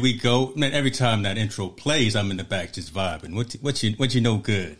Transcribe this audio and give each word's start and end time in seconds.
We 0.00 0.14
go. 0.14 0.52
Man, 0.56 0.72
every 0.72 0.90
time 0.90 1.22
that 1.22 1.38
intro 1.38 1.68
plays, 1.68 2.16
I'm 2.16 2.30
in 2.30 2.36
the 2.36 2.44
back 2.44 2.72
just 2.72 2.92
vibing. 2.92 3.34
What 3.34 3.52
what 3.60 3.82
you 3.82 3.92
what 3.92 4.14
you 4.14 4.20
know 4.20 4.38
good? 4.38 4.78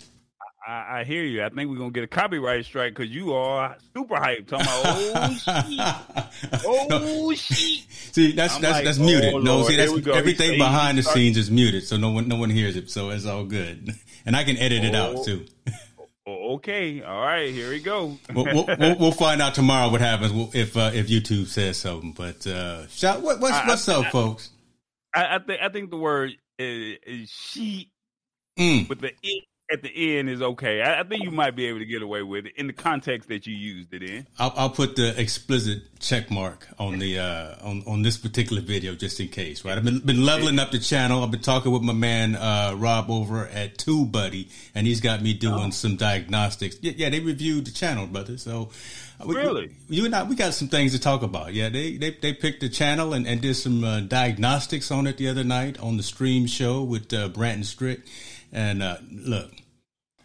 I, 0.66 1.00
I 1.00 1.04
hear 1.04 1.24
you. 1.24 1.42
I 1.42 1.48
think 1.48 1.70
we're 1.70 1.78
gonna 1.78 1.90
get 1.90 2.04
a 2.04 2.06
copyright 2.06 2.64
strike 2.64 2.94
because 2.94 3.10
you 3.10 3.32
are 3.32 3.76
super 3.94 4.14
hyped. 4.14 4.48
Talking 4.48 4.66
about 4.66 6.30
oh 6.64 6.94
shit, 6.94 7.00
oh 7.04 7.34
shit. 7.34 7.86
See, 8.12 8.32
that's 8.32 8.56
I'm 8.56 8.62
that's 8.62 8.74
like, 8.74 8.84
that's 8.84 9.00
oh, 9.00 9.04
muted. 9.04 9.32
Lord, 9.32 9.44
no, 9.44 9.62
see, 9.64 9.76
that's 9.76 10.06
everything 10.08 10.58
behind 10.58 10.98
the 10.98 11.02
scenes 11.02 11.36
is 11.36 11.50
muted, 11.50 11.84
so 11.84 11.96
no 11.96 12.10
one 12.10 12.28
no 12.28 12.36
one 12.36 12.50
hears 12.50 12.76
it. 12.76 12.90
So 12.90 13.10
it's 13.10 13.26
all 13.26 13.44
good, 13.44 13.94
and 14.26 14.36
I 14.36 14.44
can 14.44 14.56
edit 14.56 14.84
it 14.84 14.94
out 14.94 15.16
oh. 15.16 15.24
too. 15.24 15.46
Okay, 16.26 17.02
all 17.02 17.20
right, 17.20 17.50
here 17.52 17.70
we 17.70 17.80
go. 17.80 18.18
we'll, 18.34 18.44
we'll, 18.44 18.96
we'll, 18.98 19.12
find 19.12 19.40
out 19.40 19.54
tomorrow 19.54 19.88
what 19.90 20.00
happens 20.00 20.54
if 20.54 20.76
uh, 20.76 20.90
if 20.92 21.08
YouTube 21.08 21.46
says 21.46 21.76
something. 21.76 22.12
But 22.12 22.46
uh, 22.46 22.86
shout, 22.88 23.22
what, 23.22 23.40
what's 23.40 23.66
what's 23.66 23.88
I, 23.88 23.94
up, 23.94 24.06
I, 24.06 24.10
folks? 24.10 24.50
I, 25.14 25.36
I 25.36 25.38
think 25.38 25.60
I 25.60 25.68
think 25.68 25.90
the 25.90 25.96
word 25.96 26.32
is, 26.58 26.98
is 27.06 27.30
she 27.30 27.90
mm. 28.58 28.88
with 28.88 29.00
the 29.00 29.12
it 29.22 29.44
at 29.70 29.82
the 29.82 30.18
end 30.18 30.28
is 30.28 30.42
okay. 30.42 30.82
I, 30.82 31.00
I, 31.00 31.04
think 31.04 31.22
you 31.22 31.30
might 31.30 31.54
be 31.54 31.66
able 31.66 31.78
to 31.78 31.84
get 31.84 32.02
away 32.02 32.22
with 32.22 32.46
it 32.46 32.54
in 32.56 32.66
the 32.66 32.72
context 32.72 33.28
that 33.28 33.46
you 33.46 33.54
used 33.54 33.94
it 33.94 34.02
in. 34.02 34.26
I'll, 34.38 34.52
I'll 34.56 34.70
put 34.70 34.96
the 34.96 35.18
explicit 35.20 36.00
check 36.00 36.30
mark 36.30 36.66
on 36.78 36.98
the 36.98 37.18
uh, 37.18 37.54
on 37.62 37.84
on 37.86 38.02
this 38.02 38.18
particular 38.18 38.62
video 38.62 38.94
just 38.94 39.20
in 39.20 39.28
case. 39.28 39.64
Right, 39.64 39.76
I've 39.76 39.84
been 39.84 40.00
been 40.00 40.24
leveling 40.24 40.58
up 40.58 40.72
the 40.72 40.78
channel. 40.78 41.22
I've 41.22 41.30
been 41.30 41.40
talking 41.40 41.72
with 41.72 41.82
my 41.82 41.92
man 41.92 42.34
uh, 42.34 42.74
Rob 42.76 43.10
over 43.10 43.46
at 43.46 43.78
Two 43.78 44.06
TubeBuddy, 44.06 44.50
and 44.74 44.86
he's 44.86 45.00
got 45.00 45.22
me 45.22 45.34
doing 45.34 45.68
oh. 45.68 45.70
some 45.70 45.96
diagnostics. 45.96 46.76
Yeah, 46.80 46.92
yeah, 46.96 47.10
they 47.10 47.20
reviewed 47.20 47.64
the 47.64 47.70
channel, 47.72 48.06
brother. 48.06 48.38
So 48.38 48.70
really? 49.24 49.70
We, 49.88 49.96
you 49.96 50.04
and 50.04 50.14
I, 50.14 50.22
we 50.22 50.34
got 50.34 50.54
some 50.54 50.68
things 50.68 50.92
to 50.92 50.98
talk 50.98 51.22
about. 51.22 51.54
Yeah, 51.54 51.68
they 51.68 51.96
they, 51.96 52.10
they 52.10 52.32
picked 52.32 52.60
the 52.60 52.68
channel 52.68 53.12
and, 53.12 53.26
and 53.26 53.40
did 53.40 53.54
some 53.54 53.84
uh, 53.84 54.00
diagnostics 54.00 54.90
on 54.90 55.06
it 55.06 55.16
the 55.16 55.28
other 55.28 55.44
night 55.44 55.78
on 55.80 55.96
the 55.96 56.02
stream 56.02 56.46
show 56.46 56.82
with 56.82 57.12
uh, 57.12 57.28
Branton 57.28 57.64
Strick. 57.64 58.00
And 58.52 58.82
uh, 58.82 58.96
look, 59.10 59.52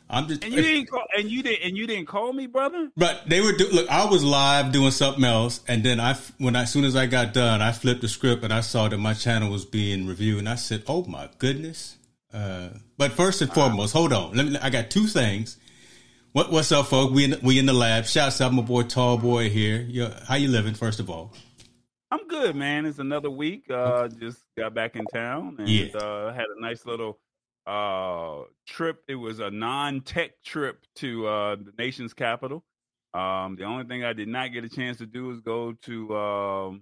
I'm 0.10 0.28
just 0.28 0.44
and 0.44 0.54
you 0.54 0.62
didn't 0.62 0.86
call 0.88 1.04
and 1.18 1.30
you 1.30 1.42
didn't 1.42 1.68
and 1.68 1.78
you 1.78 1.88
didn't 1.88 2.08
call 2.08 2.32
me, 2.32 2.48
brother. 2.48 2.92
But 2.96 3.24
they 3.28 3.42
were 3.42 3.54
do, 3.54 3.68
look. 3.72 3.90
I 3.90 4.06
was 4.06 4.24
live 4.24 4.72
doing 4.72 4.92
something 4.92 5.24
else, 5.24 5.62
and 5.68 5.84
then 5.84 6.00
I 6.00 6.16
when 6.38 6.56
I, 6.56 6.64
as 6.64 6.72
soon 6.72 6.84
as 6.84 6.96
I 6.96 7.08
got 7.08 7.34
done, 7.34 7.62
I 7.62 7.72
flipped 7.72 8.02
the 8.02 8.08
script 8.08 8.44
and 8.44 8.54
I 8.54 8.62
saw 8.62 8.88
that 8.88 8.98
my 8.98 9.14
channel 9.14 9.52
was 9.52 9.66
being 9.66 10.06
reviewed, 10.06 10.40
and 10.40 10.50
I 10.50 10.56
said, 10.56 10.84
"Oh 10.88 11.06
my 11.06 11.30
goodness!" 11.40 11.98
Uh, 12.32 12.70
but 12.98 13.14
first 13.14 13.42
and 13.42 13.52
foremost, 13.52 13.94
hold 13.94 14.14
on. 14.14 14.36
Let 14.36 14.46
me. 14.46 14.58
I 14.62 14.70
got 14.70 14.90
two 14.90 15.08
things. 15.08 15.58
What 16.36 16.52
What's 16.52 16.70
up, 16.74 16.88
folks? 16.88 17.14
We 17.14 17.24
in, 17.24 17.40
we 17.44 17.60
in 17.60 17.66
the 17.66 17.72
lab. 17.72 18.04
Shouts 18.08 18.42
out 18.42 18.52
my 18.52 18.62
boy 18.62 18.84
Tall 18.84 19.18
Boy 19.18 19.50
here. 19.50 19.78
Yo, 19.88 20.14
how 20.28 20.36
you 20.36 20.50
living? 20.50 20.74
First 20.74 21.00
of 21.00 21.10
all, 21.10 21.32
I'm 22.12 22.28
good, 22.28 22.58
man. 22.58 22.86
It's 22.86 23.00
another 23.00 23.30
week. 23.30 23.72
Uh, 23.72 24.10
just 24.10 24.40
got 24.58 24.74
back 24.74 24.98
in 24.98 25.06
town 25.06 25.56
and 25.60 25.70
Yeah. 25.70 25.96
uh, 25.98 26.34
had 26.34 26.48
a 26.54 26.60
nice 26.60 26.86
little 26.86 27.20
uh 27.66 28.42
trip. 28.68 29.02
It 29.08 29.16
was 29.16 29.40
a 29.40 29.50
non-tech 29.50 30.32
trip 30.44 30.86
to 30.98 31.26
uh 31.26 31.56
the 31.56 31.72
nation's 31.78 32.14
capital. 32.14 32.66
Um, 33.14 33.56
the 33.56 33.64
only 33.64 33.86
thing 33.86 34.04
I 34.04 34.12
did 34.12 34.28
not 34.28 34.52
get 34.52 34.66
a 34.66 34.70
chance 34.70 34.98
to 34.98 35.06
do 35.06 35.32
is 35.32 35.40
go 35.40 35.72
to 35.84 36.18
um 36.18 36.82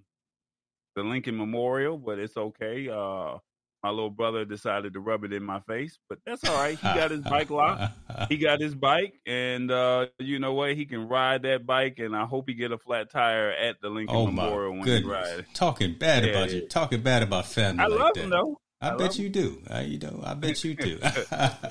the 0.96 1.04
Lincoln 1.04 1.36
Memorial, 1.36 1.96
but 1.96 2.18
it's 2.18 2.36
okay. 2.36 2.88
Uh, 2.88 3.38
my 3.84 3.90
little 3.90 4.08
brother 4.08 4.46
decided 4.46 4.94
to 4.94 5.00
rub 5.00 5.24
it 5.24 5.32
in 5.34 5.44
my 5.44 5.60
face, 5.60 5.98
but 6.08 6.18
that's 6.24 6.42
all 6.48 6.56
right. 6.56 6.78
He 6.78 6.84
got 6.86 7.10
his 7.10 7.20
bike 7.22 7.50
locked. 7.50 7.92
He 8.30 8.38
got 8.38 8.58
his 8.58 8.74
bike, 8.74 9.20
and 9.26 9.70
uh, 9.70 10.06
you 10.18 10.38
know 10.38 10.54
what? 10.54 10.74
He 10.74 10.86
can 10.86 11.06
ride 11.06 11.42
that 11.42 11.66
bike, 11.66 11.98
and 11.98 12.16
I 12.16 12.24
hope 12.24 12.48
he 12.48 12.54
get 12.54 12.72
a 12.72 12.78
flat 12.78 13.10
tire 13.10 13.50
at 13.50 13.82
the 13.82 13.90
Lincoln 13.90 14.16
oh 14.16 14.24
Memorial 14.26 14.72
my 14.72 14.78
when 14.78 14.84
goodness! 14.86 15.28
he 15.28 15.34
rides. 15.36 15.48
Talking 15.52 15.94
bad 15.98 16.24
Yeah, 16.24 16.30
about 16.30 16.50
you. 16.50 16.66
Talking 16.66 17.02
bad 17.02 17.22
about 17.22 17.44
family. 17.44 17.84
I 17.84 17.88
like 17.88 18.00
love 18.00 18.14
that. 18.14 18.24
him 18.24 18.30
though. 18.30 18.58
I, 18.80 18.90
I 18.92 18.96
bet 18.96 19.18
you 19.18 19.28
do. 19.28 19.60
I, 19.70 19.82
you 19.82 19.98
know, 19.98 20.22
I 20.24 20.32
bet 20.32 20.64
you 20.64 20.74
do. 20.74 20.98
All 21.32 21.64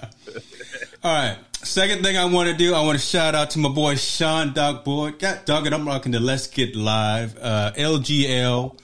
right. 1.04 1.38
Second 1.64 2.04
thing 2.04 2.16
I 2.16 2.26
want 2.26 2.50
to 2.50 2.56
do, 2.56 2.76
I 2.76 2.82
want 2.82 3.00
to 3.00 3.04
shout 3.06 3.34
out 3.34 3.50
to 3.52 3.60
my 3.60 3.70
boy 3.70 3.96
Sean 3.96 4.54
Dog 4.54 4.84
Boy. 4.84 5.12
God 5.12 5.46
dog 5.46 5.66
it, 5.66 5.74
I'm 5.74 5.88
rocking 5.88 6.12
the 6.12 6.20
Let's 6.20 6.46
Get 6.46 6.76
Live. 6.76 7.38
Uh, 7.42 7.72
LGL, 7.76 8.78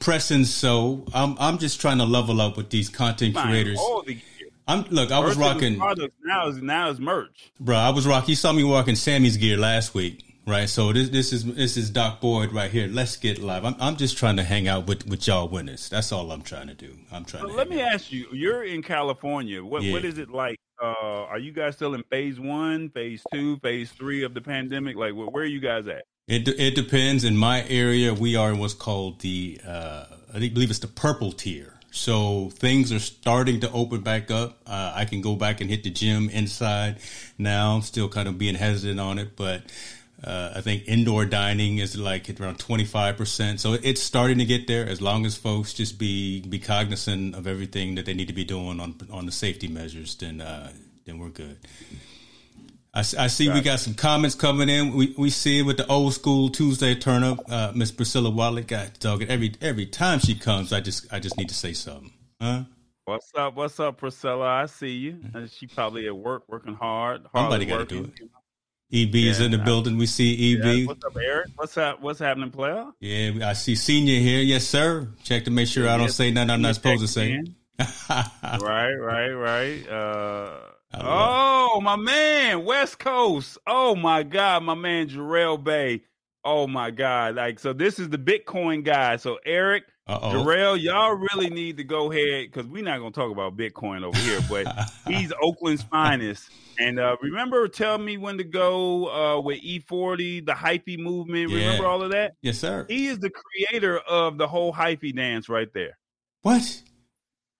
pressing 0.00 0.44
so. 0.44 1.04
I'm 1.14 1.36
I'm 1.38 1.58
just 1.58 1.80
trying 1.80 1.98
to 1.98 2.04
level 2.04 2.40
up 2.40 2.56
with 2.56 2.70
these 2.70 2.88
content 2.88 3.34
Buying 3.34 3.48
creators. 3.48 3.78
all 3.78 4.02
the 4.02 4.14
gear. 4.14 4.22
I'm 4.66 4.82
look. 4.90 5.10
I 5.10 5.18
was 5.18 5.36
rocking, 5.36 5.78
now 5.78 6.48
is 6.48 6.60
now 6.62 6.90
is 6.90 7.00
merch. 7.00 7.50
bro. 7.60 7.76
I 7.76 7.90
was 7.90 8.06
rocking. 8.06 8.30
You 8.30 8.36
saw 8.36 8.52
me 8.52 8.62
rocking 8.62 8.96
Sammy's 8.96 9.36
gear 9.38 9.56
last 9.56 9.94
week, 9.94 10.22
right? 10.46 10.68
So 10.68 10.92
this 10.92 11.08
this 11.08 11.32
is 11.32 11.44
this 11.54 11.76
is 11.78 11.88
Doc 11.90 12.20
Boyd 12.20 12.52
right 12.52 12.70
here. 12.70 12.86
Let's 12.86 13.16
get 13.16 13.38
live. 13.38 13.64
I'm 13.64 13.76
I'm 13.80 13.96
just 13.96 14.18
trying 14.18 14.36
to 14.36 14.42
hang 14.44 14.68
out 14.68 14.86
with 14.86 15.06
with 15.06 15.26
y'all 15.26 15.48
winners. 15.48 15.88
That's 15.88 16.12
all 16.12 16.30
I'm 16.32 16.42
trying 16.42 16.66
to 16.68 16.74
do. 16.74 16.94
I'm 17.10 17.24
trying 17.24 17.46
to. 17.46 17.52
let 17.54 17.70
me 17.70 17.80
out. 17.80 17.92
ask 17.94 18.12
you: 18.12 18.26
You're 18.32 18.64
in 18.64 18.82
California. 18.82 19.64
What 19.64 19.82
Yeah. 19.82 19.92
what 19.94 20.04
is 20.04 20.18
it 20.18 20.28
like? 20.30 20.58
Uh, 20.80 21.24
are 21.24 21.38
you 21.38 21.50
guys 21.50 21.74
still 21.74 21.94
in 21.94 22.02
phase 22.04 22.38
one, 22.38 22.90
phase 22.90 23.24
two, 23.32 23.56
phase 23.60 23.90
three 23.90 24.22
of 24.22 24.34
the 24.34 24.40
pandemic? 24.40 24.96
Like, 24.96 25.12
wh- 25.12 25.32
where 25.32 25.42
are 25.42 25.46
you 25.46 25.60
guys 25.60 25.86
at? 25.88 26.04
It 26.28 26.46
it 26.46 26.74
depends. 26.74 27.24
In 27.24 27.36
my 27.36 27.66
area, 27.68 28.12
we 28.12 28.36
are 28.36 28.50
in 28.52 28.58
what's 28.58 28.74
called 28.74 29.20
the 29.20 29.58
uh, 29.66 30.04
I 30.34 30.38
believe 30.38 30.68
it's 30.68 30.78
the 30.78 30.86
purple 30.86 31.32
tier. 31.32 31.74
So 31.90 32.50
things 32.50 32.92
are 32.92 32.98
starting 32.98 33.60
to 33.60 33.72
open 33.72 34.02
back 34.02 34.30
up. 34.30 34.58
Uh, 34.66 34.92
I 34.94 35.06
can 35.06 35.22
go 35.22 35.34
back 35.36 35.62
and 35.62 35.70
hit 35.70 35.84
the 35.84 35.90
gym 35.90 36.28
inside 36.28 36.98
now. 37.38 37.74
I'm 37.74 37.82
still 37.82 38.10
kind 38.10 38.28
of 38.28 38.36
being 38.36 38.56
hesitant 38.56 39.00
on 39.00 39.18
it, 39.18 39.36
but 39.36 39.62
uh, 40.22 40.52
I 40.54 40.60
think 40.60 40.84
indoor 40.86 41.24
dining 41.24 41.78
is 41.78 41.96
like 41.96 42.28
around 42.38 42.58
25 42.58 43.16
percent. 43.16 43.60
So 43.60 43.72
it's 43.72 44.02
starting 44.02 44.36
to 44.36 44.44
get 44.44 44.66
there. 44.66 44.86
As 44.86 45.00
long 45.00 45.24
as 45.24 45.34
folks 45.34 45.72
just 45.72 45.98
be 45.98 46.40
be 46.40 46.58
cognizant 46.58 47.36
of 47.36 47.46
everything 47.46 47.94
that 47.94 48.04
they 48.04 48.12
need 48.12 48.28
to 48.28 48.34
be 48.34 48.44
doing 48.44 48.80
on 48.80 48.94
on 49.10 49.24
the 49.24 49.32
safety 49.32 49.68
measures, 49.68 50.14
then 50.16 50.42
uh, 50.42 50.72
then 51.06 51.18
we're 51.18 51.30
good. 51.30 51.56
I, 52.94 53.00
I 53.00 53.26
see 53.26 53.48
we 53.50 53.60
got 53.60 53.80
some 53.80 53.94
comments 53.94 54.34
coming 54.34 54.68
in. 54.68 54.94
We 54.94 55.14
we 55.18 55.30
see 55.30 55.58
it 55.60 55.62
with 55.62 55.76
the 55.76 55.86
old 55.88 56.14
school 56.14 56.48
Tuesday 56.48 56.94
turn 56.94 57.22
up. 57.22 57.38
Uh, 57.50 57.72
Miss 57.74 57.90
Priscilla 57.92 58.30
Watley 58.30 58.62
got 58.62 58.98
dog 58.98 59.22
it 59.22 59.30
every 59.30 59.52
every 59.60 59.86
time 59.86 60.18
she 60.18 60.34
comes. 60.34 60.72
I 60.72 60.80
just 60.80 61.12
I 61.12 61.20
just 61.20 61.36
need 61.36 61.48
to 61.50 61.54
say 61.54 61.72
something. 61.74 62.12
Huh? 62.40 62.64
What's 63.04 63.30
up? 63.36 63.54
What's 63.56 63.78
up, 63.80 63.98
Priscilla? 63.98 64.46
I 64.46 64.66
see 64.66 64.90
you. 64.92 65.18
Uh, 65.34 65.46
She 65.46 65.66
probably 65.66 66.06
at 66.06 66.16
work, 66.16 66.44
working 66.48 66.74
hard. 66.74 67.22
hard 67.32 67.44
Somebody 67.44 67.66
gotta 67.66 67.84
do 67.84 68.04
it. 68.04 68.28
EB 68.90 69.14
is 69.16 69.40
in 69.40 69.50
the 69.50 69.60
I- 69.60 69.64
building. 69.64 69.96
We 69.98 70.06
see 70.06 70.54
EB. 70.56 70.64
Yeah, 70.64 70.86
What's 70.86 71.04
up, 71.04 71.16
Eric? 71.16 71.46
What's 71.56 71.76
up? 71.76 72.00
What's 72.00 72.18
happening, 72.18 72.50
player? 72.50 72.86
Yeah, 73.00 73.48
I 73.48 73.52
see 73.52 73.74
senior 73.76 74.18
here. 74.20 74.40
Yes, 74.40 74.64
sir. 74.66 75.08
Check 75.24 75.44
to 75.44 75.50
make 75.50 75.68
sure 75.68 75.86
I 75.88 75.92
don't 75.98 76.06
Yes, 76.06 76.16
say 76.16 76.30
nothing 76.30 76.50
I'm 76.50 76.62
not 76.62 76.74
supposed 76.74 77.02
to 77.02 77.08
say. 77.08 77.42
right, 78.10 78.94
right, 78.94 79.30
right. 79.32 79.88
Uh, 79.88 80.58
oh, 80.94 81.80
my 81.82 81.96
man, 81.96 82.64
West 82.64 82.98
Coast. 82.98 83.58
Oh 83.66 83.94
my 83.94 84.22
God, 84.22 84.62
my 84.62 84.74
man 84.74 85.08
Jarrell 85.08 85.62
Bay. 85.62 86.02
Oh 86.44 86.66
my 86.66 86.90
God. 86.90 87.34
Like, 87.36 87.58
so 87.58 87.72
this 87.72 87.98
is 87.98 88.08
the 88.08 88.18
Bitcoin 88.18 88.84
guy. 88.84 89.16
So 89.16 89.38
Eric, 89.44 89.84
Uh. 90.06 90.32
Jarrell, 90.32 90.80
y'all 90.80 91.14
really 91.14 91.50
need 91.50 91.76
to 91.76 91.84
go 91.84 92.10
ahead 92.10 92.46
because 92.50 92.66
we're 92.66 92.82
not 92.84 92.98
gonna 92.98 93.10
talk 93.10 93.30
about 93.30 93.56
Bitcoin 93.56 94.02
over 94.02 94.18
here, 94.18 94.40
but 94.48 94.66
he's 95.06 95.32
Oakland's 95.42 95.82
finest. 95.82 96.48
And 96.78 96.98
uh, 96.98 97.16
remember, 97.20 97.66
tell 97.68 97.98
me 97.98 98.16
when 98.16 98.38
to 98.38 98.44
go 98.44 99.08
uh, 99.10 99.40
with 99.40 99.60
E40, 99.62 100.46
the 100.46 100.52
hyphy 100.52 100.96
movement. 100.98 101.50
Yeah. 101.50 101.58
Remember 101.66 101.86
all 101.86 102.02
of 102.02 102.12
that? 102.12 102.34
yes, 102.40 102.56
sir. 102.58 102.86
He 102.88 103.08
is 103.08 103.18
the 103.18 103.30
creator 103.30 103.98
of 103.98 104.38
the 104.38 104.46
whole 104.48 104.72
hyphy 104.72 105.14
dance 105.14 105.48
right 105.48 105.68
there. 105.74 105.98
What? 106.42 106.82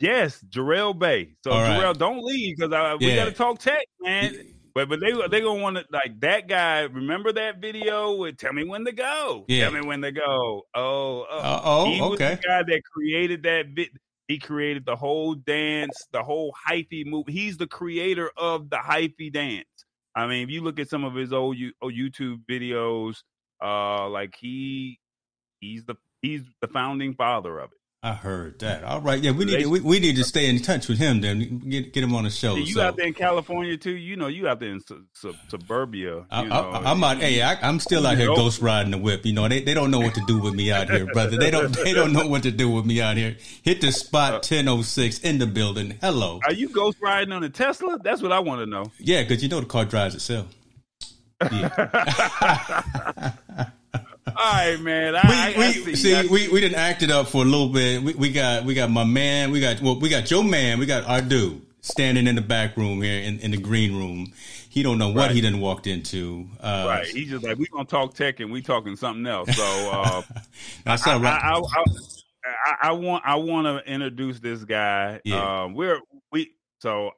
Yes, 0.00 0.42
Jarrell 0.48 0.96
Bay. 0.98 1.34
So 1.44 1.50
All 1.50 1.62
right. 1.62 1.80
Jarrell, 1.80 1.96
don't 1.96 2.22
leave 2.24 2.56
because 2.56 2.98
we 3.00 3.14
got 3.14 3.24
to 3.24 3.32
talk 3.32 3.58
tech, 3.58 3.86
man. 4.00 4.34
But 4.74 4.88
but 4.88 5.00
they 5.00 5.12
they 5.28 5.40
gonna 5.40 5.60
want 5.60 5.76
to 5.76 5.84
like 5.90 6.20
that 6.20 6.46
guy. 6.46 6.82
Remember 6.82 7.32
that 7.32 7.60
video 7.60 8.14
with 8.14 8.36
"Tell 8.36 8.52
me 8.52 8.62
when 8.64 8.84
to 8.84 8.92
go"? 8.92 9.44
Yeah. 9.48 9.64
Tell 9.64 9.72
me 9.80 9.86
when 9.86 10.02
to 10.02 10.12
go. 10.12 10.66
Oh, 10.72 11.26
oh. 11.28 11.60
Oh. 11.64 11.84
he 11.90 12.00
was 12.00 12.12
Okay. 12.12 12.36
the 12.36 12.46
guy 12.46 12.62
that 12.62 12.82
created 12.84 13.42
that 13.42 13.74
bit. 13.74 13.88
He 14.28 14.38
created 14.38 14.84
the 14.84 14.94
whole 14.94 15.34
dance, 15.34 16.06
the 16.12 16.22
whole 16.22 16.54
hyphy 16.68 17.04
move. 17.04 17.24
He's 17.26 17.56
the 17.56 17.66
creator 17.66 18.30
of 18.36 18.70
the 18.70 18.76
hyphy 18.76 19.32
dance. 19.32 19.66
I 20.14 20.26
mean, 20.26 20.44
if 20.44 20.50
you 20.50 20.62
look 20.62 20.78
at 20.78 20.88
some 20.88 21.02
of 21.04 21.14
his 21.14 21.32
old, 21.32 21.56
old 21.80 21.94
YouTube 21.94 22.42
videos, 22.48 23.22
uh, 23.62 24.08
like 24.08 24.34
he 24.38 25.00
he's 25.60 25.84
the 25.86 25.96
he's 26.22 26.42
the 26.60 26.68
founding 26.68 27.14
father 27.14 27.58
of 27.58 27.72
it. 27.72 27.77
I 28.00 28.12
heard 28.12 28.60
that. 28.60 28.84
All 28.84 29.00
right. 29.00 29.20
Yeah, 29.20 29.32
we 29.32 29.44
need 29.44 29.58
to, 29.58 29.66
we, 29.66 29.80
we 29.80 29.98
need 29.98 30.14
to 30.16 30.24
stay 30.24 30.48
in 30.48 30.62
touch 30.62 30.86
with 30.86 30.98
him. 30.98 31.20
Then 31.20 31.58
get 31.58 31.92
get 31.92 32.04
him 32.04 32.14
on 32.14 32.22
the 32.22 32.30
show. 32.30 32.54
Yeah, 32.54 32.62
you 32.62 32.74
so. 32.74 32.82
out 32.82 32.96
there 32.96 33.08
in 33.08 33.14
California 33.14 33.76
too? 33.76 33.96
You 33.96 34.14
know, 34.14 34.28
you 34.28 34.46
out 34.46 34.60
there 34.60 34.70
in 34.70 34.80
su- 34.80 35.04
su- 35.14 35.34
suburbia. 35.48 36.14
You 36.14 36.24
I, 36.30 36.82
I'm 36.84 37.02
out. 37.02 37.18
Hey, 37.18 37.42
I, 37.42 37.54
I'm 37.60 37.80
still 37.80 38.06
out 38.06 38.16
here 38.16 38.28
ghost 38.28 38.62
riding 38.62 38.92
the 38.92 38.98
whip. 38.98 39.26
You 39.26 39.32
know, 39.32 39.48
they, 39.48 39.62
they 39.62 39.74
don't 39.74 39.90
know 39.90 39.98
what 39.98 40.14
to 40.14 40.22
do 40.28 40.38
with 40.38 40.54
me 40.54 40.70
out 40.70 40.88
here, 40.88 41.06
brother. 41.06 41.38
They 41.38 41.50
don't 41.50 41.72
they 41.72 41.92
don't 41.92 42.12
know 42.12 42.28
what 42.28 42.44
to 42.44 42.52
do 42.52 42.70
with 42.70 42.86
me 42.86 43.00
out 43.00 43.16
here. 43.16 43.36
Hit 43.64 43.80
the 43.80 43.88
Uh, 43.88 43.90
spot 43.90 44.32
1006 44.48 45.18
in 45.18 45.38
the 45.38 45.46
building. 45.48 45.98
Hello. 46.00 46.38
Are 46.44 46.52
you 46.52 46.68
ghost 46.68 46.98
riding 47.02 47.32
on 47.32 47.42
a 47.42 47.50
Tesla? 47.50 47.98
That's 48.00 48.22
what 48.22 48.30
I 48.30 48.38
want 48.38 48.60
to 48.60 48.66
know. 48.66 48.92
Yeah, 49.00 49.22
because 49.24 49.42
you 49.42 49.48
know 49.48 49.58
the 49.58 49.66
car 49.66 49.84
drives 49.84 50.14
itself. 50.14 50.46
Yeah. 51.50 53.32
All 54.36 54.52
right, 54.52 54.80
man. 54.80 55.14
I, 55.16 55.54
we, 55.56 55.64
I 55.64 55.72
see. 55.72 55.96
see 55.96 56.28
we, 56.28 56.48
we 56.48 56.60
didn't 56.60 56.78
act 56.78 57.02
it 57.02 57.10
up 57.10 57.28
for 57.28 57.42
a 57.42 57.44
little 57.44 57.68
bit. 57.68 58.02
We, 58.02 58.14
we 58.14 58.30
got 58.32 58.64
we 58.64 58.74
got 58.74 58.90
my 58.90 59.04
man. 59.04 59.50
We 59.50 59.60
got 59.60 59.80
well 59.80 59.98
we 59.98 60.08
got 60.08 60.30
your 60.30 60.44
man. 60.44 60.78
We 60.78 60.86
got 60.86 61.04
our 61.06 61.20
dude 61.20 61.62
standing 61.80 62.26
in 62.26 62.34
the 62.34 62.40
back 62.42 62.76
room 62.76 63.00
here 63.02 63.22
in, 63.22 63.38
in 63.40 63.50
the 63.50 63.56
green 63.56 63.96
room. 63.96 64.32
He 64.68 64.82
don't 64.82 64.98
know 64.98 65.08
what 65.08 65.16
Right. 65.28 65.30
he 65.30 65.40
done 65.40 65.60
walked 65.60 65.86
into. 65.86 66.46
Uh, 66.60 66.84
right. 66.88 67.06
He's 67.06 67.30
just 67.30 67.44
like 67.44 67.58
we 67.58 67.66
gonna 67.66 67.84
talk 67.84 68.14
tech 68.14 68.40
and 68.40 68.52
we 68.52 68.60
talking 68.62 68.96
something 68.96 69.26
else. 69.26 69.54
So 69.56 69.62
uh, 69.92 70.22
That's 70.84 71.06
I, 71.06 71.16
right. 71.18 71.42
I, 71.42 71.58
I, 71.58 71.84
I, 72.44 72.76
I 72.88 72.92
want 72.92 73.24
I 73.26 73.36
want 73.36 73.66
to 73.66 73.90
introduce 73.92 74.40
this 74.40 74.64
guy. 74.64 75.20
Yeah. 75.24 75.62
Um, 75.64 75.74
we're 75.74 76.00
we 76.32 76.52
so 76.80 77.12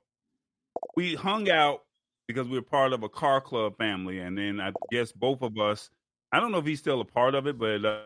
we 0.96 1.14
hung 1.14 1.50
out 1.50 1.80
because 2.28 2.48
we're 2.48 2.62
part 2.62 2.92
of 2.92 3.02
a 3.02 3.08
car 3.08 3.40
club 3.40 3.76
family, 3.76 4.20
and 4.20 4.38
then 4.38 4.60
I 4.60 4.72
guess 4.90 5.10
both 5.12 5.42
of 5.42 5.58
us. 5.58 5.90
I 6.32 6.38
don't 6.38 6.52
know 6.52 6.58
if 6.58 6.66
he's 6.66 6.78
still 6.78 7.00
a 7.00 7.04
part 7.04 7.34
of 7.34 7.46
it, 7.46 7.58
but. 7.58 7.84
Uh, 7.84 8.00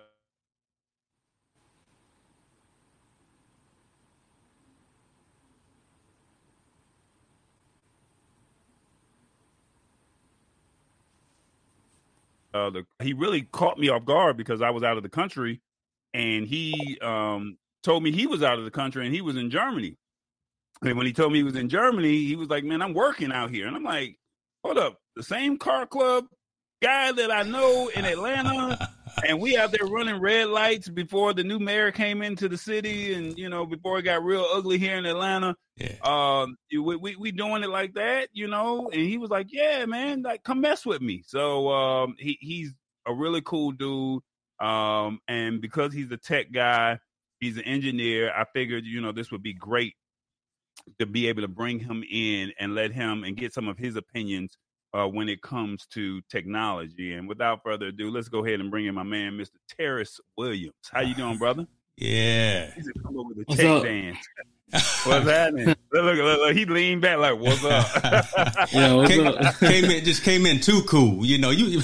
uh, 12.55 12.71
the 12.71 12.87
he 13.03 13.13
really 13.13 13.43
caught 13.43 13.79
me 13.79 13.89
off 13.89 14.05
guard 14.05 14.37
because 14.37 14.63
I 14.63 14.71
was 14.71 14.83
out 14.83 14.97
of 14.97 15.03
the 15.03 15.09
country, 15.09 15.61
and 16.15 16.47
he 16.47 16.99
um, 17.03 17.59
told 17.83 18.03
me 18.03 18.13
he 18.13 18.27
was 18.27 18.43
out 18.43 18.59
of 18.59 18.65
the 18.65 18.71
country 18.71 19.05
and 19.05 19.15
he 19.15 19.21
was 19.21 19.37
in 19.37 19.51
Germany. 19.51 19.97
And 20.83 20.97
when 20.97 21.07
he 21.07 21.13
told 21.13 21.33
me 21.33 21.39
he 21.39 21.45
was 21.45 21.57
in 21.57 21.69
Germany, 21.69 22.25
he 22.25 22.37
was 22.37 22.49
like, 22.49 22.65
"Man, 22.65 22.81
I'm 22.81 22.95
working 22.95 23.33
out 23.33 23.51
here," 23.51 23.67
and 23.67 23.77
I'm 23.77 23.85
like, 23.85 24.19
"Hold 24.65 24.79
up, 24.79 24.99
the 25.17 25.23
same 25.23 25.59
car 25.59 25.87
club 25.87 26.27
guy 26.85 27.13
that 27.13 27.31
I 27.31 27.43
know 27.45 27.89
in 27.89 28.05
Atlanta 28.05 28.79
and 29.27 29.41
we 29.41 29.57
out 29.57 29.73
there 29.73 29.87
running 29.87 30.21
red 30.21 30.49
lights 30.49 30.89
before 30.89 31.33
the 31.33 31.45
new 31.45 31.59
mayor 31.59 31.91
came 31.91 32.21
into 32.21 32.49
the 32.49 32.59
city, 32.59 33.15
and 33.15 33.39
you 33.39 33.49
know 33.49 33.65
before 33.65 33.99
it 33.99 34.03
got 34.03 34.23
real 34.23 34.47
ugly 34.53 34.79
here 34.79 34.97
in 34.97 35.07
Atlanta. 35.07 35.57
Yeah. 35.77 35.97
Um, 36.03 36.57
we, 36.71 36.97
we 36.97 37.17
we 37.17 37.33
doing 37.33 37.63
it 37.63 37.71
like 37.71 37.95
that, 37.95 38.29
you 38.33 38.49
know. 38.49 38.91
And 38.93 39.01
he 39.01 39.17
was 39.19 39.31
like, 39.31 39.47
"Yeah, 39.51 39.87
man, 39.87 40.23
like 40.23 40.43
come 40.43 40.61
mess 40.61 40.85
with 40.85 41.01
me." 41.01 41.23
So 41.27 41.71
um, 41.73 42.17
he 42.19 42.37
he's 42.41 42.73
a 43.07 43.15
really 43.15 43.41
cool 43.43 43.73
dude. 43.73 44.23
Um, 44.61 45.21
and 45.27 45.61
because 45.61 45.93
he's 45.93 46.11
a 46.11 46.17
tech 46.17 46.53
guy, 46.53 46.99
he's 47.41 47.57
an 47.57 47.65
engineer. 47.65 48.33
I 48.33 48.45
figured, 48.53 48.85
you 48.85 49.01
know, 49.01 49.13
this 49.13 49.33
would 49.33 49.43
be 49.43 49.53
great 49.53 49.95
to 50.99 51.07
be 51.07 51.29
able 51.29 51.43
to 51.43 51.49
bring 51.49 51.81
him 51.81 52.05
in 52.09 52.53
and 52.59 52.75
let 52.75 52.93
him 52.93 53.25
and 53.25 53.37
get 53.37 53.53
some 53.53 53.69
of 53.69 53.79
his 53.79 53.97
opinions 53.97 54.57
uh, 54.95 55.07
when 55.09 55.29
it 55.29 55.43
comes 55.43 55.87
to 55.87 56.23
technology. 56.31 57.13
And 57.13 57.29
without 57.29 57.63
further 57.63 57.87
ado, 57.87 58.11
let's 58.11 58.29
go 58.29 58.45
ahead 58.45 58.61
and 58.61 58.71
bring 58.71 58.87
in 58.87 58.95
my 58.95 59.03
man, 59.03 59.33
Mr. 59.33 59.57
Terrence 59.77 60.21
Williams. 60.39 60.73
How 60.91 61.01
you 61.01 61.15
doing, 61.15 61.39
brother? 61.39 61.67
Yeah. 61.97 62.73
He's 62.75 62.91
come 63.05 63.17
up 63.21 63.27
with 63.29 63.49
a 63.49 63.55
tech 63.55 63.85
dance. 63.85 64.19
What's 65.07 65.31
happening? 65.31 65.67
Look, 65.67 65.77
look, 65.93 66.17
look, 66.17 66.39
look, 66.41 66.57
he 66.57 66.65
leaned 66.65 67.03
back 67.03 67.19
like, 67.19 67.39
"What's 67.39 67.65
up?" 67.65 67.87
yeah, 68.73 68.95
what's 68.95 69.13
came, 69.13 69.27
up? 69.29 69.59
came 69.61 69.85
in, 69.85 70.05
just 70.05 70.25
came 70.25 70.45
in 70.45 70.59
too 70.59 70.83
cool. 70.89 71.25
You 71.25 71.39
know, 71.39 71.51
you 71.51 71.81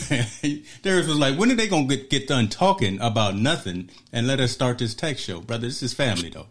Darius 0.82 1.06
was 1.06 1.16
like, 1.16 1.38
"When 1.38 1.52
are 1.52 1.54
they 1.54 1.68
gonna 1.68 1.86
get 1.86 2.10
get 2.10 2.26
done 2.26 2.48
talking 2.48 3.00
about 3.00 3.36
nothing 3.36 3.90
and 4.12 4.26
let 4.26 4.40
us 4.40 4.50
start 4.50 4.78
this 4.78 4.96
tech 4.96 5.18
show, 5.18 5.40
brother? 5.40 5.68
This 5.68 5.84
is 5.84 5.94
family, 5.94 6.30
though." 6.30 6.48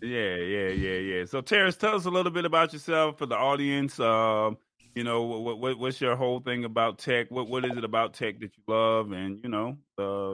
yeah, 0.00 0.36
yeah, 0.36 0.68
yeah, 0.68 0.98
yeah. 0.98 1.24
So, 1.26 1.42
Terrence, 1.42 1.76
tell 1.76 1.94
us 1.94 2.06
a 2.06 2.10
little 2.10 2.32
bit 2.32 2.46
about 2.46 2.72
yourself 2.72 3.18
for 3.18 3.26
the 3.26 3.36
audience. 3.36 4.00
Um, 4.00 4.56
you 4.94 5.04
know, 5.04 5.22
what, 5.22 5.58
what 5.58 5.78
what's 5.78 6.00
your 6.00 6.16
whole 6.16 6.40
thing 6.40 6.64
about 6.64 6.98
tech? 6.98 7.30
What 7.30 7.48
what 7.48 7.64
is 7.64 7.76
it 7.76 7.84
about 7.84 8.14
tech 8.14 8.40
that 8.40 8.50
you 8.56 8.62
love? 8.66 9.12
And 9.12 9.40
you 9.42 9.48
know, 9.48 9.76
uh, 9.98 10.32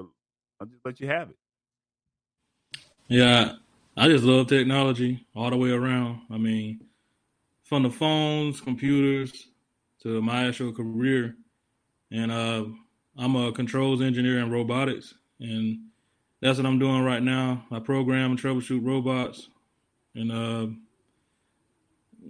I'll 0.61 0.67
just 0.67 0.85
let 0.85 1.00
you 1.00 1.09
have 1.09 1.31
it. 1.31 1.37
Yeah, 3.09 3.55
I 3.97 4.09
just 4.09 4.25
love 4.25 4.49
technology 4.49 5.27
all 5.35 5.50
the 5.50 5.57
way 5.57 5.71
around. 5.71 6.23
I 6.31 6.38
mean, 6.38 6.81
from 7.65 7.85
the 7.85 7.91
phones, 7.91 8.61
computers, 8.61 9.49
to 10.03 10.21
my 10.21 10.47
actual 10.47 10.73
career, 10.73 11.37
and 12.11 12.31
uh, 12.31 12.65
I'm 13.17 13.37
a 13.37 13.53
controls 13.53 14.03
engineer 14.03 14.41
in 14.41 14.50
robotics, 14.50 15.15
and 15.41 15.79
that's 16.41 16.59
what 16.59 16.67
I'm 16.67 16.79
doing 16.79 17.03
right 17.03 17.23
now. 17.23 17.65
I 17.71 17.79
program 17.79 18.33
and 18.33 18.41
troubleshoot 18.41 18.85
robots, 18.85 19.49
and 20.15 20.33
uh, 20.33 20.67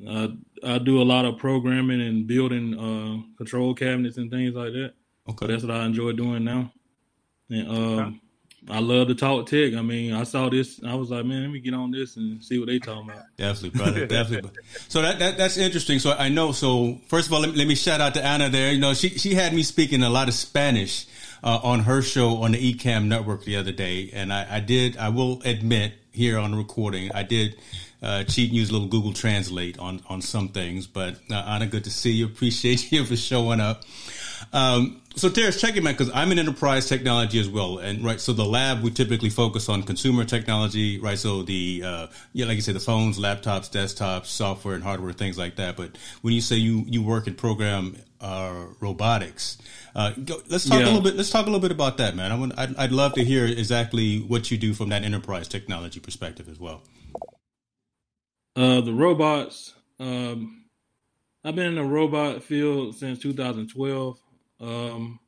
I, 0.06 0.28
I 0.62 0.78
do 0.78 1.00
a 1.00 1.04
lot 1.04 1.24
of 1.24 1.38
programming 1.38 2.00
and 2.00 2.26
building 2.26 2.74
uh, 2.78 3.36
control 3.36 3.74
cabinets 3.74 4.16
and 4.16 4.30
things 4.30 4.54
like 4.54 4.72
that. 4.72 4.92
Okay, 5.30 5.46
that's 5.46 5.62
what 5.62 5.72
I 5.72 5.84
enjoy 5.84 6.12
doing 6.12 6.44
now, 6.44 6.72
and. 7.50 7.68
Uh, 7.68 8.02
okay 8.02 8.20
I 8.70 8.80
love 8.80 9.08
to 9.08 9.14
talk 9.14 9.46
tech. 9.46 9.74
I 9.74 9.82
mean, 9.82 10.12
I 10.12 10.24
saw 10.24 10.48
this. 10.48 10.80
I 10.84 10.94
was 10.94 11.10
like, 11.10 11.24
man, 11.24 11.42
let 11.42 11.50
me 11.50 11.60
get 11.60 11.74
on 11.74 11.90
this 11.90 12.16
and 12.16 12.42
see 12.44 12.58
what 12.58 12.66
they 12.68 12.78
talking 12.78 13.10
about. 13.10 13.24
Definitely, 13.36 13.78
brother. 13.78 14.06
Definitely. 14.08 14.50
So 14.88 15.02
that, 15.02 15.18
that 15.20 15.38
that's 15.38 15.56
interesting. 15.56 15.98
So 15.98 16.12
I 16.12 16.28
know. 16.28 16.52
So 16.52 16.98
first 17.06 17.28
of 17.28 17.32
all, 17.32 17.40
let, 17.40 17.56
let, 17.56 17.66
me 17.66 17.74
shout 17.74 18.00
out 18.00 18.14
to 18.14 18.24
Anna 18.24 18.48
there. 18.48 18.72
You 18.72 18.80
know, 18.80 18.94
she 18.94 19.10
she 19.10 19.34
had 19.34 19.54
me 19.54 19.62
speaking 19.62 20.02
a 20.02 20.10
lot 20.10 20.28
of 20.28 20.34
Spanish 20.34 21.06
uh, 21.42 21.60
on 21.62 21.80
her 21.80 22.02
show 22.02 22.42
on 22.42 22.52
the 22.52 22.74
Ecamm 22.74 23.06
Network 23.06 23.44
the 23.44 23.56
other 23.56 23.72
day, 23.72 24.10
and 24.12 24.32
I, 24.32 24.56
I 24.56 24.60
did. 24.60 24.96
I 24.96 25.08
will 25.08 25.40
admit 25.44 25.94
here 26.12 26.38
on 26.38 26.50
the 26.50 26.56
recording, 26.56 27.10
I 27.12 27.22
did. 27.22 27.56
Uh, 28.00 28.22
cheat 28.22 28.50
and 28.50 28.56
use 28.56 28.70
a 28.70 28.72
little 28.72 28.86
Google 28.86 29.12
Translate 29.12 29.78
on 29.78 30.00
on 30.08 30.22
some 30.22 30.48
things, 30.48 30.86
but 30.86 31.16
uh, 31.30 31.34
Anna, 31.34 31.66
good 31.66 31.84
to 31.84 31.90
see 31.90 32.12
you. 32.12 32.26
Appreciate 32.38 32.92
you 32.92 33.04
for 33.04 33.16
showing 33.16 33.60
up. 33.60 33.82
Um, 34.52 35.02
so 35.16 35.28
Terrence, 35.28 35.60
check 35.60 35.76
it, 35.76 35.82
man, 35.82 35.94
because 35.94 36.10
I'm 36.14 36.30
in 36.30 36.38
enterprise 36.38 36.88
technology 36.88 37.40
as 37.40 37.48
well, 37.48 37.78
and 37.78 38.04
right. 38.04 38.20
So 38.20 38.32
the 38.32 38.44
lab 38.44 38.82
we 38.82 38.90
typically 38.90 39.30
focus 39.30 39.68
on 39.68 39.82
consumer 39.82 40.24
technology, 40.24 41.00
right? 41.00 41.18
So 41.18 41.42
the 41.42 41.82
uh, 41.84 42.06
yeah, 42.32 42.46
like 42.46 42.54
you 42.54 42.62
said, 42.62 42.76
the 42.76 42.80
phones, 42.80 43.18
laptops, 43.18 43.68
desktops, 43.68 44.26
software 44.26 44.74
and 44.76 44.84
hardware, 44.84 45.12
things 45.12 45.36
like 45.36 45.56
that. 45.56 45.76
But 45.76 45.98
when 46.22 46.34
you 46.34 46.40
say 46.40 46.56
you 46.56 46.84
you 46.86 47.02
work 47.02 47.26
in 47.26 47.34
program 47.34 47.96
uh, 48.20 48.66
robotics, 48.78 49.58
uh, 49.96 50.12
go, 50.12 50.40
let's 50.48 50.68
talk 50.68 50.78
yeah. 50.78 50.84
a 50.84 50.86
little 50.86 51.02
bit. 51.02 51.16
Let's 51.16 51.30
talk 51.30 51.46
a 51.46 51.50
little 51.50 51.60
bit 51.60 51.72
about 51.72 51.98
that, 51.98 52.14
man. 52.14 52.30
I 52.30 52.36
would, 52.36 52.52
I'd, 52.56 52.76
I'd 52.76 52.92
love 52.92 53.14
to 53.14 53.24
hear 53.24 53.44
exactly 53.44 54.20
what 54.20 54.52
you 54.52 54.56
do 54.56 54.72
from 54.72 54.90
that 54.90 55.02
enterprise 55.02 55.48
technology 55.48 55.98
perspective 55.98 56.48
as 56.48 56.60
well. 56.60 56.82
Uh, 58.56 58.80
the 58.80 58.92
robots. 58.92 59.74
Um, 60.00 60.64
I've 61.44 61.54
been 61.54 61.66
in 61.66 61.74
the 61.76 61.84
robot 61.84 62.42
field 62.42 62.96
since 62.96 63.18
2012. 63.20 64.18
Um, 64.60 65.20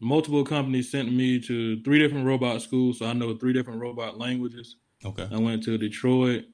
multiple 0.00 0.44
companies 0.44 0.90
sent 0.90 1.12
me 1.12 1.40
to 1.40 1.82
three 1.82 1.98
different 1.98 2.26
robot 2.26 2.62
schools, 2.62 2.98
so 2.98 3.06
I 3.06 3.12
know 3.12 3.36
three 3.36 3.52
different 3.52 3.80
robot 3.80 4.18
languages. 4.18 4.76
Okay. 5.04 5.28
I 5.30 5.38
went 5.38 5.62
to 5.64 5.78
Detroit, 5.78 6.44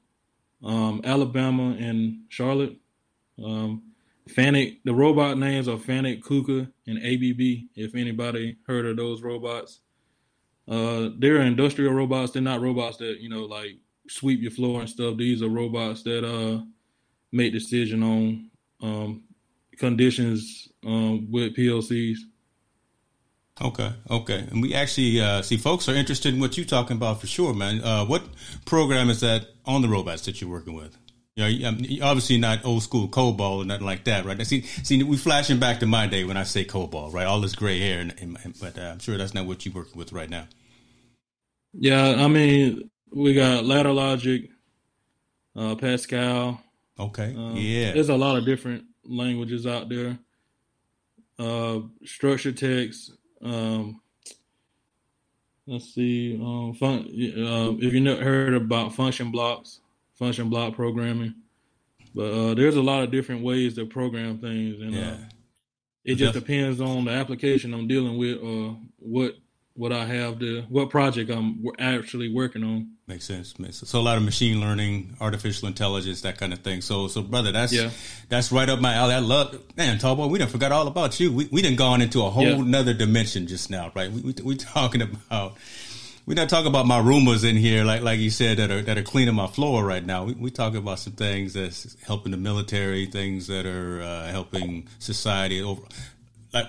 um, 0.65 1.01
Alabama, 1.05 1.77
and 1.79 2.23
Charlotte. 2.29 2.77
Um, 3.43 3.83
Fanuc, 4.29 4.79
the 4.85 4.95
robot 4.95 5.39
names 5.39 5.69
are 5.69 5.77
Fanuc, 5.77 6.23
Kuka, 6.25 6.69
and 6.87 6.99
ABB. 6.99 7.69
If 7.77 7.95
anybody 7.95 8.57
heard 8.67 8.87
of 8.87 8.97
those 8.97 9.23
robots, 9.23 9.81
uh, 10.69 11.11
they're 11.19 11.43
industrial 11.43 11.93
robots. 11.93 12.33
They're 12.33 12.43
not 12.43 12.61
robots 12.61 12.97
that 12.99 13.21
you 13.21 13.29
know 13.29 13.45
like 13.45 13.77
sweep 14.09 14.41
your 14.41 14.51
floor 14.51 14.81
and 14.81 14.89
stuff. 14.89 15.17
These 15.17 15.43
are 15.43 15.49
robots 15.49 16.03
that 16.05 16.25
uh 16.25 16.63
make 17.33 17.53
decision 17.53 18.03
on 18.03 18.51
um, 18.83 19.25
conditions 19.79 20.69
um, 20.85 21.31
with 21.31 21.57
PLCs. 21.57 22.19
Okay, 23.61 23.91
okay, 24.11 24.47
and 24.51 24.61
we 24.61 24.75
actually 24.75 25.21
uh, 25.21 25.41
see 25.41 25.57
folks 25.57 25.89
are 25.89 25.95
interested 25.95 26.35
in 26.35 26.41
what 26.41 26.59
you're 26.59 26.67
talking 26.67 26.97
about 26.97 27.21
for 27.21 27.27
sure, 27.27 27.55
man. 27.55 27.83
Uh, 27.83 28.05
what 28.05 28.23
program 28.67 29.09
is 29.09 29.21
that 29.21 29.47
on 29.65 29.81
the 29.81 29.89
robots 29.89 30.27
that 30.27 30.41
you're 30.41 30.51
working 30.51 30.75
with? 30.75 30.97
You 31.37 31.71
know, 31.71 32.07
obviously 32.07 32.39
not 32.39 32.65
old 32.65 32.83
school 32.83 33.09
COBOL 33.09 33.59
or 33.59 33.65
nothing 33.65 33.87
like 33.87 34.05
that, 34.05 34.25
right? 34.25 34.47
See, 34.47 34.63
see, 34.63 35.03
we 35.03 35.17
flashing 35.17 35.59
back 35.59 35.81
to 35.81 35.87
my 35.87 36.07
day 36.07 36.25
when 36.25 36.37
I 36.37 36.45
say 36.45 36.65
COBOL, 36.65 37.13
right? 37.13 37.27
All 37.27 37.41
this 37.41 37.55
gray 37.55 37.79
hair, 37.79 38.01
and, 38.01 38.15
and 38.19 38.55
but 38.61 38.79
uh, 38.79 38.83
I'm 38.93 38.99
sure 38.99 39.17
that's 39.17 39.35
not 39.35 39.47
what 39.47 39.65
you're 39.65 39.75
working 39.75 39.99
with 39.99 40.13
right 40.13 40.31
now. 40.31 40.49
Yeah, 41.73 42.17
I 42.19 42.29
mean, 42.29 42.91
we 43.17 43.33
got 43.33 43.65
ladder 43.65 43.93
logic, 43.93 44.51
uh, 45.57 45.75
Pascal. 45.75 46.61
Okay, 47.01 47.35
um, 47.37 47.57
yeah. 47.57 47.93
There's 47.93 48.11
a 48.11 48.17
lot 48.17 48.37
of 48.37 48.45
different 48.45 48.85
languages 49.05 49.67
out 49.67 49.89
there. 49.89 50.19
Uh, 51.39 51.81
structured 52.05 52.59
text. 52.59 53.13
Um, 53.43 54.01
let's 55.67 55.95
see. 55.95 56.39
Um, 56.41 56.75
fun, 56.75 57.01
uh, 57.01 57.73
if 57.79 57.95
you 57.95 58.01
never 58.01 58.23
heard 58.23 58.55
about 58.55 58.95
function 58.95 59.31
blocks, 59.31 59.81
function 60.15 60.51
block 60.51 60.75
programming, 60.75 61.35
but 62.15 62.33
uh, 62.33 62.55
there's 62.55 62.77
a 62.77 62.83
lot 62.83 63.03
of 63.03 63.11
different 63.11 63.43
ways 63.43 63.77
to 63.77 63.87
program 63.87 64.39
things, 64.39 64.81
and 64.81 64.93
yeah. 64.93 65.11
uh, 65.13 65.19
it 66.05 66.17
just 66.17 66.35
depends 66.35 66.83
on 66.83 67.07
the 67.07 67.13
application 67.13 67.73
I'm 67.73 67.89
dealing 67.89 68.19
with 68.19 68.39
or 68.43 68.79
what 68.99 69.37
what 69.77 69.93
I 69.93 70.07
have 70.07 70.39
to 70.41 70.63
what 70.63 70.91
project 70.91 71.31
I'm 71.31 71.65
actually 71.79 72.33
working 72.33 72.65
on. 72.65 72.93
Makes 73.07 73.27
sense. 73.27 73.59
Makes 73.59 73.79
sense. 73.79 73.91
So 73.91 74.01
a 74.01 74.03
lot 74.03 74.17
of 74.17 74.25
machine 74.25 74.61
learning, 74.61 75.17
artificial 75.21 75.69
intelligence, 75.69 76.23
that 76.23 76.39
kind 76.39 76.53
of 76.53 76.61
thing. 76.61 76.81
So 76.81 77.09
so 77.09 77.23
brother, 77.23 77.53
that's 77.53 77.73
yeah. 77.73 77.91
that's 78.29 78.51
right 78.51 78.69
up 78.69 78.81
my 78.81 78.95
alley. 78.95 79.15
I 79.15 79.21
love 79.21 79.63
man, 79.77 79.99
tall 79.99 80.17
boy. 80.17 80.27
We 80.27 80.39
didn't 80.39 80.51
forgot 80.51 80.73
all 80.73 80.89
about 80.89 81.21
you. 81.21 81.33
We 81.33 81.49
we 81.53 81.63
didn't 81.63 81.79
gone 81.79 82.03
into 82.03 82.25
a 82.25 82.31
whole 82.31 82.45
yeah. 82.45 82.63
nother 82.63 82.95
dimension 82.95 83.47
just 83.47 83.71
now, 83.71 83.93
right? 83.95 84.11
We 84.11 84.21
we 84.23 84.35
we 84.43 84.57
talking 84.57 85.03
about. 85.03 85.57
We're 86.27 86.35
not 86.35 86.49
talking 86.49 86.67
about 86.67 86.87
my 86.87 86.99
Roombas 86.99 87.49
in 87.49 87.55
here, 87.55 87.85
like 87.85 88.03
like 88.03 88.19
you 88.19 88.31
said, 88.31 88.57
that 88.57 88.73
are 88.73 88.83
that 88.83 88.99
are 88.99 89.05
cleaning 89.05 89.37
my 89.37 89.47
floor 89.47 89.85
right 89.85 90.05
now. 90.05 90.25
We 90.25 90.33
we 90.33 90.51
talking 90.51 90.79
about 90.79 90.99
some 90.99 91.13
things 91.13 91.53
that's 91.53 91.97
helping 92.03 92.33
the 92.33 92.37
military, 92.37 93.07
things 93.07 93.47
that 93.47 93.65
are 93.65 94.03
uh, 94.03 94.27
helping 94.27 94.89
society 94.99 95.63
over 95.63 95.83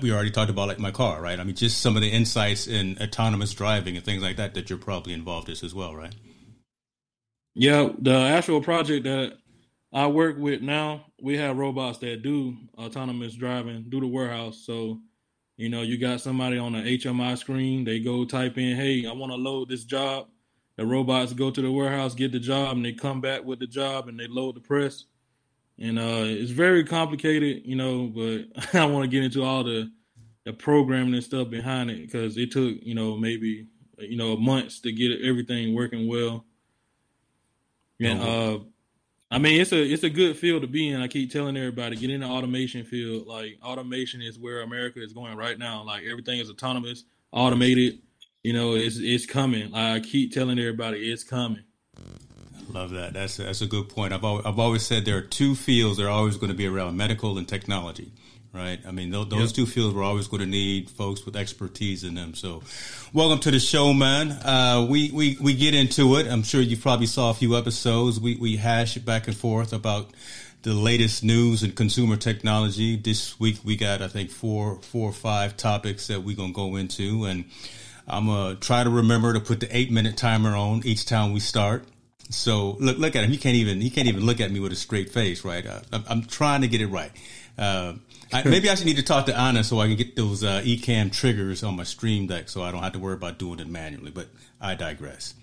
we 0.02 0.12
already 0.12 0.32
talked 0.32 0.50
about, 0.50 0.68
like 0.68 0.80
my 0.80 0.92
car, 0.92 1.22
right? 1.22 1.40
I 1.40 1.44
mean, 1.44 1.56
just 1.56 1.82
some 1.82 1.96
of 1.96 2.02
the 2.02 2.10
insights 2.10 2.68
in 2.68 2.98
autonomous 3.02 3.54
driving 3.54 3.96
and 3.96 4.06
things 4.06 4.24
like 4.24 4.38
that 4.38 4.54
that 4.54 4.70
you're 4.70 4.80
probably 4.80 5.14
involved 5.14 5.50
in 5.50 5.56
as 5.64 5.74
well, 5.74 5.96
right? 5.96 6.14
Yeah, 7.54 7.90
the 8.00 8.14
actual 8.14 8.62
project 8.62 9.06
that 9.06 9.38
I 9.92 10.08
work 10.08 10.38
with 10.38 10.62
now, 10.62 11.06
we 11.22 11.38
have 11.38 11.58
robots 11.58 12.00
that 12.00 12.22
do 12.22 12.56
autonomous 12.78 13.34
driving, 13.34 13.86
do 13.90 14.00
the 14.00 14.08
warehouse. 14.08 14.64
So, 14.66 15.00
you 15.56 15.70
know, 15.70 15.82
you 15.82 15.98
got 15.98 16.22
somebody 16.22 16.58
on 16.58 16.74
the 16.74 16.80
HMI 16.80 17.38
screen, 17.38 17.84
they 17.84 18.00
go 18.00 18.26
type 18.26 18.58
in, 18.58 18.76
hey, 18.76 19.06
I 19.08 19.14
want 19.14 19.32
to 19.32 19.38
load 19.38 19.70
this 19.70 19.86
job. 19.86 20.28
The 20.76 20.86
robots 20.86 21.34
go 21.34 21.50
to 21.50 21.62
the 21.62 21.72
warehouse, 21.72 22.14
get 22.14 22.32
the 22.32 22.40
job, 22.40 22.78
and 22.78 22.86
they 22.86 22.94
come 22.94 23.22
back 23.22 23.44
with 23.44 23.60
the 23.60 23.66
job 23.66 24.08
and 24.08 24.20
they 24.20 24.28
load 24.28 24.56
the 24.56 24.62
press 24.62 25.06
and 25.80 26.00
uh, 26.00 26.24
it's 26.26 26.52
very 26.52 26.84
complicated, 26.84 27.62
you 27.66 27.76
know. 27.76 28.08
But 28.08 28.74
I 28.76 28.86
want 28.86 29.04
to 29.04 29.10
get 29.10 29.24
into 29.24 29.44
all 29.44 29.64
the 29.64 29.92
the 30.46 30.54
programming 30.54 31.14
and 31.14 31.24
stuff 31.24 31.50
behind 31.50 31.92
it 31.92 32.02
because 32.02 32.38
it 32.38 32.52
took, 32.52 32.78
you 32.82 32.96
know, 32.96 33.18
maybe 33.18 33.68
you 34.00 34.18
know 34.18 34.36
months 34.38 34.80
to 34.82 34.92
get 34.92 35.22
everything 35.22 35.76
working 35.76 36.08
well. 36.08 36.46
And 38.00 38.22
uh, 38.22 38.60
I 39.30 39.40
mean, 39.40 39.60
it's 39.60 39.72
a 39.72 39.82
it's 39.82 40.04
a 40.04 40.10
good 40.10 40.38
field 40.38 40.62
to 40.62 40.68
be 40.68 40.90
in. 40.90 41.02
I 41.02 41.08
keep 41.08 41.32
telling 41.32 41.58
everybody 41.58 41.96
get 41.96 42.10
in 42.10 42.22
the 42.22 42.28
automation 42.28 42.84
field. 42.86 43.28
Like 43.28 43.58
automation 43.64 44.22
is 44.22 44.40
where 44.40 44.62
America 44.62 45.02
is 45.04 45.14
going 45.14 45.36
right 45.36 45.58
now. 45.58 45.84
Like 45.84 46.04
everything 46.04 46.40
is 46.40 46.50
autonomous. 46.50 47.04
automated. 47.32 48.00
You 48.44 48.54
know, 48.54 48.76
it's 48.76 48.98
it's 49.00 49.26
coming. 49.26 49.74
I 49.74 50.00
keep 50.00 50.32
telling 50.32 50.60
everybody 50.60 51.12
it's 51.12 51.24
coming. 51.24 51.64
Love 52.70 52.92
that. 52.92 53.14
That's 53.14 53.40
a, 53.40 53.44
that's 53.44 53.62
a 53.62 53.68
good 53.68 53.90
point. 53.90 54.14
I've 54.14 54.24
always, 54.24 54.46
I've 54.46 54.60
always 54.60 54.86
said 54.86 55.06
there 55.06 55.18
are 55.18 55.22
two 55.22 55.56
fields 55.56 55.98
that 55.98 56.06
are 56.06 56.10
always 56.10 56.38
going 56.38 56.50
to 56.52 56.58
be 56.58 56.68
around 56.68 56.98
medical 56.98 57.38
and 57.38 57.48
technology 57.48 58.12
right? 58.54 58.80
I 58.88 58.92
mean, 58.92 59.12
those, 59.12 59.30
those 59.30 59.50
yep. 59.52 59.56
two 59.56 59.66
fields 59.66 59.96
we're 59.96 60.04
always 60.04 60.28
going 60.28 60.42
to 60.42 60.48
need 60.48 60.90
folks 60.90 61.26
with 61.26 61.36
expertise 61.36 62.04
in 62.04 62.16
them. 62.16 62.34
So, 62.34 62.64
welcome 63.14 63.40
to 63.42 63.52
the 63.52 63.60
show, 63.60 63.94
man. 63.94 64.32
Uh, 64.32 64.88
we, 64.90 65.12
we, 65.12 65.38
we 65.40 65.54
get 65.54 65.76
into 65.76 66.16
it. 66.18 66.28
I'm 66.28 66.44
sure 66.44 66.62
you 66.62 66.78
probably 66.78 67.06
saw 67.06 67.30
a 67.30 67.34
few 67.34 67.56
episodes. 67.56 68.20
We, 68.20 68.36
we 68.36 68.58
hash 68.58 68.98
back 68.98 69.28
and 69.28 69.38
forth 69.38 69.74
about 69.74 70.10
the 70.64 70.74
latest 70.74 71.24
news 71.24 71.64
and 71.64 71.76
consumer 71.76 72.18
technology. 72.18 72.98
This 72.98 73.40
week 73.40 73.60
we 73.64 73.76
got, 73.76 74.02
I 74.02 74.08
think, 74.08 74.32
four, 74.32 74.82
four 74.82 75.10
or 75.10 75.14
five 75.14 75.56
topics 75.56 76.08
that 76.08 76.24
we're 76.24 76.36
going 76.36 76.50
to 76.50 76.56
go 76.56 76.76
into. 76.76 77.26
And 77.26 77.46
I'm 78.08 78.26
going 78.26 78.56
to 78.56 78.60
try 78.60 78.84
to 78.84 78.90
remember 78.90 79.34
to 79.34 79.40
put 79.40 79.60
the 79.60 79.76
eight 79.76 79.92
minute 79.92 80.18
timer 80.18 80.56
on 80.56 80.82
each 80.84 81.06
time 81.06 81.32
we 81.32 81.40
start. 81.40 81.86
So 82.30 82.78
look, 82.80 82.98
look 82.98 83.16
at 83.16 83.24
him. 83.24 83.32
He 83.32 83.38
can't 83.38 83.56
even, 83.56 83.82
he 83.82 83.90
can't 83.90 84.08
even 84.08 84.26
look 84.26 84.40
at 84.40 84.52
me 84.52 84.60
with 84.60 84.72
a 84.72 84.76
straight 84.76 85.10
face, 85.10 85.46
right? 85.46 85.66
Uh, 85.66 85.82
I'm, 85.92 86.04
I'm, 86.08 86.24
trying 86.24 86.62
to 86.62 86.68
get 86.68 86.82
it 86.82 86.88
right. 86.88 87.12
Uh, 87.58 87.94
I, 88.34 88.44
maybe 88.44 88.70
I 88.70 88.76
should 88.76 88.86
need 88.86 88.98
to 88.98 89.04
talk 89.04 89.26
to 89.28 89.38
Anna 89.38 89.64
so 89.64 89.80
I 89.80 89.88
can 89.88 89.96
get 89.96 90.16
those 90.16 90.44
uh, 90.44 90.62
Ecamm 90.64 91.12
triggers 91.12 91.64
on 91.64 91.76
my 91.76 91.84
Stream 91.84 92.28
Deck 92.28 92.50
so 92.50 92.62
I 92.62 92.72
don't 92.72 92.84
have 92.84 92.94
to 92.94 93.00
worry 93.00 93.16
about 93.16 93.40
doing 93.40 93.60
it 93.60 93.68
manually. 93.68 94.12
But 94.12 94.28
I 94.60 94.76
digress. 94.76 95.34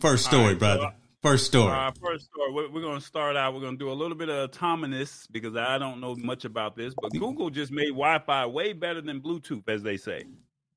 First 0.00 0.24
story, 0.24 0.54
right, 0.54 0.58
brother. 0.58 0.82
So, 0.82 0.92
first 1.22 1.46
story. 1.46 1.72
Uh, 1.72 1.90
first 2.02 2.26
story. 2.26 2.52
We're, 2.52 2.70
we're 2.70 2.80
going 2.80 2.98
to 2.98 3.04
start 3.04 3.36
out. 3.36 3.52
We're 3.52 3.60
going 3.60 3.78
to 3.78 3.84
do 3.84 3.90
a 3.90 3.92
little 3.92 4.16
bit 4.16 4.30
of 4.30 4.48
autonomous 4.48 5.26
because 5.30 5.54
I 5.56 5.76
don't 5.76 6.00
know 6.00 6.16
much 6.16 6.46
about 6.46 6.74
this, 6.74 6.94
but 7.00 7.12
Google 7.12 7.50
just 7.50 7.70
made 7.70 7.88
Wi-Fi 7.88 8.46
way 8.46 8.72
better 8.72 9.02
than 9.02 9.20
Bluetooth, 9.20 9.68
as 9.68 9.82
they 9.82 9.98
say. 9.98 10.24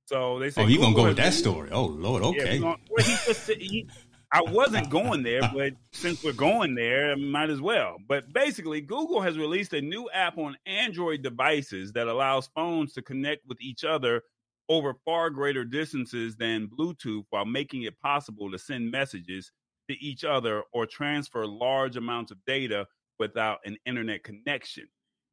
So 0.05 0.39
they 0.39 0.49
say. 0.49 0.63
Oh, 0.63 0.67
you 0.67 0.79
gonna 0.79 0.95
go 0.95 1.05
with 1.05 1.17
that 1.17 1.33
story? 1.33 1.69
Oh 1.71 1.85
Lord, 1.85 2.23
okay. 2.23 2.55
Yeah, 2.55 2.57
gonna, 2.57 2.77
well, 2.89 3.05
he 3.05 3.15
just, 3.25 3.49
he, 3.49 3.87
I 4.33 4.41
wasn't 4.41 4.89
going 4.89 5.21
there, 5.21 5.41
but 5.53 5.73
since 5.91 6.23
we're 6.23 6.33
going 6.33 6.73
there, 6.73 7.15
might 7.15 7.51
as 7.51 7.61
well. 7.61 7.97
But 8.07 8.33
basically, 8.33 8.81
Google 8.81 9.21
has 9.21 9.37
released 9.37 9.73
a 9.73 9.81
new 9.81 10.09
app 10.11 10.39
on 10.39 10.57
Android 10.65 11.21
devices 11.21 11.91
that 11.91 12.07
allows 12.07 12.49
phones 12.55 12.93
to 12.93 13.03
connect 13.03 13.45
with 13.47 13.61
each 13.61 13.83
other 13.83 14.23
over 14.69 14.95
far 15.05 15.29
greater 15.29 15.63
distances 15.63 16.35
than 16.35 16.67
Bluetooth 16.67 17.25
while 17.29 17.45
making 17.45 17.83
it 17.83 17.99
possible 17.99 18.49
to 18.49 18.57
send 18.57 18.89
messages 18.89 19.51
to 19.87 19.95
each 20.03 20.23
other 20.23 20.63
or 20.73 20.87
transfer 20.87 21.45
large 21.45 21.95
amounts 21.95 22.31
of 22.31 22.43
data 22.47 22.87
without 23.19 23.59
an 23.65 23.77
internet 23.85 24.23
connection. 24.23 24.87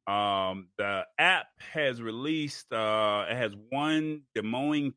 Um, 0.05 0.67
the 0.77 1.05
app 1.17 1.47
has 1.73 2.03
released, 2.03 2.71
uh, 2.71 3.25
it 3.27 3.35
has 3.35 3.53
one 3.69 4.21
demoing, 4.37 4.93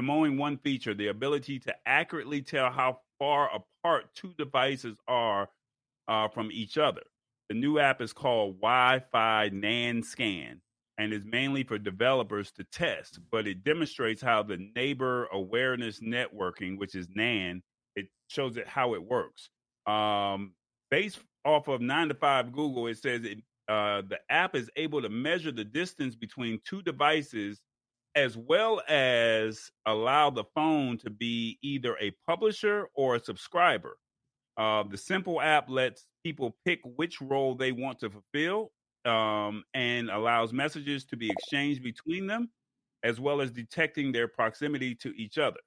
demoing 0.00 0.38
one 0.38 0.56
feature, 0.56 0.94
the 0.94 1.08
ability 1.08 1.58
to 1.60 1.74
accurately 1.84 2.40
tell 2.40 2.70
how 2.70 3.00
far 3.18 3.50
apart 3.54 4.14
two 4.14 4.34
devices 4.38 4.96
are 5.06 5.48
uh, 6.08 6.28
from 6.28 6.50
each 6.52 6.78
other. 6.78 7.02
The 7.48 7.54
new 7.54 7.78
app 7.78 8.00
is 8.00 8.12
called 8.12 8.60
Wi 8.60 9.02
Fi 9.10 9.50
NAN 9.52 10.02
Scan 10.02 10.60
and 10.98 11.12
is 11.12 11.24
mainly 11.24 11.62
for 11.62 11.78
developers 11.78 12.50
to 12.52 12.64
test, 12.64 13.20
but 13.30 13.46
it 13.46 13.62
demonstrates 13.62 14.20
how 14.20 14.42
the 14.42 14.58
neighbor 14.74 15.28
awareness 15.32 16.00
networking, 16.00 16.76
which 16.76 16.94
is 16.94 17.08
NAN, 17.14 17.62
it 17.94 18.08
shows 18.28 18.56
it 18.56 18.66
how 18.66 18.94
it 18.94 19.02
works. 19.02 19.48
Um, 19.86 20.52
based 20.90 21.20
off 21.44 21.68
of 21.68 21.80
9 21.80 22.08
to 22.08 22.14
5 22.14 22.52
Google, 22.52 22.88
it 22.88 22.98
says 22.98 23.24
it, 23.24 23.38
uh, 23.68 24.02
the 24.08 24.18
app 24.28 24.56
is 24.56 24.70
able 24.76 25.00
to 25.02 25.08
measure 25.08 25.52
the 25.52 25.64
distance 25.64 26.16
between 26.16 26.60
two 26.68 26.82
devices 26.82 27.60
as 28.18 28.36
well 28.36 28.82
as 28.88 29.70
allow 29.86 30.28
the 30.28 30.42
phone 30.52 30.98
to 30.98 31.08
be 31.08 31.56
either 31.62 31.96
a 32.00 32.10
publisher 32.26 32.88
or 32.94 33.14
a 33.14 33.24
subscriber. 33.24 33.96
Uh, 34.56 34.82
the 34.82 34.96
simple 34.96 35.40
app 35.40 35.70
lets 35.70 36.04
people 36.24 36.56
pick 36.64 36.80
which 36.96 37.20
role 37.20 37.54
they 37.54 37.70
want 37.70 38.00
to 38.00 38.10
fulfill 38.10 38.72
um, 39.04 39.62
and 39.72 40.10
allows 40.10 40.52
messages 40.52 41.04
to 41.04 41.16
be 41.16 41.30
exchanged 41.30 41.80
between 41.80 42.26
them, 42.26 42.50
as 43.04 43.20
well 43.20 43.40
as 43.40 43.52
detecting 43.52 44.10
their 44.10 44.26
proximity 44.26 44.96
to 44.96 45.10
each 45.16 45.38
other. 45.38 45.60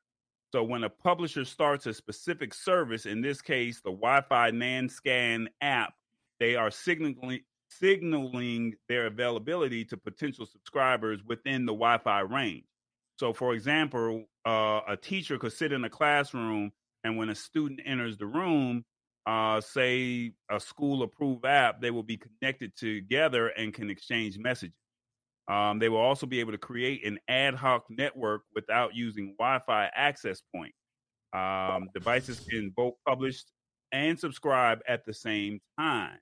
So 0.52 0.62
when 0.62 0.84
a 0.84 0.90
publisher 0.90 1.46
starts 1.46 1.86
a 1.86 1.94
specific 1.94 2.54
service, 2.54 3.06
in 3.06 3.22
this 3.22 3.42
case, 3.42 3.80
the 3.80 3.92
Wi-Fi 3.92 4.52
NAN 4.52 4.90
scan 4.90 5.48
app, 5.62 5.94
they 6.42 6.58
are 6.58 6.70
signaling 6.70 7.40
signaling 7.80 8.76
their 8.90 9.08
availability 9.08 9.86
to 9.86 9.98
potential 9.98 10.46
subscribers 10.46 11.22
within 11.26 11.66
the 11.66 11.74
Wi-Fi 11.74 12.22
range. 12.22 12.66
So, 13.18 13.34
for 13.34 13.54
example, 13.54 14.26
uh, 14.46 14.82
a 14.88 14.98
teacher 14.98 15.38
could 15.38 15.54
sit 15.54 15.72
in 15.72 15.84
a 15.84 15.90
classroom, 15.90 16.72
and 17.04 17.18
when 17.18 17.30
a 17.30 17.36
student 17.36 17.82
enters 17.86 18.18
the 18.18 18.26
room, 18.26 18.84
uh, 19.26 19.62
say 19.62 20.32
a 20.50 20.60
school 20.60 21.04
approved 21.04 21.46
app, 21.46 21.82
they 21.82 21.92
will 21.92 22.04
be 22.04 22.18
connected 22.18 22.76
together 22.76 23.50
and 23.50 23.74
can 23.74 23.90
exchange 23.90 24.38
messages. 24.38 24.76
Um, 25.48 25.80
they 25.80 25.90
will 25.90 25.98
also 26.00 26.26
be 26.26 26.40
able 26.40 26.52
to 26.54 26.58
create 26.58 27.06
an 27.06 27.20
ad 27.28 27.56
hoc 27.56 27.86
network 27.90 28.44
without 28.56 28.96
using 28.96 29.36
Wi 29.38 29.60
Fi 29.66 29.90
access 29.94 30.42
point. 30.56 30.74
Um, 31.34 31.90
devices 31.94 32.40
can 32.40 32.72
both 32.76 32.96
publish 33.08 33.44
and 33.92 34.20
subscribe 34.20 34.80
at 34.88 35.06
the 35.06 35.14
same 35.14 35.60
time. 35.80 36.18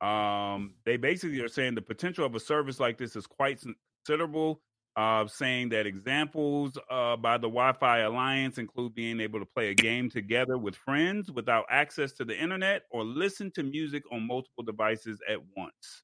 Um, 0.00 0.74
they 0.84 0.96
basically 0.96 1.40
are 1.40 1.48
saying 1.48 1.74
the 1.74 1.82
potential 1.82 2.24
of 2.24 2.34
a 2.34 2.40
service 2.40 2.78
like 2.78 2.98
this 2.98 3.16
is 3.16 3.26
quite 3.26 3.60
considerable. 4.06 4.60
Uh, 4.96 5.28
saying 5.28 5.68
that 5.68 5.86
examples 5.86 6.76
uh, 6.90 7.14
by 7.14 7.36
the 7.38 7.46
Wi-Fi 7.46 7.98
Alliance 8.00 8.58
include 8.58 8.96
being 8.96 9.20
able 9.20 9.38
to 9.38 9.46
play 9.46 9.68
a 9.68 9.74
game 9.74 10.10
together 10.10 10.58
with 10.58 10.74
friends 10.74 11.30
without 11.30 11.64
access 11.70 12.10
to 12.10 12.24
the 12.24 12.36
internet, 12.36 12.82
or 12.90 13.04
listen 13.04 13.48
to 13.52 13.62
music 13.62 14.02
on 14.10 14.26
multiple 14.26 14.64
devices 14.64 15.20
at 15.30 15.38
once. 15.56 16.02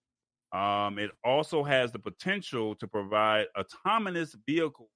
Um, 0.52 1.00
it 1.00 1.10
also 1.24 1.64
has 1.64 1.90
the 1.90 1.98
potential 1.98 2.76
to 2.76 2.86
provide 2.86 3.46
autonomous 3.58 4.36
vehicles 4.46 4.90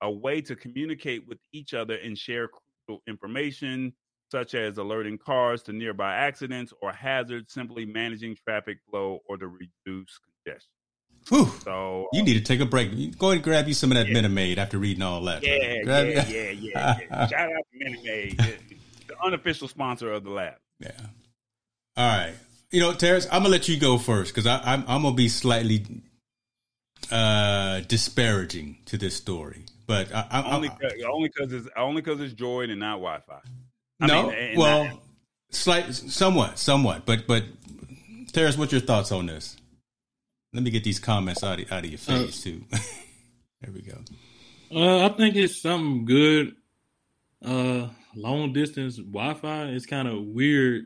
a 0.00 0.10
way 0.10 0.40
to 0.40 0.56
communicate 0.56 1.28
with 1.28 1.38
each 1.52 1.74
other 1.74 1.96
and 1.96 2.16
share 2.16 2.48
crucial 2.48 3.02
information, 3.06 3.92
such 4.36 4.54
as 4.54 4.76
alerting 4.76 5.16
cars 5.16 5.62
to 5.62 5.72
nearby 5.72 6.14
accidents 6.14 6.70
or 6.82 6.92
hazards, 6.92 7.54
simply 7.54 7.86
managing 7.86 8.36
traffic 8.36 8.76
flow 8.90 9.22
or 9.26 9.38
to 9.38 9.48
reduce 9.48 10.20
congestion. 10.44 10.70
Whew. 11.30 11.50
So 11.64 12.08
you 12.12 12.22
need 12.22 12.34
to 12.34 12.42
take 12.42 12.60
a 12.60 12.66
break. 12.66 13.18
Go 13.18 13.28
ahead 13.28 13.36
and 13.36 13.42
grab 13.42 13.66
you 13.66 13.72
some 13.72 13.90
of 13.92 13.96
that 13.96 14.08
yeah. 14.08 14.12
Minute 14.12 14.28
Maid 14.28 14.58
after 14.58 14.76
reading 14.76 15.02
all 15.02 15.22
that. 15.22 15.42
Yeah, 15.42 15.56
yeah, 15.56 16.02
yeah, 16.02 16.50
yeah, 16.50 16.50
yeah, 17.10 17.26
Shout 17.28 17.50
out 17.50 17.64
to 17.72 17.78
Minute 17.78 18.04
Maid, 18.04 18.38
the 19.08 19.14
unofficial 19.24 19.68
sponsor 19.68 20.12
of 20.12 20.22
the 20.22 20.30
lab. 20.30 20.56
Yeah. 20.80 20.90
All 21.96 22.06
right. 22.06 22.34
You 22.70 22.80
know, 22.80 22.92
Terrence, 22.92 23.26
I'm 23.32 23.40
gonna 23.40 23.48
let 23.48 23.68
you 23.68 23.80
go 23.80 23.96
first 23.96 24.34
because 24.34 24.46
I'm 24.46 24.84
I'm 24.86 25.02
gonna 25.02 25.14
be 25.14 25.30
slightly 25.30 25.86
uh 27.10 27.80
disparaging 27.88 28.80
to 28.86 28.98
this 28.98 29.16
story, 29.16 29.64
but 29.86 30.14
I, 30.14 30.26
I, 30.30 30.54
only 30.56 30.68
cause, 30.68 30.92
only 31.10 31.30
because 31.34 31.54
it's 31.54 31.68
only 31.74 32.02
because 32.02 32.20
it's 32.20 32.34
Droid 32.34 32.70
and 32.70 32.80
not 32.80 32.96
Wi-Fi. 32.96 33.40
I 34.00 34.06
no, 34.06 34.30
mean, 34.30 34.58
well, 34.58 34.84
not, 34.84 35.02
slight, 35.50 35.94
somewhat, 35.94 36.58
somewhat, 36.58 37.06
but 37.06 37.26
but 37.26 37.44
Terrence, 38.32 38.58
what's 38.58 38.72
your 38.72 38.80
thoughts 38.80 39.12
on 39.12 39.26
this? 39.26 39.56
Let 40.52 40.62
me 40.62 40.70
get 40.70 40.84
these 40.84 40.98
comments 40.98 41.42
out 41.42 41.60
of, 41.60 41.72
out 41.72 41.84
of 41.84 41.90
your 41.90 41.98
uh, 41.98 42.26
face 42.26 42.40
uh, 42.40 42.50
too. 42.50 42.64
there 43.62 43.72
we 43.72 43.82
go. 43.82 43.98
Uh, 44.74 45.06
I 45.06 45.08
think 45.10 45.36
it's 45.36 45.60
something 45.60 46.04
good. 46.04 46.54
Uh, 47.44 47.88
long 48.14 48.52
distance 48.52 48.96
Wi-Fi. 48.96 49.66
is 49.68 49.86
kind 49.86 50.08
of 50.08 50.22
weird, 50.22 50.84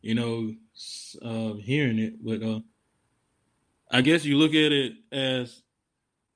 you 0.00 0.14
know, 0.14 0.54
uh, 1.22 1.54
hearing 1.54 1.98
it, 1.98 2.24
but 2.24 2.42
uh, 2.42 2.60
I 3.90 4.00
guess 4.00 4.24
you 4.24 4.38
look 4.38 4.52
at 4.52 4.72
it 4.72 4.92
as, 5.12 5.62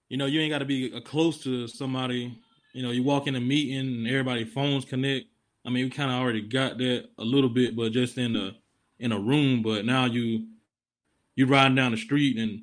you 0.09 0.17
know, 0.17 0.27
you 0.27 0.41
ain't 0.41 0.51
got 0.51 0.59
to 0.59 0.65
be 0.65 1.01
close 1.01 1.43
to 1.45 1.67
somebody. 1.69 2.39
You 2.73 2.83
know, 2.83 2.91
you 2.91 3.03
walk 3.03 3.27
in 3.27 3.37
a 3.37 3.41
meeting 3.41 3.79
and 3.79 4.07
everybody 4.09 4.45
phones 4.45 4.85
connect 4.85 5.27
I 5.65 5.71
mean, 5.71 5.85
we 5.85 5.91
kind 5.91 6.11
of 6.11 6.21
already 6.21 6.43
got 6.43 6.79
that 6.79 7.09
a 7.19 7.25
little 7.25 7.49
bit, 7.49 7.77
but 7.77 7.93
just 7.93 8.19
in 8.19 8.37
a 8.37 8.53
in 8.99 9.13
a 9.13 9.19
room. 9.19 9.63
But 9.63 9.85
now 9.85 10.07
you 10.07 10.47
you 11.37 11.47
riding 11.47 11.75
down 11.75 11.93
the 11.93 11.97
street 11.97 12.39
and 12.39 12.63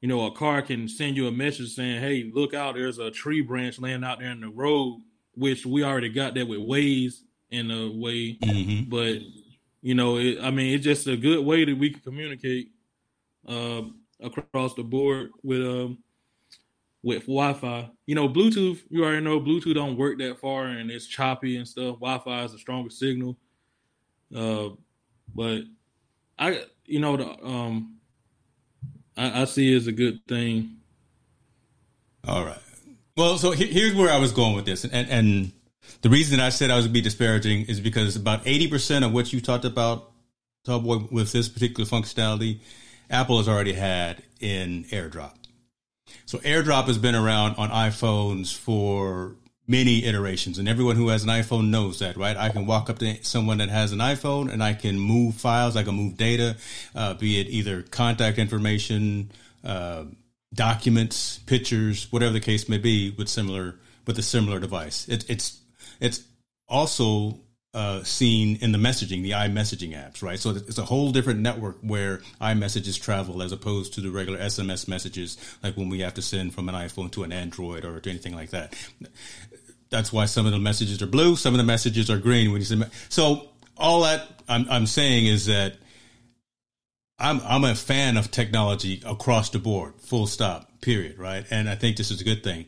you 0.00 0.08
know 0.08 0.26
a 0.26 0.32
car 0.32 0.62
can 0.62 0.88
send 0.88 1.16
you 1.16 1.26
a 1.26 1.32
message 1.32 1.74
saying, 1.74 2.00
"Hey, 2.00 2.30
look 2.32 2.54
out! 2.54 2.74
There's 2.74 2.98
a 2.98 3.10
tree 3.10 3.40
branch 3.40 3.78
laying 3.78 4.04
out 4.04 4.18
there 4.18 4.30
in 4.30 4.40
the 4.40 4.48
road," 4.48 5.02
which 5.34 5.64
we 5.64 5.82
already 5.82 6.10
got 6.10 6.34
that 6.34 6.48
with 6.48 6.60
Waze 6.60 7.22
in 7.50 7.70
a 7.70 7.90
way. 7.90 8.36
Mm-hmm. 8.42 8.90
But 8.90 9.18
you 9.80 9.94
know, 9.94 10.18
it, 10.18 10.38
I 10.42 10.50
mean, 10.50 10.74
it's 10.74 10.84
just 10.84 11.06
a 11.06 11.16
good 11.16 11.44
way 11.44 11.64
that 11.64 11.78
we 11.78 11.90
can 11.90 12.00
communicate 12.00 12.68
uh, 13.48 13.82
across 14.20 14.74
the 14.74 14.82
board 14.82 15.30
with 15.42 15.60
um, 15.60 15.98
with 17.04 17.22
Wi-Fi. 17.22 17.90
You 18.06 18.14
know, 18.14 18.28
Bluetooth. 18.28 18.80
You 18.88 19.04
already 19.04 19.20
know 19.20 19.38
Bluetooth 19.40 19.74
don't 19.74 19.96
work 19.96 20.18
that 20.18 20.40
far, 20.40 20.66
and 20.66 20.90
it's 20.90 21.06
choppy 21.06 21.56
and 21.56 21.68
stuff. 21.68 22.00
Wi-Fi 22.00 22.44
is 22.44 22.54
a 22.54 22.58
stronger 22.58 22.90
signal. 22.90 23.36
Uh, 24.34 24.70
but 25.34 25.62
I, 26.38 26.64
you 26.86 26.98
know, 26.98 27.16
the 27.16 27.28
um, 27.44 27.98
I, 29.16 29.42
I 29.42 29.44
see 29.44 29.72
it 29.72 29.76
as 29.76 29.86
a 29.86 29.92
good 29.92 30.26
thing. 30.26 30.78
All 32.26 32.44
right. 32.44 32.58
Well, 33.16 33.38
so 33.38 33.52
here's 33.52 33.94
where 33.94 34.10
I 34.10 34.18
was 34.18 34.32
going 34.32 34.56
with 34.56 34.64
this, 34.64 34.84
and 34.84 35.08
and 35.08 35.52
the 36.00 36.08
reason 36.08 36.40
I 36.40 36.48
said 36.48 36.70
I 36.70 36.76
was 36.76 36.88
be 36.88 37.02
disparaging 37.02 37.66
is 37.66 37.80
because 37.80 38.16
about 38.16 38.40
eighty 38.46 38.66
percent 38.66 39.04
of 39.04 39.12
what 39.12 39.32
you 39.32 39.40
talked 39.40 39.66
about, 39.66 40.10
Tallboy, 40.66 41.12
with 41.12 41.32
this 41.32 41.48
particular 41.50 41.88
functionality, 41.88 42.60
Apple 43.10 43.36
has 43.36 43.48
already 43.48 43.74
had 43.74 44.22
in 44.40 44.84
AirDrop. 44.84 45.34
So 46.26 46.38
AirDrop 46.38 46.86
has 46.86 46.98
been 46.98 47.14
around 47.14 47.56
on 47.56 47.70
iPhones 47.70 48.56
for 48.56 49.36
many 49.66 50.04
iterations, 50.04 50.58
and 50.58 50.68
everyone 50.68 50.96
who 50.96 51.08
has 51.08 51.22
an 51.22 51.30
iPhone 51.30 51.70
knows 51.70 51.98
that, 52.00 52.16
right? 52.16 52.36
I 52.36 52.50
can 52.50 52.66
walk 52.66 52.90
up 52.90 52.98
to 52.98 53.24
someone 53.24 53.58
that 53.58 53.70
has 53.70 53.92
an 53.92 53.98
iPhone 53.98 54.52
and 54.52 54.62
I 54.62 54.74
can 54.74 54.98
move 54.98 55.36
files, 55.36 55.76
I 55.76 55.82
can 55.82 55.94
move 55.94 56.16
data, 56.16 56.56
uh, 56.94 57.14
be 57.14 57.40
it 57.40 57.48
either 57.48 57.82
contact 57.82 58.38
information, 58.38 59.30
uh, 59.64 60.04
documents, 60.52 61.38
pictures, 61.46 62.10
whatever 62.12 62.32
the 62.32 62.40
case 62.40 62.68
may 62.68 62.78
be, 62.78 63.10
with 63.10 63.28
similar 63.28 63.76
with 64.06 64.18
a 64.18 64.22
similar 64.22 64.60
device. 64.60 65.08
It, 65.08 65.28
it's 65.30 65.60
it's 66.00 66.22
also 66.68 67.40
uh, 67.74 68.04
seen 68.04 68.56
in 68.56 68.72
the 68.72 68.78
messaging, 68.78 69.22
the 69.22 69.32
iMessaging 69.32 69.94
apps, 69.94 70.22
right? 70.22 70.38
So 70.38 70.50
it's 70.50 70.78
a 70.78 70.84
whole 70.84 71.10
different 71.10 71.40
network 71.40 71.78
where 71.82 72.22
iMessages 72.40 73.00
travel 73.00 73.42
as 73.42 73.50
opposed 73.50 73.94
to 73.94 74.00
the 74.00 74.10
regular 74.10 74.38
SMS 74.38 74.86
messages, 74.86 75.36
like 75.62 75.76
when 75.76 75.88
we 75.88 76.00
have 76.00 76.14
to 76.14 76.22
send 76.22 76.54
from 76.54 76.68
an 76.68 76.74
iPhone 76.76 77.10
to 77.12 77.24
an 77.24 77.32
Android 77.32 77.84
or 77.84 77.98
to 77.98 78.10
anything 78.10 78.34
like 78.34 78.50
that. 78.50 78.74
That's 79.90 80.12
why 80.12 80.26
some 80.26 80.46
of 80.46 80.52
the 80.52 80.58
messages 80.58 81.02
are 81.02 81.06
blue, 81.06 81.36
some 81.36 81.52
of 81.52 81.58
the 81.58 81.64
messages 81.64 82.10
are 82.10 82.18
green 82.18 82.52
when 82.52 82.60
you 82.60 82.64
send. 82.64 82.88
So 83.08 83.48
all 83.76 84.02
that 84.02 84.42
I'm, 84.48 84.66
I'm 84.70 84.86
saying 84.86 85.26
is 85.26 85.46
that 85.46 85.74
I'm 87.18 87.40
I'm 87.44 87.64
a 87.64 87.74
fan 87.74 88.16
of 88.16 88.30
technology 88.30 89.02
across 89.06 89.50
the 89.50 89.58
board, 89.58 89.94
full 89.98 90.26
stop, 90.26 90.80
period, 90.80 91.18
right? 91.18 91.44
And 91.50 91.68
I 91.68 91.74
think 91.74 91.96
this 91.96 92.10
is 92.10 92.20
a 92.20 92.24
good 92.24 92.42
thing. 92.42 92.66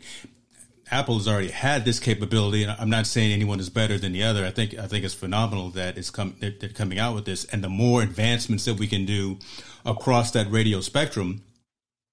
Apple 0.90 1.16
has 1.16 1.26
already 1.26 1.50
had 1.50 1.84
this 1.84 1.98
capability, 1.98 2.62
and 2.62 2.72
I'm 2.78 2.90
not 2.90 3.06
saying 3.06 3.32
anyone 3.32 3.58
is 3.58 3.70
better 3.70 3.98
than 3.98 4.12
the 4.12 4.22
other. 4.22 4.44
I 4.44 4.50
think 4.50 4.78
I 4.78 4.86
think 4.86 5.04
it's 5.04 5.14
phenomenal 5.14 5.70
that 5.70 5.98
it's 5.98 6.10
come 6.10 6.36
they're, 6.38 6.52
they're 6.52 6.68
coming 6.68 6.98
out 6.98 7.14
with 7.14 7.24
this, 7.24 7.44
and 7.46 7.62
the 7.62 7.68
more 7.68 8.02
advancements 8.02 8.64
that 8.66 8.74
we 8.74 8.86
can 8.86 9.04
do 9.04 9.38
across 9.84 10.30
that 10.32 10.50
radio 10.50 10.80
spectrum, 10.80 11.42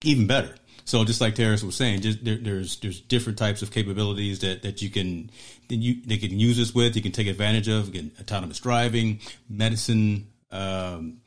even 0.04 0.26
better. 0.26 0.56
So 0.86 1.06
just 1.06 1.22
like 1.22 1.36
Terrence 1.36 1.64
was 1.64 1.76
saying, 1.76 2.02
just 2.02 2.26
there, 2.26 2.36
there's 2.36 2.78
there's 2.78 3.00
different 3.00 3.38
types 3.38 3.62
of 3.62 3.72
capabilities 3.72 4.40
that, 4.40 4.64
that 4.64 4.82
you 4.82 4.90
can 4.90 5.30
that 5.70 5.76
you 5.76 6.02
they 6.06 6.18
can 6.18 6.40
use 6.40 6.58
this 6.58 6.74
with. 6.74 6.96
You 6.96 7.02
can 7.02 7.12
take 7.12 7.28
advantage 7.28 7.68
of 7.68 7.90
again, 7.90 8.12
autonomous 8.20 8.60
driving, 8.60 9.20
medicine. 9.50 10.28
Um, 10.52 11.22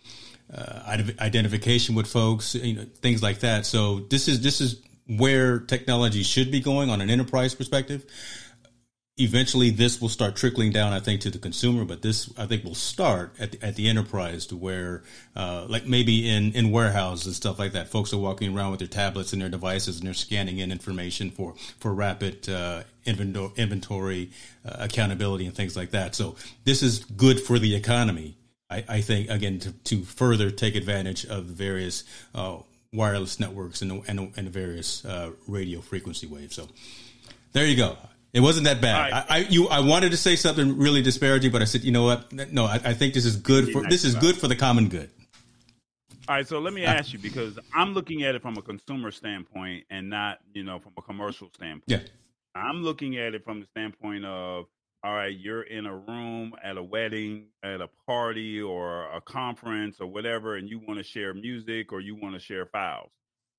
uh, 0.55 1.09
identification 1.19 1.97
with 1.97 2.07
folks, 2.07 2.55
you 2.55 2.75
know, 2.75 2.87
things 3.01 3.21
like 3.21 3.41
that. 3.41 3.67
So 3.67 3.99
this 4.11 4.29
is 4.29 4.41
this 4.43 4.61
is 4.61 4.81
where 5.07 5.59
technology 5.59 6.23
should 6.23 6.51
be 6.51 6.61
going 6.61 6.91
on 6.91 7.01
an 7.01 7.11
enterprise 7.11 7.55
perspective. 7.55 8.05
Eventually, 9.19 9.71
this 9.71 9.99
will 9.99 10.11
start 10.11 10.37
trickling 10.37 10.73
down, 10.73 10.93
I 10.93 11.01
think, 11.01 11.23
to 11.23 11.31
the 11.31 11.39
consumer. 11.39 11.87
But 11.87 12.03
this, 12.03 12.31
I 12.37 12.45
think, 12.45 12.65
will 12.65 12.75
start 12.75 13.35
at 13.39 13.53
the, 13.53 13.67
at 13.67 13.75
the 13.75 13.89
enterprise 13.89 14.45
to 14.49 14.57
where, 14.57 15.05
uh, 15.35 15.65
like 15.71 15.87
maybe 15.87 16.29
in 16.29 16.53
in 16.53 16.71
warehouses 16.71 17.27
and 17.27 17.35
stuff 17.35 17.59
like 17.59 17.73
that, 17.73 17.89
folks 17.89 18.13
are 18.13 18.19
walking 18.19 18.55
around 18.55 18.73
with 18.73 18.81
their 18.81 18.89
tablets 18.89 19.33
and 19.33 19.41
their 19.41 19.49
devices 19.49 19.97
and 19.97 20.07
they're 20.07 20.13
scanning 20.13 20.59
in 20.59 20.71
information 20.71 21.31
for 21.31 21.55
for 21.79 21.95
rapid 21.95 22.47
uh, 22.51 22.83
inventory, 23.07 24.33
uh, 24.67 24.77
accountability 24.81 25.47
and 25.47 25.55
things 25.55 25.77
like 25.79 25.93
that. 25.93 26.15
So 26.15 26.37
this 26.65 26.83
is 26.83 27.05
good 27.05 27.41
for 27.41 27.59
the 27.59 27.75
economy 27.75 28.37
I, 28.71 28.85
I 28.89 29.01
think 29.01 29.31
again 29.31 29.59
to, 29.61 29.73
to 29.73 30.03
further 30.03 30.51
take 30.51 30.75
advantage 30.75 31.25
of 31.25 31.49
the 31.49 31.55
various 31.55 32.05
uh, 32.35 32.59
wireless 32.97 33.39
networks 33.39 33.83
and 33.83 33.91
the, 33.91 34.03
and, 34.09 34.19
the, 34.19 34.33
and 34.37 34.47
the 34.47 34.51
various 34.51 35.05
uh, 35.05 35.31
radio 35.47 35.81
frequency 35.81 36.27
waves. 36.27 36.57
So 36.57 36.69
there 37.53 37.67
you 37.67 37.77
go. 37.77 37.97
It 38.33 38.41
wasn't 38.41 38.67
that 38.67 38.81
bad. 38.81 39.13
Right. 39.13 39.25
I, 39.31 39.37
I, 39.37 39.39
you 39.49 39.69
I 39.69 39.81
wanted 39.81 40.11
to 40.11 40.17
say 40.17 40.37
something 40.37 40.77
really 40.79 41.01
disparaging, 41.01 41.53
but 41.53 41.63
I 41.63 41.65
said, 41.65 41.85
you 41.85 41.93
know 41.93 42.05
what? 42.05 42.33
No, 42.33 42.65
I, 42.65 42.75
I 42.75 42.93
think 42.93 43.15
this 43.15 43.25
is 43.25 43.37
good 43.37 43.73
for 43.73 43.83
this 43.89 44.05
is 44.05 44.15
good 44.15 44.37
for 44.37 44.49
the 44.49 44.57
common 44.57 44.89
good. 44.89 45.11
All 46.29 46.35
right, 46.35 46.47
so 46.47 46.59
let 46.59 46.75
me 46.75 46.85
ask 46.85 47.13
you 47.13 47.21
because 47.21 47.57
I'm 47.73 47.95
looking 47.95 48.25
at 48.25 48.35
it 48.35 48.43
from 48.43 48.57
a 48.59 48.63
consumer 48.63 49.13
standpoint 49.13 49.85
and 49.91 50.11
not, 50.11 50.39
you 50.55 50.65
know, 50.65 50.81
from 50.81 50.93
a 50.99 51.03
commercial 51.03 51.49
standpoint. 51.55 51.85
Yeah. 51.87 52.01
I'm 52.57 52.83
looking 52.83 53.17
at 53.17 53.35
it 53.35 53.45
from 53.45 53.61
the 53.61 53.67
standpoint 53.67 54.25
of 54.25 54.67
all 55.05 55.15
right, 55.15 55.37
you're 55.37 55.63
in 55.63 55.87
a 55.87 55.95
room 55.95 56.55
at 56.63 56.77
a 56.77 56.83
wedding, 56.83 57.49
at 57.63 57.81
a 57.81 57.89
party, 58.07 58.61
or 58.61 59.05
a 59.13 59.21
conference, 59.21 60.01
or 60.01 60.07
whatever, 60.07 60.57
and 60.57 60.69
you 60.69 60.81
want 60.81 60.99
to 60.99 61.05
share 61.05 61.35
music 61.35 61.93
or 61.93 62.01
you 62.01 62.17
want 62.17 62.35
to 62.35 62.41
share 62.41 62.67
files. 62.67 63.11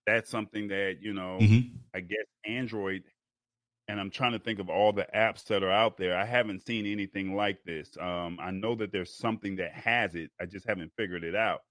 That's 0.05 0.29
something 0.29 0.69
that, 0.69 0.97
you 1.01 1.13
know, 1.13 1.37
mm-hmm. 1.39 1.77
I 1.95 1.99
guess 2.01 2.25
Android, 2.45 3.03
and 3.87 3.99
I'm 3.99 4.09
trying 4.09 4.33
to 4.33 4.39
think 4.39 4.59
of 4.59 4.69
all 4.69 4.91
the 4.93 5.07
apps 5.15 5.45
that 5.45 5.63
are 5.63 5.71
out 5.71 5.97
there. 5.97 6.17
I 6.17 6.25
haven't 6.25 6.65
seen 6.65 6.85
anything 6.85 7.35
like 7.35 7.63
this. 7.65 7.89
Um, 7.99 8.37
I 8.41 8.51
know 8.51 8.75
that 8.75 8.91
there's 8.91 9.17
something 9.17 9.57
that 9.57 9.73
has 9.73 10.15
it, 10.15 10.31
I 10.41 10.45
just 10.45 10.67
haven't 10.67 10.91
figured 10.97 11.23
it 11.23 11.35
out. 11.35 11.61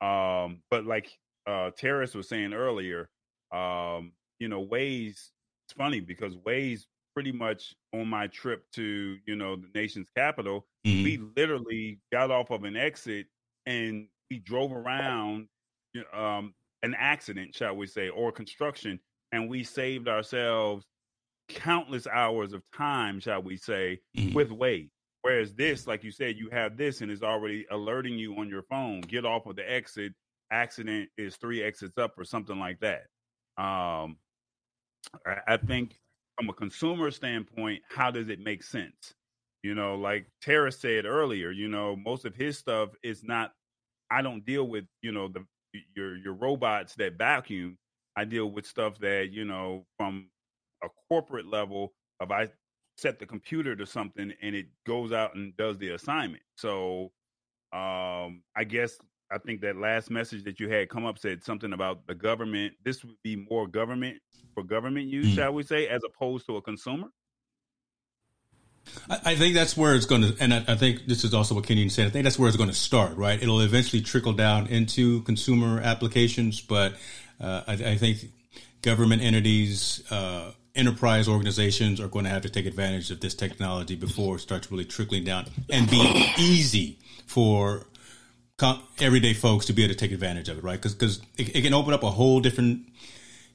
Um, 0.00 0.60
but 0.70 0.84
like 0.84 1.10
uh, 1.46 1.70
Terrence 1.76 2.14
was 2.14 2.28
saying 2.28 2.52
earlier, 2.52 3.08
um, 3.52 4.12
you 4.38 4.48
know, 4.48 4.64
Waze, 4.64 5.30
it's 5.66 5.72
funny 5.76 6.00
because 6.00 6.36
Waze 6.36 6.82
pretty 7.14 7.32
much 7.32 7.74
on 7.92 8.08
my 8.08 8.26
trip 8.26 8.64
to 8.72 9.16
you 9.26 9.36
know 9.36 9.56
the 9.56 9.68
nation's 9.74 10.08
capital 10.16 10.66
mm-hmm. 10.86 11.04
we 11.04 11.20
literally 11.36 11.98
got 12.12 12.30
off 12.30 12.50
of 12.50 12.64
an 12.64 12.76
exit 12.76 13.26
and 13.66 14.08
we 14.30 14.38
drove 14.38 14.72
around 14.72 15.46
um, 16.12 16.52
an 16.82 16.94
accident 16.98 17.54
shall 17.54 17.76
we 17.76 17.86
say 17.86 18.08
or 18.08 18.32
construction 18.32 18.98
and 19.32 19.48
we 19.48 19.62
saved 19.62 20.08
ourselves 20.08 20.84
countless 21.48 22.06
hours 22.06 22.52
of 22.52 22.62
time 22.76 23.20
shall 23.20 23.42
we 23.42 23.56
say 23.56 24.00
mm-hmm. 24.16 24.34
with 24.34 24.50
Waze 24.50 24.90
whereas 25.22 25.54
this 25.54 25.86
like 25.86 26.02
you 26.02 26.10
said 26.10 26.36
you 26.36 26.48
have 26.50 26.76
this 26.76 27.00
and 27.00 27.10
it's 27.10 27.22
already 27.22 27.64
alerting 27.70 28.18
you 28.18 28.34
on 28.36 28.48
your 28.48 28.62
phone 28.62 29.00
get 29.02 29.24
off 29.24 29.46
of 29.46 29.56
the 29.56 29.72
exit 29.72 30.12
accident 30.50 31.08
is 31.16 31.36
three 31.36 31.62
exits 31.62 31.96
up 31.96 32.18
or 32.18 32.24
something 32.24 32.58
like 32.58 32.78
that 32.80 33.06
um 33.62 34.16
I 35.46 35.56
think 35.56 35.98
from 36.36 36.48
a 36.48 36.52
consumer 36.52 37.10
standpoint, 37.10 37.82
how 37.88 38.10
does 38.10 38.28
it 38.28 38.40
make 38.40 38.62
sense? 38.62 39.14
You 39.62 39.74
know, 39.74 39.94
like 39.94 40.26
Tara 40.42 40.70
said 40.70 41.06
earlier, 41.06 41.50
you 41.50 41.68
know, 41.68 41.96
most 41.96 42.24
of 42.24 42.34
his 42.34 42.58
stuff 42.58 42.90
is 43.02 43.22
not. 43.24 43.52
I 44.10 44.20
don't 44.20 44.44
deal 44.44 44.68
with 44.68 44.84
you 45.02 45.12
know 45.12 45.28
the 45.28 45.44
your 45.96 46.16
your 46.16 46.34
robots 46.34 46.94
that 46.96 47.16
vacuum. 47.16 47.78
I 48.16 48.24
deal 48.24 48.50
with 48.50 48.66
stuff 48.66 48.98
that 48.98 49.30
you 49.32 49.44
know 49.44 49.86
from 49.96 50.28
a 50.82 50.88
corporate 51.08 51.46
level. 51.46 51.94
of 52.20 52.30
I 52.30 52.48
set 52.96 53.18
the 53.18 53.26
computer 53.26 53.74
to 53.74 53.86
something 53.86 54.32
and 54.42 54.54
it 54.54 54.66
goes 54.86 55.12
out 55.12 55.34
and 55.34 55.56
does 55.56 55.78
the 55.78 55.90
assignment, 55.90 56.42
so 56.56 57.10
um, 57.72 58.42
I 58.54 58.64
guess 58.68 58.98
I 59.30 59.38
think 59.38 59.60
that 59.62 59.76
last 59.76 60.10
message 60.10 60.44
that 60.44 60.60
you 60.60 60.68
had 60.68 60.88
come 60.88 61.04
up 61.04 61.18
said 61.18 61.42
something 61.42 61.72
about 61.72 62.06
the 62.06 62.14
government. 62.14 62.74
This 62.84 63.02
would 63.04 63.16
be 63.22 63.36
more 63.36 63.66
government 63.66 64.18
for 64.54 64.62
government 64.62 65.06
use, 65.06 65.26
mm. 65.26 65.34
shall 65.34 65.52
we 65.52 65.62
say, 65.62 65.88
as 65.88 66.02
opposed 66.04 66.46
to 66.46 66.56
a 66.56 66.62
consumer? 66.62 67.08
I, 69.08 69.34
think 69.34 69.54
that's 69.54 69.76
where 69.76 69.94
it's 69.94 70.06
going 70.06 70.22
to, 70.22 70.36
and 70.40 70.52
I, 70.52 70.64
I, 70.68 70.74
think 70.76 71.06
this 71.06 71.24
is 71.24 71.32
also 71.32 71.54
what 71.54 71.66
Kenyon 71.66 71.90
said. 71.90 72.06
I 72.06 72.10
think 72.10 72.24
that's 72.24 72.38
where 72.38 72.48
it's 72.48 72.56
going 72.56 72.68
to 72.68 72.74
start, 72.74 73.16
right? 73.16 73.42
It'll 73.42 73.60
eventually 73.60 74.02
trickle 74.02 74.34
down 74.34 74.66
into 74.66 75.22
consumer 75.22 75.80
applications, 75.80 76.60
but 76.60 76.94
uh, 77.40 77.62
I, 77.66 77.72
I, 77.72 77.96
think 77.96 78.18
government 78.82 79.22
entities, 79.22 80.02
uh, 80.10 80.52
enterprise 80.74 81.28
organizations 81.28 81.98
are 81.98 82.08
going 82.08 82.24
to 82.24 82.30
have 82.30 82.42
to 82.42 82.50
take 82.50 82.66
advantage 82.66 83.10
of 83.10 83.20
this 83.20 83.34
technology 83.34 83.96
before 83.96 84.36
it 84.36 84.40
starts 84.40 84.70
really 84.70 84.84
trickling 84.84 85.24
down 85.24 85.46
and 85.70 85.88
be 85.88 86.32
easy 86.38 86.98
for 87.26 87.86
everyday 89.00 89.34
folks 89.34 89.66
to 89.66 89.72
be 89.72 89.82
able 89.82 89.94
to 89.94 89.98
take 89.98 90.12
advantage 90.12 90.48
of 90.48 90.58
it, 90.58 90.64
right? 90.64 90.80
Because 90.80 91.20
it, 91.36 91.56
it 91.56 91.62
can 91.62 91.74
open 91.74 91.92
up 91.92 92.02
a 92.02 92.10
whole 92.10 92.40
different 92.40 92.88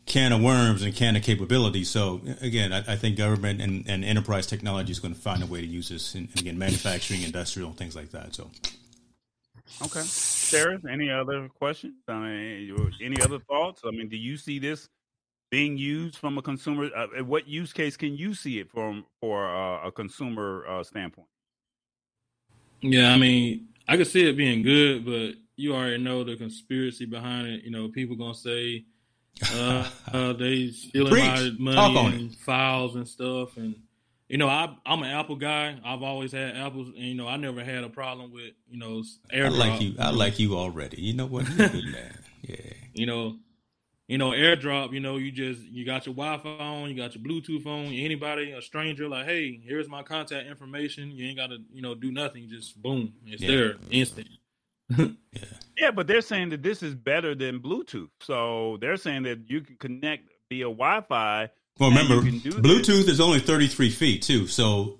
can 0.05 0.33
of 0.33 0.41
worms 0.41 0.81
and 0.81 0.93
can 0.93 1.15
of 1.15 1.23
capability. 1.23 1.83
So 1.83 2.21
again, 2.41 2.73
I, 2.73 2.79
I 2.79 2.95
think 2.95 3.17
government 3.17 3.61
and, 3.61 3.87
and, 3.87 4.03
enterprise 4.03 4.47
technology 4.47 4.91
is 4.91 4.99
going 4.99 5.13
to 5.13 5.19
find 5.19 5.43
a 5.43 5.45
way 5.45 5.61
to 5.61 5.67
use 5.67 5.89
this 5.89 6.15
and, 6.15 6.27
again, 6.37 6.57
manufacturing, 6.57 7.21
industrial, 7.21 7.71
things 7.71 7.95
like 7.95 8.09
that. 8.09 8.33
So, 8.33 8.49
okay, 9.83 10.01
Sarah, 10.01 10.79
any 10.89 11.11
other 11.11 11.47
questions? 11.47 11.93
I 12.07 12.19
mean, 12.19 12.93
any 13.01 13.21
other 13.21 13.39
thoughts? 13.39 13.81
I 13.85 13.91
mean, 13.91 14.09
do 14.09 14.17
you 14.17 14.35
see 14.35 14.57
this 14.59 14.89
being 15.51 15.77
used 15.77 16.17
from 16.17 16.37
a 16.37 16.41
consumer? 16.41 16.89
Uh, 16.95 17.23
what 17.23 17.47
use 17.47 17.71
case 17.71 17.95
can 17.95 18.17
you 18.17 18.33
see 18.33 18.59
it 18.59 18.69
from 18.69 19.05
for 19.21 19.47
uh, 19.47 19.87
a 19.87 19.91
consumer 19.91 20.65
uh, 20.67 20.83
standpoint? 20.83 21.27
Yeah, 22.81 23.11
I 23.13 23.17
mean, 23.17 23.67
I 23.89 23.97
could 23.97 24.07
see 24.07 24.29
it 24.29 24.37
being 24.37 24.61
good, 24.61 25.03
but 25.03 25.33
you 25.55 25.73
already 25.73 25.97
know 25.97 26.23
the 26.23 26.35
conspiracy 26.35 27.05
behind 27.05 27.47
it. 27.47 27.63
You 27.63 27.71
know, 27.71 27.89
people 27.89 28.15
gonna 28.15 28.35
say 28.35 28.85
uh, 29.51 29.89
uh, 30.13 30.33
they 30.33 30.69
stealing 30.69 31.11
Preach. 31.11 31.59
my 31.59 31.71
money 31.71 32.15
and 32.17 32.35
files 32.35 32.95
and 32.95 33.07
stuff. 33.07 33.57
And 33.57 33.75
you 34.27 34.37
know, 34.37 34.47
I 34.47 34.75
I'm 34.85 35.01
an 35.01 35.09
Apple 35.09 35.37
guy. 35.37 35.79
I've 35.83 36.03
always 36.03 36.31
had 36.31 36.55
apples, 36.55 36.89
and 36.89 37.03
you 37.03 37.15
know, 37.15 37.27
I 37.27 37.37
never 37.37 37.63
had 37.63 37.83
a 37.83 37.89
problem 37.89 38.31
with 38.31 38.51
you 38.69 38.77
know 38.77 39.01
AirDrop. 39.33 39.45
I 39.45 39.49
like 39.49 39.81
you. 39.81 39.95
I 39.97 40.09
like 40.11 40.39
you 40.39 40.55
already. 40.55 41.01
You 41.01 41.13
know 41.13 41.25
what? 41.25 41.49
You're 41.49 41.65
a 41.65 41.69
good 41.69 41.91
man. 41.91 42.17
Yeah. 42.41 42.55
You 42.93 43.05
know, 43.05 43.35
you 44.09 44.17
know, 44.17 44.31
AirDrop, 44.31 44.91
you 44.91 44.99
know, 44.99 45.17
you 45.17 45.31
just 45.31 45.61
you 45.61 45.85
got 45.85 46.07
your 46.07 46.15
Wi-Fi 46.15 46.49
on, 46.49 46.89
you 46.89 46.97
got 46.97 47.13
your 47.13 47.23
Bluetooth 47.23 47.63
on. 47.67 47.93
Anybody, 47.93 48.51
a 48.51 48.61
stranger, 48.61 49.07
like, 49.07 49.27
hey, 49.27 49.61
here's 49.63 49.87
my 49.87 50.01
contact 50.01 50.47
information. 50.47 51.11
You 51.11 51.27
ain't 51.27 51.37
got 51.37 51.51
to, 51.51 51.57
you 51.71 51.83
know, 51.83 51.93
do 51.93 52.11
nothing. 52.11 52.49
Just 52.49 52.81
boom, 52.81 53.13
it's 53.27 53.39
yeah. 53.39 53.47
there, 53.47 53.75
instant. 53.91 54.27
yeah. 54.97 55.05
yeah, 55.77 55.91
but 55.91 56.07
they're 56.07 56.21
saying 56.21 56.49
that 56.49 56.63
this 56.63 56.81
is 56.81 56.95
better 56.95 57.35
than 57.35 57.59
Bluetooth. 57.59 58.09
So 58.21 58.79
they're 58.81 58.97
saying 58.97 59.23
that 59.23 59.47
you 59.47 59.61
can 59.61 59.75
connect 59.75 60.27
via 60.49 60.65
Wi-Fi. 60.65 61.51
Well, 61.77 61.89
remember, 61.89 62.15
Bluetooth 62.15 63.05
this. 63.05 63.09
is 63.09 63.19
only 63.19 63.39
33 63.39 63.91
feet 63.91 64.23
too. 64.23 64.47
So 64.47 64.97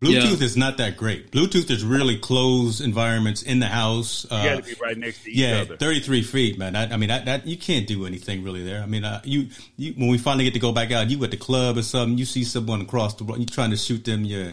Bluetooth 0.00 0.38
yeah. 0.38 0.44
is 0.44 0.56
not 0.56 0.76
that 0.76 0.96
great. 0.96 1.32
Bluetooth 1.32 1.68
is 1.72 1.82
really 1.82 2.16
closed 2.18 2.80
environments 2.80 3.42
in 3.42 3.58
the 3.58 3.66
house. 3.66 4.24
Uh, 4.30 4.42
you 4.44 4.50
got 4.50 4.64
to 4.64 4.74
be 4.74 4.80
right 4.80 4.96
next 4.96 5.24
to 5.24 5.30
each 5.30 5.36
yeah, 5.36 5.62
other. 5.62 5.76
thirty 5.76 5.98
three 5.98 6.22
feet, 6.22 6.56
man. 6.56 6.76
I, 6.76 6.92
I 6.92 6.96
mean, 6.96 7.08
that, 7.08 7.24
that, 7.24 7.46
you 7.48 7.56
can't 7.56 7.84
do 7.88 8.06
anything 8.06 8.44
really 8.44 8.62
there. 8.62 8.80
I 8.80 8.86
mean, 8.86 9.04
uh, 9.04 9.20
you, 9.24 9.48
you 9.76 9.94
when 9.94 10.08
we 10.08 10.16
finally 10.16 10.44
get 10.44 10.54
to 10.54 10.60
go 10.60 10.70
back 10.70 10.92
out, 10.92 11.10
you 11.10 11.22
at 11.24 11.32
the 11.32 11.36
club 11.36 11.76
or 11.78 11.82
something, 11.82 12.16
you 12.16 12.26
see 12.26 12.44
someone 12.44 12.80
across 12.80 13.14
the 13.14 13.24
road, 13.24 13.40
you 13.40 13.46
trying 13.46 13.70
to 13.70 13.76
shoot 13.76 14.04
them. 14.04 14.24
Yeah, 14.24 14.52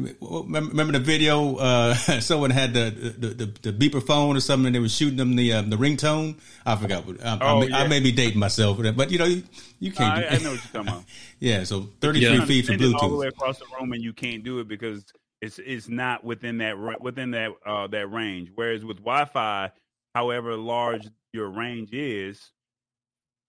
Remember 0.00 0.92
the 0.92 0.98
video? 0.98 1.56
Uh, 1.56 1.94
someone 2.20 2.50
had 2.50 2.74
the, 2.74 2.90
the, 3.18 3.28
the 3.28 3.70
the 3.70 3.72
beeper 3.72 4.04
phone 4.04 4.36
or 4.36 4.40
something, 4.40 4.66
and 4.66 4.74
they 4.74 4.80
were 4.80 4.88
shooting 4.88 5.16
them 5.16 5.36
the 5.36 5.52
um, 5.52 5.70
the 5.70 5.76
ringtone. 5.76 6.38
I 6.64 6.76
forgot. 6.76 7.06
What, 7.06 7.24
I, 7.24 7.38
oh, 7.40 7.56
I, 7.56 7.60
may, 7.60 7.66
yeah. 7.68 7.78
I, 7.78 7.86
may, 7.88 8.00
be 8.00 8.12
dating 8.12 8.38
myself, 8.38 8.78
but 8.96 9.10
you 9.10 9.18
know, 9.18 9.24
you, 9.24 9.42
you 9.78 9.92
can't. 9.92 10.24
Uh, 10.24 10.28
I, 10.28 10.34
I, 10.34 10.38
know 10.38 10.50
what 10.50 10.64
you're 10.64 10.84
talking 10.84 10.88
about. 10.88 11.04
yeah, 11.40 11.64
so 11.64 11.88
33 12.00 12.28
yeah. 12.28 12.44
feet 12.44 12.66
for 12.66 12.72
Bluetooth. 12.72 13.02
All 13.02 13.10
the 13.10 13.16
way 13.16 13.28
across 13.28 13.58
the 13.58 13.66
room, 13.78 13.92
and 13.92 14.02
you 14.02 14.12
can't 14.12 14.44
do 14.44 14.60
it 14.60 14.68
because 14.68 15.04
it's 15.40 15.58
it's 15.58 15.88
not 15.88 16.24
within 16.24 16.58
that 16.58 17.00
within 17.00 17.30
that 17.32 17.52
uh, 17.64 17.86
that 17.88 18.08
range. 18.08 18.50
Whereas 18.54 18.84
with 18.84 18.98
Wi-Fi, 18.98 19.70
however 20.14 20.56
large 20.56 21.06
your 21.32 21.48
range 21.48 21.92
is, 21.92 22.50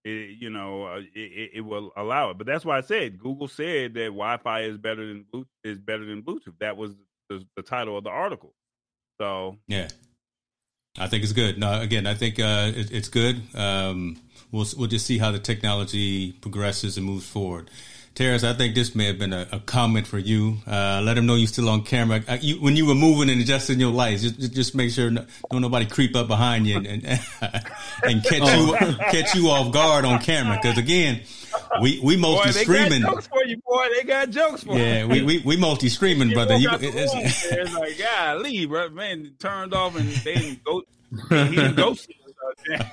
it, 0.08 0.38
you 0.40 0.50
know, 0.50 0.84
uh, 0.84 1.00
it, 1.14 1.50
it, 1.54 1.60
will 1.60 1.92
allow 1.96 2.30
it. 2.30 2.38
But 2.38 2.46
that's 2.46 2.64
why 2.64 2.78
I 2.78 2.80
said 2.80 3.18
Google 3.18 3.48
said 3.48 3.94
that 3.94 4.06
Wi-Fi 4.06 4.62
is 4.62 4.78
better 4.78 5.06
than 5.06 5.26
is 5.64 5.78
better 5.78 6.04
than 6.04 6.22
Bluetooth. 6.22 6.58
That 6.60 6.76
was 6.76 6.94
the, 7.28 7.44
the, 7.56 7.62
title 7.62 7.96
of 7.96 8.04
the 8.04 8.10
article. 8.10 8.54
So 9.20 9.58
yeah, 9.66 9.88
I 10.98 11.08
think 11.08 11.22
it's 11.22 11.32
good. 11.32 11.58
No, 11.58 11.80
again, 11.80 12.06
I 12.06 12.14
think 12.14 12.38
uh, 12.38 12.72
it, 12.74 12.90
it's 12.90 13.08
good. 13.08 13.42
Um, 13.54 14.20
we'll 14.50 14.66
we'll 14.76 14.88
just 14.88 15.06
see 15.06 15.18
how 15.18 15.30
the 15.30 15.38
technology 15.38 16.32
progresses 16.32 16.96
and 16.96 17.06
moves 17.06 17.28
forward. 17.28 17.70
Terrence, 18.18 18.42
I 18.42 18.52
think 18.52 18.74
this 18.74 18.96
may 18.96 19.06
have 19.06 19.16
been 19.16 19.32
a, 19.32 19.46
a 19.52 19.60
comment 19.60 20.04
for 20.04 20.18
you. 20.18 20.56
Uh, 20.66 21.00
let 21.04 21.14
them 21.14 21.26
know 21.26 21.36
you're 21.36 21.46
still 21.46 21.68
on 21.68 21.84
camera. 21.84 22.20
Uh, 22.26 22.36
you, 22.40 22.60
when 22.60 22.74
you 22.74 22.84
were 22.84 22.96
moving 22.96 23.30
and 23.30 23.40
adjusting 23.40 23.78
your 23.78 23.92
lights, 23.92 24.22
just, 24.22 24.52
just 24.52 24.74
make 24.74 24.90
sure 24.90 25.08
no, 25.08 25.24
don't 25.52 25.62
nobody 25.62 25.86
creep 25.86 26.16
up 26.16 26.26
behind 26.26 26.66
you 26.66 26.78
and 26.78 26.86
and, 26.88 27.04
and 28.02 28.24
catch 28.24 28.40
oh. 28.42 28.76
you 28.80 28.96
catch 29.12 29.36
you 29.36 29.50
off 29.50 29.72
guard 29.72 30.04
on 30.04 30.18
camera. 30.18 30.58
Because 30.60 30.78
again, 30.78 31.22
we 31.80 32.00
we 32.02 32.20
boy, 32.20 32.44
streaming. 32.46 33.02
Got 33.02 33.12
jokes 33.12 33.26
for 33.28 33.44
you, 33.44 33.56
boy. 33.64 33.86
They 33.94 34.02
got 34.02 34.30
jokes 34.30 34.64
for 34.64 34.76
yeah, 34.76 35.04
you. 35.04 35.06
Yeah, 35.06 35.06
we 35.06 35.22
we, 35.22 35.38
we 35.44 35.56
multi 35.56 35.88
streaming, 35.88 36.32
brother. 36.32 36.56
You, 36.56 36.70
it's, 36.72 37.44
it's 37.52 37.74
like, 37.78 37.98
golly, 37.98 38.66
bro, 38.66 38.88
man, 38.88 39.30
turned 39.38 39.74
off 39.74 39.94
and 39.96 40.08
they 40.08 40.34
didn't 40.34 40.64
go. 40.64 40.82
He 41.28 41.54
didn't 41.54 41.76
go 41.76 41.94
see 41.94 42.16
us 42.68 42.84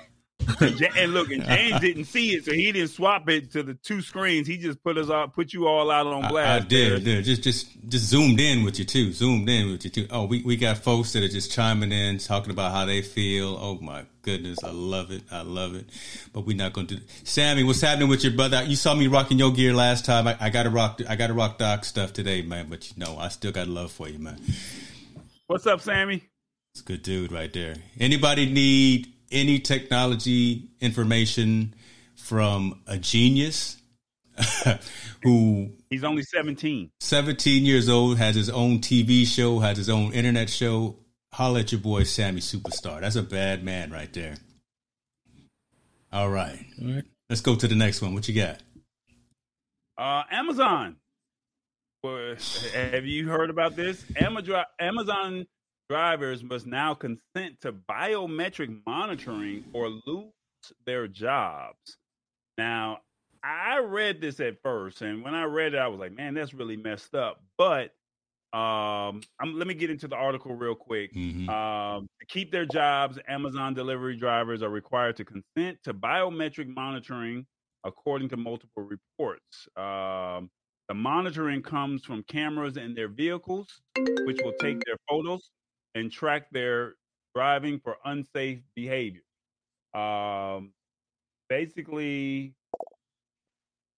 and 0.98 1.14
look, 1.14 1.32
and 1.32 1.44
James 1.44 1.80
didn't 1.80 2.06
see 2.06 2.36
it, 2.36 2.46
so 2.46 2.54
he 2.54 2.72
didn't 2.72 2.90
swap 2.90 3.28
it 3.30 3.52
to 3.52 3.64
the 3.64 3.74
two 3.74 4.02
screens. 4.02 4.48
He 4.48 4.58
just 4.58 4.84
put 4.84 4.98
us 4.98 5.10
all, 5.10 5.28
put 5.28 5.54
you 5.54 5.68
all 5.68 5.92
out 5.92 6.08
on 6.08 6.28
blast. 6.30 6.50
I, 6.50 6.56
I 6.56 6.60
did, 6.60 7.04
did, 7.04 7.26
just, 7.26 7.44
just, 7.44 7.68
just 7.88 8.06
zoomed 8.06 8.40
in 8.40 8.64
with 8.64 8.80
you 8.80 8.86
too. 8.86 9.12
Zoomed 9.12 9.50
in 9.50 9.72
with 9.72 9.84
you 9.86 9.92
too. 9.92 10.08
Oh, 10.10 10.26
we, 10.26 10.42
we 10.44 10.56
got 10.56 10.78
folks 10.78 11.14
that 11.14 11.24
are 11.24 11.28
just 11.28 11.52
chiming 11.52 11.92
in, 11.92 12.18
talking 12.18 12.52
about 12.52 12.72
how 12.72 12.86
they 12.86 13.02
feel. 13.02 13.58
Oh 13.60 13.80
my 13.82 14.06
goodness, 14.22 14.64
I 14.64 14.72
love 14.72 15.12
it. 15.12 15.24
I 15.32 15.42
love 15.42 15.76
it. 15.76 15.90
But 16.34 16.46
we're 16.46 16.58
not 16.58 16.74
going 16.74 16.88
to 16.88 16.96
do. 16.96 17.02
Sammy, 17.24 17.64
what's 17.64 17.82
happening 17.82 18.10
with 18.10 18.24
your 18.24 18.34
brother? 18.34 18.64
You 18.64 18.76
saw 18.76 18.96
me 18.96 19.08
rocking 19.08 19.40
your 19.40 19.52
gear 19.52 19.74
last 19.74 20.06
time. 20.06 20.28
I, 20.28 20.38
I 20.40 20.50
got 20.50 20.64
to 20.64 20.70
rock. 20.70 21.00
I 21.08 21.16
got 21.16 21.28
to 21.28 21.34
rock 21.34 21.58
Doc 21.58 21.86
stuff 21.86 22.14
today, 22.14 22.42
man. 22.42 22.68
But 22.70 22.90
you 22.90 23.04
know, 23.04 23.18
I 23.18 23.30
still 23.30 23.52
got 23.52 23.68
love 23.68 23.92
for 23.92 24.10
you, 24.10 24.20
man. 24.20 24.40
What's 25.48 25.68
up, 25.68 25.82
Sammy? 25.82 26.24
It's 26.74 26.82
a 26.82 26.84
good 26.84 27.04
dude 27.04 27.32
right 27.32 27.54
there. 27.54 27.76
Anybody 28.00 28.52
need 28.52 29.14
any 29.36 29.60
technology 29.60 30.69
information 30.80 31.76
from 32.15 32.82
a 32.88 32.98
genius 32.98 33.78
who 35.24 35.69
he's 35.89 36.04
only 36.04 36.24
17 36.24 36.89
17 37.00 37.65
years 37.65 37.88
old 37.88 38.17
has 38.17 38.36
his 38.36 38.50
own 38.50 38.80
tv 38.80 39.26
show 39.26 39.60
has 39.60 39.78
his 39.78 39.89
own 39.89 40.13
internet 40.13 40.50
show. 40.50 40.95
Holla 41.34 41.60
at 41.60 41.71
your 41.74 41.82
boy 41.82 42.04
sammy 42.04 42.39
superstar. 42.39 43.02
That's 43.02 43.17
a 43.17 43.24
bad 43.24 43.62
man 43.62 43.91
right 43.91 44.12
there. 44.13 44.36
All 46.13 46.30
right. 46.30 46.65
All 46.82 46.93
right. 46.93 47.04
Let's 47.30 47.41
go 47.41 47.56
to 47.56 47.67
the 47.67 47.76
next 47.76 48.02
one. 48.02 48.13
What 48.13 48.28
you 48.30 48.36
got? 48.36 48.62
Uh 49.98 50.24
amazon. 50.32 50.95
Well, 52.04 52.36
have 52.74 53.06
you 53.06 53.28
heard 53.28 53.50
about 53.50 53.76
this? 53.76 54.04
Amazon 54.15 54.63
amazon 54.80 55.45
drivers 55.89 56.43
must 56.43 56.65
now 56.65 56.93
consent 56.93 57.62
to 57.62 57.74
biometric 57.74 58.82
monitoring 58.86 59.65
or 59.74 59.89
lose 60.06 60.32
their 60.86 61.08
jobs. 61.08 61.98
Now, 62.58 63.00
I 63.43 63.80
read 63.80 64.21
this 64.21 64.39
at 64.39 64.62
first, 64.63 65.02
and 65.02 65.24
when 65.24 65.36
I 65.36 65.43
read 65.43 65.76
it, 65.76 65.78
I 65.78 65.88
was 65.88 66.00
like, 66.00 66.13
"Man, 66.13 66.34
that's 66.34 66.54
really 66.54 66.78
messed 66.78 67.13
up." 67.13 67.43
But 67.58 67.91
um, 68.54 69.21
I'm, 69.39 69.58
let 69.58 69.67
me 69.67 69.74
get 69.74 69.89
into 69.89 70.08
the 70.08 70.15
article 70.15 70.56
real 70.56 70.76
quick. 70.76 71.13
Mm-hmm. 71.13 71.50
Um, 71.50 72.08
to 72.19 72.26
keep 72.28 72.52
their 72.52 72.65
jobs, 72.65 73.19
Amazon 73.28 73.74
delivery 73.74 74.15
drivers 74.15 74.63
are 74.63 74.69
required 74.69 75.17
to 75.17 75.26
consent 75.26 75.78
to 75.84 75.93
biometric 75.93 76.74
monitoring, 76.74 77.45
according 77.84 78.30
to 78.30 78.38
multiple 78.38 78.84
reports. 78.84 79.67
Um, 79.76 80.50
the 80.88 80.95
monitoring 80.95 81.62
comes 81.62 82.04
from 82.04 82.24
cameras 82.24 82.78
in 82.78 82.95
their 82.95 83.10
vehicles, 83.10 83.67
which 84.26 84.39
will 84.43 84.54
take 84.60 84.80
their 84.86 84.98
photos 85.10 85.52
and 85.96 86.12
track 86.12 86.48
their 86.52 86.96
driving 87.34 87.80
for 87.80 87.98
unsafe 88.06 88.60
behavior. 88.76 89.24
Um, 89.94 90.74
basically, 91.50 92.54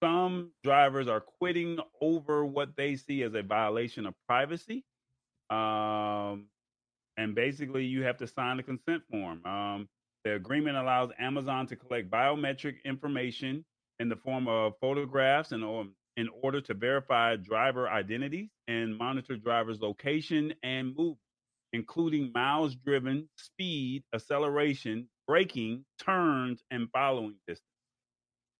some 0.01 0.51
drivers 0.63 1.07
are 1.07 1.21
quitting 1.21 1.79
over 1.99 2.45
what 2.45 2.75
they 2.77 2.95
see 2.95 3.23
as 3.23 3.33
a 3.33 3.41
violation 3.41 4.05
of 4.05 4.13
privacy. 4.27 4.85
Um, 5.49 6.45
and 7.17 7.33
basically, 7.33 7.85
you 7.85 8.03
have 8.03 8.17
to 8.17 8.27
sign 8.27 8.59
a 8.59 8.63
consent 8.63 9.03
form. 9.09 9.43
Um, 9.45 9.89
the 10.23 10.35
agreement 10.35 10.77
allows 10.77 11.09
Amazon 11.17 11.65
to 11.67 11.75
collect 11.75 12.11
biometric 12.11 12.83
information 12.85 13.65
in 13.99 14.09
the 14.09 14.15
form 14.17 14.47
of 14.47 14.73
photographs 14.79 15.51
and 15.51 15.63
or, 15.63 15.85
in 16.15 16.29
order 16.43 16.61
to 16.61 16.73
verify 16.73 17.35
driver 17.35 17.89
identities 17.89 18.49
and 18.67 18.97
monitor 18.97 19.37
drivers' 19.37 19.79
location 19.79 20.53
and 20.63 20.95
movement 20.95 21.17
including 21.77 22.31
miles 22.33 22.75
driven, 22.75 23.29
speed, 23.35 24.03
acceleration, 24.11 25.07
braking, 25.27 25.85
turns, 26.03 26.63
and 26.71 26.89
following 26.91 27.35
distance. 27.47 27.63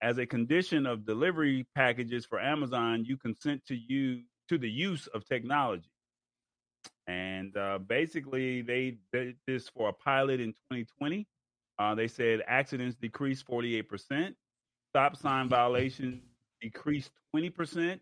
As 0.04 0.20
a 0.20 0.28
condition 0.28 0.86
of 0.86 1.04
delivery 1.04 1.66
packages 1.76 2.28
for 2.28 2.40
Amazon, 2.40 3.04
you 3.04 3.18
consent 3.18 3.64
to 3.70 3.76
you 3.76 4.22
to 4.50 4.60
the 4.60 4.70
use 4.70 5.08
of 5.08 5.26
technology. 5.26 5.90
And 7.08 7.58
uh, 7.58 7.80
basically, 7.80 8.62
they 8.62 9.00
did 9.12 9.36
this 9.48 9.68
for 9.68 9.90
a 9.90 9.94
pilot 9.94 10.40
in 10.40 10.50
2020. 10.72 11.26
Uh, 11.80 11.96
they 11.96 12.08
said 12.08 12.42
accidents 12.48 12.98
decreased 13.02 13.48
48%, 13.48 14.36
stop 14.92 15.16
sign 15.16 15.50
violations 15.50 16.22
decreased 16.62 17.12
20%, 17.36 18.00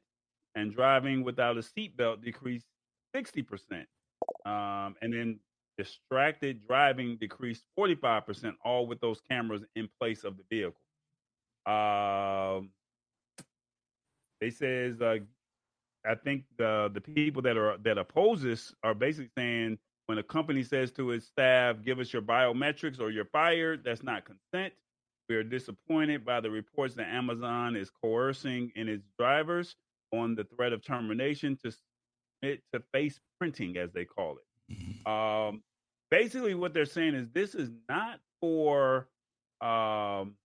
and 0.56 0.74
driving 0.74 1.24
without 1.24 1.58
a 1.58 1.62
seatbelt 1.62 2.22
decreased 2.24 2.68
60%. 3.16 3.86
Um, 4.46 4.96
and 5.02 5.14
then 5.14 5.40
distracted 5.78 6.68
driving 6.68 7.18
decreased 7.18 7.64
45%, 7.78 8.54
all 8.64 8.88
with 8.88 9.02
those 9.02 9.22
cameras 9.30 9.64
in 9.76 9.90
place 10.00 10.24
of 10.24 10.38
the 10.38 10.44
vehicle. 10.50 10.82
Um, 11.66 12.70
they 14.40 14.50
says, 14.50 15.02
uh, 15.02 15.18
I 16.06 16.16
think 16.16 16.44
the 16.58 16.92
the 16.94 17.02
people 17.02 17.42
that 17.44 17.58
are 17.58 17.78
that 17.80 17.98
oppose 17.98 18.42
this 18.42 18.74
are 18.84 18.94
basically 18.94 19.32
saying 19.38 19.80
when 20.06 20.20
a 20.20 20.24
company 20.24 20.62
says 20.62 20.92
to 20.92 21.12
its 21.12 21.26
staff, 21.26 21.78
"Give 21.84 22.00
us 22.00 22.14
your 22.14 22.22
biometrics 22.22 23.00
or 23.00 23.10
you're 23.10 23.26
fired," 23.26 23.84
that's 23.84 24.04
not 24.04 24.26
consent. 24.26 24.74
We 25.28 25.36
are 25.36 25.44
disappointed 25.44 26.24
by 26.24 26.42
the 26.42 26.52
reports 26.52 26.94
that 26.96 27.08
Amazon 27.08 27.76
is 27.76 27.90
coercing 27.90 28.72
in 28.76 28.88
its 28.88 29.08
drivers 29.18 29.76
on 30.14 30.36
the 30.36 30.44
threat 30.44 30.74
of 30.74 30.84
termination 30.84 31.58
to 31.64 31.72
it 32.46 32.62
to 32.74 32.82
face 32.94 33.20
printing, 33.40 33.78
as 33.78 33.92
they 33.94 34.06
call 34.06 34.38
it. 34.38 34.74
Mm-hmm. 34.74 35.12
Um, 35.12 35.64
basically, 36.10 36.56
what 36.56 36.74
they're 36.74 36.86
saying 36.86 37.16
is 37.16 37.28
this 37.34 37.56
is 37.56 37.70
not 37.90 38.20
for 38.40 39.08
um, 39.62 40.36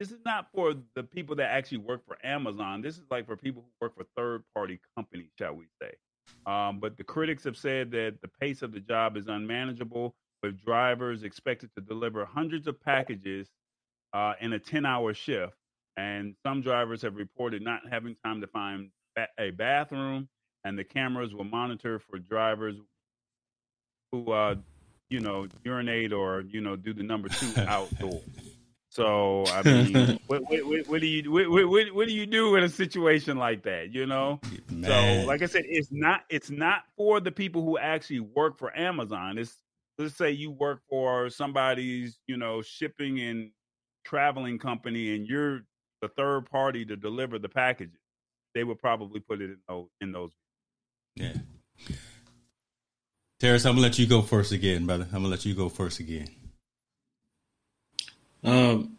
this 0.00 0.12
is 0.12 0.20
not 0.24 0.48
for 0.54 0.74
the 0.94 1.02
people 1.02 1.36
that 1.36 1.50
actually 1.50 1.78
work 1.78 2.06
for 2.06 2.16
Amazon. 2.24 2.82
This 2.82 2.96
is 2.96 3.04
like 3.10 3.26
for 3.26 3.36
people 3.36 3.62
who 3.62 3.86
work 3.86 3.96
for 3.96 4.04
third 4.16 4.44
party 4.54 4.80
companies, 4.96 5.30
shall 5.36 5.54
we 5.54 5.66
say. 5.82 5.92
Um, 6.46 6.78
but 6.78 6.96
the 6.96 7.04
critics 7.04 7.44
have 7.44 7.56
said 7.56 7.90
that 7.92 8.18
the 8.22 8.28
pace 8.40 8.62
of 8.62 8.72
the 8.72 8.80
job 8.80 9.16
is 9.16 9.26
unmanageable, 9.26 10.14
with 10.42 10.62
drivers 10.64 11.24
expected 11.24 11.70
to 11.76 11.82
deliver 11.82 12.24
hundreds 12.24 12.68
of 12.68 12.80
packages 12.80 13.48
uh, 14.12 14.34
in 14.40 14.52
a 14.52 14.58
10 14.58 14.86
hour 14.86 15.14
shift. 15.14 15.54
And 15.96 16.36
some 16.46 16.62
drivers 16.62 17.02
have 17.02 17.16
reported 17.16 17.62
not 17.62 17.80
having 17.90 18.14
time 18.24 18.40
to 18.40 18.46
find 18.46 18.90
a 19.38 19.50
bathroom, 19.50 20.28
and 20.64 20.78
the 20.78 20.84
cameras 20.84 21.34
will 21.34 21.44
monitor 21.44 21.98
for 21.98 22.18
drivers 22.18 22.76
who, 24.12 24.32
uh, 24.32 24.54
you 25.10 25.20
know, 25.20 25.46
urinate 25.64 26.12
or, 26.12 26.42
you 26.42 26.60
know, 26.60 26.76
do 26.76 26.92
the 26.92 27.02
number 27.02 27.28
two 27.28 27.52
outdoor. 27.66 28.20
So 28.90 29.44
I 29.48 29.62
mean, 29.62 30.18
what, 30.26 30.42
what, 30.48 30.88
what, 30.88 31.00
do 31.00 31.06
you 31.06 31.30
what, 31.30 31.68
what, 31.68 31.94
what, 31.94 32.08
do 32.08 32.14
you 32.14 32.26
do 32.26 32.56
in 32.56 32.64
a 32.64 32.68
situation 32.68 33.36
like 33.36 33.62
that? 33.64 33.92
You 33.92 34.06
know. 34.06 34.40
Man. 34.70 35.22
So 35.22 35.26
like 35.26 35.42
I 35.42 35.46
said, 35.46 35.64
it's 35.66 35.92
not 35.92 36.22
it's 36.30 36.50
not 36.50 36.84
for 36.96 37.20
the 37.20 37.30
people 37.30 37.62
who 37.62 37.78
actually 37.78 38.20
work 38.20 38.58
for 38.58 38.76
Amazon. 38.76 39.38
It's 39.38 39.54
let's 39.98 40.16
say 40.16 40.30
you 40.30 40.50
work 40.50 40.80
for 40.88 41.28
somebody's 41.28 42.18
you 42.26 42.36
know 42.36 42.62
shipping 42.62 43.20
and 43.20 43.50
traveling 44.04 44.58
company, 44.58 45.14
and 45.14 45.26
you're 45.26 45.60
the 46.00 46.08
third 46.08 46.50
party 46.50 46.84
to 46.86 46.96
deliver 46.96 47.38
the 47.38 47.48
packages. 47.48 48.00
They 48.54 48.64
would 48.64 48.78
probably 48.78 49.20
put 49.20 49.42
it 49.42 49.50
in 49.50 49.58
those. 49.68 49.88
In 50.00 50.12
those. 50.12 50.32
Yeah. 51.18 51.32
Terrence, 53.40 53.64
I'm 53.66 53.74
gonna 53.74 53.82
let 53.82 53.98
you 53.98 54.06
go 54.06 54.22
first 54.22 54.52
again, 54.52 54.86
brother. 54.86 55.04
I'm 55.04 55.18
gonna 55.22 55.28
let 55.28 55.44
you 55.44 55.54
go 55.54 55.68
first 55.68 56.00
again. 56.00 56.28
Um, 58.42 58.96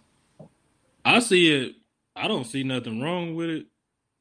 I 1.04 1.20
see 1.20 1.52
it. 1.52 1.76
I 2.16 2.28
don't 2.28 2.46
see 2.46 2.64
nothing 2.64 3.02
wrong 3.02 3.36
with 3.36 3.50
it. 3.50 3.66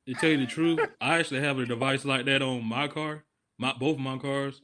To 0.07 0.15
tell 0.15 0.31
you 0.31 0.39
the 0.39 0.47
truth, 0.47 0.81
I 1.01 1.19
actually 1.19 1.41
have 1.41 1.59
a 1.59 1.67
device 1.67 2.05
like 2.05 2.25
that 2.27 2.41
on 2.41 2.65
my 2.65 2.89
car, 2.89 3.25
my 3.59 3.75
both 3.79 3.99
my 3.99 4.17
cars. 4.17 4.63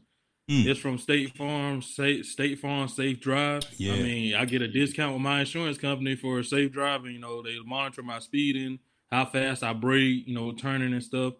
Mm. 0.50 0.66
It's 0.66 0.80
from 0.80 0.98
State 0.98 1.36
Farm, 1.36 1.82
State, 1.82 2.24
State 2.26 2.58
Farm 2.58 2.88
Safe 2.88 3.18
Drive. 3.20 3.62
Yeah. 3.76 3.94
I 3.94 3.96
mean, 3.96 4.34
I 4.34 4.44
get 4.44 4.62
a 4.62 4.68
discount 4.68 5.12
with 5.12 5.22
my 5.22 5.40
insurance 5.40 5.78
company 5.78 6.16
for 6.16 6.42
safe 6.42 6.72
driving. 6.72 7.12
You 7.12 7.18
know, 7.18 7.42
they 7.42 7.58
monitor 7.64 8.02
my 8.02 8.18
speeding, 8.18 8.78
how 9.10 9.26
fast 9.26 9.62
I 9.62 9.72
brake, 9.72 10.26
you 10.26 10.34
know, 10.34 10.52
turning 10.52 10.92
and 10.92 11.02
stuff. 11.02 11.34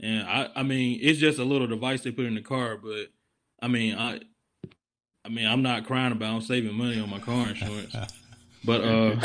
And 0.00 0.22
I, 0.24 0.48
I 0.56 0.62
mean, 0.62 0.98
it's 1.02 1.18
just 1.18 1.38
a 1.38 1.44
little 1.44 1.66
device 1.66 2.02
they 2.02 2.10
put 2.10 2.26
in 2.26 2.34
the 2.34 2.42
car, 2.42 2.76
but 2.76 3.06
I 3.60 3.68
mean, 3.68 3.96
I, 3.96 4.20
I 5.24 5.28
mean, 5.28 5.46
I'm 5.46 5.62
not 5.62 5.86
crying 5.86 6.12
about 6.12 6.34
I'm 6.34 6.40
saving 6.42 6.74
money 6.74 7.00
on 7.00 7.10
my 7.10 7.18
car 7.18 7.48
insurance. 7.48 7.94
But 8.64 8.80
uh, 8.80 9.16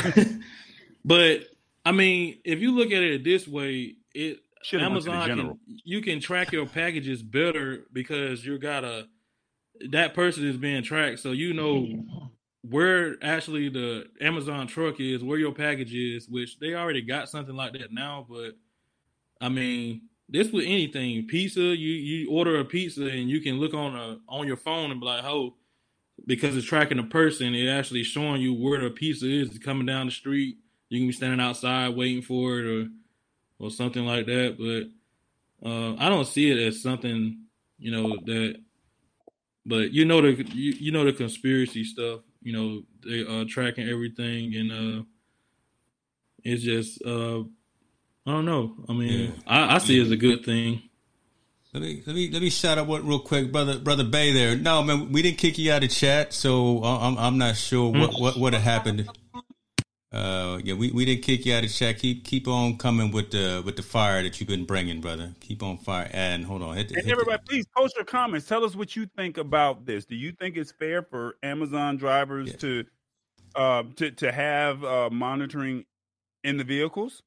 but 1.04 1.40
I 1.84 1.90
mean, 1.90 2.38
if 2.44 2.60
you 2.60 2.70
look 2.70 2.92
at 2.92 3.02
it 3.02 3.24
this 3.24 3.48
way, 3.48 3.96
it 4.14 4.38
should 4.62 4.80
Amazon 4.80 5.26
can, 5.26 5.58
you 5.66 6.00
can 6.00 6.20
track 6.20 6.52
your 6.52 6.64
packages 6.64 7.22
better 7.22 7.84
because 7.92 8.46
you 8.46 8.56
got 8.56 8.84
a 8.84 9.08
that 9.90 10.14
person 10.14 10.46
is 10.46 10.56
being 10.56 10.84
tracked, 10.84 11.18
so 11.18 11.32
you 11.32 11.52
know 11.52 12.30
where 12.62 13.16
actually 13.22 13.68
the 13.68 14.06
Amazon 14.20 14.68
truck 14.68 15.00
is, 15.00 15.24
where 15.24 15.38
your 15.38 15.52
package 15.52 15.94
is, 15.94 16.28
which 16.28 16.60
they 16.60 16.74
already 16.74 17.02
got 17.02 17.28
something 17.28 17.56
like 17.56 17.72
that 17.72 17.92
now. 17.92 18.24
But 18.28 18.56
I 19.40 19.48
mean, 19.48 20.02
this 20.32 20.50
with 20.50 20.64
anything, 20.64 21.26
pizza, 21.26 21.60
you 21.60 21.92
you 21.92 22.30
order 22.30 22.58
a 22.58 22.64
pizza 22.64 23.04
and 23.04 23.28
you 23.28 23.40
can 23.40 23.60
look 23.60 23.74
on 23.74 23.94
a 23.94 24.18
on 24.28 24.46
your 24.46 24.56
phone 24.56 24.90
and 24.90 25.00
be 25.00 25.06
like, 25.06 25.24
oh 25.24 25.54
because 26.26 26.56
it's 26.56 26.66
tracking 26.66 26.98
a 26.98 27.04
person, 27.04 27.54
it 27.54 27.68
actually 27.68 28.04
showing 28.04 28.40
you 28.40 28.54
where 28.54 28.80
the 28.80 28.90
pizza 28.90 29.26
is. 29.26 29.48
It's 29.48 29.58
coming 29.58 29.86
down 29.86 30.06
the 30.06 30.12
street. 30.12 30.58
You 30.88 31.00
can 31.00 31.08
be 31.08 31.12
standing 31.12 31.40
outside 31.40 31.96
waiting 31.96 32.22
for 32.22 32.58
it 32.58 32.66
or 32.66 32.88
or 33.58 33.70
something 33.70 34.04
like 34.04 34.26
that. 34.26 34.56
But 34.58 35.68
uh, 35.68 35.96
I 35.98 36.08
don't 36.08 36.26
see 36.26 36.50
it 36.50 36.58
as 36.58 36.82
something, 36.82 37.38
you 37.78 37.90
know, 37.90 38.16
that. 38.26 38.56
But 39.64 39.92
you 39.92 40.04
know 40.04 40.20
the 40.20 40.44
you, 40.52 40.72
you 40.72 40.92
know 40.92 41.04
the 41.04 41.12
conspiracy 41.12 41.84
stuff. 41.84 42.20
You 42.42 42.52
know 42.52 42.82
they 43.04 43.20
are 43.20 43.44
tracking 43.44 43.88
everything, 43.88 44.54
and 44.56 44.72
uh, 44.72 45.02
it's 46.42 46.62
just 46.62 47.00
uh, 47.04 47.44
I 48.26 48.30
don't 48.30 48.44
know. 48.44 48.74
I 48.88 48.92
mean, 48.92 49.20
yeah. 49.24 49.30
I, 49.46 49.74
I 49.74 49.78
see 49.78 49.98
it 49.98 50.02
as 50.02 50.10
a 50.10 50.16
good 50.16 50.44
thing. 50.44 50.82
Let 51.72 51.82
me 51.82 52.02
let 52.06 52.14
me 52.14 52.30
let 52.30 52.42
me 52.42 52.50
shout 52.50 52.76
out 52.76 52.86
what 52.86 53.02
real 53.02 53.18
quick, 53.18 53.50
brother 53.50 53.78
brother 53.78 54.04
Bay. 54.04 54.32
There, 54.32 54.56
no 54.56 54.82
man, 54.82 55.10
we 55.10 55.22
didn't 55.22 55.38
kick 55.38 55.56
you 55.56 55.72
out 55.72 55.82
of 55.82 55.90
chat, 55.90 56.34
so 56.34 56.84
I'm 56.84 57.16
I'm 57.16 57.38
not 57.38 57.56
sure 57.56 57.90
what 57.90 58.20
what 58.20 58.36
what 58.36 58.52
happened. 58.52 59.08
Uh, 60.12 60.60
yeah, 60.62 60.74
we, 60.74 60.90
we 60.90 61.06
didn't 61.06 61.22
kick 61.22 61.46
you 61.46 61.54
out 61.54 61.64
of 61.64 61.72
chat. 61.72 61.98
Keep 61.98 62.24
keep 62.24 62.46
on 62.46 62.76
coming 62.76 63.10
with 63.10 63.30
the 63.30 63.62
with 63.64 63.76
the 63.76 63.82
fire 63.82 64.22
that 64.22 64.38
you've 64.38 64.48
been 64.48 64.66
bringing, 64.66 65.00
brother. 65.00 65.32
Keep 65.40 65.62
on 65.62 65.78
fire. 65.78 66.10
And 66.12 66.44
hold 66.44 66.62
on, 66.62 66.76
hit 66.76 66.90
the, 66.90 66.96
and 66.96 67.04
hit 67.04 67.12
everybody, 67.12 67.38
the... 67.42 67.48
please 67.48 67.66
post 67.74 67.96
your 67.96 68.04
comments. 68.04 68.46
Tell 68.46 68.62
us 68.62 68.76
what 68.76 68.94
you 68.94 69.06
think 69.16 69.38
about 69.38 69.86
this. 69.86 70.04
Do 70.04 70.14
you 70.14 70.32
think 70.32 70.58
it's 70.58 70.72
fair 70.72 71.02
for 71.02 71.36
Amazon 71.42 71.96
drivers 71.96 72.48
yeah. 72.48 72.56
to 72.56 72.84
uh 73.54 73.82
to 73.96 74.10
to 74.10 74.30
have 74.30 74.84
uh, 74.84 75.08
monitoring 75.10 75.86
in 76.44 76.58
the 76.58 76.64
vehicles? 76.64 77.22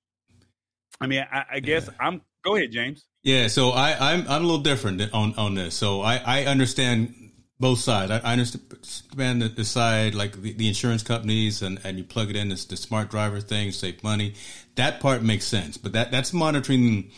I 1.00 1.08
mean, 1.08 1.26
I, 1.32 1.46
I 1.54 1.60
guess 1.60 1.88
yeah. 1.88 1.94
I'm. 2.00 2.22
Go 2.44 2.56
ahead, 2.56 2.72
James. 2.72 3.06
Yeah, 3.24 3.48
so 3.48 3.72
I, 3.72 4.14
I'm 4.14 4.22
I'm 4.30 4.44
a 4.44 4.46
little 4.46 4.60
different 4.60 5.02
on 5.14 5.34
on 5.36 5.56
this. 5.56 5.74
So 5.76 6.02
I, 6.02 6.18
I 6.18 6.46
understand 6.46 7.32
both 7.60 7.80
sides. 7.80 8.12
I, 8.12 8.20
I 8.20 8.34
understand 8.34 9.42
the, 9.42 9.48
the 9.48 9.66
side 9.66 10.14
like 10.14 10.42
the, 10.42 10.54
the, 10.54 10.68
insurance 10.68 11.04
companies 11.04 11.62
and, 11.62 11.80
and 11.84 11.98
you 11.98 12.04
plug 12.04 12.30
it 12.30 12.36
in 12.36 12.52
it's 12.52 12.66
the 12.66 12.78
smart 12.78 13.10
driver 13.10 13.40
thing, 13.40 13.72
save 13.72 14.04
money. 14.04 14.34
That 14.76 15.00
part 15.00 15.24
makes 15.24 15.46
sense, 15.46 15.78
but 15.78 15.94
that 15.94 16.12
that's 16.12 16.34
monitoring 16.34 17.12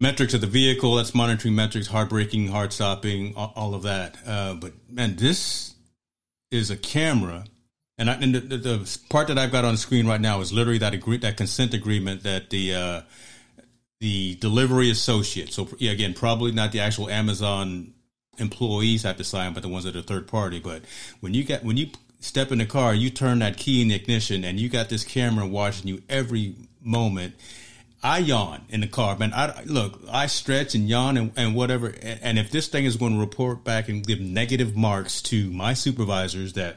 metrics 0.00 0.34
of 0.34 0.40
the 0.40 0.46
vehicle. 0.46 0.96
That's 0.96 1.14
monitoring 1.14 1.54
metrics, 1.54 1.86
hard 1.86 2.08
braking, 2.08 2.48
hard 2.48 2.72
stopping, 2.72 3.34
all, 3.36 3.52
all 3.56 3.74
of 3.74 3.82
that. 3.84 4.16
Uh, 4.26 4.54
but 4.54 4.72
man, 4.90 5.16
this 5.16 5.74
is 6.50 6.70
a 6.70 6.76
camera. 6.76 7.44
And, 7.98 8.08
I, 8.08 8.14
and 8.14 8.34
the, 8.34 8.56
the, 8.56 8.98
part 9.10 9.26
that 9.26 9.38
I've 9.38 9.50
got 9.50 9.64
on 9.64 9.74
the 9.74 9.78
screen 9.78 10.06
right 10.06 10.20
now 10.20 10.40
is 10.40 10.52
literally 10.52 10.78
that 10.78 10.94
agree, 10.94 11.16
that 11.18 11.36
consent 11.36 11.74
agreement 11.74 12.22
that 12.22 12.50
the 12.50 12.74
uh, 12.74 13.00
the 14.00 14.36
delivery 14.36 14.90
associate. 14.90 15.52
So 15.52 15.68
yeah, 15.78 15.90
again, 15.90 16.14
probably 16.14 16.52
not 16.52 16.70
the 16.70 16.80
actual 16.80 17.10
Amazon 17.10 17.92
employees 18.38 19.02
have 19.02 19.16
to 19.16 19.24
sign, 19.24 19.52
but 19.52 19.62
the 19.62 19.68
ones 19.68 19.84
that 19.84 19.96
are 19.96 20.02
third 20.02 20.28
party. 20.28 20.60
But 20.60 20.82
when 21.20 21.34
you 21.34 21.42
get 21.42 21.64
when 21.64 21.76
you 21.76 21.88
step 22.20 22.52
in 22.52 22.58
the 22.58 22.66
car, 22.66 22.94
you 22.94 23.10
turn 23.10 23.40
that 23.40 23.56
key 23.56 23.82
in 23.82 23.88
the 23.88 23.94
ignition, 23.94 24.44
and 24.44 24.60
you 24.60 24.68
got 24.68 24.88
this 24.88 25.04
camera 25.04 25.46
watching 25.46 25.88
you 25.88 26.02
every 26.08 26.54
moment. 26.80 27.34
I 28.00 28.18
yawn 28.18 28.64
in 28.68 28.80
the 28.80 28.86
car, 28.86 29.18
man. 29.18 29.32
I 29.34 29.64
look, 29.64 30.00
I 30.08 30.26
stretch 30.26 30.76
and 30.76 30.88
yawn 30.88 31.16
and, 31.16 31.32
and 31.36 31.56
whatever. 31.56 31.88
And, 31.88 32.20
and 32.22 32.38
if 32.38 32.52
this 32.52 32.68
thing 32.68 32.84
is 32.84 32.96
going 32.96 33.14
to 33.14 33.18
report 33.18 33.64
back 33.64 33.88
and 33.88 34.06
give 34.06 34.20
negative 34.20 34.76
marks 34.76 35.20
to 35.22 35.50
my 35.50 35.74
supervisors 35.74 36.52
that 36.52 36.76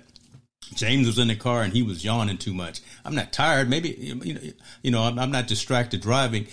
James 0.74 1.08
was 1.08 1.20
in 1.20 1.28
the 1.28 1.36
car 1.36 1.62
and 1.62 1.74
he 1.74 1.84
was 1.84 2.04
yawning 2.04 2.38
too 2.38 2.54
much. 2.54 2.82
I'm 3.04 3.16
not 3.16 3.34
tired. 3.34 3.70
Maybe 3.70 3.90
you 3.90 4.16
know, 4.16 4.42
you 4.82 4.92
know, 4.92 5.04
I'm, 5.04 5.20
I'm 5.20 5.32
not 5.32 5.48
distracted 5.48 6.02
driving. 6.02 6.48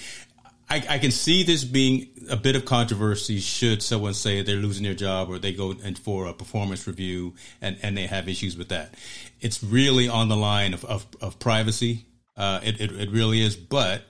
I, 0.71 0.85
I, 0.89 0.99
can 0.99 1.11
see 1.11 1.45
this 1.45 1.65
being 1.65 2.09
a 2.29 2.37
bit 2.37 2.55
of 2.55 2.67
controversy 2.67 3.41
should 3.41 3.83
someone 3.83 4.13
say 4.13 4.43
they're 4.43 4.57
losing 4.57 4.85
their 4.85 4.95
job 4.95 5.31
or 5.31 5.39
they 5.39 5.53
go 5.53 5.71
in 5.71 5.95
for 5.95 6.27
a 6.27 6.35
performance 6.35 6.87
review 6.87 7.35
and, 7.63 7.79
and 7.83 7.97
they 7.97 8.07
have 8.07 8.29
issues 8.29 8.57
with 8.57 8.69
that. 8.69 8.93
It's 9.41 9.65
really 9.65 10.09
on 10.09 10.29
the 10.29 10.37
line 10.37 10.75
of, 10.75 10.85
of, 10.85 11.07
of 11.23 11.39
privacy. 11.39 12.05
Uh, 12.37 12.61
it, 12.63 12.81
it, 12.81 12.93
it, 12.93 13.11
really 13.11 13.41
is. 13.41 13.57
But 13.57 14.03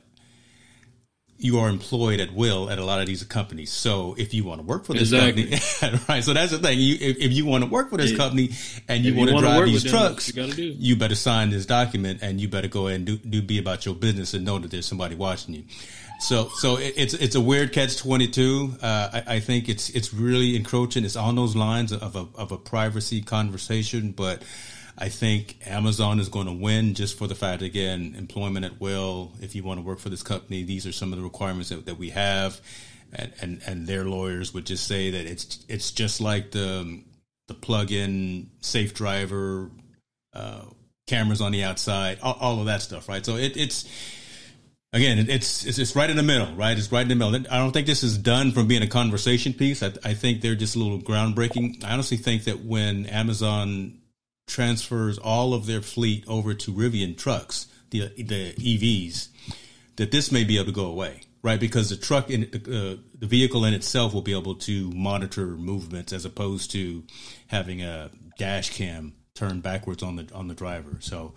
you 1.38 1.60
are 1.60 1.68
employed 1.68 2.18
at 2.18 2.34
will 2.34 2.68
at 2.68 2.78
a 2.78 2.84
lot 2.84 3.00
of 3.00 3.06
these 3.06 3.22
companies. 3.22 3.70
So 3.70 4.16
if 4.18 4.34
you 4.34 4.44
want 4.44 4.60
to 4.60 4.66
work 4.66 4.84
for 4.84 4.92
this 4.92 5.12
exactly. 5.12 5.50
company, 5.50 6.02
right? 6.08 6.24
So 6.24 6.32
that's 6.32 6.50
the 6.50 6.58
thing. 6.58 6.80
You, 6.80 6.94
if, 7.00 7.16
if 7.18 7.32
you 7.32 7.46
want 7.46 7.62
to 7.62 7.70
work 7.70 7.90
for 7.90 7.96
this 7.96 8.10
yeah. 8.10 8.16
company 8.16 8.50
and 8.88 9.04
you, 9.04 9.14
want 9.14 9.30
to 9.30 9.38
drive 9.38 9.64
these 9.66 9.84
trucks, 9.84 10.32
them, 10.32 10.50
you, 10.56 10.74
you, 10.76 10.96
better 10.96 11.14
sign 11.14 11.50
this 11.50 11.64
document 11.64 12.20
and 12.22 12.40
you 12.40 12.48
better 12.48 12.66
go 12.66 12.88
ahead 12.88 12.96
and 12.96 13.06
do, 13.06 13.16
do 13.18 13.40
be 13.40 13.58
about 13.58 13.86
your 13.86 13.94
business 13.94 14.34
and 14.34 14.44
know 14.44 14.58
that 14.58 14.72
there's 14.72 14.86
somebody 14.86 15.14
watching 15.14 15.54
you. 15.54 15.64
So, 16.20 16.48
so 16.56 16.78
it's 16.80 17.14
it's 17.14 17.36
a 17.36 17.40
weird 17.40 17.72
catch 17.72 17.96
twenty 17.96 18.26
two. 18.26 18.74
Uh, 18.82 19.08
I, 19.12 19.34
I, 19.36 19.40
think 19.40 19.68
it's 19.68 19.88
it's 19.90 20.12
really 20.12 20.56
encroaching. 20.56 21.04
It's 21.04 21.14
on 21.14 21.36
those 21.36 21.54
lines 21.54 21.92
of 21.92 22.16
a 22.16 22.26
of 22.34 22.50
a 22.50 22.58
privacy 22.58 23.22
conversation, 23.22 24.10
but 24.10 24.42
I 25.00 25.08
think 25.08 25.58
Amazon 25.64 26.18
is 26.18 26.28
going 26.28 26.46
to 26.46 26.52
win 26.52 26.94
just 26.94 27.16
for 27.16 27.28
the 27.28 27.36
fact 27.36 27.62
again, 27.62 28.16
employment 28.18 28.66
at 28.66 28.80
will. 28.80 29.32
If 29.40 29.54
you 29.54 29.62
want 29.62 29.78
to 29.78 29.86
work 29.86 30.00
for 30.00 30.08
this 30.08 30.24
company, 30.24 30.64
these 30.64 30.86
are 30.86 30.92
some 30.92 31.12
of 31.12 31.18
the 31.18 31.24
requirements 31.24 31.68
that, 31.68 31.86
that 31.86 31.98
we 31.98 32.10
have, 32.10 32.60
and, 33.12 33.32
and 33.40 33.62
and 33.64 33.86
their 33.86 34.04
lawyers 34.04 34.52
would 34.52 34.66
just 34.66 34.88
say 34.88 35.10
that 35.10 35.24
it's 35.24 35.64
it's 35.68 35.92
just 35.92 36.20
like 36.20 36.50
the 36.50 37.00
the 37.46 37.54
plug-in 37.54 38.50
safe 38.60 38.92
driver, 38.92 39.70
uh, 40.34 40.62
cameras 41.06 41.40
on 41.40 41.52
the 41.52 41.62
outside, 41.62 42.18
all, 42.20 42.36
all 42.40 42.60
of 42.60 42.66
that 42.66 42.82
stuff, 42.82 43.08
right? 43.08 43.24
So 43.24 43.36
it, 43.36 43.56
it's 43.56 43.88
again, 44.92 45.30
it's, 45.30 45.64
it's 45.64 45.78
it's 45.78 45.94
right 45.94 46.10
in 46.10 46.16
the 46.16 46.24
middle, 46.24 46.52
right? 46.56 46.76
It's 46.76 46.90
right 46.90 47.02
in 47.02 47.08
the 47.08 47.14
middle. 47.14 47.46
I 47.52 47.58
don't 47.58 47.70
think 47.70 47.86
this 47.86 48.02
is 48.02 48.18
done 48.18 48.50
from 48.50 48.66
being 48.66 48.82
a 48.82 48.88
conversation 48.88 49.52
piece. 49.52 49.80
I, 49.80 49.92
I 50.04 50.14
think 50.14 50.40
they're 50.40 50.56
just 50.56 50.74
a 50.74 50.80
little 50.80 50.98
groundbreaking. 50.98 51.84
I 51.84 51.92
honestly 51.92 52.16
think 52.16 52.44
that 52.44 52.64
when 52.64 53.06
Amazon 53.06 54.00
transfers 54.48 55.18
all 55.18 55.54
of 55.54 55.66
their 55.66 55.82
fleet 55.82 56.24
over 56.26 56.54
to 56.54 56.72
Rivian 56.72 57.16
trucks, 57.16 57.66
the 57.90 58.08
the 58.16 58.54
EVs, 58.54 59.28
that 59.96 60.10
this 60.10 60.32
may 60.32 60.42
be 60.42 60.56
able 60.56 60.66
to 60.66 60.72
go 60.72 60.86
away, 60.86 61.20
right? 61.42 61.60
Because 61.60 61.90
the 61.90 61.96
truck 61.96 62.30
in 62.30 62.44
uh, 62.44 63.00
the 63.16 63.26
vehicle 63.26 63.64
in 63.64 63.74
itself 63.74 64.12
will 64.12 64.22
be 64.22 64.36
able 64.36 64.56
to 64.56 64.90
monitor 64.90 65.46
movements 65.46 66.12
as 66.12 66.24
opposed 66.24 66.72
to 66.72 67.04
having 67.46 67.82
a 67.82 68.10
dash 68.38 68.70
cam 68.70 69.14
turned 69.34 69.62
backwards 69.62 70.02
on 70.02 70.16
the 70.16 70.28
on 70.34 70.48
the 70.48 70.54
driver. 70.54 70.96
So 71.00 71.34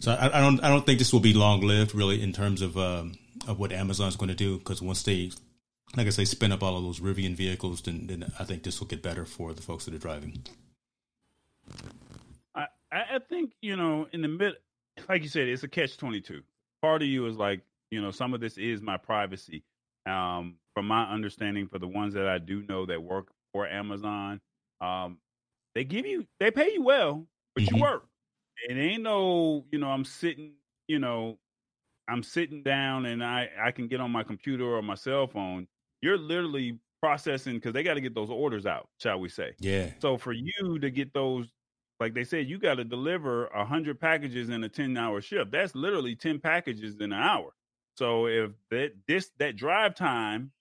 So 0.00 0.12
I, 0.12 0.38
I, 0.38 0.40
don't 0.40 0.62
I 0.62 0.68
don't 0.68 0.84
think 0.84 0.98
this 0.98 1.12
will 1.12 1.20
be 1.20 1.32
long 1.32 1.60
lived, 1.60 1.94
really, 1.94 2.22
in 2.22 2.32
terms 2.32 2.62
of 2.62 2.76
um, 2.76 3.14
of 3.46 3.58
what 3.58 3.72
Amazon's 3.72 4.16
going 4.16 4.28
to 4.28 4.34
do. 4.34 4.58
Because 4.58 4.82
once 4.82 5.02
they, 5.02 5.30
like 5.96 6.06
I 6.06 6.10
say, 6.10 6.24
spin 6.24 6.52
up 6.52 6.62
all 6.62 6.76
of 6.76 6.84
those 6.84 7.00
Rivian 7.00 7.34
vehicles, 7.34 7.80
then, 7.82 8.06
then 8.06 8.32
I 8.38 8.44
think 8.44 8.62
this 8.62 8.80
will 8.80 8.88
get 8.88 9.02
better 9.02 9.24
for 9.24 9.54
the 9.54 9.62
folks 9.62 9.84
that 9.84 9.94
are 9.94 9.98
driving. 9.98 10.42
I 12.96 13.16
I 13.16 13.18
think 13.28 13.52
you 13.60 13.76
know 13.76 14.06
in 14.12 14.22
the 14.22 14.28
mid, 14.28 14.54
like 15.08 15.22
you 15.22 15.28
said, 15.28 15.48
it's 15.48 15.62
a 15.62 15.68
catch 15.68 15.96
twenty 15.96 16.20
two. 16.20 16.42
Part 16.82 17.02
of 17.02 17.08
you 17.08 17.26
is 17.26 17.36
like 17.36 17.60
you 17.90 18.00
know 18.00 18.10
some 18.10 18.34
of 18.34 18.40
this 18.40 18.58
is 18.58 18.80
my 18.80 18.96
privacy. 18.96 19.62
Um, 20.06 20.56
from 20.74 20.86
my 20.86 21.04
understanding, 21.04 21.66
for 21.66 21.78
the 21.78 21.88
ones 21.88 22.14
that 22.14 22.28
I 22.28 22.38
do 22.38 22.62
know 22.68 22.86
that 22.86 23.02
work 23.02 23.28
for 23.52 23.66
Amazon, 23.66 24.40
um, 24.80 25.18
they 25.74 25.84
give 25.84 26.06
you 26.06 26.26
they 26.40 26.50
pay 26.50 26.72
you 26.72 26.82
well, 26.82 27.26
but 27.54 27.64
mm-hmm. 27.64 27.76
you 27.76 27.82
work. 27.82 28.04
It 28.68 28.74
ain't 28.78 29.02
no, 29.02 29.64
you 29.70 29.78
know, 29.78 29.88
I'm 29.88 30.04
sitting, 30.04 30.52
you 30.88 30.98
know, 30.98 31.38
I'm 32.08 32.22
sitting 32.22 32.62
down 32.62 33.06
and 33.06 33.22
I 33.22 33.50
I 33.60 33.70
can 33.70 33.88
get 33.88 34.00
on 34.00 34.10
my 34.10 34.22
computer 34.22 34.64
or 34.64 34.82
my 34.82 34.94
cell 34.94 35.26
phone. 35.26 35.66
You're 36.02 36.18
literally 36.18 36.78
processing 37.02 37.54
because 37.54 37.72
they 37.72 37.82
got 37.82 37.94
to 37.94 38.00
get 38.00 38.14
those 38.14 38.30
orders 38.30 38.66
out, 38.66 38.88
shall 38.98 39.18
we 39.18 39.28
say? 39.28 39.52
Yeah. 39.58 39.90
So 40.00 40.16
for 40.16 40.32
you 40.32 40.78
to 40.78 40.90
get 40.90 41.12
those, 41.12 41.46
like 42.00 42.14
they 42.14 42.24
said, 42.24 42.48
you 42.48 42.58
got 42.58 42.74
to 42.74 42.84
deliver 42.84 43.46
a 43.46 43.64
hundred 43.64 44.00
packages 44.00 44.50
in 44.50 44.64
a 44.64 44.68
ten 44.68 44.96
hour 44.96 45.20
shift. 45.20 45.50
That's 45.50 45.74
literally 45.74 46.14
ten 46.14 46.38
packages 46.38 46.96
in 46.96 47.12
an 47.12 47.20
hour. 47.20 47.54
So 47.96 48.26
if 48.26 48.50
that 48.70 48.92
this 49.08 49.30
that 49.38 49.56
drive 49.56 49.94
time, 49.94 50.52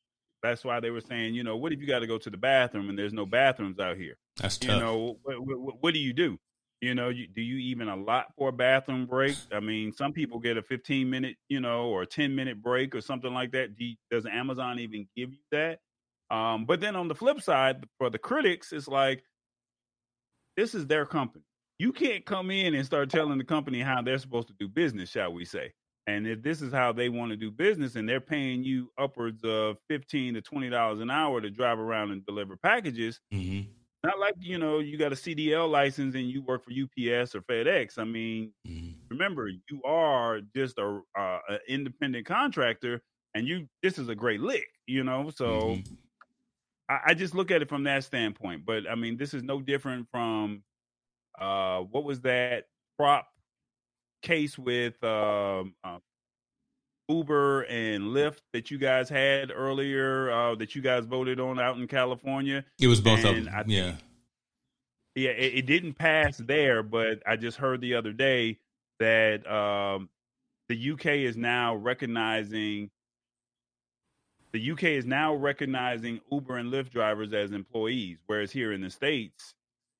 that's 0.41 0.63
why 0.63 0.79
they 0.79 0.91
were 0.91 1.01
saying, 1.01 1.35
you 1.35 1.43
know, 1.43 1.57
what 1.57 1.73
if 1.73 1.81
you 1.81 1.87
got 1.87 1.99
to 1.99 2.07
go 2.07 2.17
to 2.17 2.29
the 2.29 2.37
bathroom 2.37 2.89
and 2.89 2.97
there's 2.97 3.13
no 3.13 3.25
bathrooms 3.25 3.79
out 3.79 3.97
here? 3.97 4.17
That's 4.37 4.57
tough. 4.57 4.75
You 4.75 4.79
know, 4.79 5.17
what, 5.23 5.45
what, 5.45 5.83
what 5.83 5.93
do 5.93 5.99
you 5.99 6.13
do? 6.13 6.37
You 6.81 6.93
know, 6.93 7.09
you, 7.09 7.27
do 7.27 7.41
you 7.41 7.57
even 7.57 7.87
allot 7.87 8.27
for 8.37 8.49
a 8.49 8.53
bathroom 8.53 9.05
break? 9.05 9.35
I 9.51 9.59
mean, 9.59 9.91
some 9.91 10.13
people 10.13 10.39
get 10.39 10.57
a 10.57 10.61
15 10.61 11.09
minute, 11.09 11.37
you 11.49 11.59
know, 11.59 11.85
or 11.87 12.03
a 12.03 12.05
10 12.05 12.35
minute 12.35 12.61
break 12.61 12.93
or 12.93 13.01
something 13.01 13.33
like 13.33 13.51
that. 13.53 13.75
Do 13.75 13.85
you, 13.85 13.95
does 14.11 14.25
Amazon 14.25 14.79
even 14.79 15.07
give 15.15 15.31
you 15.31 15.39
that? 15.51 15.79
Um, 16.29 16.65
but 16.65 16.81
then 16.81 16.95
on 16.95 17.07
the 17.07 17.15
flip 17.15 17.41
side, 17.41 17.85
for 17.97 18.09
the 18.09 18.17
critics, 18.17 18.71
it's 18.71 18.87
like 18.87 19.23
this 20.57 20.75
is 20.75 20.87
their 20.87 21.05
company. 21.05 21.43
You 21.77 21.91
can't 21.91 22.25
come 22.25 22.51
in 22.51 22.73
and 22.73 22.85
start 22.85 23.09
telling 23.09 23.37
the 23.37 23.43
company 23.43 23.81
how 23.81 24.01
they're 24.01 24.17
supposed 24.17 24.47
to 24.47 24.53
do 24.59 24.67
business, 24.67 25.09
shall 25.09 25.33
we 25.33 25.43
say? 25.45 25.73
And 26.07 26.27
if 26.27 26.41
this 26.41 26.61
is 26.61 26.71
how 26.71 26.93
they 26.93 27.09
want 27.09 27.31
to 27.31 27.37
do 27.37 27.51
business, 27.51 27.95
and 27.95 28.07
they're 28.07 28.21
paying 28.21 28.63
you 28.63 28.91
upwards 28.97 29.43
of 29.43 29.77
fifteen 29.89 30.35
to 30.35 30.41
twenty 30.41 30.69
dollars 30.69 30.99
an 30.99 31.09
hour 31.09 31.41
to 31.41 31.49
drive 31.49 31.79
around 31.79 32.11
and 32.11 32.25
deliver 32.25 32.55
packages, 32.55 33.19
mm-hmm. 33.33 33.69
Not 34.05 34.19
like 34.19 34.35
you 34.39 34.59
know 34.59 34.79
you 34.79 34.97
got 34.97 35.13
a 35.13 35.15
CDL 35.15 35.69
license 35.69 36.13
and 36.13 36.29
you 36.29 36.43
work 36.43 36.63
for 36.63 36.71
UPS 36.71 37.33
or 37.33 37.41
FedEx. 37.41 37.97
I 37.97 38.03
mean, 38.03 38.53
mm-hmm. 38.67 38.91
remember 39.09 39.47
you 39.47 39.81
are 39.83 40.41
just 40.55 40.77
a, 40.77 41.01
uh, 41.17 41.39
a, 41.49 41.57
independent 41.67 42.27
contractor, 42.27 43.01
and 43.33 43.47
you 43.47 43.67
this 43.81 43.97
is 43.97 44.07
a 44.07 44.13
great 44.13 44.41
lick, 44.41 44.67
you 44.85 45.03
know. 45.03 45.31
So 45.33 45.45
mm-hmm. 45.45 45.93
I, 46.89 46.99
I, 47.07 47.13
just 47.13 47.35
look 47.35 47.51
at 47.51 47.61
it 47.61 47.69
from 47.69 47.83
that 47.83 48.03
standpoint. 48.03 48.65
But 48.65 48.89
I 48.89 48.95
mean, 48.95 49.17
this 49.17 49.33
is 49.33 49.43
no 49.43 49.61
different 49.61 50.07
from 50.11 50.63
uh, 51.39 51.79
what 51.79 52.03
was 52.03 52.21
that 52.21 52.65
prop 52.97 53.27
case 54.21 54.57
with 54.57 55.01
um, 55.03 55.75
uh, 55.83 55.99
Uber 57.09 57.61
and 57.63 58.05
Lyft 58.05 58.39
that 58.53 58.71
you 58.71 58.77
guys 58.77 59.09
had 59.09 59.51
earlier 59.51 60.31
uh, 60.31 60.55
that 60.55 60.75
you 60.75 60.81
guys 60.81 61.05
voted 61.05 61.39
on 61.39 61.59
out 61.59 61.77
in 61.77 61.87
California. 61.87 62.65
It 62.79 62.87
was 62.87 63.01
both 63.01 63.23
and 63.23 63.37
of 63.37 63.45
them. 63.45 63.53
I, 63.55 63.63
yeah. 63.67 63.95
Yeah, 65.15 65.29
it, 65.29 65.59
it, 65.59 65.65
didn't 65.65 65.93
pass 65.93 66.37
there, 66.37 66.83
but 66.83 67.23
I 67.25 67.37
just 67.37 67.55
heard 67.55 67.79
the 67.79 67.93
other 67.93 68.11
day 68.11 68.59
that 68.99 69.49
um, 69.49 70.09
the 70.67 70.91
UK 70.91 71.05
is 71.05 71.37
now 71.37 71.75
recognizing 71.75 72.89
the 74.55 74.71
UK 74.71 74.83
is 74.83 75.05
now 75.05 75.35
recognizing 75.35 76.21
Uber 76.31 76.55
and 76.55 76.71
Lyft 76.71 76.89
drivers 76.89 77.33
as 77.33 77.51
employees, 77.51 78.19
whereas 78.25 78.51
here 78.53 78.71
in 78.71 78.79
the 78.79 78.89
states 78.89 79.53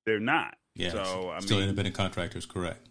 they're 0.06 0.18
not. 0.18 0.56
Yeah, 0.74 0.92
so 0.92 1.30
I 1.30 1.40
still 1.40 1.58
mean, 1.58 1.68
independent 1.68 1.94
contractors, 1.94 2.46
correct? 2.46 2.88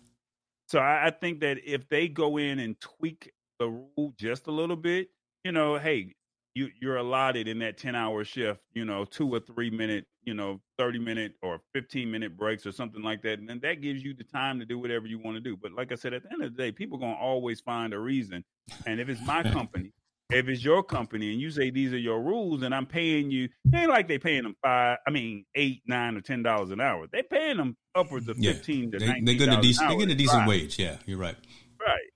So 0.67 0.77
I, 0.77 1.07
I 1.07 1.09
think 1.09 1.39
that 1.39 1.57
if 1.65 1.89
they 1.89 2.07
go 2.07 2.37
in 2.37 2.59
and 2.59 2.79
tweak 2.79 3.31
the 3.57 3.69
rule 3.69 4.13
just 4.19 4.45
a 4.45 4.51
little 4.51 4.75
bit, 4.75 5.09
you 5.43 5.51
know, 5.51 5.79
hey, 5.79 6.13
you 6.53 6.69
you're 6.79 6.97
allotted 6.97 7.47
in 7.47 7.57
that 7.59 7.79
10 7.79 7.95
hour 7.95 8.23
shift, 8.23 8.61
you 8.73 8.85
know, 8.85 9.03
two 9.03 9.33
or 9.33 9.39
three 9.39 9.71
minute, 9.71 10.05
you 10.23 10.35
know, 10.35 10.61
30 10.77 10.99
minute 10.99 11.33
or 11.41 11.61
15 11.73 12.11
minute 12.11 12.37
breaks 12.37 12.67
or 12.67 12.71
something 12.73 13.01
like 13.01 13.23
that. 13.23 13.39
And 13.39 13.49
then 13.49 13.59
that 13.63 13.81
gives 13.81 14.03
you 14.03 14.13
the 14.13 14.23
time 14.23 14.59
to 14.59 14.65
do 14.65 14.77
whatever 14.77 15.07
you 15.07 15.17
want 15.17 15.35
to 15.35 15.41
do. 15.41 15.57
But 15.57 15.71
like 15.71 15.91
I 15.91 15.95
said, 15.95 16.13
at 16.13 16.21
the 16.21 16.31
end 16.31 16.43
of 16.43 16.55
the 16.55 16.61
day, 16.61 16.71
people 16.71 16.99
are 16.99 17.01
gonna 17.01 17.15
always 17.15 17.59
find 17.59 17.91
a 17.91 17.99
reason. 17.99 18.43
And 18.85 18.99
if 18.99 19.09
it's 19.09 19.25
my 19.25 19.41
company, 19.51 19.93
if 20.29 20.47
it's 20.47 20.63
your 20.63 20.83
company 20.83 21.31
and 21.31 21.39
you 21.39 21.51
say 21.51 21.69
these 21.69 21.93
are 21.93 21.97
your 21.97 22.21
rules 22.21 22.63
and 22.63 22.73
I'm 22.73 22.85
paying 22.85 23.29
you, 23.29 23.49
ain't 23.73 23.89
like 23.89 24.07
they 24.07 24.17
paying 24.17 24.43
them 24.43 24.55
five, 24.61 24.97
I 25.07 25.11
mean 25.11 25.45
eight, 25.55 25.81
nine, 25.85 26.17
or 26.17 26.21
ten 26.21 26.43
dollars 26.43 26.71
an 26.71 26.81
hour. 26.81 27.05
They 27.11 27.21
paying 27.21 27.57
them 27.57 27.77
upwards 27.93 28.27
of 28.27 28.37
fifteen 28.37 28.91
yeah, 28.91 28.99
to 28.99 29.05
they, 29.05 29.21
They're 29.21 29.35
getting 29.35 29.53
a 29.53 29.61
decent, 29.61 29.89
they're 29.89 29.97
getting 29.97 30.15
a 30.15 30.17
decent 30.17 30.47
wage. 30.47 30.79
Yeah, 30.79 30.97
you're 31.05 31.19
right. 31.19 31.35
Right. 31.79 32.09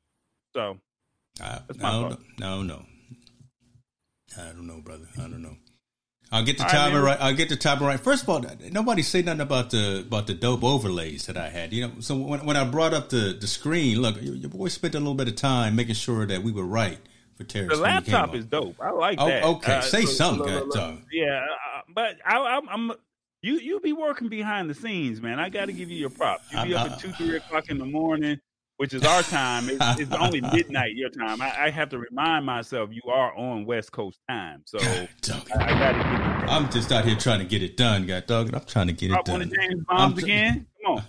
So 0.53 0.77
I, 1.41 1.59
I 1.83 1.91
don't 1.91 2.09
know. 2.09 2.17
No, 2.39 2.63
no. 2.63 2.85
I 4.37 4.45
don't 4.47 4.67
know, 4.67 4.81
brother. 4.81 5.07
I 5.17 5.21
don't 5.21 5.41
know. 5.41 5.57
I'll 6.31 6.45
get 6.45 6.59
the 6.59 6.63
timing 6.63 7.01
right. 7.01 7.17
I'll 7.19 7.33
get 7.33 7.49
the 7.49 7.55
timing 7.55 7.87
right. 7.87 7.99
First 7.99 8.23
of 8.23 8.29
all, 8.29 8.45
nobody 8.71 9.01
say 9.01 9.23
nothing 9.23 9.41
about 9.41 9.71
the 9.71 10.01
about 10.05 10.27
the 10.27 10.35
dope 10.35 10.63
overlays 10.63 11.25
that 11.25 11.37
I 11.37 11.49
had. 11.49 11.73
You 11.73 11.87
know, 11.87 11.93
so 12.01 12.15
when, 12.15 12.45
when 12.45 12.55
I 12.55 12.65
brought 12.65 12.93
up 12.93 13.09
the 13.09 13.35
the 13.39 13.47
screen, 13.47 13.99
look, 13.99 14.21
your, 14.21 14.35
your 14.35 14.49
boy 14.49 14.67
spent 14.67 14.93
a 14.93 14.99
little 14.99 15.15
bit 15.15 15.27
of 15.27 15.35
time 15.35 15.75
making 15.75 15.95
sure 15.95 16.27
that 16.27 16.43
we 16.43 16.51
were 16.51 16.65
right 16.65 16.99
for 17.39 17.45
Terrence. 17.45 17.73
The 17.73 17.81
laptop 17.81 18.35
is 18.35 18.45
dope. 18.45 18.75
I 18.81 18.91
like 18.91 19.17
oh, 19.19 19.27
that. 19.27 19.43
Okay, 19.43 19.75
uh, 19.75 19.81
say 19.81 20.05
so, 20.05 20.11
something, 20.11 20.53
look, 20.53 20.65
look, 20.67 20.75
look. 20.75 20.99
Yeah, 21.11 21.39
uh, 21.39 21.81
but 21.93 22.17
I, 22.25 22.59
am 22.69 22.91
you 23.41 23.59
you 23.59 23.79
be 23.79 23.93
working 23.93 24.29
behind 24.29 24.69
the 24.69 24.75
scenes, 24.75 25.21
man. 25.21 25.39
I 25.39 25.49
got 25.49 25.65
to 25.65 25.73
give 25.73 25.89
you 25.89 25.97
your 25.97 26.09
props. 26.09 26.51
You 26.51 26.63
be 26.63 26.75
up 26.75 26.91
at 26.91 26.99
two, 26.99 27.11
three 27.13 27.37
o'clock 27.37 27.69
in 27.69 27.77
the 27.77 27.85
morning 27.85 28.39
which 28.79 28.93
is 28.93 29.03
our 29.03 29.21
time. 29.23 29.69
It's, 29.69 29.99
it's 29.99 30.13
only 30.13 30.39
midnight 30.53 30.95
your 30.95 31.09
time. 31.09 31.41
I, 31.41 31.65
I, 31.65 31.69
have 31.69 31.89
to 31.89 31.97
remind 31.99 32.45
myself 32.45 32.89
you 32.93 33.01
are 33.11 33.35
on 33.35 33.65
West 33.65 33.91
Coast 33.91 34.21
time. 34.29 34.61
So 34.63 34.77
I, 34.79 35.09
I 35.59 35.67
got 35.67 35.91
to 35.91 36.49
I'm 36.49 36.71
just 36.71 36.89
out 36.89 37.03
here 37.03 37.17
trying 37.17 37.39
to 37.39 37.45
get 37.45 37.61
it 37.61 37.75
done, 37.75 38.07
God 38.07 38.25
dog. 38.25 38.53
I'm 38.53 38.63
trying 38.63 38.87
to 38.87 38.93
get 38.93 39.11
it 39.11 39.25
done. 39.25 39.33
One 39.33 39.41
of 39.41 39.53
James 39.53 39.83
bombs 39.85 40.13
I'm, 40.13 40.23
again? 40.23 40.65
Come 40.85 40.95
on. 40.95 41.03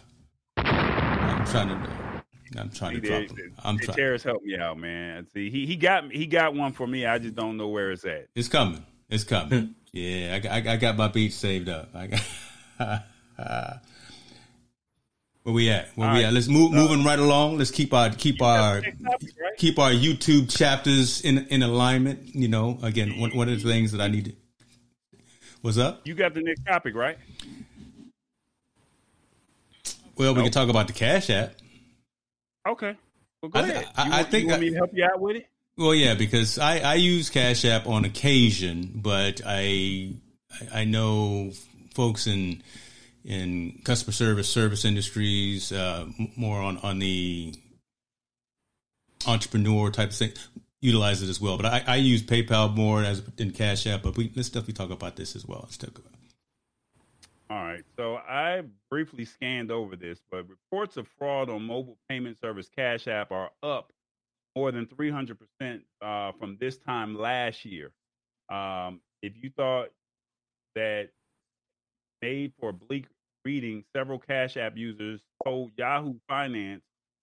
I'm 0.56 1.46
trying 1.46 1.68
to. 1.68 2.09
I'm 2.58 2.70
trying 2.70 3.00
to 3.00 3.00
drop 3.00 3.28
them. 3.28 3.54
I'm 3.62 3.78
trying. 3.78 3.96
Terrence 3.96 4.22
help 4.22 4.42
me 4.42 4.56
out, 4.56 4.78
man. 4.78 5.26
See, 5.32 5.50
he 5.50 5.66
he 5.66 5.76
got 5.76 6.10
he 6.10 6.26
got 6.26 6.54
one 6.54 6.72
for 6.72 6.86
me. 6.86 7.06
I 7.06 7.18
just 7.18 7.34
don't 7.34 7.56
know 7.56 7.68
where 7.68 7.92
it's 7.92 8.04
at. 8.04 8.26
It's 8.34 8.48
coming. 8.48 8.84
It's 9.08 9.24
coming. 9.24 9.60
Hmm. 9.60 9.72
yeah, 9.92 10.40
I, 10.44 10.48
I, 10.48 10.72
I 10.72 10.76
got 10.76 10.96
my 10.96 11.08
beats 11.08 11.36
saved 11.36 11.68
up. 11.68 11.90
I 11.94 12.06
got. 12.78 13.04
Where 15.42 15.54
we 15.54 15.70
at? 15.70 15.88
Where 15.96 16.06
All 16.06 16.14
we 16.14 16.20
right. 16.20 16.28
at? 16.28 16.34
Let's 16.34 16.48
move 16.48 16.72
uh, 16.72 16.76
moving 16.76 17.02
right 17.02 17.18
along. 17.18 17.56
Let's 17.56 17.70
keep 17.70 17.94
our 17.94 18.10
keep 18.10 18.42
our 18.42 18.82
topic, 18.82 18.94
right? 19.40 19.56
keep 19.56 19.78
our 19.78 19.90
YouTube 19.90 20.54
chapters 20.54 21.22
in 21.22 21.46
in 21.46 21.62
alignment. 21.62 22.34
You 22.34 22.48
know, 22.48 22.78
again, 22.82 23.18
one, 23.18 23.30
one 23.30 23.48
of 23.48 23.62
the 23.62 23.68
things 23.68 23.92
that 23.92 24.02
I 24.02 24.08
need 24.08 24.26
to. 24.26 24.32
What's 25.62 25.78
up? 25.78 26.06
You 26.06 26.14
got 26.14 26.34
the 26.34 26.42
next 26.42 26.66
topic, 26.66 26.94
right? 26.94 27.18
Well, 30.16 30.28
nope. 30.28 30.36
we 30.36 30.42
can 30.42 30.52
talk 30.52 30.68
about 30.68 30.86
the 30.86 30.92
Cash 30.92 31.30
App. 31.30 31.54
Okay. 32.68 32.96
Well, 33.42 33.50
go 33.50 33.60
I, 33.60 33.62
ahead. 33.62 33.88
I, 33.96 34.06
you, 34.06 34.12
I 34.12 34.22
think 34.24 34.44
you 34.44 34.50
want 34.50 34.60
me 34.60 34.70
to 34.70 34.76
help 34.76 34.90
you 34.92 35.04
out 35.04 35.20
with 35.20 35.36
it. 35.36 35.46
Well, 35.76 35.94
yeah, 35.94 36.14
because 36.14 36.58
I, 36.58 36.80
I 36.80 36.94
use 36.94 37.30
Cash 37.30 37.64
App 37.64 37.86
on 37.86 38.04
occasion, 38.04 38.92
but 38.96 39.40
I 39.46 40.14
I 40.72 40.84
know 40.84 41.52
folks 41.94 42.26
in 42.26 42.62
in 43.24 43.80
customer 43.84 44.12
service, 44.12 44.48
service 44.48 44.84
industries, 44.84 45.72
uh, 45.72 46.06
more 46.36 46.60
on, 46.60 46.78
on 46.78 46.98
the 46.98 47.54
entrepreneur 49.26 49.90
type 49.90 50.10
of 50.10 50.16
thing, 50.16 50.32
utilize 50.80 51.22
it 51.22 51.28
as 51.28 51.40
well. 51.40 51.56
But 51.56 51.66
I, 51.66 51.84
I 51.86 51.96
use 51.96 52.22
PayPal 52.22 52.74
more 52.74 53.04
as 53.04 53.22
in 53.38 53.50
Cash 53.52 53.86
App, 53.86 54.02
but 54.02 54.16
we, 54.16 54.32
let's 54.34 54.48
definitely 54.48 54.74
talk 54.74 54.90
about 54.90 55.16
this 55.16 55.36
as 55.36 55.46
well. 55.46 55.60
Let's 55.62 55.76
talk 55.76 55.98
about 55.98 56.12
all 57.50 57.64
right. 57.64 57.84
So 57.96 58.14
I 58.16 58.62
briefly 58.90 59.24
scanned 59.24 59.72
over 59.72 59.96
this, 59.96 60.20
but 60.30 60.48
reports 60.48 60.96
of 60.96 61.08
fraud 61.18 61.50
on 61.50 61.64
mobile 61.64 61.98
payment 62.08 62.38
service 62.38 62.68
Cash 62.74 63.08
App 63.08 63.32
are 63.32 63.50
up 63.62 63.92
more 64.54 64.70
than 64.70 64.86
300% 64.86 65.36
uh, 66.00 66.32
from 66.38 66.56
this 66.60 66.78
time 66.78 67.18
last 67.18 67.64
year. 67.64 67.90
Um, 68.52 69.00
if 69.20 69.32
you 69.42 69.50
thought 69.56 69.88
that 70.76 71.08
made 72.22 72.52
for 72.60 72.72
bleak 72.72 73.06
reading, 73.44 73.84
several 73.96 74.20
Cash 74.20 74.56
App 74.56 74.76
users 74.76 75.20
told 75.44 75.72
Yahoo 75.76 76.14
Finance 76.28 76.82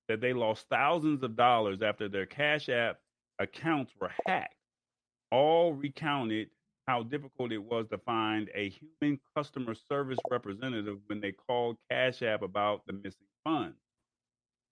that 0.10 0.20
they 0.20 0.34
lost 0.34 0.66
thousands 0.70 1.24
of 1.24 1.38
dollars 1.38 1.82
after 1.82 2.10
their 2.10 2.26
Cash 2.26 2.68
App 2.68 2.98
accounts 3.40 3.94
were 4.00 4.12
hacked. 4.26 4.56
All 5.32 5.74
recounted 5.74 6.50
how 6.88 7.04
difficult 7.04 7.52
it 7.52 7.58
was 7.64 7.88
to 7.90 7.98
find 8.00 8.50
a 8.56 8.70
human 8.70 9.20
customer 9.36 9.76
service 9.76 10.20
representative 10.32 11.00
when 11.08 11.20
they 11.22 11.34
called 11.34 11.78
Cash 11.92 12.22
App 12.24 12.42
about 12.44 12.84
the 12.88 12.94
missing 12.94 13.28
funds. 13.44 13.78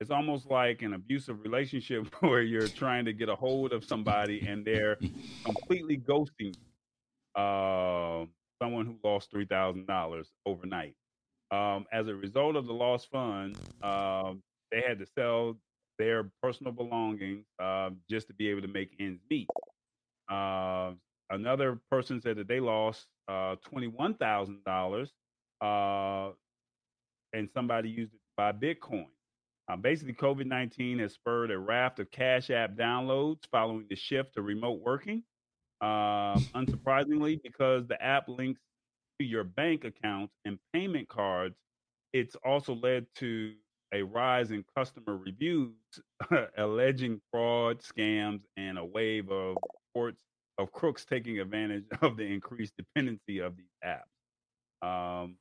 it's 0.02 0.12
almost 0.12 0.50
like 0.52 0.82
an 0.82 0.94
abusive 0.94 1.42
relationship 1.44 2.08
where 2.22 2.42
you're 2.42 2.68
trying 2.68 3.06
to 3.06 3.14
get 3.14 3.30
a 3.30 3.36
hold 3.36 3.74
of 3.74 3.86
somebody 3.86 4.46
and 4.48 4.66
they're 4.66 4.98
completely 5.46 5.98
ghosting 5.98 6.56
uh, 7.36 8.26
someone 8.62 8.86
who 8.86 8.98
lost 9.04 9.32
three 9.32 9.46
thousand 9.46 9.88
dollars 9.88 10.32
overnight. 10.46 10.96
Um, 11.52 11.86
as 11.94 12.08
a 12.08 12.16
result 12.16 12.56
of 12.56 12.66
the 12.68 12.74
lost 12.74 13.10
funds, 13.12 13.60
um, 13.84 14.42
they 14.72 14.82
had 14.88 15.00
to 15.00 15.06
sell 15.06 15.58
their 16.00 16.30
personal 16.42 16.74
belongings 16.74 17.46
uh, 17.62 17.92
just 18.10 18.28
to 18.28 18.34
be 18.34 18.50
able 18.50 18.62
to 18.62 18.68
make 18.68 18.92
ends 19.00 19.22
meet. 19.30 19.48
Uh, 20.30 20.94
another 21.30 21.80
person 21.90 22.22
said 22.22 22.38
that 22.38 22.48
they 22.48 22.60
lost 22.60 23.08
uh, 23.28 23.56
twenty-one 23.68 24.16
thousand 24.16 24.64
dollars, 24.66 25.12
uh, 25.62 26.32
and 27.34 27.50
somebody 27.54 27.90
used 27.90 28.14
it 28.14 28.18
to 28.18 28.34
buy 28.38 28.52
Bitcoin. 28.52 29.08
Uh, 29.68 29.76
basically, 29.76 30.14
COVID 30.14 30.46
19 30.46 31.00
has 31.00 31.14
spurred 31.14 31.52
a 31.52 31.58
raft 31.58 32.00
of 32.00 32.12
Cash 32.12 32.50
App 32.52 32.76
downloads 32.76 33.40
following 33.52 33.86
the 33.90 33.96
shift 33.96 34.36
to 34.36 34.42
remote 34.42 34.82
working. 34.82 35.24
Uh, 35.82 36.36
unsurprisingly, 36.56 37.42
because 37.42 37.88
the 37.88 38.02
app 38.04 38.28
links 38.30 38.62
to 39.20 39.26
your 39.26 39.44
bank 39.44 39.84
accounts 39.86 40.34
and 40.46 40.60
payment 40.74 41.10
cards, 41.10 41.56
it's 42.14 42.36
also 42.46 42.76
led 42.76 43.08
to 43.16 43.54
a 43.94 44.04
rise 44.04 44.52
in 44.52 44.64
customer 44.76 45.18
reviews 45.18 45.74
alleging 46.58 47.22
fraud, 47.32 47.80
scams, 47.82 48.42
and 48.58 48.78
a 48.78 48.86
wave 48.86 49.32
of 49.32 49.58
reports 49.96 50.18
of 50.58 50.72
crooks 50.72 51.06
taking 51.06 51.40
advantage 51.40 51.84
of 52.02 52.18
the 52.18 52.24
increased 52.24 52.74
dependency 52.78 53.40
of 53.40 53.56
these 53.58 53.66
apps. 53.86 54.86
Um, 54.86 55.38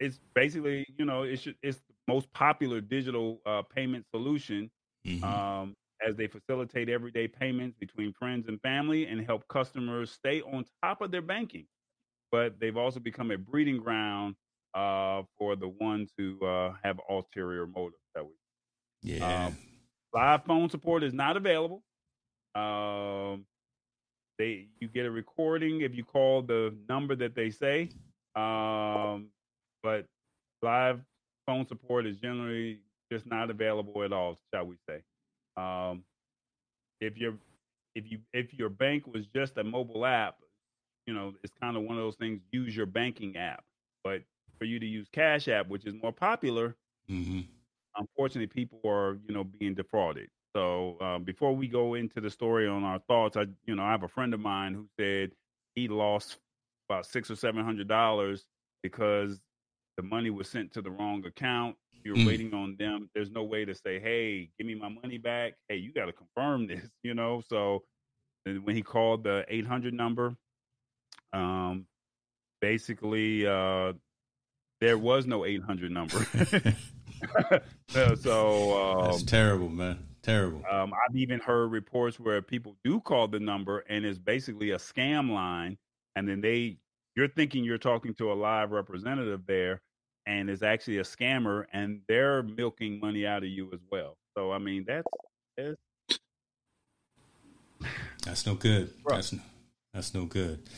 it's 0.00 0.20
basically, 0.34 0.86
you 0.96 1.04
know, 1.04 1.22
it's 1.22 1.48
it's 1.62 1.78
the 1.78 1.94
most 2.06 2.32
popular 2.32 2.80
digital 2.80 3.40
uh, 3.44 3.62
payment 3.62 4.04
solution 4.14 4.70
mm-hmm. 5.06 5.24
um, 5.24 5.74
as 6.06 6.16
they 6.16 6.28
facilitate 6.28 6.88
everyday 6.88 7.26
payments 7.26 7.76
between 7.78 8.12
friends 8.12 8.46
and 8.48 8.60
family 8.60 9.06
and 9.06 9.24
help 9.24 9.46
customers 9.48 10.12
stay 10.12 10.40
on 10.42 10.64
top 10.82 11.00
of 11.00 11.10
their 11.10 11.22
banking. 11.22 11.66
But 12.30 12.60
they've 12.60 12.76
also 12.76 13.00
become 13.00 13.30
a 13.30 13.38
breeding 13.38 13.78
ground 13.78 14.36
uh, 14.74 15.22
for 15.36 15.56
the 15.56 15.68
ones 15.68 16.10
who 16.16 16.44
uh, 16.44 16.74
have 16.84 17.00
ulterior 17.08 17.66
motives. 17.66 18.02
That 18.14 18.24
we, 18.24 18.32
yeah. 19.02 19.46
Um, 19.46 19.56
live 20.14 20.44
phone 20.44 20.70
support 20.70 21.02
is 21.02 21.12
not 21.12 21.36
available. 21.36 21.82
Um, 22.54 23.46
they 24.38 24.66
you 24.78 24.88
get 24.88 25.04
a 25.06 25.10
recording 25.10 25.80
if 25.82 25.94
you 25.94 26.04
call 26.04 26.42
the 26.42 26.74
number 26.88 27.16
that 27.16 27.34
they 27.34 27.50
say. 27.50 27.90
Um, 28.36 29.28
but 29.82 30.06
live 30.62 31.00
phone 31.46 31.66
support 31.66 32.06
is 32.06 32.16
generally 32.18 32.80
just 33.10 33.26
not 33.26 33.50
available 33.50 34.02
at 34.04 34.12
all, 34.12 34.38
shall 34.52 34.66
we 34.66 34.76
say? 34.88 35.02
Um, 35.56 36.04
if 37.00 37.16
your 37.16 37.34
if 37.94 38.10
you 38.10 38.18
if 38.32 38.54
your 38.54 38.68
bank 38.68 39.06
was 39.06 39.26
just 39.26 39.56
a 39.56 39.64
mobile 39.64 40.06
app, 40.06 40.36
you 41.06 41.14
know 41.14 41.34
it's 41.42 41.52
kind 41.60 41.76
of 41.76 41.82
one 41.82 41.96
of 41.96 42.02
those 42.02 42.16
things. 42.16 42.40
Use 42.52 42.76
your 42.76 42.86
banking 42.86 43.36
app, 43.36 43.64
but 44.04 44.22
for 44.58 44.64
you 44.64 44.78
to 44.78 44.86
use 44.86 45.08
Cash 45.12 45.48
App, 45.48 45.68
which 45.68 45.84
is 45.84 45.94
more 46.02 46.12
popular, 46.12 46.76
mm-hmm. 47.10 47.40
unfortunately, 47.96 48.46
people 48.46 48.80
are 48.84 49.18
you 49.26 49.34
know 49.34 49.44
being 49.44 49.74
defrauded. 49.74 50.28
So 50.54 50.96
um, 51.00 51.24
before 51.24 51.54
we 51.54 51.68
go 51.68 51.94
into 51.94 52.20
the 52.20 52.30
story 52.30 52.66
on 52.66 52.84
our 52.84 52.98
thoughts, 53.00 53.36
I 53.36 53.46
you 53.66 53.74
know 53.74 53.82
I 53.82 53.90
have 53.90 54.02
a 54.02 54.08
friend 54.08 54.34
of 54.34 54.40
mine 54.40 54.74
who 54.74 54.86
said 54.98 55.32
he 55.74 55.88
lost 55.88 56.38
about 56.88 57.06
six 57.06 57.30
or 57.30 57.36
seven 57.36 57.64
hundred 57.64 57.88
dollars 57.88 58.46
because 58.82 59.40
the 59.96 60.02
money 60.02 60.30
was 60.30 60.48
sent 60.48 60.72
to 60.74 60.82
the 60.82 60.90
wrong 60.90 61.24
account. 61.26 61.76
You're 62.04 62.16
mm. 62.16 62.26
waiting 62.26 62.54
on 62.54 62.76
them. 62.78 63.10
There's 63.14 63.30
no 63.30 63.42
way 63.42 63.64
to 63.64 63.74
say, 63.74 64.00
"Hey, 64.00 64.50
give 64.58 64.66
me 64.66 64.74
my 64.74 64.88
money 64.88 65.18
back." 65.18 65.54
Hey, 65.68 65.76
you 65.76 65.92
got 65.92 66.06
to 66.06 66.12
confirm 66.12 66.66
this, 66.68 66.88
you 67.02 67.14
know. 67.14 67.42
So 67.48 67.84
when 68.44 68.74
he 68.74 68.82
called 68.82 69.24
the 69.24 69.44
800 69.48 69.92
number, 69.92 70.34
um, 71.32 71.86
basically 72.60 73.46
uh, 73.46 73.92
there 74.80 74.96
was 74.96 75.26
no 75.26 75.44
800 75.44 75.90
number. 75.90 76.24
so 78.16 78.98
um, 78.98 79.04
that's 79.04 79.22
terrible, 79.24 79.68
man. 79.68 80.07
Terrible. 80.28 80.62
Um, 80.70 80.92
I've 80.92 81.16
even 81.16 81.40
heard 81.40 81.68
reports 81.68 82.20
where 82.20 82.42
people 82.42 82.76
do 82.84 83.00
call 83.00 83.28
the 83.28 83.40
number 83.40 83.78
and 83.88 84.04
it's 84.04 84.18
basically 84.18 84.72
a 84.72 84.76
scam 84.76 85.30
line, 85.32 85.78
and 86.16 86.28
then 86.28 86.42
they 86.42 86.76
you're 87.16 87.28
thinking 87.28 87.64
you're 87.64 87.78
talking 87.78 88.12
to 88.16 88.30
a 88.30 88.34
live 88.34 88.70
representative 88.70 89.46
there, 89.46 89.80
and 90.26 90.50
it's 90.50 90.62
actually 90.62 90.98
a 90.98 91.02
scammer 91.02 91.64
and 91.72 92.02
they're 92.08 92.42
milking 92.42 93.00
money 93.00 93.26
out 93.26 93.42
of 93.42 93.48
you 93.48 93.70
as 93.72 93.80
well. 93.90 94.18
So 94.36 94.52
I 94.52 94.58
mean 94.58 94.84
that's 94.86 95.08
that's, 95.56 95.78
that's 98.22 98.46
no 98.46 98.54
good. 98.54 98.92
That's 99.06 99.32
no, 99.32 99.40
that's 99.94 100.12
no 100.12 100.26
good. 100.26 100.68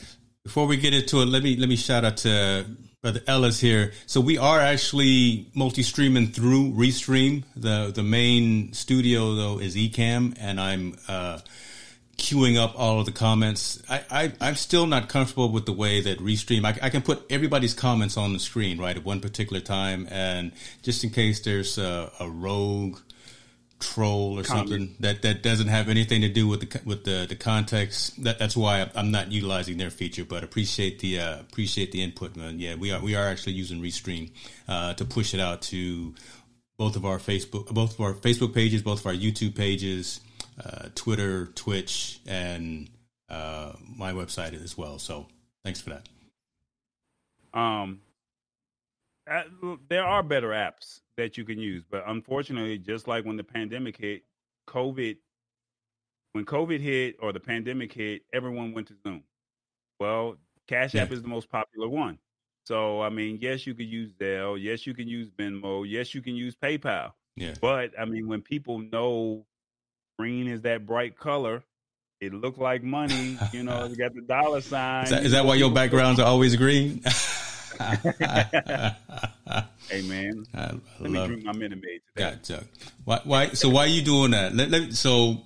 Before 0.43 0.65
we 0.65 0.77
get 0.77 0.95
into 0.95 1.21
it, 1.21 1.27
let 1.27 1.43
me 1.43 1.55
let 1.55 1.69
me 1.69 1.75
shout 1.75 2.03
out 2.03 2.17
to 2.17 2.65
Brother 3.03 3.21
Ellis 3.27 3.59
here. 3.59 3.91
So 4.07 4.19
we 4.19 4.39
are 4.39 4.59
actually 4.59 5.51
multi-streaming 5.53 6.29
through 6.29 6.71
Restream. 6.71 7.43
The 7.55 7.91
the 7.93 8.01
main 8.01 8.73
studio 8.73 9.35
though 9.35 9.59
is 9.59 9.75
Ecamm, 9.75 10.35
and 10.39 10.59
I'm 10.59 10.97
uh, 11.07 11.41
queuing 12.17 12.57
up 12.57 12.73
all 12.75 12.99
of 12.99 13.05
the 13.05 13.11
comments. 13.11 13.83
I, 13.87 14.31
I 14.39 14.47
am 14.47 14.55
still 14.55 14.87
not 14.87 15.09
comfortable 15.09 15.51
with 15.51 15.67
the 15.67 15.73
way 15.73 16.01
that 16.01 16.17
Restream. 16.17 16.65
I, 16.65 16.75
I, 16.81 16.89
can 16.89 17.03
put 17.03 17.23
everybody's 17.29 17.75
comments 17.75 18.17
on 18.17 18.33
the 18.33 18.39
screen 18.39 18.79
right 18.79 18.97
at 18.97 19.05
one 19.05 19.19
particular 19.21 19.61
time, 19.61 20.07
and 20.09 20.53
just 20.81 21.03
in 21.03 21.11
case 21.11 21.41
there's 21.41 21.77
a, 21.77 22.11
a 22.19 22.27
rogue 22.27 22.97
troll 23.81 24.39
or 24.39 24.43
Comment. 24.43 24.69
something 24.69 24.95
that, 24.99 25.21
that 25.23 25.43
doesn't 25.43 25.67
have 25.67 25.89
anything 25.89 26.21
to 26.21 26.29
do 26.29 26.47
with 26.47 26.61
the 26.61 26.81
with 26.85 27.03
the, 27.03 27.25
the 27.27 27.35
context. 27.35 28.23
That 28.23 28.39
that's 28.39 28.55
why 28.55 28.89
I'm 28.95 29.11
not 29.11 29.31
utilizing 29.31 29.77
their 29.77 29.89
feature, 29.89 30.23
but 30.23 30.43
appreciate 30.43 30.99
the 30.99 31.19
uh, 31.19 31.39
appreciate 31.41 31.91
the 31.91 32.01
input, 32.01 32.35
man. 32.35 32.59
Yeah, 32.59 32.75
we 32.75 32.91
are 32.91 33.01
we 33.01 33.15
are 33.15 33.27
actually 33.27 33.53
using 33.53 33.81
Restream 33.81 34.31
uh, 34.67 34.93
to 34.93 35.05
push 35.05 35.33
it 35.33 35.39
out 35.39 35.61
to 35.63 36.15
both 36.77 36.95
of 36.95 37.05
our 37.05 37.17
Facebook 37.17 37.67
both 37.67 37.93
of 37.95 38.01
our 38.01 38.13
Facebook 38.13 38.53
pages, 38.53 38.81
both 38.81 39.01
of 39.01 39.05
our 39.07 39.13
YouTube 39.13 39.55
pages 39.55 40.21
uh, 40.63 40.89
Twitter, 40.95 41.47
Twitch, 41.47 42.19
and 42.25 42.89
uh, 43.29 43.73
my 43.97 44.11
website 44.11 44.61
as 44.61 44.77
well. 44.77 44.99
So 44.99 45.27
thanks 45.63 45.81
for 45.81 45.91
that. 45.91 46.07
Um, 47.59 48.01
there 49.89 50.03
are 50.03 50.23
better 50.23 50.49
apps 50.49 51.00
that 51.21 51.37
you 51.37 51.45
can 51.45 51.59
use, 51.59 51.83
but 51.89 52.03
unfortunately, 52.07 52.77
just 52.77 53.07
like 53.07 53.25
when 53.25 53.37
the 53.37 53.43
pandemic 53.43 53.97
hit, 53.97 54.23
COVID, 54.67 55.17
when 56.33 56.45
COVID 56.45 56.79
hit 56.79 57.17
or 57.19 57.31
the 57.31 57.39
pandemic 57.39 57.93
hit, 57.93 58.23
everyone 58.33 58.73
went 58.73 58.87
to 58.87 58.95
Zoom. 59.05 59.23
Well, 59.99 60.37
Cash 60.67 60.95
App 60.95 61.11
is 61.11 61.21
the 61.21 61.27
most 61.27 61.49
popular 61.49 61.87
one. 61.87 62.17
So, 62.65 63.01
I 63.01 63.09
mean, 63.09 63.39
yes, 63.41 63.65
you 63.65 63.73
could 63.73 63.87
use 63.87 64.13
Zelle. 64.13 64.61
Yes, 64.61 64.85
you 64.85 64.93
can 64.93 65.07
use 65.07 65.29
Venmo. 65.31 65.85
Yes, 65.87 66.13
you 66.13 66.21
can 66.21 66.35
use 66.35 66.55
PayPal. 66.55 67.11
Yeah. 67.35 67.53
But 67.59 67.91
I 67.99 68.05
mean, 68.05 68.27
when 68.27 68.41
people 68.41 68.79
know 68.79 69.45
green 70.21 70.47
is 70.47 70.61
that 70.61 70.85
bright 70.85 71.17
color. 71.17 71.63
It 72.19 72.31
looked 72.31 72.59
like 72.59 72.83
money. 72.83 73.39
You 73.51 73.63
know, 73.63 73.85
you 73.89 73.95
got 73.95 74.13
the 74.13 74.21
dollar 74.21 74.61
sign. 74.61 75.05
Is 75.05 75.09
that, 75.09 75.25
is 75.25 75.31
that 75.31 75.45
why 75.45 75.55
your 75.55 75.71
backgrounds 75.71 76.19
are 76.19 76.27
always 76.27 76.55
green? 76.55 77.01
hey 79.89 80.01
man, 80.03 80.45
I, 80.53 80.59
I 80.59 80.71
let 80.99 81.11
me 81.11 81.25
drink 81.25 81.43
my 81.43 81.53
Minute 81.53 81.81
Maid 81.81 82.01
today. 82.15 82.31
Gotcha. 82.31 82.63
Why? 83.05 83.21
Why? 83.23 83.47
So 83.49 83.69
why 83.69 83.81
are 83.81 83.87
you 83.87 84.01
doing 84.01 84.31
that? 84.31 84.55
Let, 84.55 84.69
let, 84.69 84.93
so, 84.93 85.41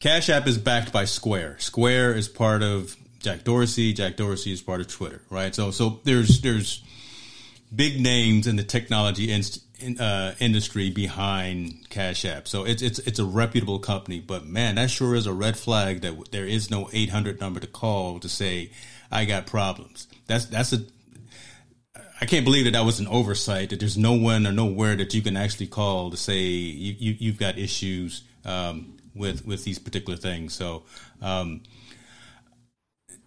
Cash 0.00 0.28
App 0.30 0.46
is 0.46 0.58
backed 0.58 0.92
by 0.92 1.04
Square. 1.04 1.58
Square 1.58 2.14
is 2.14 2.28
part 2.28 2.62
of 2.62 2.96
Jack 3.20 3.44
Dorsey. 3.44 3.92
Jack 3.92 4.16
Dorsey 4.16 4.52
is 4.52 4.62
part 4.62 4.80
of 4.80 4.88
Twitter, 4.88 5.22
right? 5.30 5.54
So, 5.54 5.70
so 5.70 6.00
there's 6.04 6.40
there's 6.40 6.82
big 7.74 8.00
names 8.00 8.46
in 8.46 8.56
the 8.56 8.64
technology 8.64 9.30
inst- 9.30 9.62
in, 9.80 10.00
uh, 10.00 10.34
industry 10.40 10.90
behind 10.90 11.88
Cash 11.88 12.24
App. 12.24 12.48
So 12.48 12.64
it's 12.64 12.82
it's 12.82 12.98
it's 13.00 13.18
a 13.18 13.24
reputable 13.24 13.78
company, 13.78 14.20
but 14.20 14.46
man, 14.46 14.76
that 14.76 14.90
sure 14.90 15.14
is 15.14 15.26
a 15.26 15.32
red 15.32 15.56
flag 15.56 16.02
that 16.02 16.30
there 16.32 16.46
is 16.46 16.70
no 16.70 16.88
800 16.92 17.40
number 17.40 17.60
to 17.60 17.66
call 17.66 18.18
to 18.20 18.28
say 18.28 18.70
I 19.10 19.24
got 19.24 19.46
problems. 19.46 20.06
That's 20.30 20.46
that's 20.46 20.72
a 20.72 20.78
I 22.20 22.26
can't 22.26 22.44
believe 22.44 22.64
that 22.66 22.72
that 22.72 22.84
was 22.84 23.00
an 23.00 23.08
oversight. 23.08 23.70
That 23.70 23.80
there's 23.80 23.98
no 23.98 24.12
one 24.12 24.46
or 24.46 24.52
nowhere 24.52 24.94
that 24.96 25.12
you 25.12 25.22
can 25.22 25.36
actually 25.36 25.66
call 25.66 26.10
to 26.10 26.16
say 26.16 26.38
you, 26.38 27.16
you 27.18 27.32
have 27.32 27.40
got 27.40 27.58
issues 27.58 28.22
um, 28.44 28.96
with 29.14 29.44
with 29.44 29.64
these 29.64 29.78
particular 29.78 30.16
things. 30.16 30.54
So. 30.54 30.84
Um, 31.20 31.62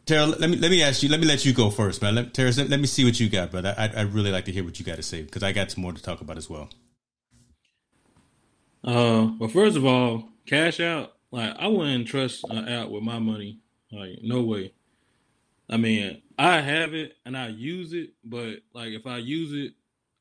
Tara, 0.06 0.26
let 0.26 0.49
me 0.49 0.58
let 0.58 0.70
me 0.70 0.84
ask 0.84 1.01
you. 1.01 1.08
Let 1.08 1.22
me 1.22 1.26
let 1.26 1.45
you 1.45 1.54
go 1.54 1.70
first, 1.70 2.01
man. 2.01 2.16
Let, 2.16 2.34
Tara, 2.34 2.51
let, 2.58 2.70
let 2.70 2.80
me 2.82 2.88
see 2.88 3.06
what 3.06 3.22
you 3.22 3.30
got, 3.30 3.51
but 3.51 3.66
I 3.66 3.89
I'd 3.95 4.14
really 4.14 4.32
like 4.32 4.43
to 4.45 4.51
hear 4.51 4.66
what 4.66 4.78
you 4.78 4.86
got 4.86 4.97
to 4.97 5.04
say 5.04 5.22
because 5.22 5.43
I 5.43 5.54
got 5.54 5.72
some 5.72 5.82
more 5.82 5.93
to 5.93 6.01
talk 6.01 6.20
about 6.20 6.38
as 6.38 6.49
well. 6.49 6.68
Uh, 8.84 9.32
well, 9.39 9.47
first 9.47 9.78
of 9.78 9.86
all, 9.86 10.28
cash 10.45 10.82
out. 10.82 11.14
Like 11.32 11.56
I 11.58 11.68
wouldn't 11.68 12.08
trust 12.08 12.43
an 12.49 12.68
app 12.68 12.89
with 12.89 13.01
my 13.01 13.20
money. 13.20 13.60
Like 13.93 14.20
no 14.22 14.41
way. 14.41 14.74
I 15.74 15.78
mean, 15.78 16.21
I 16.38 16.61
have 16.61 16.93
it 16.93 17.13
and 17.26 17.36
I 17.36 17.47
use 17.47 17.93
it, 17.93 18.11
but 18.24 18.59
like 18.76 18.89
if 18.89 19.07
I 19.07 19.17
use 19.17 19.53
it, 19.53 19.74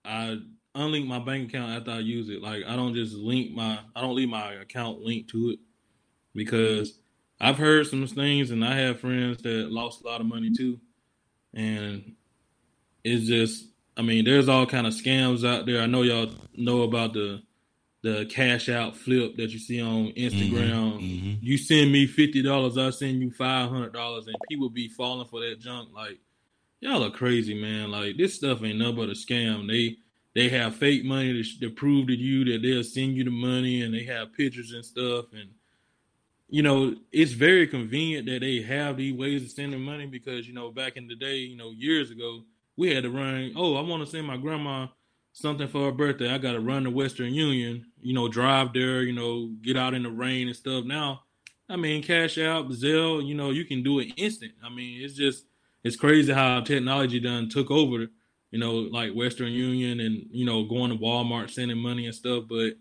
I 0.03 0.39
unlink 0.75 1.07
my 1.07 1.19
bank 1.19 1.51
account 1.51 1.73
after 1.73 1.91
I 1.91 1.99
use 1.99 2.31
it. 2.31 2.41
Like 2.41 2.65
I 2.67 2.75
don't 2.75 2.95
just 2.95 3.13
link 3.15 3.55
my 3.55 3.81
I 3.95 4.01
don't 4.01 4.17
leave 4.17 4.31
my 4.31 4.55
account 4.55 5.01
linked 5.01 5.29
to 5.33 5.51
it 5.51 5.59
because 6.35 6.99
I've 7.39 7.59
heard 7.59 7.87
some 7.87 8.07
things 8.07 8.51
and 8.51 8.65
I 8.65 8.77
have 8.77 9.01
friends 9.01 9.43
that 9.43 9.71
lost 9.71 10.01
a 10.01 10.07
lot 10.07 10.23
of 10.23 10.27
money 10.27 10.51
too. 10.57 10.81
And 11.53 12.15
it's 13.05 13.27
just 13.27 13.67
I 13.95 14.01
mean, 14.01 14.25
there's 14.25 14.49
all 14.49 14.65
kind 14.65 14.87
of 14.87 14.95
scams 14.95 15.47
out 15.47 15.67
there. 15.67 15.83
I 15.83 15.87
know 15.87 16.01
y'all 16.01 16.33
know 16.57 16.81
about 16.81 17.13
the 17.13 17.43
the 18.03 18.27
cash 18.27 18.69
out 18.69 18.97
flip 18.97 19.37
that 19.37 19.51
you 19.51 19.59
see 19.59 19.81
on 19.81 20.13
Instagram. 20.13 20.95
Mm-hmm, 20.95 21.05
mm-hmm. 21.05 21.35
You 21.41 21.57
send 21.57 21.93
me 21.93 22.07
fifty 22.07 22.43
dollars, 22.43 22.77
I 22.77 22.91
send 22.91 23.21
you 23.21 23.31
five 23.31 23.71
hundred 23.71 23.93
dollars, 23.93 24.27
and 24.27 24.37
people 24.51 24.69
be 24.69 24.89
falling 24.89 25.29
for 25.29 25.41
that 25.41 25.61
junk. 25.61 25.91
Like 25.95 26.19
y'all 26.81 27.05
are 27.05 27.11
crazy, 27.11 27.61
man. 27.61 27.91
Like 27.91 28.17
this 28.17 28.35
stuff 28.35 28.63
ain't 28.63 28.79
nothing 28.79 28.97
but 28.97 29.09
a 29.09 29.13
scam. 29.13 29.69
They 29.69 29.97
they 30.35 30.49
have 30.49 30.77
fake 30.77 31.05
money 31.05 31.43
to, 31.43 31.61
to 31.61 31.71
prove 31.71 32.09
to 32.09 32.17
you 32.17 32.45
that 32.47 32.63
they'll 32.63 32.83
send 32.83 33.17
you 33.17 33.25
the 33.25 33.31
money, 33.31 33.83
and 33.83 33.95
they 33.95 34.05
have 34.05 34.35
pictures 34.35 34.73
and 34.73 34.85
stuff. 34.85 35.27
And 35.33 35.51
you 36.49 36.63
know, 36.63 36.97
it's 37.13 37.33
very 37.33 37.69
convenient 37.69 38.27
that 38.27 38.41
they 38.41 38.63
have 38.63 38.97
these 38.97 39.15
ways 39.15 39.45
of 39.45 39.51
sending 39.51 39.81
money 39.81 40.07
because 40.07 40.49
you 40.49 40.55
know, 40.55 40.73
back 40.73 40.97
in 40.97 41.07
the 41.07 41.15
day, 41.15 41.37
you 41.37 41.57
know, 41.57 41.71
years 41.71 42.11
ago, 42.11 42.43
we 42.77 42.93
had 42.93 43.05
to 43.05 43.11
run. 43.11 43.53
Oh, 43.57 43.77
I 43.77 43.81
want 43.83 44.05
to 44.05 44.11
send 44.11 44.27
my 44.27 44.37
grandma 44.37 44.89
something 45.33 45.69
for 45.69 45.87
her 45.87 45.93
birthday. 45.93 46.33
I 46.33 46.39
got 46.39 46.53
to 46.53 46.61
run 46.61 46.85
to 46.85 46.91
Western 46.91 47.33
Union, 47.33 47.87
you 48.01 48.15
know, 48.15 48.29
drive 48.29 48.73
there, 48.73 49.03
you 49.03 49.13
know, 49.13 49.51
get 49.63 49.77
out 49.77 49.95
in 49.95 50.03
the 50.03 50.11
rain 50.11 50.49
and 50.49 50.57
stuff. 50.57 50.85
Now, 50.85 51.23
I 51.69 51.77
mean, 51.77 52.03
Cash 52.03 52.39
App, 52.39 52.67
Zelle, 52.67 53.27
you 53.27 53.35
know, 53.35 53.51
you 53.51 53.65
can 53.65 53.83
do 53.83 53.99
it 54.01 54.13
instant. 54.17 54.53
I 54.63 54.69
mean, 54.69 55.03
it's 55.03 55.15
just 55.15 55.47
it's 55.85 55.97
crazy 55.97 56.33
how 56.33 56.61
technology 56.61 57.19
done 57.19 57.49
took 57.49 57.71
over, 57.71 58.07
you 58.51 58.59
know, 58.59 58.73
like 58.73 59.15
Western 59.15 59.53
Union 59.53 60.01
and 60.01 60.27
you 60.31 60.45
know 60.45 60.65
going 60.65 60.91
to 60.91 60.99
Walmart 60.99 61.51
sending 61.51 61.79
money 61.79 62.07
and 62.07 62.15
stuff. 62.15 62.45
But 62.49 62.75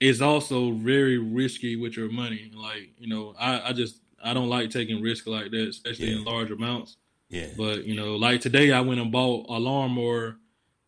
it's 0.00 0.20
also 0.20 0.72
very 0.72 1.18
risky 1.18 1.76
with 1.76 1.96
your 1.96 2.10
money. 2.10 2.50
Like 2.54 2.90
you 2.98 3.08
know, 3.08 3.34
I, 3.38 3.68
I 3.68 3.72
just 3.72 4.00
I 4.22 4.34
don't 4.34 4.48
like 4.48 4.70
taking 4.70 5.02
risk 5.02 5.26
like 5.26 5.50
that, 5.50 5.68
especially 5.68 6.10
yeah. 6.10 6.18
in 6.18 6.24
large 6.24 6.50
amounts. 6.50 6.96
Yeah. 7.28 7.46
But 7.56 7.84
you 7.84 7.94
know, 7.94 8.16
like 8.16 8.40
today, 8.40 8.72
I 8.72 8.80
went 8.80 9.00
and 9.00 9.12
bought 9.12 9.46
a 9.48 9.58
lawnmower, 9.58 10.36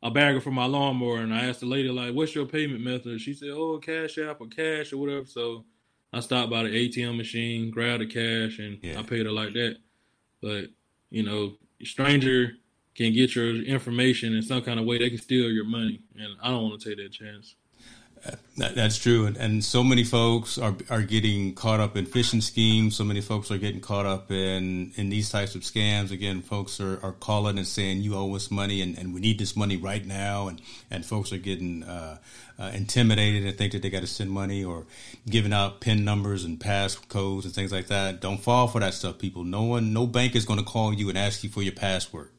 a 0.05 0.11
bagger 0.11 0.41
for 0.41 0.51
my 0.51 0.67
lawnmower, 0.67 1.19
and 1.19 1.35
I 1.35 1.47
asked 1.47 1.61
the 1.61 1.67
lady 1.67 1.89
like, 1.89 2.15
"What's 2.15 2.35
your 2.35 2.45
payment 2.45 2.83
method?" 2.83 3.21
She 3.21 3.33
said, 3.33 3.49
"Oh, 3.49 3.79
Cash 3.79 4.19
App 4.19 4.41
or 4.41 4.49
cash 4.49 4.93
or 4.93 4.99
whatever." 4.99 5.25
So 5.25 5.65
I 6.13 6.21
stopped 6.21 6.51
by 6.51 6.63
the 6.63 6.69
ATM 6.69 7.17
machine, 7.17 7.71
grabbed 7.71 8.03
the 8.03 8.07
cash, 8.07 8.59
and 8.59 8.79
yeah. 8.83 9.01
I 9.01 9.03
paid 9.03 9.25
her 9.25 9.33
like 9.33 9.55
that. 9.55 9.79
But 10.43 10.67
you 11.11 11.23
know, 11.23 11.57
stranger 11.83 12.59
can 12.95 13.13
get 13.15 13.35
your 13.35 13.57
information 13.57 14.35
in 14.35 14.43
some 14.43 14.63
kind 14.63 14.79
of 14.79 14.87
way. 14.87 14.99
They 14.99 15.09
can 15.09 15.19
steal 15.19 15.51
your 15.51 15.65
money, 15.65 16.03
and 16.17 16.37
I 16.43 16.51
don't 16.51 16.63
want 16.63 16.81
to 16.81 16.89
take 16.89 16.99
that 16.99 17.11
chance. 17.11 17.57
That, 18.57 18.77
that's 18.77 18.99
true, 18.99 19.27
and, 19.27 19.37
and 19.37 19.65
so 19.65 19.83
many 19.83 20.05
folks 20.05 20.59
are 20.59 20.77
are 20.89 21.03
getting 21.03 21.55
caught 21.55 21.81
up 21.81 21.97
in 21.97 22.07
phishing 22.07 22.41
schemes. 22.41 22.95
So 22.95 23.03
many 23.03 23.21
folks 23.21 23.51
are 23.51 23.59
getting 23.59 23.81
caught 23.81 24.07
up 24.07 24.31
in 24.31 24.93
in 24.95 25.09
these 25.11 25.29
types 25.29 25.57
of 25.57 25.63
scams. 25.63 26.13
Again, 26.13 26.41
folks 26.41 26.81
are, 26.81 27.01
are 27.03 27.13
calling 27.13 27.59
and 27.59 27.67
saying 27.67 28.03
you 28.03 28.15
owe 28.15 28.33
us 28.37 28.53
money, 28.53 28.81
and, 28.81 28.97
and 28.97 29.13
we 29.13 29.21
need 29.21 29.41
this 29.41 29.57
money 29.57 29.77
right 29.77 30.07
now. 30.07 30.47
And 30.47 30.61
and 30.89 31.05
folks 31.05 31.33
are 31.33 31.39
getting 31.39 31.83
uh, 31.83 32.19
uh, 32.57 32.71
intimidated 32.73 33.45
and 33.45 33.59
think 33.59 33.73
that 33.73 33.83
they 33.83 33.91
got 33.91 34.01
to 34.01 34.07
send 34.07 34.31
money 34.31 34.63
or 34.65 34.87
giving 35.29 35.53
out 35.53 35.81
pin 35.81 36.05
numbers 36.05 36.45
and 36.45 36.59
passcodes 36.59 37.45
and 37.45 37.53
things 37.53 37.73
like 37.73 37.89
that. 37.89 38.21
Don't 38.21 38.39
fall 38.39 38.69
for 38.69 38.81
that 38.81 38.95
stuff, 38.95 39.19
people. 39.19 39.43
No 39.43 39.65
one, 39.65 39.93
no 39.93 40.07
bank 40.07 40.37
is 40.37 40.45
going 40.45 40.61
to 40.61 40.65
call 40.65 40.95
you 40.95 41.09
and 41.09 41.19
ask 41.19 41.43
you 41.43 41.51
for 41.51 41.63
your 41.63 41.75
password. 41.75 42.31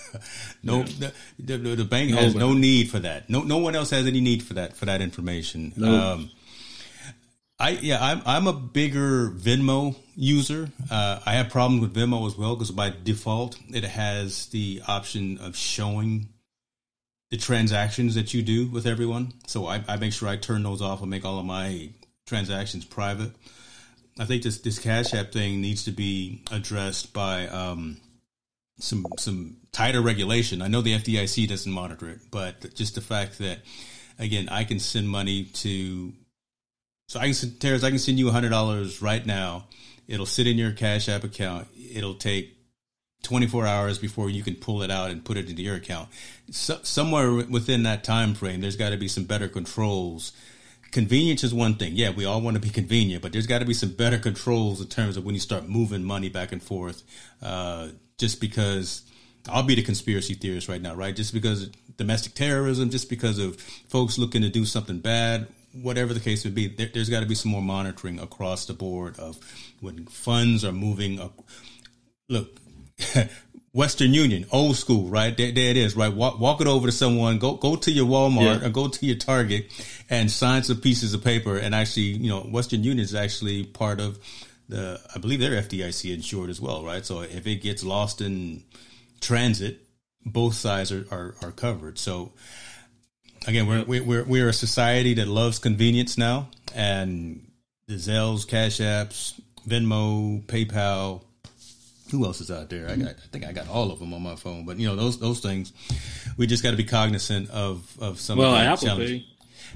no, 0.62 0.78
yeah. 0.78 1.10
the, 1.38 1.56
the, 1.56 1.74
the, 1.76 1.84
bank 1.84 2.10
has 2.12 2.34
no 2.34 2.52
need 2.52 2.90
for 2.90 2.98
that. 3.00 3.28
No, 3.28 3.42
no 3.42 3.58
one 3.58 3.74
else 3.74 3.90
has 3.90 4.06
any 4.06 4.20
need 4.20 4.42
for 4.42 4.54
that 4.54 4.76
for 4.76 4.86
that 4.86 5.00
information. 5.00 5.72
Um, 5.82 6.30
I 7.58 7.70
yeah, 7.70 7.98
I'm 8.00 8.22
I'm 8.26 8.46
a 8.46 8.52
bigger 8.52 9.30
Venmo 9.30 9.96
user. 10.16 10.68
Uh, 10.90 11.20
I 11.24 11.34
have 11.34 11.50
problems 11.50 11.82
with 11.82 11.94
Venmo 11.94 12.26
as 12.26 12.36
well 12.36 12.56
because 12.56 12.70
by 12.70 12.92
default 13.02 13.56
it 13.68 13.84
has 13.84 14.46
the 14.46 14.82
option 14.88 15.38
of 15.38 15.56
showing 15.56 16.28
the 17.30 17.36
transactions 17.36 18.14
that 18.16 18.34
you 18.34 18.42
do 18.42 18.66
with 18.66 18.86
everyone. 18.86 19.32
So 19.46 19.66
I, 19.66 19.82
I 19.88 19.96
make 19.96 20.12
sure 20.12 20.28
I 20.28 20.36
turn 20.36 20.62
those 20.62 20.82
off 20.82 21.00
and 21.00 21.10
make 21.10 21.24
all 21.24 21.38
of 21.38 21.46
my 21.46 21.90
transactions 22.26 22.84
private. 22.84 23.30
I 24.18 24.24
think 24.24 24.42
this 24.42 24.58
this 24.58 24.78
Cash 24.78 25.14
App 25.14 25.32
thing 25.32 25.60
needs 25.60 25.84
to 25.84 25.92
be 25.92 26.42
addressed 26.50 27.12
by 27.12 27.46
um, 27.46 27.96
some 28.78 29.06
some 29.18 29.56
tighter 29.72 30.00
regulation. 30.00 30.62
I 30.62 30.68
know 30.68 30.80
the 30.80 30.94
FDIC 30.94 31.48
doesn't 31.48 31.72
monitor 31.72 32.08
it, 32.08 32.20
but 32.30 32.74
just 32.74 32.94
the 32.94 33.00
fact 33.00 33.38
that 33.38 33.58
again, 34.18 34.48
I 34.48 34.64
can 34.64 34.78
send 34.78 35.08
money 35.08 35.44
to 35.44 36.12
so 37.08 37.20
I 37.20 37.24
can 37.24 37.34
send 37.34 37.60
Terrence, 37.60 37.84
I 37.84 37.90
can 37.90 37.98
send 37.98 38.18
you 38.18 38.30
hundred 38.30 38.50
dollars 38.50 39.02
right 39.02 39.24
now. 39.24 39.66
It'll 40.08 40.26
sit 40.26 40.46
in 40.46 40.58
your 40.58 40.72
Cash 40.72 41.08
App 41.08 41.24
account. 41.24 41.68
It'll 41.94 42.14
take 42.14 42.56
24 43.22 43.66
hours 43.66 43.98
before 43.98 44.28
you 44.28 44.42
can 44.42 44.56
pull 44.56 44.82
it 44.82 44.90
out 44.90 45.10
and 45.10 45.24
put 45.24 45.36
it 45.36 45.48
into 45.48 45.62
your 45.62 45.76
account. 45.76 46.08
So, 46.50 46.80
somewhere 46.82 47.32
within 47.32 47.84
that 47.84 48.04
time 48.04 48.34
frame, 48.34 48.60
there's 48.60 48.76
got 48.76 48.90
to 48.90 48.96
be 48.96 49.08
some 49.08 49.24
better 49.24 49.48
controls. 49.48 50.32
Convenience 50.90 51.42
is 51.42 51.54
one 51.54 51.76
thing. 51.76 51.92
Yeah, 51.94 52.10
we 52.10 52.24
all 52.24 52.40
want 52.40 52.56
to 52.56 52.60
be 52.60 52.68
convenient, 52.68 53.22
but 53.22 53.32
there's 53.32 53.46
got 53.46 53.60
to 53.60 53.64
be 53.64 53.74
some 53.74 53.92
better 53.92 54.18
controls 54.18 54.80
in 54.80 54.88
terms 54.88 55.16
of 55.16 55.24
when 55.24 55.34
you 55.34 55.40
start 55.40 55.68
moving 55.68 56.04
money 56.04 56.28
back 56.28 56.52
and 56.52 56.62
forth. 56.62 57.02
Uh, 57.40 57.88
just 58.18 58.40
because 58.40 59.02
I'll 59.48 59.62
be 59.62 59.74
the 59.74 59.82
conspiracy 59.82 60.34
theorist 60.34 60.68
right 60.68 60.80
now, 60.80 60.94
right? 60.94 61.14
Just 61.14 61.32
because 61.32 61.68
domestic 61.96 62.34
terrorism, 62.34 62.90
just 62.90 63.08
because 63.08 63.38
of 63.38 63.60
folks 63.88 64.18
looking 64.18 64.42
to 64.42 64.48
do 64.48 64.64
something 64.64 64.98
bad, 64.98 65.48
whatever 65.72 66.14
the 66.14 66.20
case 66.20 66.44
would 66.44 66.54
be, 66.54 66.68
there, 66.68 66.88
has 66.94 67.08
got 67.08 67.20
to 67.20 67.26
be 67.26 67.34
some 67.34 67.50
more 67.50 67.62
monitoring 67.62 68.18
across 68.18 68.66
the 68.66 68.74
board 68.74 69.18
of 69.18 69.38
when 69.80 70.06
funds 70.06 70.64
are 70.64 70.72
moving. 70.72 71.20
Up. 71.20 71.40
Look, 72.28 72.60
Western 73.72 74.12
Union, 74.12 74.44
old 74.52 74.76
school, 74.76 75.08
right? 75.08 75.34
There, 75.36 75.50
there 75.50 75.70
it 75.70 75.76
is, 75.76 75.96
right? 75.96 76.12
Walk, 76.12 76.38
walk, 76.38 76.60
it 76.60 76.66
over 76.66 76.86
to 76.86 76.92
someone. 76.92 77.38
Go, 77.38 77.54
go 77.54 77.76
to 77.76 77.90
your 77.90 78.06
Walmart 78.06 78.60
yeah. 78.60 78.66
or 78.66 78.70
go 78.70 78.88
to 78.88 79.06
your 79.06 79.16
Target 79.16 79.72
and 80.10 80.30
sign 80.30 80.62
some 80.62 80.78
pieces 80.78 81.14
of 81.14 81.24
paper. 81.24 81.56
And 81.56 81.74
actually, 81.74 82.02
you 82.02 82.28
know, 82.28 82.40
Western 82.40 82.84
Union 82.84 83.02
is 83.02 83.14
actually 83.14 83.64
part 83.64 83.98
of 83.98 84.18
the, 84.68 85.00
I 85.14 85.18
believe 85.18 85.40
they're 85.40 85.60
FDIC 85.62 86.14
insured 86.14 86.50
as 86.50 86.60
well, 86.60 86.84
right? 86.84 87.04
So 87.04 87.20
if 87.20 87.46
it 87.46 87.56
gets 87.56 87.84
lost 87.84 88.20
in 88.20 88.64
transit, 89.20 89.80
both 90.24 90.54
sides 90.54 90.92
are, 90.92 91.06
are, 91.10 91.34
are 91.42 91.50
covered. 91.50 91.98
So 91.98 92.32
again, 93.46 93.66
we're, 93.66 94.02
we're, 94.02 94.24
we're 94.24 94.48
a 94.48 94.52
society 94.52 95.14
that 95.14 95.28
loves 95.28 95.58
convenience 95.58 96.16
now 96.16 96.48
and 96.74 97.50
the 97.86 97.94
Zelles, 97.94 98.46
Cash 98.46 98.78
Apps, 98.78 99.40
Venmo, 99.66 100.42
PayPal, 100.44 101.22
who 102.12 102.26
else 102.26 102.40
is 102.40 102.50
out 102.50 102.68
there? 102.68 102.88
I 102.88 102.96
got, 102.96 103.08
I 103.08 103.28
think 103.32 103.46
I 103.46 103.52
got 103.52 103.68
all 103.68 103.90
of 103.90 103.98
them 103.98 104.12
on 104.12 104.22
my 104.22 104.36
phone, 104.36 104.66
but 104.66 104.78
you 104.78 104.86
know 104.86 104.94
those 104.94 105.18
those 105.18 105.40
things, 105.40 105.72
we 106.36 106.46
just 106.46 106.62
got 106.62 106.72
to 106.72 106.76
be 106.76 106.84
cognizant 106.84 107.50
of 107.50 107.90
of 108.00 108.20
some. 108.20 108.38
Well, 108.38 108.54
of 108.54 108.60
Apple 108.60 108.96
Pay. 108.98 109.24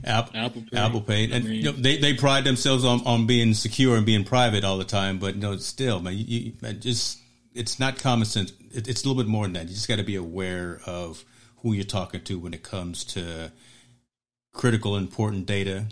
Apple, 0.04 0.32
Apple 0.36 0.62
Pay, 0.70 0.76
Apple 0.78 1.00
Pay, 1.00 1.30
and 1.30 1.44
mean, 1.44 1.54
you 1.54 1.62
know, 1.64 1.72
they 1.72 1.98
they 1.98 2.14
pride 2.14 2.44
themselves 2.44 2.84
on, 2.84 3.04
on 3.06 3.26
being 3.26 3.54
secure 3.54 3.96
and 3.96 4.06
being 4.06 4.24
private 4.24 4.64
all 4.64 4.78
the 4.78 4.84
time. 4.84 5.18
But 5.18 5.36
no, 5.36 5.56
still, 5.56 6.00
man, 6.00 6.14
you, 6.16 6.52
you 6.62 6.72
just 6.74 7.18
it's 7.54 7.80
not 7.80 7.98
common 7.98 8.26
sense. 8.26 8.52
It, 8.72 8.88
it's 8.88 9.04
a 9.04 9.08
little 9.08 9.22
bit 9.22 9.28
more 9.28 9.44
than 9.44 9.54
that. 9.54 9.68
You 9.68 9.74
just 9.74 9.88
got 9.88 9.96
to 9.96 10.04
be 10.04 10.16
aware 10.16 10.80
of 10.86 11.24
who 11.58 11.72
you're 11.72 11.84
talking 11.84 12.22
to 12.22 12.38
when 12.38 12.54
it 12.54 12.62
comes 12.62 13.04
to 13.04 13.50
critical, 14.52 14.96
important 14.96 15.46
data, 15.46 15.86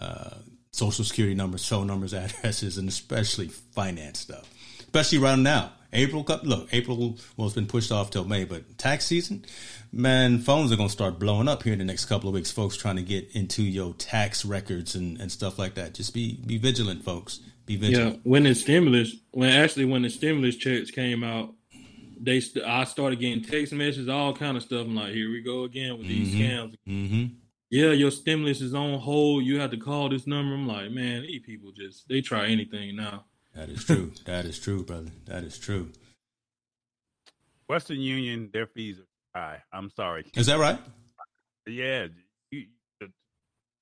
uh, 0.00 0.36
social 0.72 1.04
security 1.04 1.34
numbers, 1.34 1.66
phone 1.66 1.86
numbers, 1.86 2.14
addresses, 2.14 2.78
and 2.78 2.88
especially 2.88 3.48
finance 3.48 4.20
stuff. 4.20 4.48
Especially 4.80 5.18
right 5.18 5.38
now, 5.38 5.72
April, 5.92 6.24
look, 6.44 6.68
April 6.72 7.18
well, 7.36 7.46
it's 7.46 7.54
been 7.54 7.66
pushed 7.66 7.92
off 7.92 8.10
till 8.10 8.24
May, 8.24 8.44
but 8.44 8.78
tax 8.78 9.06
season, 9.06 9.44
man, 9.92 10.38
phones 10.38 10.72
are 10.72 10.76
gonna 10.76 10.88
start 10.88 11.18
blowing 11.18 11.48
up 11.48 11.62
here 11.62 11.72
in 11.72 11.78
the 11.78 11.84
next 11.84 12.06
couple 12.06 12.28
of 12.28 12.34
weeks. 12.34 12.50
Folks 12.50 12.76
trying 12.76 12.96
to 12.96 13.02
get 13.02 13.30
into 13.32 13.62
your 13.62 13.94
tax 13.94 14.44
records 14.44 14.94
and, 14.94 15.20
and 15.20 15.30
stuff 15.30 15.58
like 15.58 15.74
that. 15.74 15.94
Just 15.94 16.14
be 16.14 16.40
be 16.46 16.58
vigilant, 16.58 17.04
folks. 17.04 17.40
Be 17.66 17.76
vigilant. 17.76 18.14
Yeah, 18.16 18.20
when 18.24 18.44
the 18.44 18.54
stimulus, 18.54 19.14
when 19.30 19.50
actually 19.50 19.84
when 19.84 20.02
the 20.02 20.10
stimulus 20.10 20.56
checks 20.56 20.90
came 20.90 21.22
out, 21.22 21.54
they 22.20 22.40
st- 22.40 22.64
I 22.64 22.84
started 22.84 23.20
getting 23.20 23.42
text 23.42 23.72
messages, 23.72 24.08
all 24.08 24.34
kind 24.34 24.56
of 24.56 24.62
stuff. 24.62 24.86
I'm 24.86 24.96
like, 24.96 25.12
here 25.12 25.30
we 25.30 25.42
go 25.42 25.64
again 25.64 25.98
with 25.98 26.08
these 26.08 26.34
mm-hmm. 26.34 26.42
scams. 26.42 26.74
Mm-hmm. 26.86 27.34
Yeah, 27.70 27.90
your 27.90 28.10
stimulus 28.10 28.62
is 28.62 28.74
on 28.74 28.98
hold. 28.98 29.44
You 29.44 29.60
have 29.60 29.70
to 29.72 29.76
call 29.76 30.08
this 30.08 30.26
number. 30.26 30.54
I'm 30.54 30.66
like, 30.66 30.90
man, 30.90 31.22
these 31.22 31.42
people 31.42 31.72
just 31.72 32.08
they 32.08 32.20
try 32.20 32.46
anything 32.46 32.96
now. 32.96 33.24
That 33.54 33.68
is 33.68 33.84
true. 33.84 34.12
that 34.24 34.44
is 34.44 34.58
true, 34.58 34.84
brother. 34.84 35.10
That 35.26 35.44
is 35.44 35.58
true. 35.58 35.90
Western 37.68 38.00
Union, 38.00 38.48
their 38.52 38.66
fees 38.66 38.98
are 38.98 39.07
high. 39.34 39.62
I'm 39.72 39.90
sorry. 39.90 40.24
Is 40.34 40.46
that 40.46 40.58
right? 40.58 40.78
Yeah. 41.66 42.08
You, 42.50 42.66
to, 43.00 43.08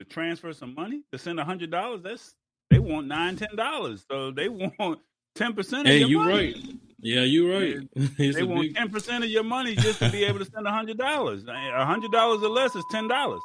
to 0.00 0.04
transfer 0.06 0.52
some 0.52 0.74
money 0.74 1.02
to 1.12 1.18
send 1.18 1.40
a 1.40 1.44
hundred 1.44 1.70
dollars, 1.70 2.02
that's 2.02 2.34
they 2.70 2.78
want 2.78 3.06
nine, 3.06 3.36
ten 3.36 3.54
dollars. 3.56 4.04
So 4.10 4.30
they 4.30 4.48
want 4.48 5.00
ten 5.34 5.52
percent. 5.54 5.86
Hey, 5.86 6.04
you're 6.04 6.26
right. 6.26 6.56
Yeah, 7.00 7.22
you're 7.22 7.52
right. 7.52 7.76
they 8.18 8.42
want 8.42 8.74
ten 8.74 8.90
percent 8.90 9.24
of 9.24 9.30
your 9.30 9.44
money 9.44 9.76
just 9.76 10.00
to 10.00 10.10
be 10.10 10.24
able 10.24 10.40
to 10.40 10.44
send 10.44 10.66
a 10.66 10.72
hundred 10.72 10.98
dollars. 10.98 11.44
A 11.46 11.84
hundred 11.84 12.12
dollars 12.12 12.42
or 12.42 12.48
less 12.48 12.74
is 12.74 12.84
ten 12.90 13.08
dollars. 13.08 13.42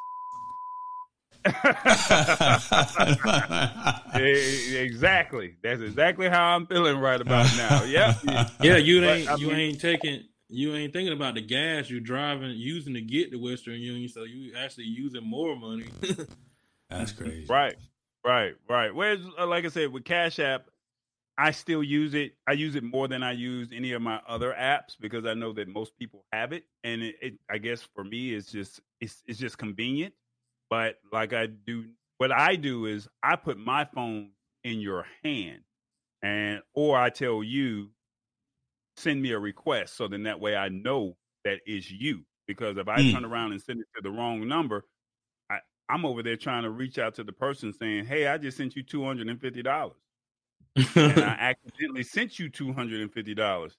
exactly. 4.74 5.56
That's 5.64 5.82
exactly 5.82 6.30
how 6.30 6.56
I'm 6.56 6.68
feeling 6.68 7.00
right 7.00 7.20
about 7.20 7.48
now. 7.58 7.84
Yeah. 7.84 8.14
Yeah, 8.62 8.78
you 8.78 9.04
ain't 9.04 9.28
but, 9.28 9.40
you 9.40 9.48
mean, 9.48 9.58
ain't 9.58 9.82
taking 9.82 10.24
you 10.52 10.76
ain't 10.76 10.94
thinking 10.94 11.14
about 11.14 11.36
the 11.36 11.42
gas 11.42 11.90
you're 11.90 12.00
driving 12.00 12.52
using 12.52 12.94
to 12.94 13.02
get 13.02 13.32
to 13.32 13.38
Western 13.38 13.80
Union, 13.80 14.10
so 14.10 14.24
you 14.24 14.54
actually 14.56 14.86
using 14.86 15.24
more 15.24 15.56
money. 15.56 15.86
That's 16.90 17.12
crazy. 17.12 17.48
Right. 17.50 17.76
Right, 18.24 18.54
right. 18.70 18.94
Whereas, 18.94 19.20
uh, 19.40 19.48
like 19.48 19.66
I 19.66 19.70
said, 19.70 19.92
with 19.92 20.06
Cash 20.06 20.38
App, 20.40 20.66
I 21.38 21.52
still 21.52 21.82
use 21.82 22.14
it. 22.14 22.34
I 22.48 22.52
use 22.52 22.76
it 22.76 22.84
more 22.84 23.08
than 23.08 23.24
I 23.24 23.32
use 23.32 23.70
any 23.74 23.94
of 23.94 24.02
my 24.02 24.20
other 24.28 24.54
apps 24.58 24.96
because 25.00 25.26
I 25.26 25.34
know 25.34 25.54
that 25.54 25.68
most 25.68 25.98
people 25.98 26.26
have 26.32 26.54
it, 26.54 26.66
and 26.84 27.02
it, 27.02 27.16
it, 27.22 27.34
I 27.50 27.58
guess 27.58 27.82
for 27.96 28.04
me, 28.04 28.34
it's 28.34 28.52
just 28.52 28.80
it's 29.00 29.24
it's 29.26 29.40
just 29.40 29.58
convenient. 29.58 30.14
But 30.70 31.00
like 31.12 31.34
I 31.34 31.48
do, 31.48 31.86
what 32.20 32.32
I 32.32 32.58
do 32.58 32.86
is 32.86 33.08
I 33.24 33.38
put 33.38 33.58
my 33.58 33.86
phone 33.86 34.32
in 34.64 34.80
your 34.82 35.06
hand, 35.24 35.62
and 36.22 36.62
or 36.76 37.00
I 37.00 37.10
tell 37.10 37.44
you, 37.44 37.90
send 38.98 39.22
me 39.22 39.32
a 39.32 39.40
request, 39.40 39.96
so 39.96 40.08
then 40.08 40.24
that 40.24 40.40
way 40.40 40.56
I 40.56 40.70
know 40.70 41.18
that 41.46 41.60
is 41.66 41.90
you. 41.92 42.22
Because 42.48 42.78
if 42.78 42.88
I 42.88 42.98
mm. 42.98 43.14
turn 43.14 43.26
around 43.26 43.54
and 43.54 43.62
send 43.62 43.80
it 43.80 43.88
to 43.96 44.02
the 44.02 44.10
wrong 44.10 44.48
number, 44.48 44.84
I, 45.50 45.60
I'm 45.90 46.06
over 46.06 46.22
there 46.24 46.36
trying 46.36 46.64
to 46.64 46.70
reach 46.70 47.00
out 47.00 47.16
to 47.16 47.24
the 47.24 47.32
person 47.32 47.74
saying, 47.74 48.06
"Hey, 48.06 48.28
I 48.28 48.38
just 48.38 48.58
sent 48.58 48.76
you 48.76 48.84
two 48.84 49.04
hundred 49.04 49.30
and 49.30 49.40
fifty 49.40 49.62
dollars." 49.62 49.98
and 50.76 51.20
I 51.20 51.38
accidentally 51.40 52.04
sent 52.04 52.40
you 52.40 52.50
two 52.50 52.74
hundred 52.74 53.02
and 53.02 53.12
fifty 53.12 53.34
dollars. 53.34 53.78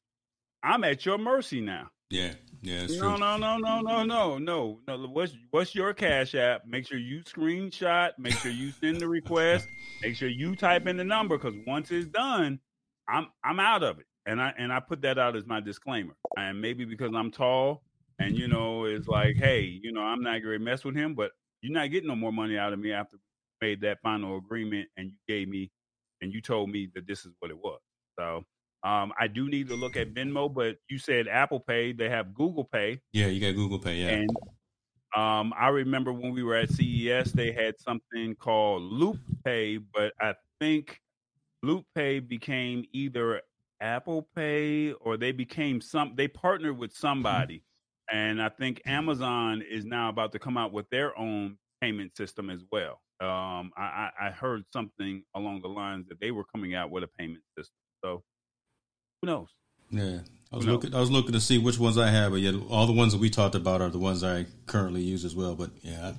I'm 0.62 0.84
at 0.84 1.04
your 1.04 1.18
mercy 1.18 1.60
now. 1.60 1.90
Yeah, 2.10 2.32
yeah, 2.60 2.82
no, 2.82 2.86
true. 2.86 3.18
no, 3.18 3.36
no, 3.38 3.56
no, 3.56 3.80
no, 3.80 4.04
no, 4.04 4.38
no, 4.38 4.80
no. 4.86 4.98
What's 5.08 5.34
what's 5.50 5.74
your 5.74 5.94
cash 5.94 6.34
app? 6.34 6.66
Make 6.66 6.86
sure 6.86 6.98
you 6.98 7.22
screenshot. 7.22 8.10
Make 8.18 8.34
sure 8.34 8.50
you 8.50 8.70
send 8.70 9.00
the 9.00 9.08
request. 9.08 9.66
Make 10.02 10.16
sure 10.16 10.28
you 10.28 10.54
type 10.54 10.86
in 10.86 10.98
the 10.98 11.04
number 11.04 11.38
because 11.38 11.58
once 11.66 11.90
it's 11.90 12.06
done, 12.06 12.60
I'm 13.08 13.28
I'm 13.42 13.58
out 13.58 13.82
of 13.82 13.98
it. 13.98 14.06
And 14.26 14.40
I 14.40 14.54
and 14.56 14.72
I 14.72 14.80
put 14.80 15.02
that 15.02 15.18
out 15.18 15.36
as 15.36 15.46
my 15.46 15.60
disclaimer. 15.60 16.14
And 16.36 16.60
maybe 16.60 16.84
because 16.84 17.12
I'm 17.14 17.30
tall, 17.30 17.82
and 18.18 18.36
you 18.36 18.48
know, 18.48 18.84
it's 18.84 19.08
like, 19.08 19.36
hey, 19.36 19.62
you 19.82 19.92
know, 19.92 20.02
I'm 20.02 20.22
not 20.22 20.42
going 20.42 20.58
to 20.58 20.64
mess 20.64 20.84
with 20.84 20.94
him, 20.94 21.14
but 21.14 21.32
you're 21.60 21.72
not 21.72 21.90
getting 21.90 22.08
no 22.08 22.16
more 22.16 22.32
money 22.32 22.58
out 22.58 22.72
of 22.72 22.78
me 22.78 22.92
after 22.92 23.16
we 23.16 23.68
made 23.68 23.80
that 23.82 24.00
final 24.02 24.36
agreement 24.36 24.88
and 24.96 25.10
you 25.10 25.16
gave 25.28 25.48
me 25.48 25.70
and 26.20 26.32
you 26.32 26.40
told 26.40 26.70
me 26.70 26.88
that 26.94 27.06
this 27.06 27.24
is 27.24 27.32
what 27.40 27.50
it 27.50 27.58
was. 27.58 27.80
So 28.18 28.44
um, 28.84 29.12
I 29.18 29.28
do 29.28 29.48
need 29.48 29.68
to 29.68 29.74
look 29.74 29.96
at 29.96 30.12
Venmo, 30.12 30.52
but 30.52 30.76
you 30.88 30.98
said 30.98 31.28
Apple 31.28 31.60
Pay. 31.60 31.92
They 31.92 32.08
have 32.08 32.34
Google 32.34 32.64
Pay. 32.64 33.00
Yeah, 33.12 33.26
you 33.26 33.40
got 33.40 33.56
Google 33.56 33.78
Pay. 33.78 33.96
Yeah. 33.96 34.08
And 34.08 34.30
um, 35.16 35.52
I 35.58 35.68
remember 35.68 36.12
when 36.12 36.32
we 36.32 36.42
were 36.42 36.56
at 36.56 36.70
CES, 36.70 37.32
they 37.32 37.52
had 37.52 37.74
something 37.78 38.34
called 38.36 38.82
Loop 38.82 39.18
Pay, 39.44 39.78
but 39.78 40.12
I 40.20 40.34
think 40.60 41.00
Loop 41.62 41.84
Pay 41.94 42.18
became 42.20 42.84
either 42.92 43.42
Apple 43.82 44.28
Pay 44.34 44.92
or 44.92 45.18
they 45.18 45.32
became 45.32 45.80
some. 45.82 46.14
They 46.16 46.28
partnered 46.28 46.78
with 46.78 46.94
somebody, 46.94 47.64
and 48.10 48.40
I 48.40 48.48
think 48.48 48.80
Amazon 48.86 49.62
is 49.68 49.84
now 49.84 50.08
about 50.08 50.32
to 50.32 50.38
come 50.38 50.56
out 50.56 50.72
with 50.72 50.88
their 50.90 51.18
own 51.18 51.58
payment 51.82 52.16
system 52.16 52.48
as 52.48 52.62
well 52.72 53.02
um, 53.22 53.72
I, 53.76 54.10
I 54.20 54.30
heard 54.30 54.64
something 54.72 55.22
along 55.34 55.62
the 55.62 55.68
lines 55.68 56.06
that 56.08 56.20
they 56.20 56.30
were 56.30 56.44
coming 56.44 56.74
out 56.74 56.90
with 56.90 57.04
a 57.04 57.08
payment 57.08 57.42
system. 57.56 57.76
So 58.04 58.22
who 59.20 59.26
knows? 59.26 59.48
Yeah, 59.90 60.20
I 60.52 60.56
was 60.56 60.66
looking. 60.66 60.94
I 60.94 61.00
was 61.00 61.10
looking 61.10 61.32
to 61.32 61.40
see 61.40 61.58
which 61.58 61.78
ones 61.78 61.98
I 61.98 62.08
have, 62.08 62.32
but 62.32 62.40
yet 62.40 62.54
all 62.70 62.86
the 62.86 62.92
ones 62.92 63.12
that 63.12 63.20
we 63.20 63.30
talked 63.30 63.54
about 63.54 63.80
are 63.80 63.90
the 63.90 63.98
ones 63.98 64.24
I 64.24 64.46
currently 64.66 65.02
use 65.02 65.24
as 65.24 65.36
well. 65.36 65.54
But 65.54 65.70
yeah, 65.82 66.12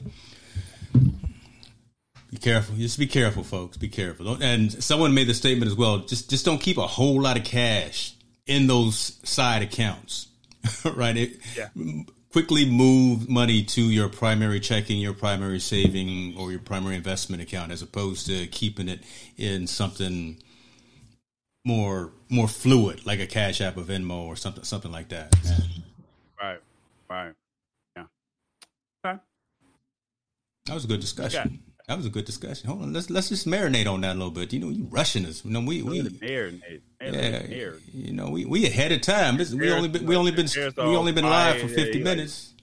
be 2.34 2.40
careful. 2.40 2.76
Just 2.76 3.00
be 3.00 3.08
careful, 3.08 3.44
folks. 3.44 3.78
Be 3.78 3.90
careful. 3.90 4.42
And 4.42 4.72
someone 4.84 5.14
made 5.14 5.28
the 5.28 5.34
statement 5.34 5.70
as 5.70 5.78
well. 5.78 6.00
Just 6.00 6.30
just 6.30 6.46
don't 6.46 6.60
keep 6.60 6.78
a 6.78 6.88
whole 6.88 7.22
lot 7.22 7.38
of 7.38 7.44
cash 7.44 8.14
in 8.46 8.68
those 8.68 9.20
side 9.24 9.62
accounts, 9.62 10.28
right? 10.96 11.16
It, 11.16 11.40
yeah 11.56 11.70
quickly 12.34 12.66
move 12.66 13.30
money 13.30 13.64
to 13.64 13.82
your 13.84 14.10
primary 14.10 14.60
checking, 14.60 15.00
your 15.00 15.14
primary 15.14 15.60
saving, 15.60 16.36
or 16.36 16.50
your 16.50 16.60
primary 16.60 16.96
investment 16.96 17.44
account, 17.44 17.72
as 17.72 17.84
opposed 17.84 18.26
to 18.26 18.48
keeping 18.48 18.90
it 18.90 19.02
in 19.38 19.68
something 19.68 20.36
more 21.64 22.12
more 22.30 22.48
fluid, 22.48 23.06
like 23.06 23.20
a 23.20 23.28
Cash 23.28 23.62
App, 23.62 23.78
or 23.78 23.84
Venmo, 23.84 24.26
or 24.26 24.36
something 24.36 24.64
something 24.64 24.92
like 24.92 25.10
that. 25.10 25.34
Right, 26.42 26.60
right, 27.08 27.34
yeah. 27.96 28.06
Okay, 29.06 29.20
that 30.66 30.74
was 30.74 30.86
a 30.86 30.88
good 30.88 31.02
discussion. 31.02 31.62
That 31.88 31.98
was 31.98 32.06
a 32.06 32.10
good 32.10 32.24
discussion. 32.24 32.70
Hold 32.70 32.82
on, 32.82 32.94
let's 32.94 33.10
let's 33.10 33.28
just 33.28 33.46
marinate 33.46 33.92
on 33.92 34.02
that 34.02 34.14
a 34.14 34.18
little 34.18 34.32
bit. 34.32 34.54
You 34.54 34.60
know, 34.60 34.70
you 34.70 34.86
rushing 34.90 35.26
us. 35.26 35.44
You 35.44 35.52
know, 35.52 35.60
we 35.60 35.82
we 35.82 36.02
marinate. 36.02 36.82
Yeah, 37.02 37.72
you 37.94 38.14
know, 38.14 38.30
we 38.30 38.46
we 38.46 38.66
ahead 38.66 38.94
of 38.94 39.02
time. 39.02 39.36
This, 39.36 39.54
we 39.54 39.70
only 39.70 39.90
been 39.90 40.06
we 40.06 40.16
only 40.16 40.32
been 40.32 40.48
we 40.56 40.96
only 40.96 41.12
been 41.12 41.26
live 41.26 41.60
for 41.60 41.68
fifty 41.68 42.02
minutes. 42.02 42.52
Uh, 42.52 42.54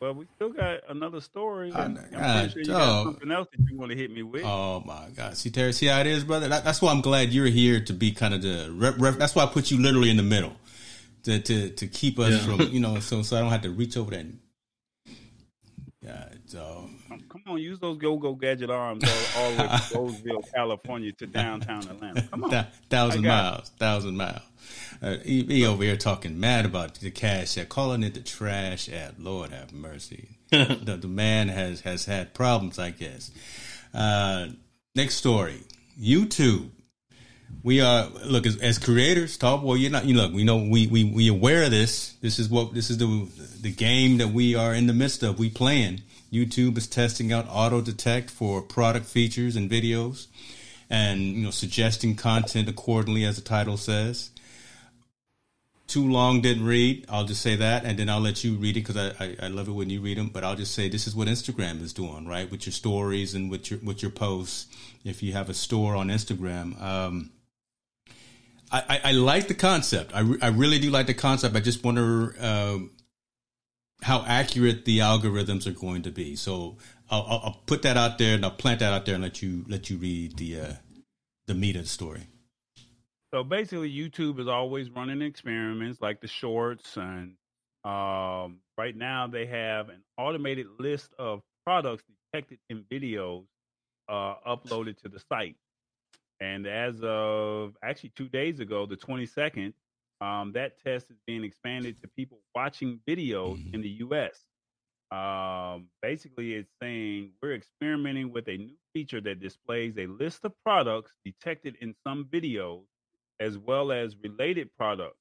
well, 0.00 0.14
we 0.14 0.26
still 0.36 0.50
got 0.50 0.80
another 0.88 1.20
story. 1.20 1.72
I, 1.72 1.84
I'm 1.84 1.98
God, 2.12 2.52
sure 2.52 2.62
you 2.62 2.68
got 2.68 3.04
something 3.04 3.32
else 3.32 3.48
that 3.50 3.70
you 3.70 3.76
want 3.76 3.90
to 3.90 3.96
hit 3.96 4.12
me 4.12 4.22
with. 4.22 4.44
Oh 4.44 4.82
my 4.86 5.08
God! 5.16 5.36
See, 5.36 5.50
Terry, 5.50 5.72
see 5.72 5.86
how 5.86 6.00
it 6.00 6.06
is, 6.06 6.24
brother. 6.24 6.48
That, 6.48 6.64
that's 6.64 6.80
why 6.80 6.92
I'm 6.92 7.00
glad 7.00 7.32
you're 7.32 7.46
here 7.46 7.80
to 7.80 7.92
be 7.92 8.12
kind 8.12 8.34
of 8.34 8.42
the. 8.42 8.70
Rep, 8.70 8.94
rep, 8.98 9.14
that's 9.14 9.34
why 9.34 9.44
I 9.44 9.46
put 9.46 9.70
you 9.70 9.80
literally 9.80 10.10
in 10.10 10.16
the 10.16 10.22
middle, 10.22 10.52
to 11.24 11.40
to 11.40 11.70
to 11.70 11.86
keep 11.88 12.18
us 12.18 12.32
yeah. 12.32 12.56
from 12.56 12.68
you 12.68 12.80
know, 12.84 13.00
so 13.00 13.22
so 13.22 13.36
I 13.36 13.40
don't 13.40 13.50
have 13.50 13.62
to 13.62 13.70
reach 13.70 13.96
over 13.96 14.10
there. 14.10 14.20
And, 14.20 14.38
yeah, 16.00 16.28
so 16.46 16.88
Come 17.28 17.42
on, 17.46 17.58
use 17.58 17.78
those 17.78 17.98
go 17.98 18.16
go 18.16 18.34
gadget 18.34 18.70
arms 18.70 19.04
all, 19.04 19.42
all 19.42 19.50
the 19.52 19.62
way 19.62 19.68
from 19.68 20.00
Roseville, 20.00 20.42
California 20.54 21.12
to 21.12 21.26
downtown 21.26 21.82
Atlanta. 21.82 22.22
Come 22.22 22.44
on, 22.44 22.66
thousand 22.88 23.24
miles, 23.24 23.68
it. 23.68 23.78
thousand 23.78 24.16
miles. 24.16 24.42
Uh, 25.00 25.16
he, 25.18 25.42
he, 25.44 25.66
over 25.66 25.82
here 25.82 25.96
talking 25.96 26.40
mad 26.40 26.64
about 26.64 26.94
the 26.94 27.10
cash 27.10 27.56
app, 27.58 27.68
calling 27.68 28.02
it 28.02 28.14
the 28.14 28.20
trash 28.20 28.88
app. 28.88 29.14
Lord 29.18 29.50
have 29.50 29.72
mercy. 29.72 30.38
the, 30.50 30.98
the, 31.00 31.08
man 31.08 31.48
has 31.48 31.82
has 31.82 32.06
had 32.06 32.34
problems, 32.34 32.78
I 32.78 32.90
guess. 32.90 33.30
Uh, 33.92 34.48
next 34.94 35.16
story, 35.16 35.62
YouTube. 36.00 36.70
We 37.62 37.80
are 37.80 38.08
look 38.24 38.46
as, 38.46 38.56
as 38.58 38.78
creators. 38.78 39.36
Talk 39.36 39.62
well. 39.62 39.76
You're 39.76 39.90
not. 39.90 40.04
You 40.06 40.14
look. 40.14 40.32
We 40.32 40.44
know. 40.44 40.56
We 40.56 40.86
we 40.86 41.04
we 41.04 41.28
aware 41.28 41.64
of 41.64 41.70
this. 41.70 42.14
This 42.20 42.38
is 42.38 42.48
what 42.48 42.74
this 42.74 42.90
is 42.90 42.98
the 42.98 43.28
the 43.60 43.72
game 43.72 44.18
that 44.18 44.28
we 44.28 44.54
are 44.54 44.74
in 44.74 44.86
the 44.86 44.92
midst 44.94 45.22
of. 45.22 45.38
We 45.38 45.50
playing 45.50 46.02
YouTube 46.32 46.76
is 46.76 46.86
testing 46.86 47.32
out 47.32 47.46
auto 47.48 47.80
detect 47.80 48.30
for 48.30 48.60
product 48.60 49.06
features 49.06 49.56
and 49.56 49.70
videos 49.70 50.26
and 50.90 51.20
you 51.20 51.44
know 51.44 51.50
suggesting 51.50 52.16
content 52.16 52.68
accordingly 52.68 53.24
as 53.24 53.36
the 53.36 53.42
title 53.42 53.76
says. 53.76 54.30
Too 55.86 56.06
long 56.06 56.42
didn't 56.42 56.66
read. 56.66 57.06
I'll 57.08 57.24
just 57.24 57.40
say 57.40 57.56
that, 57.56 57.86
and 57.86 57.98
then 57.98 58.10
I'll 58.10 58.20
let 58.20 58.44
you 58.44 58.56
read 58.56 58.76
it 58.76 58.86
because 58.86 58.98
I, 58.98 59.24
I, 59.24 59.36
I 59.44 59.48
love 59.48 59.68
it 59.68 59.72
when 59.72 59.88
you 59.88 60.02
read 60.02 60.18
them. 60.18 60.28
But 60.28 60.44
I'll 60.44 60.54
just 60.54 60.74
say 60.74 60.90
this 60.90 61.06
is 61.06 61.16
what 61.16 61.28
Instagram 61.28 61.80
is 61.80 61.94
doing, 61.94 62.26
right, 62.26 62.50
with 62.50 62.66
your 62.66 62.74
stories 62.74 63.34
and 63.34 63.50
with 63.50 63.70
your 63.70 63.80
with 63.80 64.02
your 64.02 64.10
posts. 64.10 64.66
If 65.04 65.22
you 65.22 65.32
have 65.32 65.48
a 65.48 65.54
store 65.54 65.96
on 65.96 66.08
Instagram, 66.08 66.78
um, 66.82 67.30
I, 68.70 68.82
I, 68.88 69.00
I, 69.04 69.12
like 69.12 69.48
the 69.48 69.54
concept. 69.54 70.12
I, 70.14 70.30
I 70.42 70.48
really 70.48 70.78
do 70.78 70.90
like 70.90 71.06
the 71.06 71.14
concept. 71.14 71.56
I 71.56 71.60
just 71.60 71.82
wonder 71.82 72.34
uh, 72.38 72.78
how 74.02 74.24
accurate 74.26 74.84
the 74.84 74.98
algorithms 75.00 75.66
are 75.66 75.72
going 75.72 76.02
to 76.02 76.10
be. 76.10 76.36
So 76.36 76.76
I'll, 77.10 77.22
I'll, 77.22 77.40
I'll, 77.44 77.62
put 77.66 77.82
that 77.82 77.96
out 77.96 78.18
there 78.18 78.34
and 78.34 78.44
I'll 78.44 78.50
plant 78.50 78.80
that 78.80 78.92
out 78.92 79.06
there 79.06 79.14
and 79.14 79.24
let 79.24 79.42
you 79.42 79.64
let 79.68 79.90
you 79.90 79.96
read 79.96 80.36
the 80.36 80.60
uh, 80.60 80.72
the 81.46 81.54
meat 81.54 81.76
of 81.76 81.82
the 81.82 81.88
story. 81.88 82.28
So 83.34 83.44
basically, 83.44 83.92
YouTube 83.92 84.38
is 84.38 84.48
always 84.48 84.90
running 84.90 85.20
experiments 85.20 86.00
like 86.00 86.20
the 86.20 86.28
shorts, 86.28 86.96
and 86.96 87.34
um, 87.84 88.60
right 88.78 88.96
now 88.96 89.26
they 89.26 89.46
have 89.46 89.90
an 89.90 90.02
automated 90.16 90.66
list 90.78 91.12
of 91.18 91.42
products 91.66 92.04
detected 92.32 92.58
in 92.70 92.84
videos 92.90 93.44
uh, 94.08 94.34
uploaded 94.46 94.96
to 95.02 95.08
the 95.08 95.20
site. 95.28 95.56
And 96.40 96.66
as 96.66 96.94
of 97.02 97.76
actually 97.82 98.12
two 98.16 98.28
days 98.28 98.60
ago, 98.60 98.86
the 98.86 98.96
22nd, 98.96 99.72
um, 100.20 100.52
that 100.54 100.80
test 100.82 101.10
is 101.10 101.16
being 101.26 101.44
expanded 101.44 102.00
to 102.02 102.08
people 102.08 102.38
watching 102.54 103.00
videos 103.08 103.58
mm-hmm. 103.58 103.74
in 103.74 103.82
the 103.82 103.88
U.S. 104.06 104.40
Um, 105.10 105.86
basically, 106.02 106.54
it's 106.54 106.72
saying 106.82 107.32
we're 107.40 107.54
experimenting 107.54 108.32
with 108.32 108.48
a 108.48 108.56
new 108.56 108.76
feature 108.92 109.20
that 109.22 109.40
displays 109.40 109.96
a 109.96 110.06
list 110.06 110.44
of 110.44 110.52
products 110.64 111.12
detected 111.24 111.76
in 111.80 111.94
some 112.06 112.26
videos, 112.30 112.82
as 113.40 113.56
well 113.56 113.92
as 113.92 114.16
related 114.22 114.70
products. 114.76 115.16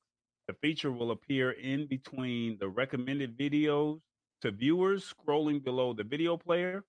The 0.47 0.55
feature 0.61 0.91
will 0.91 1.11
appear 1.11 1.51
in 1.51 1.87
between 1.87 2.57
the 2.59 2.67
recommended 2.67 3.37
videos 3.37 3.99
to 4.41 4.51
viewers 4.51 5.13
scrolling 5.13 5.63
below 5.63 5.93
the 5.93 6.03
video 6.03 6.37
player. 6.37 6.83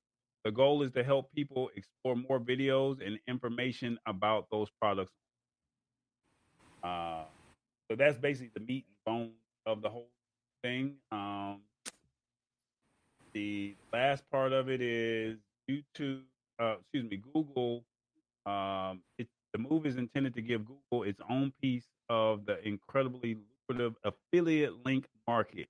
The 0.44 0.52
goal 0.52 0.82
is 0.82 0.92
to 0.92 1.04
help 1.04 1.32
people 1.34 1.68
explore 1.76 2.16
more 2.16 2.40
videos 2.40 3.04
and 3.04 3.18
information 3.28 3.98
about 4.06 4.46
those 4.50 4.68
products. 4.80 5.12
Uh, 6.82 7.24
so 7.90 7.96
that's 7.96 8.18
basically 8.18 8.50
the 8.54 8.60
meat 8.60 8.84
and 8.88 8.96
bone 9.04 9.30
of 9.66 9.82
the 9.82 9.88
whole 9.88 10.10
thing. 10.62 10.94
Um, 11.10 11.60
the 13.32 13.76
last 13.92 14.24
part 14.30 14.52
of 14.52 14.68
it 14.68 14.80
is 14.80 15.38
YouTube. 15.70 16.22
Uh, 16.58 16.76
excuse 16.80 17.10
me, 17.10 17.22
Google. 17.32 17.84
Um, 18.46 19.02
it, 19.18 19.28
the 19.52 19.58
move 19.58 19.86
is 19.86 19.96
intended 19.96 20.34
to 20.34 20.42
give 20.42 20.62
Google 20.66 21.04
its 21.04 21.20
own 21.28 21.52
piece 21.60 21.86
of 22.08 22.46
the 22.46 22.66
incredibly 22.66 23.36
lucrative 23.68 23.94
affiliate 24.04 24.84
link 24.84 25.06
market, 25.26 25.68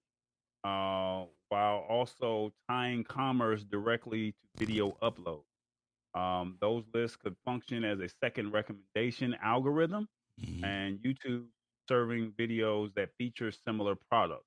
uh, 0.65 1.25
while 1.49 1.85
also 1.89 2.53
tying 2.69 3.05
commerce 3.05 3.65
directly 3.65 4.33
to 4.33 4.65
video 4.65 4.97
upload. 5.03 5.43
Um, 6.15 6.57
those 6.61 6.85
lists 6.95 7.17
could 7.17 7.37
function 7.45 7.85
as 7.85 8.01
a 8.01 8.09
second 8.23 8.53
recommendation 8.53 9.37
algorithm, 9.43 10.09
mm-hmm. 10.41 10.65
and 10.65 10.99
YouTube 10.99 11.45
serving 11.89 12.33
videos 12.39 12.95
that 12.95 13.11
feature 13.19 13.51
similar 13.51 13.97
products. 14.11 14.45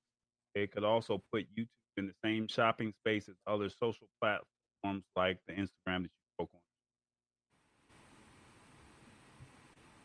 It 0.54 0.72
could 0.72 0.84
also 0.84 1.22
put 1.32 1.46
YouTube 1.56 1.66
in 1.96 2.06
the 2.06 2.14
same 2.24 2.48
shopping 2.48 2.92
space 3.00 3.28
as 3.28 3.34
other 3.46 3.68
social 3.68 4.06
platforms 4.20 5.04
like 5.16 5.38
the 5.46 5.54
Instagram 5.54 6.02
that 6.02 6.10
you 6.10 6.24
spoke 6.36 6.50
on. 6.54 6.60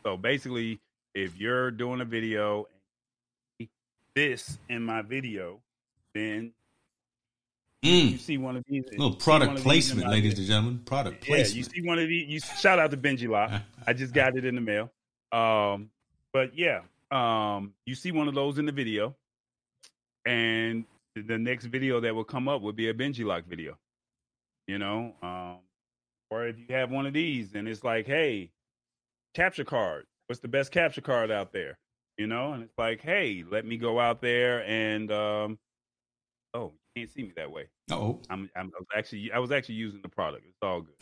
So 0.04 0.16
basically, 0.16 0.80
if 1.14 1.38
you're 1.38 1.70
doing 1.70 2.00
a 2.00 2.04
video, 2.04 2.66
this 4.14 4.58
in 4.68 4.82
my 4.82 5.02
video, 5.02 5.60
then 6.14 6.52
Mm. 7.84 8.12
You 8.12 8.18
see 8.18 8.38
one 8.38 8.56
of 8.56 8.64
these. 8.68 8.84
Little 8.90 9.14
product 9.14 9.62
placement, 9.62 10.08
ladies 10.08 10.36
and 10.36 10.48
gentlemen. 10.48 10.80
Product 10.84 11.24
placement. 11.24 11.50
Yeah, 11.50 11.56
you 11.58 11.62
see 11.62 11.86
one 11.86 11.98
of 12.00 12.08
these. 12.08 12.28
You 12.28 12.40
shout 12.40 12.80
out 12.80 12.90
to 12.90 12.96
BenjiLock. 12.96 13.62
I 13.86 13.92
just 13.92 14.12
got 14.12 14.36
it 14.36 14.44
in 14.44 14.56
the 14.56 14.60
mail. 14.60 14.90
Um, 15.30 15.90
but 16.32 16.58
yeah, 16.58 16.80
um, 17.10 17.74
you 17.86 17.94
see 17.94 18.12
one 18.12 18.28
of 18.28 18.34
those 18.34 18.58
in 18.58 18.66
the 18.66 18.72
video, 18.72 19.14
and 20.26 20.84
the 21.14 21.38
next 21.38 21.66
video 21.66 22.00
that 22.00 22.14
will 22.14 22.24
come 22.24 22.48
up 22.48 22.62
would 22.62 22.76
be 22.76 22.88
a 22.88 22.94
BenjiLock 22.94 23.44
video. 23.46 23.76
You 24.66 24.78
know, 24.78 25.14
um, 25.22 25.58
or 26.30 26.46
if 26.46 26.58
you 26.58 26.74
have 26.74 26.90
one 26.90 27.06
of 27.06 27.12
these 27.12 27.54
and 27.54 27.66
it's 27.66 27.84
like, 27.84 28.06
hey, 28.06 28.50
capture 29.34 29.64
card. 29.64 30.04
What's 30.26 30.40
the 30.40 30.48
best 30.48 30.72
capture 30.72 31.00
card 31.00 31.30
out 31.30 31.52
there? 31.52 31.78
You 32.18 32.26
know, 32.26 32.52
and 32.52 32.64
it's 32.64 32.76
like, 32.76 33.00
hey, 33.00 33.44
let 33.50 33.64
me 33.64 33.78
go 33.78 33.98
out 33.98 34.20
there 34.20 34.62
and 34.64 35.10
um, 35.10 35.58
oh, 36.54 36.72
you 36.94 37.02
can't 37.02 37.10
see 37.10 37.22
me 37.22 37.32
that 37.36 37.50
way. 37.50 37.68
Oh, 37.90 38.20
I'm, 38.30 38.50
I'm 38.56 38.66
I 38.74 38.78
was 38.78 38.86
actually 38.96 39.32
I 39.32 39.38
was 39.38 39.52
actually 39.52 39.76
using 39.76 40.00
the 40.02 40.08
product. 40.08 40.44
It's 40.46 40.56
all 40.62 40.82
good. 40.82 40.94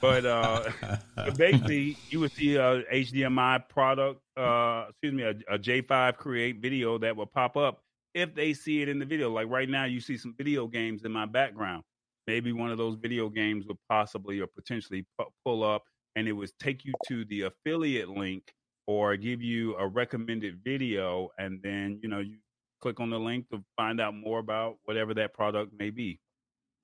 But 0.00 0.26
uh, 0.26 0.68
basically, 1.36 1.96
you 2.10 2.20
would 2.20 2.32
see 2.32 2.56
a 2.56 2.82
HDMI 2.92 3.68
product, 3.68 4.20
uh, 4.36 4.86
excuse 4.90 5.14
me, 5.14 5.22
a 5.22 5.34
a 5.54 5.58
j5create 5.58 6.60
video 6.60 6.98
that 6.98 7.16
will 7.16 7.26
pop 7.26 7.56
up 7.56 7.82
if 8.14 8.34
they 8.34 8.52
see 8.52 8.82
it 8.82 8.88
in 8.88 8.98
the 8.98 9.04
video. 9.04 9.30
Like 9.30 9.48
right 9.48 9.68
now, 9.68 9.84
you 9.84 10.00
see 10.00 10.16
some 10.16 10.34
video 10.36 10.66
games 10.66 11.04
in 11.04 11.12
my 11.12 11.26
background. 11.26 11.84
Maybe 12.26 12.52
one 12.52 12.70
of 12.70 12.78
those 12.78 12.96
video 12.96 13.28
games 13.28 13.66
would 13.66 13.78
possibly 13.88 14.40
or 14.40 14.46
potentially 14.46 15.06
pull 15.44 15.64
up, 15.64 15.82
and 16.16 16.28
it 16.28 16.32
would 16.32 16.50
take 16.58 16.84
you 16.84 16.92
to 17.08 17.24
the 17.26 17.42
affiliate 17.42 18.08
link 18.08 18.52
or 18.86 19.16
give 19.16 19.42
you 19.42 19.76
a 19.76 19.86
recommended 19.86 20.60
video, 20.64 21.30
and 21.38 21.60
then 21.62 22.00
you 22.02 22.08
know 22.08 22.18
you 22.18 22.38
click 22.82 23.00
on 23.00 23.08
the 23.08 23.18
link 23.18 23.48
to 23.50 23.62
find 23.76 24.00
out 24.00 24.14
more 24.14 24.40
about 24.40 24.76
whatever 24.84 25.14
that 25.14 25.32
product 25.32 25.72
may 25.78 25.90
be. 25.90 26.18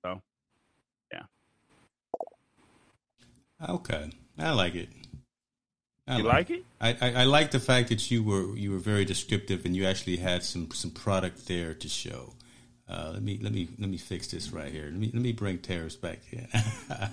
So, 0.03 0.21
yeah. 1.11 1.23
Okay, 3.69 4.09
I 4.39 4.51
like 4.51 4.75
it. 4.75 4.89
I 6.07 6.17
you 6.17 6.23
like, 6.23 6.33
like 6.33 6.49
it? 6.49 6.65
I, 6.81 6.97
I, 7.01 7.21
I 7.21 7.23
like 7.25 7.51
the 7.51 7.59
fact 7.59 7.89
that 7.89 8.09
you 8.09 8.23
were 8.23 8.55
you 8.57 8.71
were 8.71 8.79
very 8.79 9.05
descriptive 9.05 9.63
and 9.65 9.75
you 9.75 9.85
actually 9.85 10.17
had 10.17 10.43
some 10.43 10.71
some 10.71 10.89
product 10.89 11.47
there 11.47 11.75
to 11.75 11.87
show. 11.87 12.33
Uh, 12.87 13.11
let 13.13 13.21
me 13.21 13.39
let 13.43 13.53
me 13.53 13.67
let 13.77 13.89
me 13.89 13.97
fix 13.97 14.27
this 14.27 14.51
right 14.51 14.71
here. 14.71 14.85
Let 14.85 14.95
me 14.95 15.11
let 15.13 15.21
me 15.21 15.33
bring 15.33 15.59
Terrence 15.59 15.95
back 15.95 16.21
here. 16.25 16.47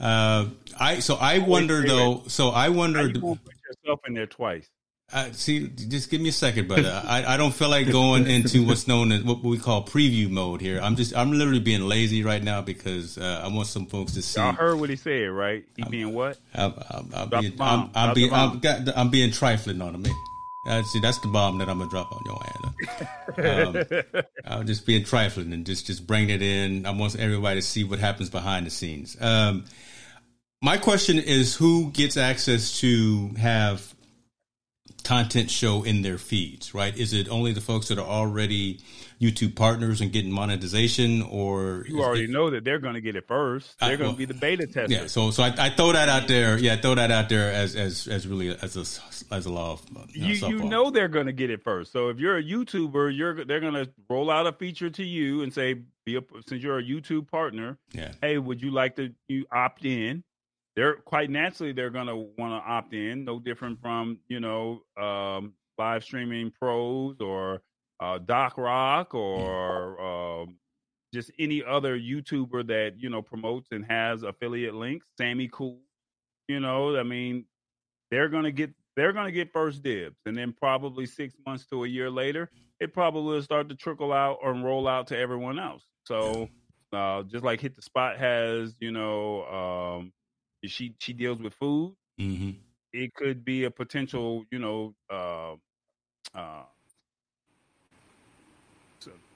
uh, 0.00 0.46
I 0.78 0.98
so 0.98 1.14
I 1.14 1.38
wonder 1.38 1.86
though. 1.86 2.24
So 2.26 2.50
I 2.50 2.68
wonder. 2.68 3.08
You 3.08 3.20
put 3.20 3.54
yourself 3.66 4.00
in 4.06 4.12
there 4.12 4.26
twice. 4.26 4.68
Uh, 5.10 5.32
see, 5.32 5.68
just 5.68 6.10
give 6.10 6.20
me 6.20 6.28
a 6.28 6.32
second, 6.32 6.68
but 6.68 6.84
uh, 6.84 7.02
I, 7.04 7.34
I 7.34 7.36
don't 7.38 7.54
feel 7.54 7.70
like 7.70 7.90
going 7.90 8.26
into 8.26 8.66
what's 8.66 8.86
known 8.86 9.10
as 9.10 9.22
what 9.22 9.42
we 9.42 9.58
call 9.58 9.82
preview 9.82 10.28
mode 10.28 10.60
here. 10.60 10.80
I'm 10.82 10.96
just 10.96 11.16
I'm 11.16 11.32
literally 11.32 11.60
being 11.60 11.82
lazy 11.82 12.22
right 12.22 12.42
now 12.42 12.60
because 12.60 13.16
uh, 13.16 13.42
I 13.42 13.48
want 13.48 13.68
some 13.68 13.86
folks 13.86 14.12
to 14.14 14.22
see. 14.22 14.40
I 14.40 14.52
heard 14.52 14.78
what 14.78 14.90
he 14.90 14.96
said, 14.96 15.30
right? 15.30 15.64
He 15.76 15.82
I'm, 15.82 15.90
being 15.90 16.12
what? 16.12 16.38
I'm, 16.54 16.74
I'm, 16.90 17.10
I'm 17.14 17.28
being 17.30 17.52
I'm, 17.58 17.90
I'm 17.94 18.14
being 18.14 18.32
I'm, 18.34 18.58
got, 18.58 18.80
I'm 18.96 19.08
being 19.08 19.32
trifling 19.32 19.80
on 19.80 19.94
him. 19.94 20.04
Uh, 20.66 20.82
see, 20.82 21.00
that's 21.00 21.18
the 21.20 21.28
bomb 21.28 21.56
that 21.58 21.70
I'm 21.70 21.78
gonna 21.78 21.88
drop 21.88 22.12
on 22.12 22.22
your 22.26 22.42
hand. 22.44 24.04
Um, 24.14 24.22
I'm 24.44 24.66
just 24.66 24.84
being 24.84 25.04
trifling 25.04 25.54
and 25.54 25.64
just 25.64 25.86
just 25.86 26.06
bring 26.06 26.28
it 26.28 26.42
in. 26.42 26.84
I 26.84 26.90
want 26.90 27.16
everybody 27.18 27.60
to 27.60 27.66
see 27.66 27.82
what 27.82 27.98
happens 27.98 28.28
behind 28.28 28.66
the 28.66 28.70
scenes. 28.70 29.16
Um, 29.22 29.64
my 30.60 30.76
question 30.76 31.18
is, 31.18 31.54
who 31.54 31.90
gets 31.92 32.18
access 32.18 32.80
to 32.80 33.28
have 33.38 33.94
content 35.04 35.50
show 35.50 35.82
in 35.82 36.02
their 36.02 36.18
feeds, 36.18 36.74
right? 36.74 36.96
Is 36.96 37.12
it 37.12 37.28
only 37.28 37.52
the 37.52 37.60
folks 37.60 37.88
that 37.88 37.98
are 37.98 38.06
already 38.06 38.80
YouTube 39.20 39.56
partners 39.56 40.00
and 40.00 40.12
getting 40.12 40.30
monetization, 40.30 41.22
or 41.22 41.84
you 41.88 42.02
already 42.02 42.24
it, 42.24 42.30
know 42.30 42.50
that 42.50 42.64
they're 42.64 42.78
going 42.78 42.94
to 42.94 43.00
get 43.00 43.16
it 43.16 43.26
first? 43.26 43.74
Uh, 43.80 43.88
they're 43.88 43.96
going 43.96 44.12
to 44.12 44.16
be 44.16 44.24
the 44.24 44.34
beta 44.34 44.66
tester. 44.66 44.86
Yeah, 44.88 45.06
so 45.06 45.30
so 45.30 45.42
I, 45.42 45.54
I, 45.58 45.70
throw 45.70 45.92
that 45.92 46.08
out 46.08 46.28
there. 46.28 46.58
Yeah, 46.58 46.74
I 46.74 46.76
throw 46.76 46.94
that 46.94 47.10
out 47.10 47.28
there 47.28 47.52
as 47.52 47.74
as 47.74 48.06
as 48.06 48.26
really 48.26 48.50
as 48.50 48.76
a 48.76 49.34
as 49.34 49.46
a 49.46 49.50
law 49.50 49.72
of 49.72 49.82
you 50.12 50.40
know, 50.40 50.48
you, 50.48 50.58
you 50.58 50.64
know 50.68 50.90
they're 50.90 51.08
going 51.08 51.26
to 51.26 51.32
get 51.32 51.50
it 51.50 51.62
first. 51.62 51.92
So 51.92 52.10
if 52.10 52.18
you're 52.18 52.36
a 52.36 52.42
YouTuber, 52.42 53.16
you're 53.16 53.44
they're 53.44 53.60
going 53.60 53.74
to 53.74 53.90
roll 54.08 54.30
out 54.30 54.46
a 54.46 54.52
feature 54.52 54.90
to 54.90 55.04
you 55.04 55.42
and 55.42 55.52
say, 55.52 55.76
be 56.04 56.16
a, 56.16 56.20
since 56.46 56.62
you're 56.62 56.78
a 56.78 56.82
YouTube 56.82 57.28
partner, 57.28 57.78
yeah, 57.92 58.12
hey, 58.20 58.38
would 58.38 58.62
you 58.62 58.70
like 58.70 58.96
to 58.96 59.12
you 59.26 59.46
opt 59.50 59.84
in? 59.84 60.22
They're 60.78 60.94
quite 60.94 61.28
naturally 61.28 61.72
they're 61.72 61.90
going 61.90 62.06
to 62.06 62.14
want 62.38 62.52
to 62.52 62.70
opt 62.70 62.94
in. 62.94 63.24
No 63.24 63.40
different 63.40 63.80
from 63.80 64.18
you 64.28 64.38
know 64.38 64.82
um, 64.96 65.54
live 65.76 66.04
streaming 66.04 66.52
pros 66.52 67.16
or 67.20 67.62
uh, 67.98 68.18
Doc 68.18 68.56
Rock 68.56 69.12
or 69.12 70.00
um, 70.00 70.56
just 71.12 71.32
any 71.36 71.64
other 71.64 71.98
YouTuber 71.98 72.68
that 72.68 72.92
you 72.96 73.10
know 73.10 73.20
promotes 73.20 73.72
and 73.72 73.84
has 73.86 74.22
affiliate 74.22 74.76
links. 74.76 75.08
Sammy 75.18 75.50
Cool, 75.52 75.80
you 76.46 76.60
know, 76.60 76.96
I 76.96 77.02
mean, 77.02 77.46
they're 78.12 78.28
going 78.28 78.44
to 78.44 78.52
get 78.52 78.70
they're 78.94 79.12
going 79.12 79.26
to 79.26 79.32
get 79.32 79.52
first 79.52 79.82
dibs, 79.82 80.20
and 80.26 80.36
then 80.36 80.54
probably 80.56 81.06
six 81.06 81.34
months 81.44 81.66
to 81.66 81.82
a 81.82 81.88
year 81.88 82.08
later, 82.08 82.52
it 82.78 82.94
probably 82.94 83.34
will 83.34 83.42
start 83.42 83.68
to 83.70 83.74
trickle 83.74 84.12
out 84.12 84.38
or 84.42 84.54
roll 84.54 84.86
out 84.86 85.08
to 85.08 85.18
everyone 85.18 85.58
else. 85.58 85.82
So. 86.04 86.48
Uh, 86.90 87.22
just 87.24 87.44
like 87.44 87.60
hit 87.60 87.76
the 87.76 87.82
spot 87.82 88.16
has, 88.16 88.74
you 88.80 88.90
know, 88.90 89.44
um, 89.44 90.10
she 90.64 90.94
she 90.98 91.12
deals 91.12 91.40
with 91.40 91.54
food. 91.54 91.94
Mm-hmm. 92.20 92.50
It 92.92 93.14
could 93.14 93.44
be 93.44 93.64
a 93.64 93.70
potential, 93.70 94.44
you 94.50 94.58
know, 94.58 94.94
uh, 95.10 95.52
uh, 96.34 96.62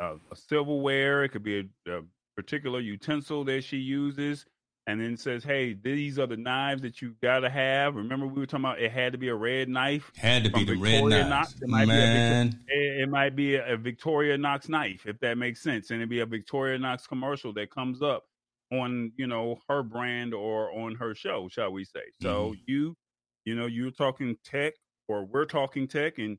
a, 0.00 0.14
a 0.30 0.36
silverware. 0.36 1.24
It 1.24 1.30
could 1.30 1.42
be 1.42 1.60
a, 1.86 1.98
a, 1.98 2.02
particular 2.34 2.80
utensil 2.80 3.44
that 3.44 3.62
she 3.62 3.76
uses, 3.76 4.46
and 4.86 4.98
then 5.00 5.18
says, 5.18 5.44
"Hey, 5.44 5.74
these 5.74 6.18
are 6.18 6.26
the 6.26 6.36
knives 6.36 6.80
that 6.82 7.02
you 7.02 7.14
got 7.22 7.40
to 7.40 7.50
have." 7.50 7.94
Remember, 7.94 8.26
we 8.26 8.40
were 8.40 8.46
talking 8.46 8.64
about 8.64 8.80
it 8.80 8.90
had 8.90 9.12
to 9.12 9.18
be 9.18 9.28
a 9.28 9.34
red 9.34 9.68
knife. 9.68 10.10
Had 10.16 10.44
to 10.44 10.50
be 10.50 10.64
the 10.64 10.74
Victoria 10.74 11.18
red 11.18 11.28
knife. 11.28 11.54
It 11.60 11.68
might 11.68 11.88
Man. 11.88 12.58
Be 12.66 12.74
a, 12.74 13.02
it 13.02 13.08
might 13.10 13.36
be 13.36 13.56
a, 13.56 13.74
a 13.74 13.76
Victorinox 13.76 14.70
knife, 14.70 15.06
if 15.06 15.18
that 15.20 15.36
makes 15.36 15.60
sense, 15.60 15.90
and 15.90 16.00
it'd 16.00 16.08
be 16.08 16.20
a 16.20 16.26
Victorinox 16.26 17.06
commercial 17.06 17.52
that 17.52 17.70
comes 17.70 18.00
up 18.00 18.24
on 18.72 19.12
you 19.16 19.26
know 19.26 19.58
her 19.68 19.82
brand 19.82 20.34
or 20.34 20.72
on 20.72 20.94
her 20.96 21.14
show 21.14 21.48
shall 21.48 21.72
we 21.72 21.84
say. 21.84 22.04
So 22.20 22.50
mm-hmm. 22.50 22.60
you 22.66 22.96
you 23.44 23.54
know 23.54 23.66
you're 23.66 23.90
talking 23.90 24.36
tech 24.44 24.74
or 25.08 25.24
we're 25.24 25.44
talking 25.44 25.86
tech 25.86 26.18
and 26.18 26.38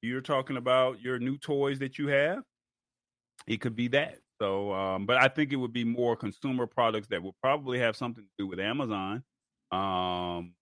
you're 0.00 0.20
talking 0.20 0.56
about 0.56 1.00
your 1.00 1.18
new 1.18 1.36
toys 1.36 1.80
that 1.80 1.98
you 1.98 2.08
have. 2.08 2.42
It 3.46 3.60
could 3.60 3.74
be 3.74 3.88
that. 3.88 4.18
So 4.40 4.72
um 4.72 5.04
but 5.04 5.16
i 5.16 5.26
think 5.26 5.52
it 5.52 5.56
would 5.56 5.72
be 5.72 5.84
more 5.84 6.14
consumer 6.14 6.66
products 6.66 7.08
that 7.08 7.22
will 7.22 7.34
probably 7.42 7.80
have 7.80 7.96
something 7.96 8.24
to 8.24 8.30
do 8.38 8.46
with 8.46 8.60
amazon. 8.60 9.24
Um 9.72 10.54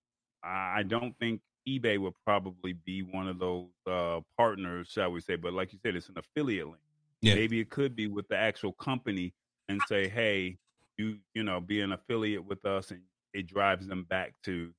i 0.42 0.82
don't 0.86 1.14
think 1.18 1.40
ebay 1.68 1.98
would 1.98 2.14
probably 2.24 2.72
be 2.72 3.02
one 3.02 3.28
of 3.28 3.38
those 3.38 3.66
uh 3.90 4.20
partners 4.38 4.88
shall 4.88 5.10
we 5.10 5.20
say 5.20 5.34
but 5.34 5.52
like 5.52 5.72
you 5.72 5.78
said 5.84 5.94
it's 5.94 6.08
an 6.08 6.16
affiliate 6.16 6.66
link. 6.66 6.78
Yeah. 7.20 7.34
maybe 7.34 7.60
it 7.60 7.70
could 7.70 7.96
be 7.96 8.06
with 8.06 8.28
the 8.28 8.36
actual 8.36 8.72
company 8.72 9.34
and 9.68 9.80
say 9.88 10.08
hey 10.08 10.56
you 10.98 11.18
you 11.34 11.42
know 11.42 11.60
be 11.60 11.80
an 11.80 11.92
affiliate 11.92 12.44
with 12.44 12.64
us 12.64 12.90
and 12.90 13.00
it 13.34 13.46
drives 13.46 13.86
them 13.86 14.04
back 14.08 14.32
to 14.44 14.70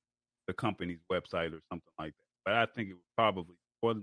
the 0.46 0.52
company's 0.52 0.98
website 1.12 1.52
or 1.52 1.60
something 1.70 1.92
like 1.98 2.12
that. 2.12 2.24
But 2.44 2.54
I 2.54 2.66
think 2.66 2.90
it 2.90 2.94
would 2.94 3.16
probably 3.16 3.54
or 3.82 3.94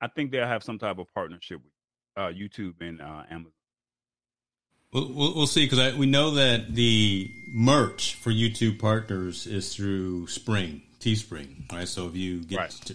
I 0.00 0.08
think 0.08 0.30
they'll 0.30 0.46
have 0.46 0.62
some 0.62 0.78
type 0.78 0.98
of 0.98 1.06
partnership 1.14 1.60
with 1.62 1.72
uh, 2.16 2.28
YouTube 2.28 2.74
and 2.80 3.00
uh, 3.00 3.22
Amazon. 3.30 3.52
We'll, 4.92 5.12
we'll, 5.12 5.46
see 5.46 5.66
because 5.66 5.94
we 5.96 6.06
know 6.06 6.30
that 6.32 6.74
the 6.74 7.30
merch 7.48 8.14
for 8.14 8.30
YouTube 8.30 8.78
partners 8.78 9.46
is 9.46 9.74
through 9.74 10.28
Spring 10.28 10.82
Teespring, 11.00 11.70
right? 11.72 11.86
So 11.86 12.08
if 12.08 12.16
you 12.16 12.40
get, 12.42 12.58
Right. 12.58 12.70
to, 12.70 12.94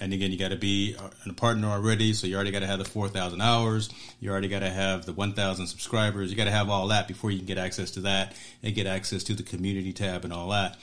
and 0.00 0.12
again, 0.12 0.30
you 0.30 0.38
got 0.38 0.50
to 0.50 0.56
be 0.56 0.94
uh, 0.98 1.10
a 1.26 1.32
partner 1.32 1.68
already. 1.68 2.12
So 2.12 2.26
you 2.26 2.36
already 2.36 2.52
got 2.52 2.60
to 2.60 2.66
have 2.66 2.78
the 2.78 2.84
four 2.84 3.08
thousand 3.08 3.40
hours. 3.40 3.90
You 4.20 4.30
already 4.30 4.48
got 4.48 4.60
to 4.60 4.70
have 4.70 5.06
the 5.06 5.12
one 5.12 5.32
thousand 5.34 5.66
subscribers. 5.66 6.30
You 6.30 6.36
got 6.36 6.44
to 6.44 6.50
have 6.52 6.70
all 6.70 6.88
that 6.88 7.08
before 7.08 7.30
you 7.30 7.38
can 7.38 7.46
get 7.46 7.58
access 7.58 7.90
to 7.92 8.00
that 8.02 8.34
and 8.62 8.74
get 8.74 8.86
access 8.86 9.24
to 9.24 9.34
the 9.34 9.42
community 9.42 9.92
tab 9.92 10.24
and 10.24 10.32
all 10.32 10.48
that. 10.50 10.76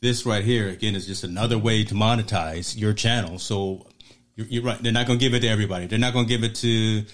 This 0.00 0.24
right 0.24 0.44
here, 0.44 0.68
again, 0.68 0.94
is 0.94 1.06
just 1.06 1.24
another 1.24 1.58
way 1.58 1.82
to 1.84 1.94
monetize 1.94 2.78
your 2.78 2.92
channel. 2.92 3.38
So 3.38 3.86
you're, 4.36 4.46
you're 4.46 4.62
right. 4.62 4.78
They're 4.80 4.92
not 4.92 5.06
going 5.06 5.18
to 5.18 5.24
give 5.24 5.34
it 5.34 5.40
to 5.40 5.48
everybody. 5.48 5.86
They're 5.86 5.98
not 5.98 6.12
going 6.12 6.26
to 6.26 6.28
give 6.28 6.44
it 6.44 6.54
to 6.56 7.04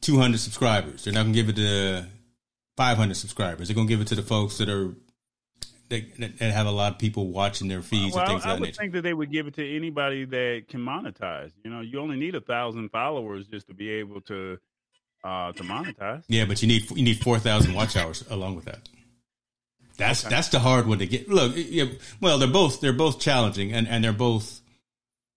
200 0.00 0.38
subscribers. 0.38 1.04
They're 1.04 1.12
not 1.12 1.24
going 1.24 1.34
to 1.34 1.42
give 1.42 1.48
it 1.50 1.56
to 1.56 2.06
500 2.76 3.14
subscribers. 3.14 3.68
They're 3.68 3.74
going 3.74 3.86
to 3.88 3.92
give 3.92 4.00
it 4.00 4.06
to 4.08 4.14
the 4.14 4.22
folks 4.22 4.58
that 4.58 4.68
are 4.68 4.94
that, 5.90 6.38
have 6.38 6.66
a 6.66 6.70
lot 6.70 6.92
of 6.92 6.98
people 6.98 7.28
watching 7.28 7.68
their 7.68 7.82
feeds 7.82 8.14
well, 8.14 8.24
and 8.24 8.28
things 8.32 8.44
I, 8.46 8.50
I 8.50 8.52
would 8.54 8.62
nature. 8.62 8.80
think 8.80 8.92
that 8.94 9.02
they 9.02 9.12
would 9.14 9.30
give 9.30 9.46
it 9.46 9.54
to 9.54 9.76
anybody 9.76 10.24
that 10.24 10.64
can 10.68 10.80
monetize. 10.80 11.50
You 11.64 11.70
know, 11.70 11.80
you 11.80 12.00
only 12.00 12.16
need 12.16 12.34
a 12.34 12.40
thousand 12.40 12.88
followers 12.90 13.46
just 13.48 13.66
to 13.68 13.74
be 13.74 13.90
able 13.90 14.20
to 14.22 14.58
uh 15.22 15.52
to 15.52 15.62
monetize. 15.62 16.24
Yeah, 16.28 16.46
but 16.46 16.62
you 16.62 16.68
need 16.68 16.90
you 16.90 17.02
need 17.02 17.20
4,000 17.22 17.74
watch 17.74 17.96
hours 17.96 18.24
along 18.30 18.56
with 18.56 18.64
that. 18.64 18.88
That's 19.98 20.24
Okay. 20.24 20.34
that's 20.34 20.48
the 20.48 20.60
hard 20.60 20.86
one 20.86 20.98
to 21.00 21.06
get. 21.06 21.28
Look, 21.28 21.52
yeah, 21.56 21.84
well, 22.22 22.38
they're 22.38 22.48
both 22.48 22.80
they're 22.80 22.92
both 22.94 23.20
challenging 23.20 23.72
and, 23.72 23.86
and 23.86 24.02
they're 24.02 24.12
both 24.14 24.59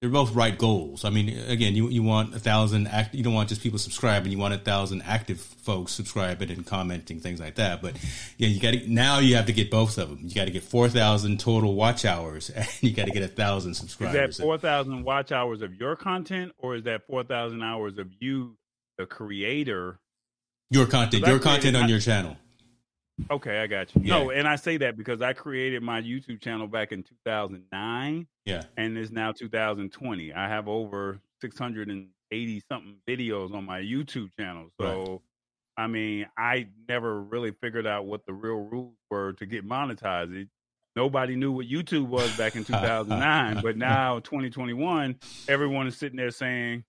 they're 0.03 0.11
both 0.11 0.35
right 0.35 0.57
goals. 0.57 1.05
I 1.05 1.09
mean, 1.11 1.29
again, 1.47 1.75
you 1.75 1.87
you 1.87 2.03
want 2.03 2.35
a 2.35 2.39
thousand 2.39 2.87
act. 2.87 3.15
You 3.15 3.23
don't 3.23 3.33
want 3.33 3.47
just 3.47 3.61
people 3.61 3.79
subscribing. 3.79 4.33
You 4.33 4.37
want 4.37 4.53
a 4.53 4.57
thousand 4.57 5.01
active 5.03 5.39
folks 5.39 5.93
subscribing 5.93 6.51
and 6.51 6.65
commenting 6.65 7.21
things 7.21 7.39
like 7.39 7.55
that. 7.55 7.81
But 7.81 7.95
yeah, 8.37 8.49
you 8.49 8.59
got 8.59 8.71
to 8.71 8.85
now 8.91 9.19
you 9.19 9.37
have 9.37 9.45
to 9.45 9.53
get 9.53 9.71
both 9.71 9.97
of 9.97 10.09
them. 10.09 10.19
You 10.23 10.35
got 10.35 10.43
to 10.43 10.51
get 10.51 10.63
four 10.63 10.89
thousand 10.89 11.39
total 11.39 11.73
watch 11.73 12.03
hours, 12.03 12.49
and 12.53 12.67
you 12.81 12.91
got 12.91 13.05
to 13.05 13.11
get 13.11 13.23
a 13.23 13.29
thousand 13.29 13.75
subscribers. 13.75 14.31
Is 14.31 14.37
that 14.37 14.43
four 14.43 14.57
thousand 14.57 15.05
watch 15.05 15.31
hours 15.31 15.61
of 15.61 15.73
your 15.75 15.95
content, 15.95 16.51
or 16.57 16.75
is 16.75 16.83
that 16.83 17.07
four 17.07 17.23
thousand 17.23 17.63
hours 17.63 17.97
of 17.97 18.09
you, 18.19 18.57
the 18.97 19.05
creator? 19.05 20.01
your 20.69 20.87
content, 20.87 21.25
your 21.25 21.39
content 21.39 21.77
on 21.77 21.87
your 21.87 21.99
channel. 21.99 22.35
Okay, 23.29 23.59
I 23.59 23.67
got 23.67 23.93
you. 23.95 24.01
No, 24.01 24.31
and 24.31 24.47
I 24.47 24.55
say 24.55 24.77
that 24.77 24.97
because 24.97 25.21
I 25.21 25.33
created 25.33 25.83
my 25.83 26.01
YouTube 26.01 26.41
channel 26.41 26.67
back 26.67 26.91
in 26.91 27.03
two 27.03 27.15
thousand 27.23 27.63
nine. 27.71 28.27
Yeah, 28.45 28.63
and 28.75 28.97
it's 28.97 29.11
now 29.11 29.31
2020. 29.31 30.33
I 30.33 30.49
have 30.49 30.67
over 30.67 31.19
680 31.41 32.63
something 32.67 32.95
videos 33.07 33.53
on 33.53 33.65
my 33.65 33.81
YouTube 33.81 34.29
channel. 34.37 34.69
So, 34.79 35.21
I 35.77 35.87
mean, 35.87 36.25
I 36.37 36.67
never 36.89 37.21
really 37.21 37.51
figured 37.51 37.85
out 37.85 38.05
what 38.05 38.25
the 38.25 38.33
real 38.33 38.55
rules 38.57 38.95
were 39.09 39.33
to 39.33 39.45
get 39.45 39.67
monetized. 39.67 40.35
It, 40.35 40.47
nobody 40.95 41.35
knew 41.35 41.51
what 41.51 41.67
YouTube 41.67 42.07
was 42.07 42.35
back 42.35 42.55
in 42.55 42.63
2009, 42.63 43.61
but 43.61 43.77
now 43.77 44.19
2021, 44.19 45.15
everyone 45.47 45.87
is 45.87 45.95
sitting 45.95 46.17
there 46.17 46.31
saying, 46.31 46.83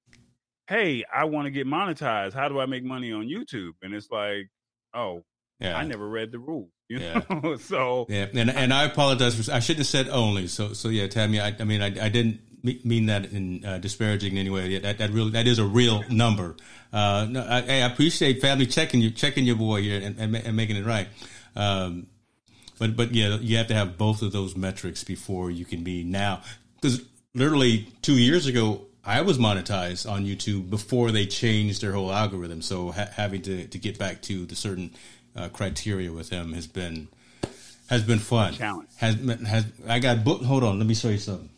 "Hey, 0.68 1.04
I 1.14 1.24
want 1.24 1.46
to 1.46 1.50
get 1.50 1.66
monetized. 1.66 2.32
How 2.32 2.48
do 2.48 2.58
I 2.60 2.66
make 2.66 2.82
money 2.82 3.12
on 3.12 3.28
YouTube?" 3.28 3.72
And 3.82 3.92
it's 3.92 4.10
like, 4.10 4.48
"Oh, 4.94 5.24
yeah. 5.64 5.76
I 5.78 5.84
never 5.84 6.08
read 6.08 6.32
the 6.32 6.38
rules." 6.38 6.70
You 6.88 6.98
Yeah. 7.00 7.22
know? 7.30 7.56
so 7.72 8.06
Yeah, 8.08 8.26
and 8.34 8.50
and 8.50 8.72
I 8.72 8.84
apologize 8.84 9.34
for 9.34 9.52
I 9.52 9.60
shouldn't 9.60 9.78
have 9.80 9.86
said 9.86 10.08
only. 10.08 10.46
So 10.48 10.72
so 10.74 10.88
yeah, 10.88 11.06
Tammy, 11.08 11.40
I, 11.40 11.54
I 11.58 11.64
mean 11.64 11.80
I, 11.82 11.86
I 11.86 12.08
didn't 12.08 12.40
mean 12.84 13.06
that 13.06 13.32
in 13.32 13.64
uh, 13.64 13.78
disparaging 13.78 14.32
in 14.32 14.38
any 14.38 14.50
way. 14.50 14.68
Yeah, 14.68 14.78
that 14.80 14.98
that 14.98 15.10
really 15.10 15.30
that 15.30 15.46
is 15.46 15.58
a 15.58 15.64
real 15.64 16.02
number. 16.10 16.56
Uh, 16.92 17.26
no, 17.28 17.42
I, 17.42 17.58
I 17.58 17.74
appreciate 17.90 18.40
family 18.40 18.66
checking 18.66 19.00
you 19.00 19.10
checking 19.10 19.44
your 19.44 19.56
boy 19.56 19.82
here 19.82 20.00
and, 20.00 20.18
and, 20.18 20.36
and 20.36 20.56
making 20.56 20.76
it 20.76 20.84
right. 20.86 21.08
Um, 21.56 22.06
but 22.78 22.96
but 22.96 23.12
yeah, 23.14 23.36
you 23.40 23.56
have 23.56 23.68
to 23.68 23.74
have 23.74 23.96
both 23.98 24.22
of 24.22 24.32
those 24.32 24.56
metrics 24.56 25.04
before 25.04 25.50
you 25.50 25.64
can 25.64 25.82
be 25.84 26.04
now 26.04 26.42
because 26.80 27.02
literally 27.34 27.88
two 28.02 28.18
years 28.18 28.46
ago. 28.46 28.86
I 29.06 29.20
was 29.20 29.36
monetized 29.36 30.10
on 30.10 30.24
YouTube 30.24 30.70
before 30.70 31.10
they 31.10 31.26
changed 31.26 31.82
their 31.82 31.92
whole 31.92 32.10
algorithm. 32.10 32.62
So 32.62 32.90
ha- 32.90 33.10
having 33.12 33.42
to, 33.42 33.66
to 33.66 33.78
get 33.78 33.98
back 33.98 34.22
to 34.22 34.46
the 34.46 34.54
certain 34.56 34.94
uh, 35.36 35.48
criteria 35.48 36.12
with 36.12 36.30
him 36.30 36.52
has 36.52 36.66
been 36.66 37.08
has 37.88 38.02
been 38.02 38.18
fun. 38.18 38.54
Challenge. 38.54 38.88
Has 38.96 39.16
has 39.46 39.66
I 39.86 39.98
got 39.98 40.24
book? 40.24 40.42
Hold 40.42 40.64
on, 40.64 40.78
let 40.78 40.86
me 40.86 40.94
show 40.94 41.10
you 41.10 41.18
something. 41.18 41.50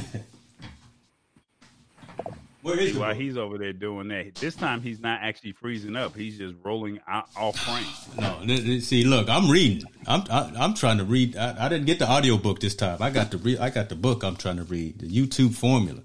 Where 2.65 2.79
is 2.79 2.97
while 2.97 3.13
he's 3.13 3.37
over 3.37 3.59
there 3.59 3.73
doing 3.73 4.07
that, 4.07 4.33
this 4.35 4.55
time 4.55 4.81
he's 4.81 4.99
not 4.99 5.21
actually 5.21 5.51
freezing 5.51 5.95
up. 5.95 6.15
He's 6.15 6.39
just 6.39 6.55
rolling 6.63 6.99
out 7.07 7.29
off 7.37 7.59
frame. 7.59 7.85
No, 8.17 8.79
see, 8.79 9.03
look, 9.03 9.29
I'm 9.29 9.51
reading. 9.51 9.83
I'm 10.07 10.23
I, 10.31 10.51
I'm 10.57 10.73
trying 10.73 10.97
to 10.97 11.03
read. 11.03 11.37
I, 11.37 11.65
I 11.65 11.69
didn't 11.69 11.85
get 11.85 11.99
the 11.99 12.07
audio 12.09 12.37
book 12.37 12.59
this 12.59 12.73
time. 12.73 12.97
I 13.01 13.11
got 13.11 13.29
the 13.29 13.37
re- 13.37 13.59
I 13.59 13.69
got 13.69 13.89
the 13.89 13.95
book. 13.95 14.23
I'm 14.23 14.35
trying 14.35 14.57
to 14.57 14.63
read 14.63 14.97
the 14.97 15.07
YouTube 15.07 15.53
formula. 15.53 16.01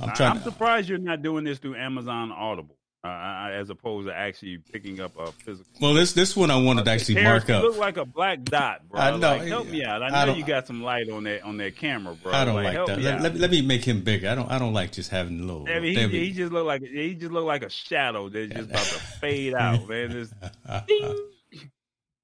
I'm 0.00 0.12
trying. 0.16 0.32
I'm 0.32 0.38
to, 0.38 0.44
surprised 0.44 0.88
you're 0.88 0.98
not 0.98 1.22
doing 1.22 1.44
this 1.44 1.58
through 1.58 1.76
Amazon 1.76 2.32
Audible, 2.32 2.75
uh, 3.06 3.50
as 3.60 3.70
opposed 3.70 4.08
to 4.08 4.14
actually 4.14 4.58
picking 4.58 5.00
up 5.00 5.18
a 5.18 5.30
physical. 5.32 5.70
well, 5.80 5.94
this 5.94 6.12
this 6.12 6.36
one 6.36 6.50
I 6.50 6.56
wanted 6.60 6.84
to 6.86 6.90
actually 6.90 7.22
mark 7.22 7.48
up. 7.50 7.62
look 7.62 7.76
like 7.76 7.96
a 7.96 8.04
black 8.04 8.42
dot, 8.44 8.88
bro. 8.88 9.00
I 9.00 9.10
know. 9.12 9.18
Like, 9.36 9.42
help 9.48 9.66
me 9.68 9.84
out. 9.84 10.02
I 10.02 10.06
I 10.06 10.10
know 10.10 10.26
don't- 10.32 10.38
you 10.38 10.44
got 10.46 10.66
some 10.66 10.82
light 10.82 11.08
on 11.10 11.24
that 11.24 11.42
on 11.44 11.56
that 11.58 11.76
camera, 11.76 12.14
bro. 12.14 12.32
I 12.32 12.44
don't 12.44 12.54
like, 12.56 12.72
help 12.72 12.88
that. 12.88 12.98
Let, 13.00 13.22
let, 13.22 13.34
me- 13.34 13.40
let 13.40 13.50
me 13.50 13.62
make 13.62 13.84
him 13.84 14.02
bigger. 14.02 14.28
I 14.28 14.34
don't. 14.34 14.50
I 14.50 14.58
don't 14.58 14.72
like 14.74 14.92
just 14.92 15.10
having 15.10 15.40
a 15.40 15.42
little. 15.44 15.68
I 15.68 15.80
mean, 15.80 16.10
he, 16.10 16.26
he 16.26 16.32
just 16.32 16.52
look 16.52 16.66
like 16.66 16.82
he 16.82 17.14
just 17.14 17.32
look 17.32 17.44
like 17.44 17.62
a 17.62 17.70
shadow 17.70 18.28
that's 18.28 18.52
just 18.52 18.70
about 18.70 18.84
to 18.84 18.98
fade 19.20 19.54
out, 19.58 19.88
man. 19.88 20.10
Just. 20.10 20.32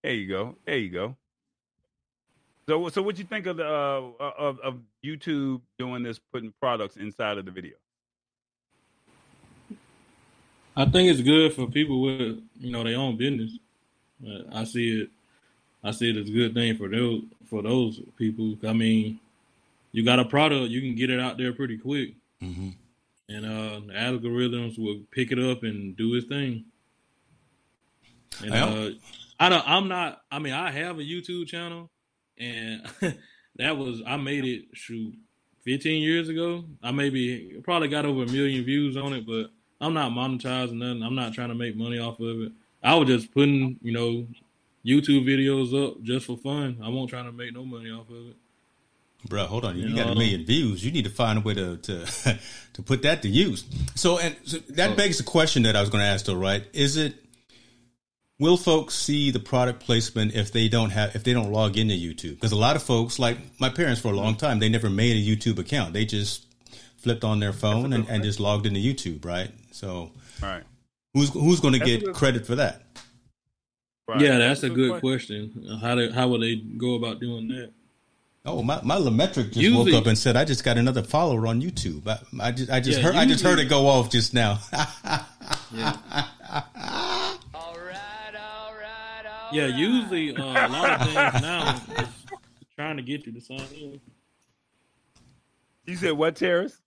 There 0.03 0.13
you 0.13 0.27
go. 0.29 0.57
There 0.67 0.77
you 0.79 0.89
go. 0.91 1.17
So, 2.69 2.89
so 2.89 3.03
what 3.03 3.19
you 3.19 3.25
think 3.25 3.47
of 3.47 3.57
the 3.57 3.65
uh, 3.65 4.25
of 4.39 4.59
of 4.61 4.79
YouTube 5.05 5.61
doing 5.79 6.03
this, 6.03 6.19
putting 6.33 6.53
products 6.61 6.97
inside 6.97 7.39
of 7.39 7.45
the 7.45 7.51
video? 7.53 7.75
I 10.77 10.85
think 10.87 11.11
it's 11.11 11.21
good 11.21 11.53
for 11.55 11.67
people 11.67 12.01
with 12.01 12.41
you 12.61 12.71
know 12.73 12.85
their 12.85 12.99
own 12.99 13.17
business. 13.17 13.53
Uh, 14.27 14.43
I 14.53 14.65
see 14.65 15.03
it. 15.03 15.11
I 15.85 15.91
see 15.91 16.11
it 16.11 16.17
as 16.17 16.29
a 16.29 16.33
good 16.33 16.55
thing 16.55 16.77
for 16.77 16.89
those 16.89 17.23
for 17.47 17.63
those 17.63 18.01
people. 18.17 18.57
I 18.67 18.73
mean, 18.73 19.19
you 19.93 20.05
got 20.05 20.19
a 20.21 20.25
product, 20.25 20.71
you 20.71 20.81
can 20.81 20.95
get 20.95 21.11
it 21.11 21.21
out 21.21 21.37
there 21.37 21.53
pretty 21.53 21.77
quick, 21.77 22.15
Mhm. 22.43 22.75
and 23.29 23.45
uh, 23.45 23.81
the 23.87 23.93
algorithms 23.93 24.79
will 24.79 25.01
pick 25.11 25.33
it 25.33 25.39
up 25.39 25.63
and 25.65 25.97
do 25.97 26.15
its 26.15 26.27
thing. 26.29 26.65
And 28.43 28.55
uh, 28.55 28.91
I 29.39 29.49
don't. 29.49 29.69
I'm 29.69 29.89
not. 29.89 30.23
I 30.31 30.39
mean, 30.39 30.55
I 30.55 30.71
have 30.71 30.99
a 30.99 31.03
YouTube 31.03 31.47
channel, 31.49 31.91
and 32.39 32.83
that 33.57 33.77
was 33.77 34.01
I 34.07 34.17
made 34.17 34.45
it 34.47 34.65
shoot 34.73 35.15
15 35.65 36.03
years 36.03 36.29
ago. 36.31 36.65
I 36.83 36.93
maybe 36.93 37.61
probably 37.63 37.89
got 37.89 38.07
over 38.07 38.23
a 38.23 38.27
million 38.27 38.65
views 38.65 38.97
on 38.97 39.13
it, 39.13 39.27
but 39.27 39.51
I'm 39.83 39.95
not 39.95 40.13
monetizing 40.13 40.75
nothing. 40.79 41.03
I'm 41.03 41.15
not 41.15 41.35
trying 41.35 41.49
to 41.49 41.55
make 41.55 41.77
money 41.77 41.99
off 41.99 42.21
of 42.21 42.41
it. 42.41 42.53
I 42.83 42.95
was 42.95 43.09
just 43.09 43.33
putting, 43.35 43.79
you 43.83 43.93
know, 43.93 44.27
YouTube 44.87 45.25
videos 45.27 45.73
up 45.75 46.03
just 46.03 46.27
for 46.27 46.37
fun. 46.37 46.79
I 46.83 46.89
won't 46.89 47.11
try 47.11 47.23
to 47.23 47.33
make 47.33 47.53
no 47.53 47.65
money 47.65 47.91
off 47.91 48.09
of 48.09 48.29
it. 48.29 48.37
Bro, 49.29 49.47
hold 49.47 49.65
on. 49.65 49.77
You 49.79 49.89
You 49.89 49.95
got 49.97 50.11
a 50.11 50.15
million 50.15 50.45
views. 50.45 50.85
You 50.85 50.91
need 50.91 51.05
to 51.05 51.11
find 51.11 51.39
a 51.39 51.43
way 51.43 51.55
to 51.55 51.77
to 51.77 52.07
to 52.73 52.83
put 52.83 53.03
that 53.03 53.23
to 53.23 53.29
use. 53.29 53.65
So, 53.95 54.19
and 54.19 54.35
so 54.45 54.59
that 54.71 54.91
Oh. 54.91 54.95
begs 54.97 55.19
the 55.19 55.25
question 55.25 55.63
that 55.65 55.77
I 55.77 55.81
was 55.81 55.91
going 55.91 56.03
to 56.03 56.09
ask, 56.09 56.25
though, 56.27 56.35
right? 56.35 56.65
Is 56.73 56.97
it 56.97 57.15
will 58.41 58.57
folks 58.57 58.95
see 58.95 59.31
the 59.31 59.39
product 59.39 59.81
placement 59.85 60.35
if 60.35 60.51
they 60.53 60.69
don't 60.69 60.91
have 60.91 61.15
if 61.15 61.23
they 61.23 61.33
don't 61.33 61.53
log 61.53 61.77
into 61.77 61.95
YouTube? 61.95 62.35
Because 62.35 62.51
a 62.53 62.57
lot 62.57 62.75
of 62.75 62.83
folks, 62.83 63.19
like 63.21 63.39
my 63.61 63.69
parents, 63.69 64.01
for 64.01 64.09
a 64.09 64.17
long 64.17 64.35
time, 64.35 64.59
they 64.59 64.69
never 64.69 64.91
made 64.91 65.17
a 65.17 65.25
YouTube 65.37 65.59
account. 65.59 65.93
They 65.93 66.05
just 66.05 66.47
flipped 66.97 67.23
on 67.25 67.39
their 67.41 67.53
phone 67.53 67.93
and, 67.93 68.09
and 68.09 68.23
just 68.25 68.41
logged 68.41 68.67
into 68.67 68.81
YouTube, 68.81 69.25
right? 69.25 69.51
So, 69.73 70.13
Right. 70.41 70.63
who's 71.15 71.31
who's 71.31 71.61
going 71.61 71.75
to 71.75 71.81
get 71.85 72.05
good- 72.05 72.15
credit 72.15 72.47
for 72.47 72.55
that? 72.57 72.83
right. 74.09 74.21
Yeah, 74.21 74.39
that's 74.39 74.63
a 74.63 74.71
good 74.71 75.01
question. 75.01 75.79
How 75.81 75.95
do 75.95 76.11
how 76.13 76.29
would 76.29 76.43
they 76.43 76.57
go 76.57 76.95
about 76.95 77.21
doing 77.21 77.49
that? 77.49 77.73
Oh, 78.45 78.63
my 78.63 78.81
my 78.83 78.97
LaMetric 78.97 79.47
just 79.47 79.57
Usually- 79.57 79.93
woke 79.93 80.03
up 80.03 80.07
and 80.07 80.19
said, 80.19 80.37
"I 80.37 80.45
just 80.45 80.65
got 80.65 80.77
another 80.77 81.03
follower 81.03 81.47
on 81.47 81.63
YouTube." 81.63 82.07
I, 82.09 82.19
I 82.41 82.51
just 82.53 82.71
I 82.71 82.81
just 82.81 82.99
Yeah, 82.99 83.05
heard 83.05 83.15
I 83.17 83.25
just 83.25 83.43
heard 83.45 83.59
it 83.61 83.69
go 83.69 83.87
off 83.89 84.11
just 84.11 84.35
now. 84.35 84.59
Yeah. 85.75 85.97
Yeah, 89.53 89.67
usually 89.67 90.35
uh, 90.35 90.43
a 90.43 90.69
lot 90.69 90.91
of 91.01 91.07
things 91.07 91.43
now 91.43 91.75
is 92.03 92.09
trying 92.75 92.97
to 92.97 93.03
get 93.03 93.27
you 93.27 93.33
to 93.33 93.41
sign 93.41 93.61
in. 93.79 94.01
You 95.87 95.97
said 95.97 96.13
what, 96.13 96.37
Terrence? 96.37 96.79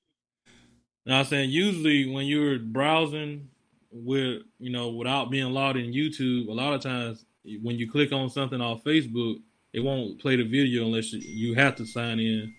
Now 1.06 1.20
I'm 1.20 1.26
saying 1.26 1.52
usually 1.52 2.10
when 2.12 2.26
you're 2.26 2.60
browsing 2.60 3.50
with 3.92 4.42
you 4.60 4.72
know 4.72 4.90
without 4.90 5.30
being 5.32 5.52
logged 5.54 5.78
in 5.78 5.94
YouTube, 5.94 6.48
a 6.48 6.52
lot 6.52 6.74
of 6.74 6.82
times 6.82 7.26
when 7.62 7.78
you 7.78 7.90
click 7.90 8.12
on 8.12 8.30
something 8.30 8.60
off 8.62 8.84
Facebook, 8.84 9.42
it 9.74 9.82
won't 9.82 10.20
play 10.20 10.36
the 10.36 10.44
video 10.44 10.86
unless 10.86 11.14
you, 11.14 11.20
you 11.20 11.54
have 11.56 11.76
to 11.76 11.86
sign 11.86 12.20
in. 12.20 12.54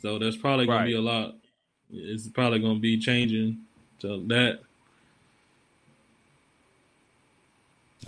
So 0.00 0.18
that's 0.18 0.36
probably 0.36 0.66
gonna 0.66 0.78
Right. 0.80 0.86
be 0.86 0.94
a 0.94 1.00
lot. 1.00 1.36
It's 1.90 2.28
probably 2.28 2.58
gonna 2.58 2.80
be 2.80 2.98
changing 2.98 3.60
to 4.00 4.26
that. 4.28 4.60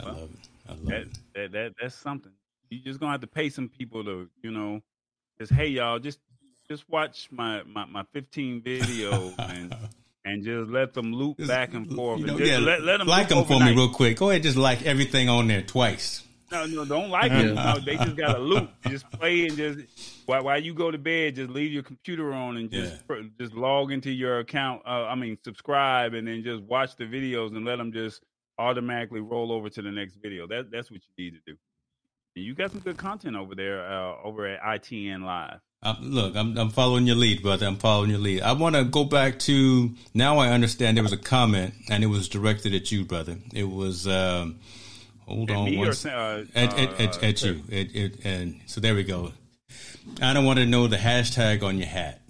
I 0.00 0.04
love 0.04 0.30
it. 0.32 0.48
I 0.68 0.72
love 0.72 0.86
That, 0.88 1.02
it. 1.02 1.08
that 1.34 1.52
that 1.52 1.74
that's 1.80 1.94
something. 1.94 2.32
You're 2.70 2.84
just 2.84 3.00
gonna 3.00 3.12
have 3.12 3.20
to 3.22 3.26
pay 3.26 3.48
some 3.48 3.68
people 3.68 4.04
to, 4.04 4.28
you 4.42 4.50
know, 4.50 4.82
just 5.38 5.52
hey 5.52 5.68
y'all, 5.68 5.98
just 5.98 6.18
just 6.70 6.88
watch 6.88 7.28
my 7.30 7.62
my, 7.64 7.86
my 7.86 8.04
15 8.12 8.62
videos 8.62 9.34
and 9.38 9.74
and 10.24 10.44
just 10.44 10.70
let 10.70 10.92
them 10.94 11.12
loop 11.12 11.38
Just, 11.38 11.48
back 11.48 11.74
and 11.74 11.90
forth. 11.94 12.20
You 12.20 12.26
know, 12.26 12.32
and 12.36 12.40
just 12.40 12.50
yeah, 12.50 12.58
let, 12.58 12.82
let 12.82 12.98
them 12.98 13.06
like 13.06 13.28
them 13.28 13.38
loop 13.38 13.48
for 13.48 13.60
me 13.60 13.74
real 13.74 13.88
quick. 13.88 14.18
Go 14.18 14.30
ahead, 14.30 14.42
just 14.42 14.56
like 14.56 14.84
everything 14.84 15.28
on 15.28 15.46
there 15.48 15.62
twice. 15.62 16.22
No, 16.50 16.64
no, 16.64 16.84
don't 16.86 17.10
like 17.10 17.30
it. 17.30 17.54
No, 17.54 17.78
they 17.78 17.96
just 17.96 18.16
got 18.16 18.36
a 18.36 18.38
loop. 18.38 18.70
Just 18.88 19.10
play 19.10 19.46
and 19.46 19.56
just 19.56 19.80
while 20.26 20.44
while 20.44 20.62
you 20.62 20.72
go 20.74 20.90
to 20.90 20.98
bed, 20.98 21.36
just 21.36 21.50
leave 21.50 21.72
your 21.72 21.82
computer 21.82 22.32
on 22.32 22.56
and 22.56 22.70
just 22.70 22.92
Yeah. 22.92 23.00
pr- 23.06 23.28
just 23.38 23.54
log 23.54 23.92
into 23.92 24.10
your 24.10 24.38
account. 24.38 24.82
Uh, 24.86 25.04
I 25.04 25.14
mean, 25.14 25.36
subscribe 25.44 26.14
and 26.14 26.26
then 26.26 26.42
just 26.42 26.62
watch 26.62 26.96
the 26.96 27.04
videos 27.04 27.54
and 27.54 27.64
let 27.66 27.76
them 27.76 27.92
just 27.92 28.22
automatically 28.58 29.20
roll 29.20 29.52
over 29.52 29.68
to 29.68 29.82
the 29.82 29.90
next 29.90 30.16
video. 30.16 30.46
That 30.46 30.70
that's 30.70 30.90
what 30.90 31.00
you 31.16 31.24
need 31.24 31.32
to 31.32 31.52
do. 31.52 31.58
And 32.34 32.44
you 32.44 32.54
got 32.54 32.70
some 32.70 32.80
good 32.80 32.96
content 32.96 33.36
over 33.36 33.54
there 33.54 33.84
uh, 33.86 34.16
over 34.22 34.46
at 34.46 34.62
ITN 34.62 35.24
Live. 35.24 35.60
Look, 36.00 36.36
I'm, 36.36 36.58
I'm 36.58 36.70
following 36.70 37.06
your 37.06 37.16
lead, 37.16 37.42
brother. 37.42 37.66
I'm 37.66 37.76
following 37.76 38.10
your 38.10 38.18
lead. 38.18 38.42
I 38.42 38.52
want 38.52 38.74
to 38.74 38.84
go 38.84 39.04
back 39.04 39.38
to 39.40 39.94
now. 40.12 40.38
I 40.38 40.48
understand 40.48 40.96
there 40.96 41.04
was 41.04 41.12
a 41.12 41.16
comment, 41.18 41.74
and 41.88 42.02
it 42.02 42.08
was 42.08 42.28
directed 42.28 42.74
at 42.74 42.90
you, 42.90 43.04
brother. 43.04 43.36
It 43.54 43.64
was 43.70 44.06
um, 44.06 44.58
hold 45.26 45.50
At 45.50 45.56
on 45.56 45.78
or 45.78 45.88
uh, 45.88 46.44
at, 46.54 46.78
at, 46.78 46.88
uh, 46.90 47.02
at, 47.02 47.22
at 47.22 47.42
you. 47.42 47.62
It, 47.68 47.94
it, 47.94 48.24
and 48.24 48.60
so 48.66 48.80
there 48.80 48.94
we 48.94 49.04
go. 49.04 49.32
I 50.20 50.32
don't 50.32 50.44
want 50.44 50.58
to 50.58 50.66
know 50.66 50.88
the 50.88 50.96
hashtag 50.96 51.62
on 51.62 51.78
your 51.78 51.86
hat. 51.86 52.20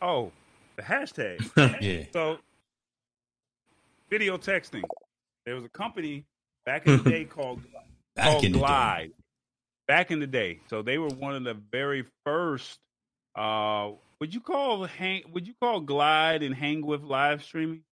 Oh, 0.00 0.30
the 0.76 0.82
hashtag. 0.82 1.38
Yeah, 1.82 2.04
So, 2.12 2.38
video 4.10 4.38
texting. 4.38 4.84
There 5.44 5.54
was 5.56 5.64
a 5.64 5.68
company 5.68 6.24
back 6.64 6.86
in 6.86 7.02
the 7.02 7.10
day 7.10 7.24
called 7.24 7.60
back 8.14 8.30
called 8.30 8.44
in 8.44 8.52
the 8.52 8.58
day. 8.58 8.64
Glide. 8.64 9.12
Back 9.88 10.10
in 10.10 10.20
the 10.20 10.26
day, 10.26 10.60
so 10.68 10.82
they 10.82 10.98
were 10.98 11.08
one 11.08 11.34
of 11.34 11.44
the 11.44 11.54
very 11.54 12.04
first. 12.24 12.78
Uh, 13.34 13.92
would 14.20 14.34
you 14.34 14.40
call 14.40 14.84
hang? 14.84 15.22
Would 15.32 15.46
you 15.46 15.54
call 15.60 15.80
Glide 15.80 16.42
and 16.42 16.54
Hang 16.54 16.84
with 16.84 17.02
live 17.02 17.42
streaming? 17.42 17.82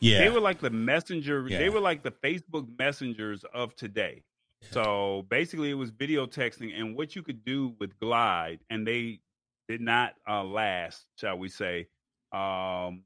Yeah, 0.00 0.20
They 0.20 0.30
were 0.30 0.40
like 0.40 0.60
the 0.60 0.70
messenger. 0.70 1.44
Yeah. 1.48 1.58
They 1.58 1.68
were 1.68 1.80
like 1.80 2.04
the 2.04 2.12
Facebook 2.12 2.68
messengers 2.78 3.44
of 3.52 3.74
today. 3.74 4.22
So 4.70 5.24
basically, 5.28 5.70
it 5.70 5.74
was 5.74 5.90
video 5.90 6.26
texting, 6.26 6.78
and 6.78 6.96
what 6.96 7.14
you 7.16 7.22
could 7.22 7.44
do 7.44 7.74
with 7.78 7.98
Glide, 7.98 8.60
and 8.70 8.86
they 8.86 9.20
did 9.68 9.80
not 9.80 10.14
uh, 10.28 10.42
last, 10.44 11.06
shall 11.16 11.38
we 11.38 11.48
say. 11.48 11.88
Um, 12.32 13.02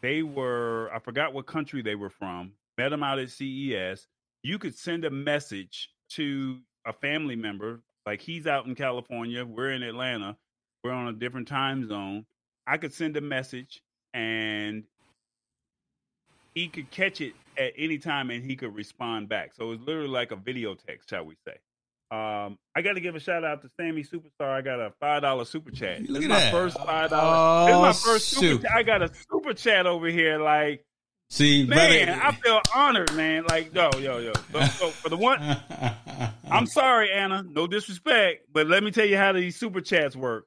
they 0.00 0.22
were, 0.22 0.90
I 0.94 0.98
forgot 0.98 1.32
what 1.34 1.46
country 1.46 1.82
they 1.82 1.94
were 1.94 2.10
from. 2.10 2.52
Met 2.78 2.90
them 2.90 3.02
out 3.02 3.18
at 3.18 3.30
CES. 3.30 4.06
You 4.42 4.58
could 4.58 4.76
send 4.76 5.04
a 5.04 5.10
message 5.10 5.90
to 6.10 6.58
a 6.86 6.92
family 6.92 7.36
member, 7.36 7.82
like 8.06 8.20
he's 8.20 8.46
out 8.46 8.66
in 8.66 8.74
California, 8.74 9.44
we're 9.44 9.70
in 9.72 9.82
Atlanta, 9.82 10.36
we're 10.82 10.92
on 10.92 11.08
a 11.08 11.12
different 11.12 11.46
time 11.48 11.86
zone. 11.86 12.24
I 12.66 12.78
could 12.78 12.94
send 12.94 13.16
a 13.16 13.20
message, 13.20 13.82
and 14.14 14.84
he 16.54 16.68
could 16.68 16.90
catch 16.90 17.20
it 17.20 17.34
at 17.58 17.72
any 17.76 17.98
time 17.98 18.30
and 18.30 18.42
he 18.44 18.56
could 18.56 18.74
respond 18.74 19.28
back. 19.28 19.54
So 19.54 19.64
it 19.64 19.68
was 19.68 19.80
literally 19.80 20.08
like 20.08 20.32
a 20.32 20.36
video 20.36 20.74
text, 20.74 21.10
shall 21.10 21.24
we 21.24 21.36
say. 21.46 21.54
Um, 22.12 22.58
I 22.74 22.82
got 22.82 22.94
to 22.94 23.00
give 23.00 23.14
a 23.14 23.20
shout 23.20 23.44
out 23.44 23.62
to 23.62 23.68
Sammy 23.76 24.02
Superstar. 24.02 24.48
I 24.50 24.62
got 24.62 24.80
a 24.80 24.92
five 24.98 25.22
dollar 25.22 25.44
super 25.44 25.70
chat. 25.70 26.00
Look 26.08 26.08
this 26.08 26.16
at 26.16 26.22
is 26.22 26.28
my 26.28 26.38
that. 26.40 26.52
first 26.52 26.76
five 26.78 27.10
dollar. 27.10 27.66
this 27.66 27.72
is 27.72 27.76
Oh, 27.78 27.82
my 27.82 27.92
first 27.92 28.28
super. 28.30 28.62
Chat. 28.64 28.72
I 28.74 28.82
got 28.82 29.02
a 29.02 29.10
super 29.30 29.54
chat 29.54 29.86
over 29.86 30.08
here. 30.08 30.40
Like 30.42 30.84
See, 31.32 31.64
man, 31.64 32.06
brother. 32.06 32.20
I 32.24 32.32
feel 32.32 32.60
honored, 32.74 33.14
man. 33.14 33.44
Like 33.48 33.72
yo, 33.74 33.90
yo, 33.98 34.18
yo. 34.18 34.32
So, 34.52 34.60
so 34.64 34.88
for 34.88 35.08
the 35.08 35.16
one, 35.16 35.38
I'm 36.50 36.66
sorry, 36.66 37.12
Anna. 37.12 37.44
No 37.48 37.66
disrespect, 37.68 38.46
but 38.52 38.66
let 38.66 38.82
me 38.82 38.90
tell 38.90 39.06
you 39.06 39.16
how 39.16 39.32
these 39.32 39.54
super 39.56 39.80
chats 39.80 40.16
work. 40.16 40.46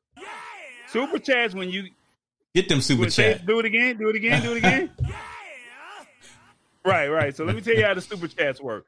Super 0.89 1.19
chats 1.19 1.55
when 1.55 1.69
you 1.69 1.87
Get 2.53 2.69
them 2.69 2.81
super 2.81 3.03
Wait, 3.03 3.13
say- 3.13 3.33
chat. 3.33 3.45
Do 3.45 3.59
it 3.59 3.65
again. 3.65 3.97
Do 3.97 4.09
it 4.09 4.15
again. 4.15 4.41
Do 4.43 4.51
it 4.53 4.57
again. 4.57 4.89
Right, 6.85 7.07
right. 7.07 7.33
So 7.33 7.45
let 7.45 7.55
me 7.55 7.61
tell 7.61 7.75
you 7.75 7.85
how 7.85 7.93
the 7.93 8.01
super 8.01 8.27
chats 8.27 8.59
work. 8.59 8.85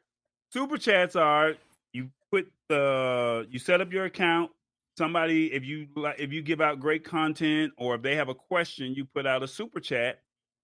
Super 0.51 0.77
chats 0.77 1.15
are 1.15 1.53
you 1.93 2.09
put 2.29 2.51
the 2.67 3.47
you 3.49 3.57
set 3.57 3.79
up 3.79 3.93
your 3.93 4.03
account. 4.03 4.51
Somebody, 4.97 5.53
if 5.53 5.63
you 5.63 5.87
like, 5.95 6.19
if 6.19 6.33
you 6.33 6.41
give 6.41 6.59
out 6.59 6.81
great 6.81 7.05
content 7.05 7.71
or 7.77 7.95
if 7.95 8.01
they 8.01 8.15
have 8.17 8.27
a 8.27 8.35
question, 8.35 8.93
you 8.93 9.05
put 9.05 9.25
out 9.25 9.43
a 9.43 9.47
super 9.47 9.79
chat. 9.79 10.19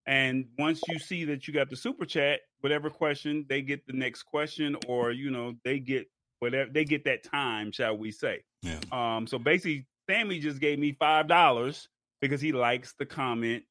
And 0.08 0.46
once 0.58 0.82
you 0.88 1.00
see 1.00 1.26
that 1.26 1.48
you 1.48 1.54
got 1.54 1.70
the 1.70 1.76
super 1.76 2.06
chat, 2.06 2.42
whatever 2.62 2.90
question 2.90 3.46
they 3.48 3.62
get 3.62 3.86
the 3.86 3.94
next 3.94 4.24
question, 4.24 4.76
or 4.88 5.12
you 5.12 5.32
know 5.32 5.54
they 5.64 5.80
get 5.80 6.08
whatever 6.40 6.70
they 6.72 6.86
get 6.86 7.06
that 7.06 7.24
time, 7.24 7.72
shall 7.72 7.98
we 7.98 8.12
say? 8.12 8.42
Yeah. 8.62 8.80
Um, 8.92 9.28
so 9.28 9.38
basically, 9.38 9.86
Sammy 10.10 10.40
just 10.40 10.60
gave 10.60 10.80
me 10.80 10.96
five 11.00 11.28
dollars 11.28 11.88
because 12.20 12.42
he 12.42 12.52
likes 12.52 12.94
the 12.98 13.06
comment 13.06 13.64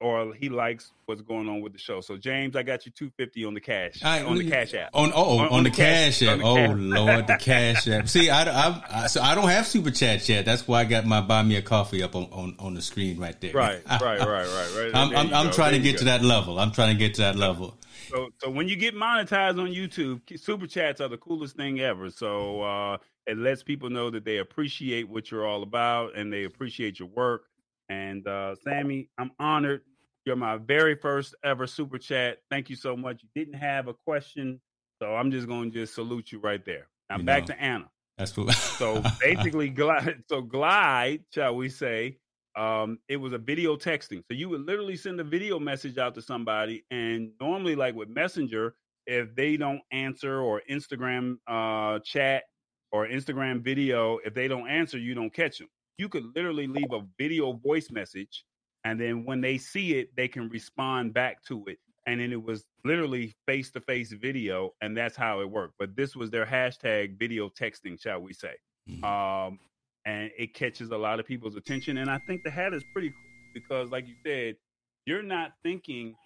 or 0.00 0.32
he 0.34 0.48
likes 0.48 0.92
what's 1.06 1.20
going 1.20 1.48
on 1.48 1.60
with 1.60 1.72
the 1.72 1.78
show. 1.78 2.00
So 2.00 2.16
James, 2.16 2.56
I 2.56 2.62
got 2.62 2.86
you 2.86 2.92
two 2.92 3.10
fifty 3.16 3.44
on 3.44 3.54
the 3.54 3.60
cash 3.60 4.02
I- 4.02 4.22
on 4.22 4.38
the 4.38 4.48
cash 4.50 4.72
app. 4.74 4.90
On 4.94 5.12
oh 5.14 5.38
On- 5.38 5.46
on, 5.46 5.48
on 5.52 5.62
the 5.64 5.70
the 5.70 5.76
cash 5.76 6.20
cash- 6.20 6.28
app. 6.28 6.38
the 6.38 6.44
Oh 6.44 6.54
cash. 6.56 6.76
lord, 6.76 7.26
the 7.26 7.36
cash 7.40 7.88
app. 7.88 8.08
See, 8.08 8.30
I, 8.30 8.42
I, 8.44 8.82
I 8.90 9.06
so 9.08 9.20
I 9.20 9.34
don't 9.34 9.48
have 9.48 9.66
super 9.66 9.90
chats 9.90 10.28
yet. 10.28 10.44
That's 10.44 10.66
why 10.66 10.80
I 10.80 10.84
got 10.84 11.04
my 11.06 11.20
buy 11.20 11.42
me 11.42 11.56
a 11.56 11.62
coffee 11.62 12.02
up 12.02 12.16
on, 12.16 12.24
on, 12.32 12.56
on 12.58 12.74
the 12.74 12.82
screen 12.82 13.18
right 13.18 13.38
there. 13.40 13.52
Right, 13.52 13.82
right, 13.90 14.00
right, 14.00 14.26
right, 14.26 14.74
right. 14.76 14.90
I'm 14.94 15.14
I'm, 15.16 15.34
I'm 15.34 15.50
trying 15.52 15.72
to 15.74 15.78
there 15.78 15.86
you 15.86 15.92
get 15.92 15.98
to 15.98 16.04
that 16.06 16.22
level. 16.22 16.58
I'm 16.58 16.72
trying 16.72 16.92
to 16.94 16.98
get 16.98 17.14
to 17.14 17.20
that 17.22 17.36
level. 17.36 17.76
So, 18.08 18.30
so 18.38 18.50
when 18.50 18.68
you 18.68 18.74
get 18.76 18.94
monetized 18.96 19.60
on 19.60 19.68
YouTube, 19.68 20.20
super 20.40 20.66
chats 20.66 21.00
are 21.00 21.06
the 21.08 21.18
coolest 21.18 21.56
thing 21.56 21.78
ever. 21.78 22.10
So 22.10 22.60
uh, 22.62 22.96
it 23.26 23.36
lets 23.38 23.62
people 23.62 23.88
know 23.88 24.10
that 24.10 24.24
they 24.24 24.38
appreciate 24.38 25.08
what 25.08 25.30
you're 25.30 25.46
all 25.46 25.62
about 25.62 26.16
and 26.16 26.32
they 26.32 26.42
appreciate 26.42 26.98
your 26.98 27.06
work. 27.08 27.44
And 27.88 28.26
uh, 28.26 28.56
Sammy, 28.64 29.08
I'm 29.18 29.30
honored. 29.38 29.82
You're 30.24 30.36
my 30.36 30.58
very 30.58 30.94
first 30.94 31.34
ever 31.44 31.66
super 31.66 31.98
chat. 31.98 32.38
Thank 32.50 32.68
you 32.70 32.76
so 32.76 32.96
much. 32.96 33.22
You 33.22 33.28
didn't 33.34 33.58
have 33.58 33.88
a 33.88 33.94
question, 33.94 34.60
so 35.00 35.14
I'm 35.14 35.30
just 35.30 35.46
going 35.48 35.72
to 35.72 35.80
just 35.80 35.94
salute 35.94 36.30
you 36.30 36.38
right 36.40 36.64
there. 36.64 36.88
Now 37.08 37.18
You 37.18 37.24
back 37.24 37.48
know. 37.48 37.54
to 37.54 37.62
Anna. 37.62 37.90
That's 38.18 38.36
what. 38.36 38.52
So 38.54 39.02
basically, 39.20 39.70
glide. 39.70 40.22
So 40.28 40.42
glide, 40.42 41.24
shall 41.32 41.56
we 41.56 41.68
say? 41.70 42.18
Um, 42.56 42.98
it 43.08 43.16
was 43.16 43.32
a 43.32 43.38
video 43.38 43.76
texting. 43.76 44.22
So 44.28 44.34
you 44.34 44.48
would 44.50 44.66
literally 44.66 44.96
send 44.96 45.18
a 45.20 45.24
video 45.24 45.58
message 45.58 45.96
out 45.98 46.14
to 46.16 46.22
somebody, 46.22 46.84
and 46.90 47.30
normally, 47.40 47.74
like 47.74 47.94
with 47.94 48.08
Messenger, 48.08 48.74
if 49.06 49.34
they 49.34 49.56
don't 49.56 49.80
answer 49.90 50.40
or 50.40 50.60
Instagram 50.70 51.36
uh, 51.46 52.00
chat 52.00 52.44
or 52.92 53.06
Instagram 53.06 53.62
video, 53.62 54.18
if 54.24 54.34
they 54.34 54.48
don't 54.48 54.68
answer, 54.68 54.98
you 54.98 55.14
don't 55.14 55.32
catch 55.32 55.58
them. 55.58 55.68
You 55.96 56.08
could 56.08 56.24
literally 56.36 56.66
leave 56.66 56.92
a 56.92 57.02
video 57.18 57.52
voice 57.52 57.90
message, 57.90 58.44
and 58.84 59.00
then 59.00 59.24
when 59.24 59.40
they 59.40 59.58
see 59.58 59.94
it, 59.94 60.14
they 60.16 60.28
can 60.28 60.48
respond 60.48 61.12
back 61.12 61.42
to 61.44 61.64
it. 61.66 61.78
And 62.06 62.20
then 62.20 62.32
it 62.32 62.42
was 62.42 62.64
literally 62.84 63.34
face 63.46 63.70
to 63.72 63.80
face 63.80 64.10
video, 64.12 64.70
and 64.80 64.96
that's 64.96 65.16
how 65.16 65.40
it 65.40 65.50
worked. 65.50 65.74
But 65.78 65.96
this 65.96 66.16
was 66.16 66.30
their 66.30 66.46
hashtag 66.46 67.18
video 67.18 67.48
texting, 67.50 68.00
shall 68.00 68.20
we 68.20 68.32
say. 68.32 68.54
Mhm. 68.88 69.04
Um, 69.04 69.58
and 70.06 70.30
it 70.38 70.54
catches 70.54 70.90
a 70.90 70.96
lot 70.96 71.20
of 71.20 71.26
people's 71.26 71.56
attention. 71.56 71.98
And 71.98 72.10
I 72.10 72.18
think 72.26 72.42
the 72.42 72.50
hat 72.50 72.72
is 72.72 72.82
pretty 72.92 73.10
cool 73.10 73.52
because, 73.52 73.90
like 73.90 74.08
you 74.08 74.14
said, 74.24 74.56
you're 75.04 75.22
not 75.22 75.52
thinking 75.62 76.16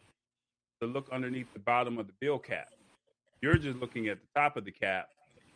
to 0.81 0.87
look 0.87 1.09
underneath 1.11 1.53
the 1.53 1.59
bottom 1.59 1.99
of 1.99 2.07
the 2.07 2.13
bill 2.21 2.39
cap. 2.39 2.69
You're 3.43 3.59
just 3.59 3.79
looking 3.79 4.09
at 4.09 4.21
the 4.21 4.41
top 4.41 4.57
of 4.57 4.65
the 4.65 4.73
cap 4.73 5.09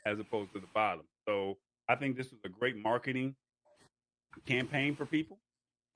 as 0.05 0.19
opposed 0.19 0.53
to 0.55 0.61
the 0.61 0.67
bottom. 0.75 1.07
So 1.27 1.59
I 1.89 1.95
think 1.95 2.17
this 2.17 2.31
was 2.31 2.41
a 2.45 2.49
great 2.49 2.77
marketing 2.77 3.37
campaign 4.47 4.95
for 4.97 5.07
people. 5.07 5.39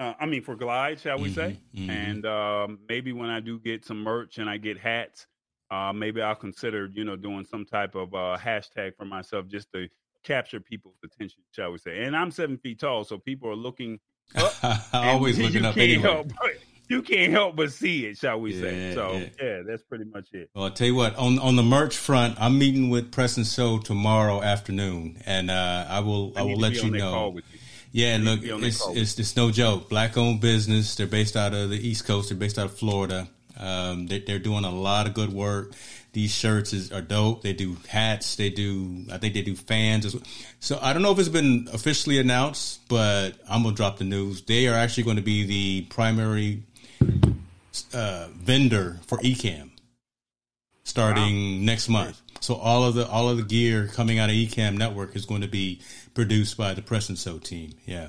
Uh, 0.01 0.15
I 0.19 0.27
mean, 0.27 0.43
for 0.43 0.57
Glide, 0.57 1.01
shall 1.01 1.19
we 1.19 1.33
say? 1.33 1.59
Mhm, 1.77 1.87
mhm. 1.87 1.91
And 1.91 2.27
um, 2.27 2.79
maybe 2.89 3.13
when 3.13 3.31
I 3.31 3.41
do 3.41 3.59
get 3.61 3.85
some 3.85 4.03
merch 4.03 4.39
and 4.39 4.49
I 4.49 4.57
get 4.57 4.79
hats, 4.79 5.27
uh, 5.71 5.93
maybe 5.93 6.21
I'll 6.21 6.35
consider, 6.35 6.91
you 6.93 7.05
know, 7.05 7.17
doing 7.17 7.45
some 7.45 7.65
type 7.65 7.95
of 7.95 8.15
uh, 8.15 8.37
hashtag 8.41 8.97
for 8.97 9.05
myself 9.05 9.47
just 9.47 9.71
to 9.73 9.89
capture 10.25 10.61
people's 10.61 10.97
attention, 11.05 11.43
shall 11.53 11.73
we 11.73 11.79
say? 11.79 12.03
And 12.03 12.17
I'm 12.17 12.31
seven 12.31 12.59
feet 12.59 12.81
tall, 12.81 13.05
so 13.05 13.19
people 13.19 13.49
are 13.49 13.57
looking. 13.57 14.01
up, 14.35 14.55
Always 14.93 15.39
looking 15.41 15.65
up 15.65 15.75
can't 15.75 15.91
anyway. 15.91 16.03
help 16.03 16.33
you 16.93 17.03
can't 17.03 17.33
help 17.33 17.57
but 17.57 17.73
see 17.73 18.07
it, 18.07 18.19
shall 18.19 18.41
we 18.41 18.53
say? 18.53 18.93
So 18.95 19.13
yeah. 19.13 19.29
yeah. 19.41 19.63
that's 19.67 19.83
pretty 19.83 20.05
much 20.05 20.29
it. 20.33 20.51
Well, 20.55 20.65
I'll 20.65 20.71
tell 20.71 20.87
you 20.87 20.95
what. 20.95 21.17
On 21.17 21.39
on 21.39 21.57
the 21.57 21.63
merch 21.63 21.97
front, 21.97 22.37
I'm 22.41 22.59
meeting 22.59 22.91
with 22.91 23.11
Preston 23.11 23.45
Show 23.45 23.79
tomorrow 23.79 24.43
afternoon, 24.43 25.23
and 25.25 25.51
uh, 25.51 25.87
I 25.89 26.01
will 26.01 26.33
I, 26.37 26.41
I 26.41 26.43
will 26.43 26.59
let 26.59 26.75
you 26.75 26.91
know. 26.91 27.11
call 27.11 27.33
with 27.33 27.45
you. 27.53 27.59
Yeah, 27.93 28.19
look, 28.21 28.41
be 28.41 28.51
on 28.51 28.63
that 28.63 28.69
it's, 28.69 28.87
it's 28.89 29.19
it's 29.19 29.37
no 29.37 29.51
joke. 29.51 29.89
Black 29.89 30.17
owned 30.17 30.41
business. 30.41 30.95
They're 30.95 31.07
based 31.07 31.37
out 31.37 31.53
of 31.53 31.71
the 31.71 31.77
East 31.77 32.07
Coast. 32.07 32.31
They're 32.31 32.39
based 32.39 32.59
out 32.59 32.67
of 32.67 32.77
Florida. 32.77 33.29
Um, 33.59 34.07
they, 34.07 34.21
they're 34.21 34.39
doing 34.39 34.65
a 34.65 34.71
lot 34.71 35.07
of 35.07 35.15
good 35.15 35.33
work. 35.33 35.73
These 36.15 36.35
shirts 36.35 36.73
is, 36.73 36.91
are 36.91 37.03
dope. 37.03 37.43
They 37.43 37.53
do 37.53 37.77
hats. 37.89 38.37
They 38.37 38.51
do. 38.51 39.05
I 39.13 39.19
think 39.19 39.35
they 39.35 39.43
do 39.43 39.55
fans. 39.55 40.07
as 40.07 40.15
well. 40.15 40.25
So 40.61 40.79
I 40.81 40.95
don't 40.95 41.03
know 41.03 41.13
if 41.13 41.19
it's 41.19 41.29
been 41.29 41.69
officially 41.73 42.19
announced, 42.19 42.81
but 42.89 43.33
I'm 43.49 43.63
gonna 43.63 43.75
drop 43.75 43.99
the 43.99 44.05
news. 44.05 44.43
They 44.43 44.69
are 44.69 44.75
actually 44.75 45.05
going 45.05 45.17
to 45.17 45.23
be 45.23 45.45
the 45.45 45.87
primary 45.89 46.63
uh, 47.93 48.29
vendor 48.35 49.01
for 49.07 49.19
Ecamm 49.19 49.71
starting 50.85 51.65
next 51.65 51.89
month. 51.89 52.21
So 52.41 52.55
all 52.57 52.85
of 52.85 52.95
the 52.95 53.09
all 53.09 53.29
of 53.29 53.37
the 53.37 53.45
gear 53.45 53.87
coming 53.87 54.19
out 54.19 54.29
of 54.29 54.35
Ecamm 54.35 54.77
Network 54.77 55.15
is 55.15 55.27
going 55.27 55.43
to 55.43 55.49
be 55.49 55.81
produced 56.15 56.57
by 56.57 56.75
the 56.75 56.83
Press 56.83 57.09
and 57.09 57.19
So 57.19 57.39
team. 57.39 57.73
Yeah. 57.85 58.07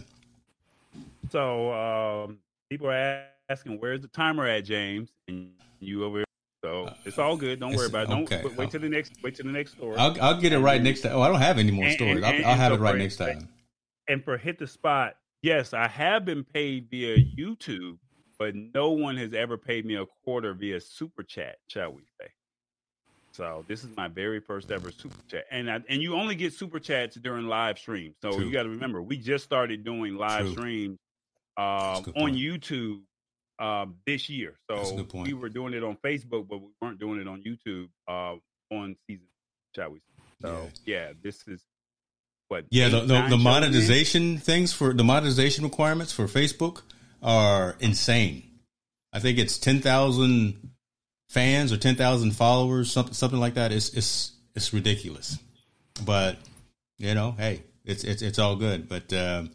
So 1.31 1.73
um, 1.73 2.39
people 2.69 2.87
are 2.87 3.23
asking, 3.49 3.79
"Where's 3.79 4.01
the 4.01 4.07
timer 4.07 4.47
at, 4.47 4.65
James?" 4.65 5.09
And 5.27 5.51
you 5.79 6.03
over. 6.03 6.19
Here. 6.19 6.25
So 6.63 6.93
it's 7.03 7.17
all 7.17 7.35
good. 7.35 7.59
Don't 7.59 7.75
worry 7.75 7.87
about 7.87 8.05
it. 8.05 8.09
Don't 8.09 8.31
okay. 8.31 8.41
wait, 8.55 8.71
till 8.71 8.79
the 8.79 8.89
next. 8.89 9.13
Wait 9.21 9.35
till 9.35 9.45
the 9.45 9.51
next 9.51 9.73
story. 9.73 9.97
I'll, 9.97 10.15
I'll 10.21 10.39
get 10.39 10.53
it 10.53 10.59
right 10.59 10.81
next 10.81 11.01
time. 11.01 11.11
Oh, 11.13 11.21
I 11.21 11.27
don't 11.27 11.41
have 11.41 11.57
any 11.57 11.71
more 11.71 11.89
stories. 11.89 12.17
And, 12.17 12.25
and, 12.25 12.45
I'll, 12.45 12.51
I'll, 12.51 12.57
have 12.57 12.71
so 12.71 12.75
it 12.75 12.79
right 12.79 12.97
next 12.97 13.17
time. 13.17 13.49
And 14.07 14.23
for 14.23 14.37
hit 14.37 14.59
the 14.59 14.67
spot, 14.67 15.15
yes, 15.41 15.73
I 15.73 15.87
have 15.87 16.23
been 16.23 16.43
paid 16.43 16.87
via 16.89 17.17
YouTube, 17.17 17.97
but 18.39 18.55
no 18.55 18.91
one 18.91 19.17
has 19.17 19.33
ever 19.33 19.57
paid 19.57 19.85
me 19.85 19.95
a 19.95 20.05
quarter 20.23 20.53
via 20.53 20.79
super 20.79 21.23
chat. 21.23 21.57
Shall 21.67 21.91
we 21.91 22.03
say? 22.19 22.27
So 23.33 23.65
this 23.67 23.83
is 23.83 23.89
my 23.97 24.07
very 24.07 24.39
first 24.39 24.71
ever 24.71 24.91
super 24.91 25.17
chat, 25.27 25.45
and 25.49 25.69
I, 25.69 25.81
and 25.89 26.03
you 26.03 26.13
only 26.15 26.35
get 26.35 26.53
super 26.53 26.79
chats 26.79 27.15
during 27.15 27.47
live 27.47 27.79
streams. 27.79 28.15
So 28.21 28.31
True. 28.31 28.45
you 28.45 28.51
got 28.51 28.63
to 28.63 28.69
remember, 28.69 29.01
we 29.01 29.17
just 29.17 29.43
started 29.43 29.83
doing 29.83 30.15
live 30.15 30.41
True. 30.41 30.51
streams 30.51 30.99
uh, 31.57 32.01
on 32.15 32.35
YouTube 32.35 33.01
um, 33.57 33.95
this 34.05 34.29
year. 34.29 34.59
So 34.69 35.07
we 35.13 35.33
were 35.33 35.49
doing 35.49 35.73
it 35.73 35.83
on 35.83 35.97
Facebook, 35.97 36.47
but 36.47 36.59
we 36.59 36.67
weren't 36.79 36.99
doing 36.99 37.19
it 37.19 37.27
on 37.27 37.41
YouTube 37.41 37.89
uh, 38.07 38.35
on 38.71 38.95
season, 39.07 39.27
shall 39.75 39.89
we? 39.89 39.99
Say. 39.99 40.23
So 40.43 40.69
yeah, 40.85 41.07
yeah 41.07 41.13
this 41.23 41.47
is 41.47 41.63
what. 42.49 42.65
Yeah, 42.69 42.89
the, 42.89 43.01
the, 43.01 43.27
the 43.29 43.37
monetization 43.37 44.37
things 44.37 44.73
for 44.73 44.93
the 44.93 45.03
monetization 45.03 45.63
requirements 45.63 46.11
for 46.11 46.27
Facebook 46.27 46.83
are 47.23 47.77
insane. 47.79 48.43
I 49.11 49.19
think 49.19 49.39
it's 49.39 49.57
ten 49.57 49.79
thousand 49.79 50.72
fans 51.33 51.73
or 51.73 51.77
ten 51.77 51.95
thousand 51.95 52.31
followers, 52.31 52.91
something 52.91 53.13
something 53.13 53.39
like 53.39 53.55
that. 53.55 53.71
It's 53.71 53.89
it's 53.89 54.31
it's 54.55 54.71
ridiculous, 54.71 55.39
but 56.05 56.37
you 56.99 57.15
know, 57.15 57.31
hey, 57.37 57.63
it's 57.83 58.03
it's 58.03 58.21
it's 58.21 58.39
all 58.39 58.55
good. 58.55 58.87
But 58.87 59.11
uh, 59.11 59.45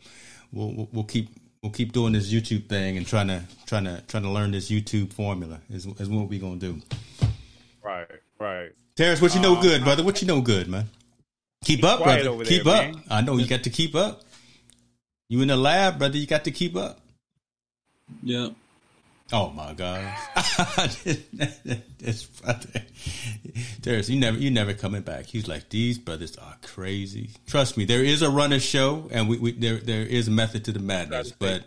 we'll 0.52 0.88
we'll 0.92 1.04
keep 1.04 1.28
we'll 1.62 1.72
keep 1.72 1.92
doing 1.92 2.12
this 2.12 2.32
YouTube 2.32 2.68
thing 2.68 2.96
and 2.96 3.06
trying 3.06 3.28
to 3.28 3.42
trying 3.66 3.84
to 3.84 4.02
trying 4.08 4.24
to 4.24 4.30
learn 4.30 4.50
this 4.50 4.70
YouTube 4.70 5.12
formula 5.12 5.60
is 5.70 5.86
is 5.86 6.08
what 6.08 6.28
we 6.28 6.38
gonna 6.38 6.56
do. 6.56 6.82
Right, 7.82 8.06
right. 8.38 8.72
Terrence, 8.96 9.22
what 9.22 9.34
you 9.34 9.40
know 9.40 9.54
um, 9.54 9.62
good, 9.62 9.84
brother? 9.84 10.02
What 10.02 10.20
you 10.20 10.26
know 10.26 10.40
good, 10.40 10.68
man? 10.68 10.86
Keep 11.64 11.84
up, 11.84 12.02
brother. 12.02 12.44
Keep 12.44 12.64
there, 12.64 12.74
up. 12.74 12.94
Man. 12.94 13.02
I 13.08 13.20
know 13.20 13.36
you 13.36 13.46
got 13.46 13.62
to 13.62 13.70
keep 13.70 13.94
up. 13.94 14.22
You 15.28 15.40
in 15.42 15.48
the 15.48 15.56
lab, 15.56 15.98
brother. 15.98 16.18
You 16.18 16.26
got 16.26 16.44
to 16.44 16.50
keep 16.50 16.76
up. 16.76 17.00
Yeah. 18.22 18.48
Oh 19.30 19.50
my 19.50 19.74
God, 19.74 20.10
this 21.98 22.24
brother, 22.24 22.82
Terrence, 23.82 24.08
you 24.08 24.18
never, 24.18 24.38
you 24.38 24.50
never 24.50 24.72
coming 24.72 25.02
back. 25.02 25.26
He's 25.26 25.46
like, 25.46 25.68
these 25.68 25.98
brothers 25.98 26.34
are 26.36 26.56
crazy. 26.62 27.30
Trust 27.46 27.76
me, 27.76 27.84
there 27.84 28.02
is 28.02 28.22
a 28.22 28.30
runner 28.30 28.58
show, 28.58 29.06
and 29.10 29.28
we, 29.28 29.36
we 29.36 29.52
there, 29.52 29.76
there 29.76 30.00
is 30.02 30.28
a 30.28 30.30
method 30.30 30.64
to 30.64 30.72
the 30.72 30.78
madness. 30.78 31.30
But 31.30 31.64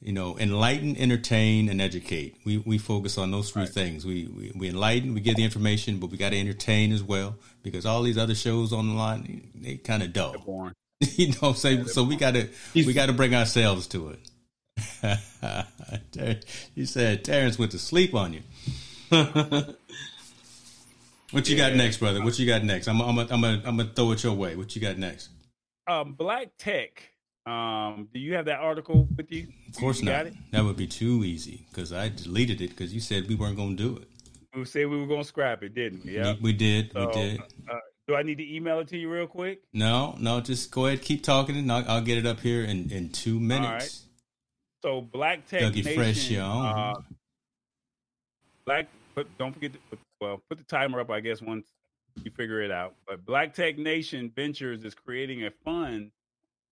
you 0.00 0.12
know, 0.12 0.38
enlighten, 0.38 0.96
entertain, 0.96 1.68
and 1.68 1.80
educate. 1.80 2.36
We 2.44 2.58
we 2.58 2.78
focus 2.78 3.18
on 3.18 3.32
those 3.32 3.50
three 3.50 3.62
right. 3.62 3.70
things. 3.70 4.06
We, 4.06 4.26
we 4.26 4.52
we 4.54 4.68
enlighten, 4.68 5.12
we 5.12 5.20
give 5.20 5.36
the 5.36 5.44
information, 5.44 5.98
but 5.98 6.10
we 6.10 6.16
got 6.16 6.30
to 6.30 6.38
entertain 6.38 6.92
as 6.92 7.02
well 7.02 7.36
because 7.62 7.84
all 7.84 8.02
these 8.02 8.16
other 8.18 8.34
shows 8.34 8.72
on 8.72 8.88
the 8.88 8.94
line, 8.94 9.50
they 9.54 9.76
kind 9.76 10.02
of 10.02 10.12
dull. 10.12 10.72
you 11.00 11.28
know 11.28 11.34
what 11.40 11.48
I'm 11.50 11.54
saying? 11.54 11.88
so 11.88 12.02
we 12.02 12.16
got 12.16 12.34
to 12.34 12.48
we 12.74 12.92
got 12.92 13.06
to 13.06 13.12
bring 13.12 13.34
ourselves 13.34 13.88
to 13.88 14.08
it. 14.08 14.20
you 16.74 16.86
said 16.86 17.24
Terrence 17.24 17.58
went 17.58 17.72
to 17.72 17.78
sleep 17.78 18.14
on 18.14 18.34
you. 18.34 18.42
what 19.10 19.76
you 21.48 21.56
yeah. 21.56 21.68
got 21.68 21.76
next, 21.76 21.98
brother? 21.98 22.22
What 22.22 22.38
you 22.38 22.46
got 22.46 22.64
next? 22.64 22.88
I'm 22.88 23.00
I'm 23.00 23.18
I'm 23.18 23.44
I'm 23.44 23.62
gonna 23.62 23.90
throw 23.94 24.12
it 24.12 24.22
your 24.22 24.34
way. 24.34 24.56
What 24.56 24.74
you 24.74 24.82
got 24.82 24.98
next? 24.98 25.30
Um, 25.86 26.12
Black 26.12 26.48
Tech. 26.58 27.10
Um, 27.46 28.08
do 28.12 28.20
you 28.20 28.34
have 28.34 28.44
that 28.44 28.60
article 28.60 29.08
with 29.16 29.32
you? 29.32 29.46
Of 29.68 29.76
course 29.76 30.00
you 30.00 30.06
not. 30.06 30.26
That 30.52 30.64
would 30.64 30.76
be 30.76 30.86
too 30.86 31.24
easy 31.24 31.66
because 31.70 31.94
I 31.94 32.10
deleted 32.10 32.60
it 32.60 32.70
because 32.70 32.92
you 32.92 33.00
said 33.00 33.26
we 33.26 33.36
weren't 33.36 33.56
going 33.56 33.76
to 33.76 33.82
do 33.82 33.96
it. 33.96 34.08
We 34.54 34.66
said 34.66 34.88
we 34.88 35.00
were 35.00 35.06
going 35.06 35.22
to 35.22 35.28
scrap 35.28 35.62
it, 35.62 35.74
didn't 35.74 36.04
we? 36.04 36.16
Yeah, 36.16 36.34
we, 36.34 36.40
we 36.40 36.52
did. 36.52 36.92
So, 36.92 37.06
we 37.06 37.12
did. 37.12 37.40
Uh, 37.40 37.78
do 38.06 38.16
I 38.16 38.22
need 38.22 38.36
to 38.36 38.54
email 38.54 38.80
it 38.80 38.88
to 38.88 38.98
you 38.98 39.10
real 39.10 39.26
quick? 39.26 39.60
No, 39.72 40.14
no. 40.18 40.40
Just 40.40 40.70
go 40.70 40.86
ahead, 40.86 41.00
keep 41.00 41.22
talking, 41.22 41.56
and 41.56 41.72
I'll, 41.72 41.84
I'll 41.88 42.02
get 42.02 42.18
it 42.18 42.26
up 42.26 42.40
here 42.40 42.64
in 42.64 42.90
in 42.90 43.10
two 43.10 43.40
minutes. 43.40 44.07
So 44.82 45.00
Black 45.00 45.46
Tech 45.46 45.62
Dougie 45.62 45.84
Nation, 45.84 45.94
Fresh, 45.94 46.32
uh, 46.36 46.94
Black, 48.64 48.86
but 49.14 49.26
don't 49.38 49.52
forget 49.52 49.72
to 49.72 49.78
put, 49.90 49.98
well 50.20 50.42
put 50.48 50.58
the 50.58 50.64
timer 50.64 51.00
up. 51.00 51.10
I 51.10 51.20
guess 51.20 51.42
once 51.42 51.66
you 52.24 52.30
figure 52.30 52.62
it 52.62 52.70
out. 52.70 52.94
But 53.06 53.24
Black 53.24 53.54
Tech 53.54 53.78
Nation 53.78 54.30
Ventures 54.34 54.84
is 54.84 54.94
creating 54.94 55.44
a 55.44 55.50
fund 55.64 56.10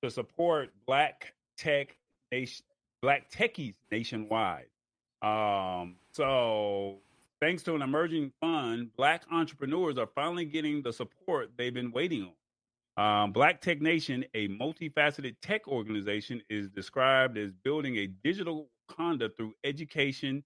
to 0.02 0.10
support 0.10 0.70
Black 0.86 1.34
Tech 1.56 1.96
Nation, 2.30 2.64
Black 3.02 3.30
Techies 3.30 3.74
nationwide. 3.90 4.66
Um, 5.22 5.96
so 6.12 6.98
thanks 7.40 7.62
to 7.64 7.74
an 7.74 7.82
emerging 7.82 8.32
fund, 8.40 8.90
Black 8.96 9.22
entrepreneurs 9.32 9.98
are 9.98 10.08
finally 10.14 10.44
getting 10.44 10.82
the 10.82 10.92
support 10.92 11.50
they've 11.56 11.74
been 11.74 11.90
waiting 11.90 12.22
on. 12.22 12.32
Um, 12.96 13.32
Black 13.32 13.60
Tech 13.60 13.82
Nation, 13.82 14.24
a 14.34 14.48
multifaceted 14.48 15.36
tech 15.42 15.68
organization, 15.68 16.42
is 16.48 16.70
described 16.70 17.36
as 17.36 17.52
building 17.52 17.96
a 17.96 18.06
digital 18.06 18.70
Wakanda 18.90 19.28
through 19.36 19.52
education, 19.64 20.42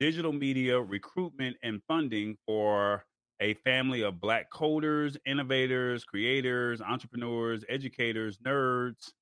digital 0.00 0.32
media, 0.32 0.80
recruitment, 0.80 1.56
and 1.62 1.82
funding 1.86 2.36
for 2.46 3.04
a 3.40 3.54
family 3.54 4.02
of 4.02 4.20
Black 4.20 4.50
coders, 4.50 5.16
innovators, 5.26 6.04
creators, 6.04 6.80
entrepreneurs, 6.80 7.62
educators, 7.68 8.38
nerds, 8.38 9.12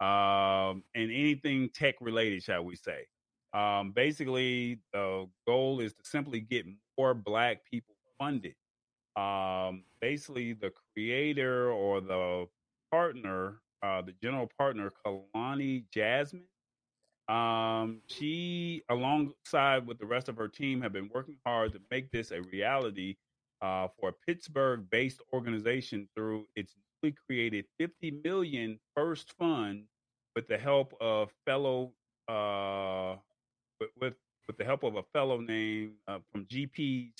um, 0.00 0.84
and 0.94 1.10
anything 1.10 1.68
tech 1.74 1.96
related, 2.00 2.42
shall 2.42 2.64
we 2.64 2.76
say. 2.76 3.06
Um, 3.52 3.90
basically, 3.90 4.78
the 4.92 5.26
goal 5.48 5.80
is 5.80 5.94
to 5.94 6.04
simply 6.04 6.40
get 6.40 6.64
more 6.96 7.14
Black 7.14 7.64
people 7.64 7.94
funded 8.18 8.54
um, 9.16 9.84
basically 10.00 10.52
the 10.52 10.72
creator 10.94 11.70
or 11.70 12.00
the 12.00 12.46
partner, 12.90 13.60
uh, 13.82 14.02
the 14.02 14.14
general 14.22 14.48
partner, 14.58 14.90
Kelauni 15.04 15.84
Jasmine. 15.92 16.44
Um, 17.28 18.00
she, 18.08 18.82
alongside 18.88 19.86
with 19.86 19.98
the 19.98 20.06
rest 20.06 20.28
of 20.28 20.36
her 20.36 20.48
team, 20.48 20.80
have 20.82 20.92
been 20.92 21.10
working 21.14 21.36
hard 21.46 21.72
to 21.72 21.80
make 21.90 22.10
this 22.10 22.32
a 22.32 22.42
reality 22.42 23.16
uh, 23.62 23.88
for 23.98 24.08
a 24.08 24.12
Pittsburgh-based 24.26 25.20
organization 25.32 26.08
through 26.14 26.46
its 26.56 26.74
newly 27.02 27.14
created 27.26 27.66
50 27.78 28.20
million 28.24 28.80
first 28.96 29.32
fund 29.38 29.84
with 30.34 30.48
the 30.48 30.58
help 30.58 30.94
of 31.00 31.30
fellow 31.44 31.92
uh, 32.28 33.16
with, 33.80 33.90
with 34.00 34.14
with 34.46 34.56
the 34.56 34.64
help 34.64 34.82
of 34.82 34.96
a 34.96 35.02
fellow 35.12 35.40
named 35.40 35.92
uh, 36.08 36.18
from 36.32 36.44
GP 36.46 37.10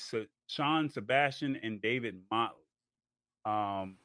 Sean 0.46 0.88
Sebastian 0.88 1.58
and 1.62 1.80
David 1.80 2.20
Motley. 2.30 2.56
Um, 3.44 3.96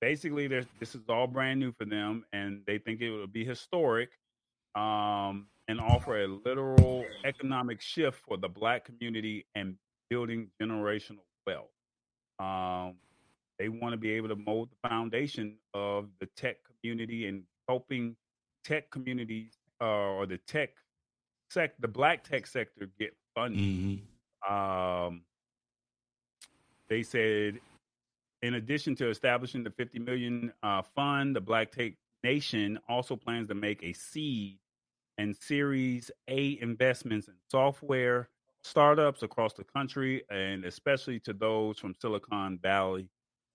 basically, 0.00 0.48
this 0.48 0.94
is 0.94 1.02
all 1.08 1.26
brand 1.26 1.60
new 1.60 1.72
for 1.72 1.84
them, 1.84 2.24
and 2.32 2.62
they 2.66 2.78
think 2.78 3.00
it 3.00 3.10
will 3.10 3.26
be 3.26 3.44
historic 3.44 4.10
um, 4.74 5.46
and 5.68 5.80
offer 5.80 6.22
a 6.22 6.26
literal 6.26 7.04
economic 7.24 7.80
shift 7.80 8.20
for 8.26 8.36
the 8.36 8.48
Black 8.48 8.84
community 8.84 9.46
and 9.54 9.76
building 10.10 10.48
generational 10.60 11.24
wealth. 11.46 11.70
Um, 12.38 12.96
they 13.58 13.68
want 13.68 13.92
to 13.92 13.96
be 13.96 14.10
able 14.12 14.28
to 14.28 14.36
mold 14.36 14.70
the 14.70 14.88
foundation 14.88 15.56
of 15.74 16.08
the 16.20 16.26
tech 16.36 16.56
community 16.64 17.26
and 17.26 17.44
helping 17.68 18.16
tech 18.64 18.90
communities 18.90 19.52
uh, 19.80 19.84
or 19.84 20.26
the 20.26 20.38
tech 20.38 20.70
sec 21.52 21.74
the 21.78 21.88
black 21.88 22.24
tech 22.24 22.46
sector 22.46 22.88
get 22.98 23.14
funding. 23.34 24.00
Mm-hmm. 24.48 24.54
Um, 24.54 25.22
they 26.88 27.02
said, 27.02 27.60
in 28.42 28.54
addition 28.54 28.94
to 28.96 29.08
establishing 29.08 29.62
the 29.62 29.70
50 29.70 29.98
million 30.00 30.52
uh, 30.62 30.82
fund, 30.94 31.36
the 31.36 31.40
Black 31.40 31.70
Tech 31.70 31.92
Nation 32.24 32.78
also 32.88 33.16
plans 33.16 33.48
to 33.48 33.54
make 33.54 33.82
a 33.82 33.92
seed 33.92 34.58
and 35.18 35.36
Series 35.36 36.10
A 36.28 36.58
investments 36.60 37.28
in 37.28 37.34
software 37.50 38.28
startups 38.64 39.22
across 39.22 39.54
the 39.54 39.64
country, 39.64 40.22
and 40.30 40.64
especially 40.64 41.20
to 41.20 41.32
those 41.32 41.78
from 41.78 41.94
Silicon 42.00 42.58
Valley, 42.62 43.08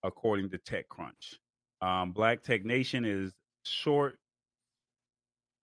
according 0.03 0.49
to 0.49 0.57
TechCrunch. 0.57 1.35
Um, 1.81 2.11
Black 2.11 2.43
Tech 2.43 2.65
Nation 2.65 3.05
is 3.05 3.33
short 3.63 4.17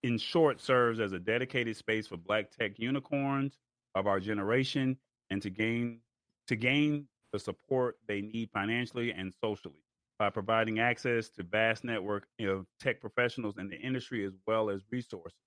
in 0.05 0.19
short, 0.19 0.61
serves 0.61 0.99
as 0.99 1.13
a 1.13 1.19
dedicated 1.19 1.75
space 1.75 2.05
for 2.05 2.15
black 2.15 2.51
tech 2.51 2.77
unicorns 2.77 3.57
of 3.95 4.05
our 4.05 4.19
generation 4.19 4.95
and 5.31 5.41
to 5.41 5.49
gain 5.49 5.99
to 6.47 6.55
gain 6.55 7.07
the 7.33 7.39
support 7.39 7.97
they 8.07 8.21
need 8.21 8.51
financially 8.53 9.11
and 9.11 9.33
socially 9.43 9.81
by 10.19 10.29
providing 10.29 10.79
access 10.79 11.29
to 11.29 11.41
vast 11.41 11.83
network 11.83 12.27
of 12.39 12.67
tech 12.79 13.01
professionals 13.01 13.55
in 13.57 13.67
the 13.67 13.77
industry 13.77 14.23
as 14.23 14.33
well 14.45 14.69
as 14.69 14.81
resources. 14.91 15.39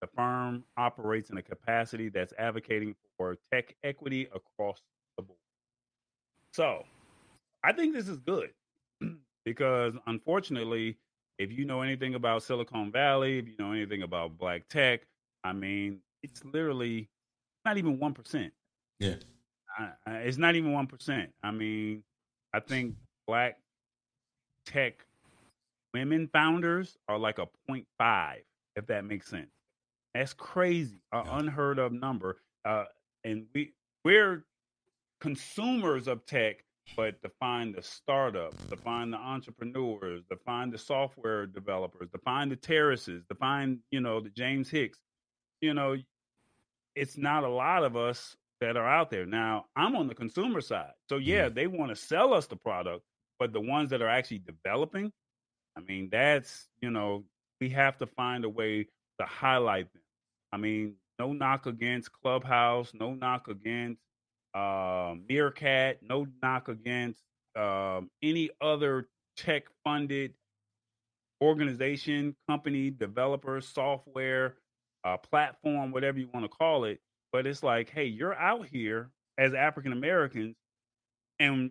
The 0.00 0.08
firm 0.16 0.64
operates 0.78 1.28
in 1.28 1.36
a 1.36 1.42
capacity 1.42 2.08
that's 2.08 2.32
advocating 2.38 2.94
for 3.18 3.36
tech 3.52 3.76
equity 3.84 4.26
across 4.34 4.80
the 5.18 5.24
board. 5.24 5.38
So, 6.54 6.84
I 7.62 7.72
think 7.74 7.94
this 7.94 8.08
is 8.08 8.20
good 8.20 8.50
because 9.44 9.92
unfortunately, 10.06 10.96
if 11.38 11.52
you 11.52 11.64
know 11.64 11.82
anything 11.82 12.14
about 12.14 12.42
Silicon 12.42 12.90
Valley, 12.90 13.38
if 13.38 13.48
you 13.48 13.54
know 13.58 13.72
anything 13.72 14.02
about 14.02 14.36
black 14.38 14.68
tech, 14.68 15.02
I 15.44 15.52
mean, 15.52 16.00
it's 16.22 16.44
literally 16.44 17.08
not 17.64 17.78
even 17.78 17.98
1%. 17.98 18.50
Yeah. 18.98 19.14
I, 19.78 19.90
I, 20.06 20.14
it's 20.18 20.38
not 20.38 20.56
even 20.56 20.72
1%. 20.72 21.28
I 21.42 21.50
mean, 21.50 22.02
I 22.52 22.60
think 22.60 22.94
black 23.26 23.58
tech 24.66 25.04
women 25.94 26.28
founders 26.32 26.96
are 27.08 27.18
like 27.18 27.38
a 27.38 27.48
0.5, 27.70 28.34
if 28.76 28.86
that 28.86 29.04
makes 29.04 29.28
sense. 29.28 29.50
That's 30.14 30.32
crazy, 30.32 31.00
an 31.12 31.24
yeah. 31.26 31.38
unheard 31.38 31.78
of 31.78 31.92
number. 31.92 32.38
Uh, 32.64 32.84
and 33.24 33.46
we 33.54 33.72
we're 34.04 34.44
consumers 35.20 36.08
of 36.08 36.24
tech, 36.26 36.64
but 36.96 37.20
to 37.22 37.30
find 37.40 37.74
the 37.74 37.82
startups, 37.82 38.56
to 38.70 38.76
find 38.76 39.12
the 39.12 39.16
entrepreneurs, 39.16 40.22
to 40.30 40.36
find 40.44 40.72
the 40.72 40.78
software 40.78 41.46
developers, 41.46 42.08
to 42.10 42.18
find 42.18 42.50
the 42.50 42.56
terraces, 42.56 43.24
to 43.28 43.34
find 43.34 43.78
you 43.90 44.00
know 44.00 44.20
the 44.20 44.30
James 44.30 44.70
Hicks, 44.70 44.98
you 45.60 45.74
know, 45.74 45.96
it's 46.94 47.16
not 47.16 47.44
a 47.44 47.48
lot 47.48 47.84
of 47.84 47.96
us 47.96 48.36
that 48.60 48.76
are 48.76 48.88
out 48.88 49.10
there. 49.10 49.26
Now 49.26 49.66
I'm 49.76 49.96
on 49.96 50.08
the 50.08 50.14
consumer 50.14 50.60
side, 50.60 50.92
so 51.08 51.16
yeah, 51.16 51.46
mm-hmm. 51.46 51.54
they 51.54 51.66
want 51.66 51.90
to 51.90 51.96
sell 51.96 52.34
us 52.34 52.46
the 52.46 52.56
product, 52.56 53.04
but 53.38 53.52
the 53.52 53.60
ones 53.60 53.90
that 53.90 54.02
are 54.02 54.08
actually 54.08 54.40
developing, 54.40 55.12
I 55.76 55.80
mean, 55.80 56.08
that's 56.10 56.68
you 56.80 56.90
know 56.90 57.24
we 57.60 57.70
have 57.70 57.98
to 57.98 58.06
find 58.06 58.44
a 58.44 58.48
way 58.48 58.88
to 59.20 59.26
highlight 59.26 59.92
them. 59.92 60.02
I 60.52 60.56
mean, 60.56 60.94
no 61.18 61.32
knock 61.32 61.66
against 61.66 62.12
Clubhouse, 62.12 62.92
no 62.94 63.14
knock 63.14 63.48
against 63.48 64.00
uh, 64.58 65.14
Meerkat, 65.28 65.98
no 66.02 66.26
knock 66.42 66.68
against 66.68 67.22
um, 67.56 68.10
any 68.22 68.50
other 68.60 69.08
tech 69.36 69.64
funded 69.84 70.34
organization, 71.40 72.34
company, 72.48 72.90
developer, 72.90 73.60
software, 73.60 74.56
uh, 75.04 75.16
platform, 75.16 75.92
whatever 75.92 76.18
you 76.18 76.28
want 76.34 76.44
to 76.44 76.48
call 76.48 76.84
it. 76.84 76.98
But 77.32 77.46
it's 77.46 77.62
like, 77.62 77.90
hey, 77.90 78.06
you're 78.06 78.34
out 78.34 78.66
here 78.66 79.10
as 79.38 79.54
African 79.54 79.92
Americans, 79.92 80.56
and 81.38 81.70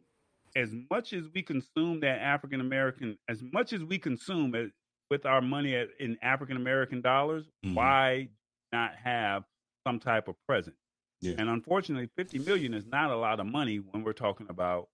as 0.55 0.69
much 0.89 1.11
as 1.11 1.23
we 1.33 1.41
consume 1.41 1.99
that 2.01 2.21
African 2.21 2.61
American, 2.61 3.17
as 3.27 3.43
much 3.51 3.73
as 3.73 3.83
we 3.83 3.99
consume 3.99 4.55
it 4.55 4.71
with 5.11 5.25
our 5.25 5.41
money 5.41 5.75
in 5.99 6.17
African 6.21 6.55
American 6.55 7.01
dollars, 7.01 7.45
mm-hmm. 7.65 7.75
why 7.75 8.29
not 8.71 8.91
have 9.03 9.43
some 9.85 9.99
type 9.99 10.29
of 10.29 10.35
presence. 10.47 10.77
Yeah. 11.21 11.35
And 11.37 11.49
unfortunately, 11.49 12.09
50 12.15 12.39
million 12.39 12.73
is 12.73 12.85
not 12.85 13.09
a 13.09 13.15
lot 13.15 13.39
of 13.39 13.47
money 13.47 13.77
when 13.77 14.03
we're 14.03 14.13
talking 14.13 14.47
about 14.49 14.89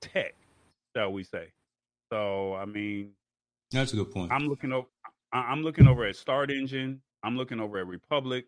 tech, 0.00 0.34
shall 0.94 1.12
we 1.12 1.24
say. 1.24 1.52
So, 2.12 2.54
I 2.54 2.64
mean, 2.66 3.12
that's 3.70 3.92
a 3.92 3.96
good 3.96 4.12
point. 4.12 4.30
I'm 4.30 4.46
looking 4.48 4.72
over 4.72 4.88
I'm 5.32 5.62
looking 5.62 5.88
over 5.88 6.04
at 6.04 6.14
Start 6.14 6.50
Engine, 6.50 7.00
I'm 7.24 7.36
looking 7.36 7.58
over 7.58 7.78
at 7.78 7.86
Republic, 7.88 8.46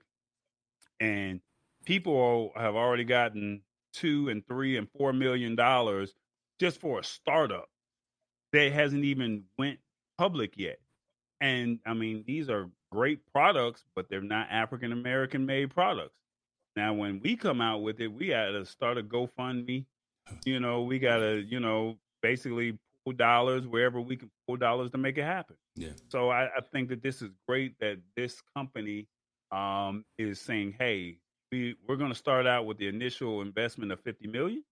and 1.00 1.40
people 1.84 2.52
have 2.54 2.76
already 2.76 3.04
gotten 3.04 3.62
2 3.94 4.28
and 4.28 4.46
3 4.46 4.76
and 4.76 4.88
4 4.96 5.12
million 5.12 5.56
dollars 5.56 6.14
just 6.60 6.80
for 6.80 7.00
a 7.00 7.04
startup 7.04 7.68
that 8.52 8.72
hasn't 8.72 9.04
even 9.04 9.44
went 9.58 9.78
public 10.16 10.54
yet. 10.56 10.78
And 11.40 11.80
I 11.84 11.94
mean, 11.94 12.24
these 12.26 12.48
are 12.48 12.70
great 12.92 13.20
products, 13.32 13.84
but 13.94 14.08
they're 14.08 14.20
not 14.20 14.48
African 14.50 14.92
American 14.92 15.44
made 15.44 15.70
products. 15.70 16.14
Now, 16.76 16.92
when 16.92 17.20
we 17.22 17.36
come 17.36 17.60
out 17.60 17.82
with 17.82 18.00
it, 18.00 18.08
we 18.08 18.28
got 18.28 18.50
to 18.50 18.66
start 18.66 18.98
a 18.98 19.02
GoFundMe. 19.02 19.86
You 20.44 20.60
know, 20.60 20.82
we 20.82 20.98
got 20.98 21.18
to, 21.18 21.40
you 21.40 21.58
know, 21.58 21.96
basically 22.22 22.78
pull 23.04 23.14
dollars 23.14 23.66
wherever 23.66 24.00
we 24.00 24.16
can 24.16 24.30
pull 24.46 24.56
dollars 24.56 24.90
to 24.90 24.98
make 24.98 25.16
it 25.16 25.24
happen. 25.24 25.56
Yeah. 25.74 25.90
So 26.08 26.30
I, 26.30 26.44
I 26.44 26.60
think 26.72 26.90
that 26.90 27.02
this 27.02 27.22
is 27.22 27.30
great 27.48 27.78
that 27.80 27.98
this 28.16 28.42
company 28.54 29.08
um, 29.50 30.04
is 30.18 30.40
saying, 30.40 30.74
hey, 30.78 31.18
we, 31.50 31.76
we're 31.88 31.96
going 31.96 32.12
to 32.12 32.18
start 32.18 32.46
out 32.46 32.66
with 32.66 32.78
the 32.78 32.88
initial 32.88 33.40
investment 33.40 33.92
of 33.92 34.00
50 34.00 34.26
million. 34.28 34.64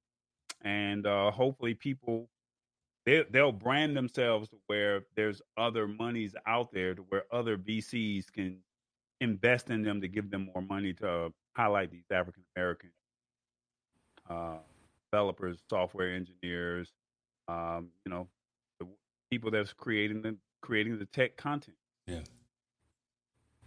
And 0.62 1.06
uh, 1.06 1.30
hopefully 1.30 1.74
people 1.74 2.28
they 3.06 3.22
they'll 3.30 3.52
brand 3.52 3.96
themselves 3.96 4.48
to 4.48 4.56
where 4.66 5.04
there's 5.14 5.42
other 5.56 5.86
monies 5.86 6.34
out 6.46 6.72
there 6.72 6.94
to 6.94 7.02
where 7.02 7.24
other 7.30 7.58
VCs 7.58 8.32
can 8.32 8.58
invest 9.20 9.68
in 9.68 9.82
them 9.82 10.00
to 10.00 10.08
give 10.08 10.30
them 10.30 10.50
more 10.52 10.62
money 10.62 10.92
to 10.94 11.32
highlight 11.54 11.90
these 11.90 12.04
African 12.10 12.42
American 12.56 12.90
uh, 14.28 14.56
developers, 15.10 15.58
software 15.70 16.14
engineers, 16.14 16.88
um, 17.48 17.88
you 18.04 18.10
know, 18.10 18.28
the 18.80 18.86
people 19.30 19.50
that's 19.50 19.72
creating 19.72 20.22
the 20.22 20.36
creating 20.60 20.98
the 20.98 21.06
tech 21.06 21.36
content. 21.36 21.76
Yeah. 22.06 22.20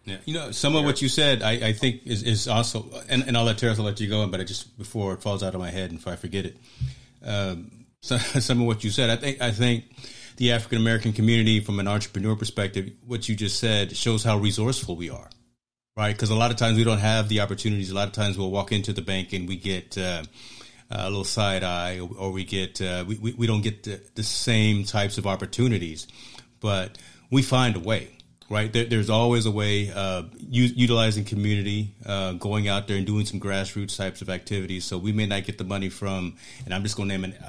Yeah, 0.05 0.17
you 0.23 0.33
know, 0.33 0.51
some 0.51 0.73
of 0.77 0.85
what 0.85 1.01
you 1.01 1.09
said, 1.09 1.43
I, 1.43 1.51
I 1.51 1.73
think 1.73 2.07
is, 2.07 2.23
is 2.23 2.47
also, 2.47 2.85
and, 3.09 3.23
and 3.27 3.35
I'll 3.35 3.43
let 3.43 3.57
Terrence, 3.57 3.77
I'll 3.77 3.83
let 3.83 3.99
you 3.99 4.07
go, 4.07 4.21
in, 4.23 4.31
but 4.31 4.39
I 4.39 4.45
just 4.45 4.77
before 4.77 5.13
it 5.13 5.21
falls 5.21 5.43
out 5.43 5.53
of 5.53 5.59
my 5.59 5.69
head 5.69 5.89
and 5.89 5.99
if 5.99 6.07
I 6.07 6.15
forget 6.15 6.45
it, 6.45 6.57
um, 7.25 7.85
some 8.01 8.61
of 8.61 8.67
what 8.67 8.85
you 8.85 8.89
said. 8.89 9.09
I 9.09 9.17
think 9.17 9.41
I 9.41 9.51
think 9.51 9.85
the 10.37 10.53
African 10.53 10.77
American 10.77 11.11
community, 11.11 11.59
from 11.59 11.79
an 11.79 11.87
entrepreneur 11.87 12.35
perspective, 12.35 12.91
what 13.05 13.27
you 13.27 13.35
just 13.35 13.59
said 13.59 13.97
shows 13.97 14.23
how 14.23 14.37
resourceful 14.37 14.95
we 14.95 15.09
are, 15.09 15.29
right? 15.97 16.15
Because 16.15 16.29
a 16.29 16.35
lot 16.35 16.51
of 16.51 16.57
times 16.57 16.77
we 16.77 16.83
don't 16.83 16.99
have 16.99 17.27
the 17.27 17.41
opportunities. 17.41 17.91
A 17.91 17.95
lot 17.95 18.07
of 18.07 18.13
times 18.13 18.37
we'll 18.37 18.51
walk 18.51 18.71
into 18.71 18.93
the 18.93 19.01
bank 19.01 19.33
and 19.33 19.47
we 19.47 19.57
get 19.57 19.97
uh, 19.97 20.23
a 20.91 21.09
little 21.09 21.25
side 21.25 21.63
eye, 21.63 21.99
or, 21.99 22.09
or 22.17 22.31
we 22.31 22.45
get 22.45 22.79
uh, 22.79 23.03
we, 23.07 23.17
we, 23.17 23.33
we 23.33 23.47
don't 23.47 23.61
get 23.61 23.83
the, 23.83 23.99
the 24.15 24.23
same 24.23 24.83
types 24.85 25.17
of 25.17 25.25
opportunities, 25.27 26.07
but 26.61 26.97
we 27.31 27.41
find 27.41 27.75
a 27.75 27.79
way 27.79 28.11
right? 28.49 28.71
There, 28.71 28.85
there's 28.85 29.09
always 29.09 29.45
a 29.45 29.51
way 29.51 29.91
uh, 29.91 30.23
u- 30.49 30.71
utilizing 30.75 31.25
community, 31.25 31.93
uh, 32.05 32.33
going 32.33 32.67
out 32.67 32.87
there 32.87 32.97
and 32.97 33.05
doing 33.05 33.25
some 33.25 33.39
grassroots 33.39 33.97
types 33.97 34.21
of 34.21 34.29
activities. 34.29 34.85
So 34.85 34.97
we 34.97 35.11
may 35.11 35.25
not 35.25 35.43
get 35.43 35.57
the 35.57 35.63
money 35.63 35.89
from, 35.89 36.35
and 36.65 36.73
I'm 36.73 36.83
just 36.83 36.95
going 36.95 37.09
to 37.09 37.17
name 37.17 37.33
it. 37.33 37.41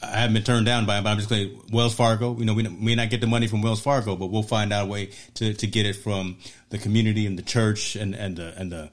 I 0.00 0.20
haven't 0.20 0.34
been 0.34 0.44
turned 0.44 0.66
down 0.66 0.86
by, 0.86 1.00
but 1.00 1.10
I'm 1.10 1.16
just 1.16 1.28
going 1.28 1.60
Wells 1.72 1.94
Fargo. 1.94 2.36
You 2.36 2.44
know, 2.44 2.54
we 2.54 2.62
may 2.62 2.94
not 2.94 3.10
get 3.10 3.20
the 3.20 3.26
money 3.26 3.48
from 3.48 3.62
Wells 3.62 3.80
Fargo, 3.80 4.14
but 4.14 4.26
we'll 4.26 4.42
find 4.44 4.72
out 4.72 4.84
a 4.84 4.88
way 4.88 5.10
to, 5.34 5.54
to 5.54 5.66
get 5.66 5.86
it 5.86 5.96
from 5.96 6.38
the 6.70 6.78
community 6.78 7.26
and 7.26 7.36
the 7.36 7.42
church 7.42 7.96
and, 7.96 8.14
and 8.14 8.36
the 8.36 8.54
and 8.56 8.70
the 8.70 8.90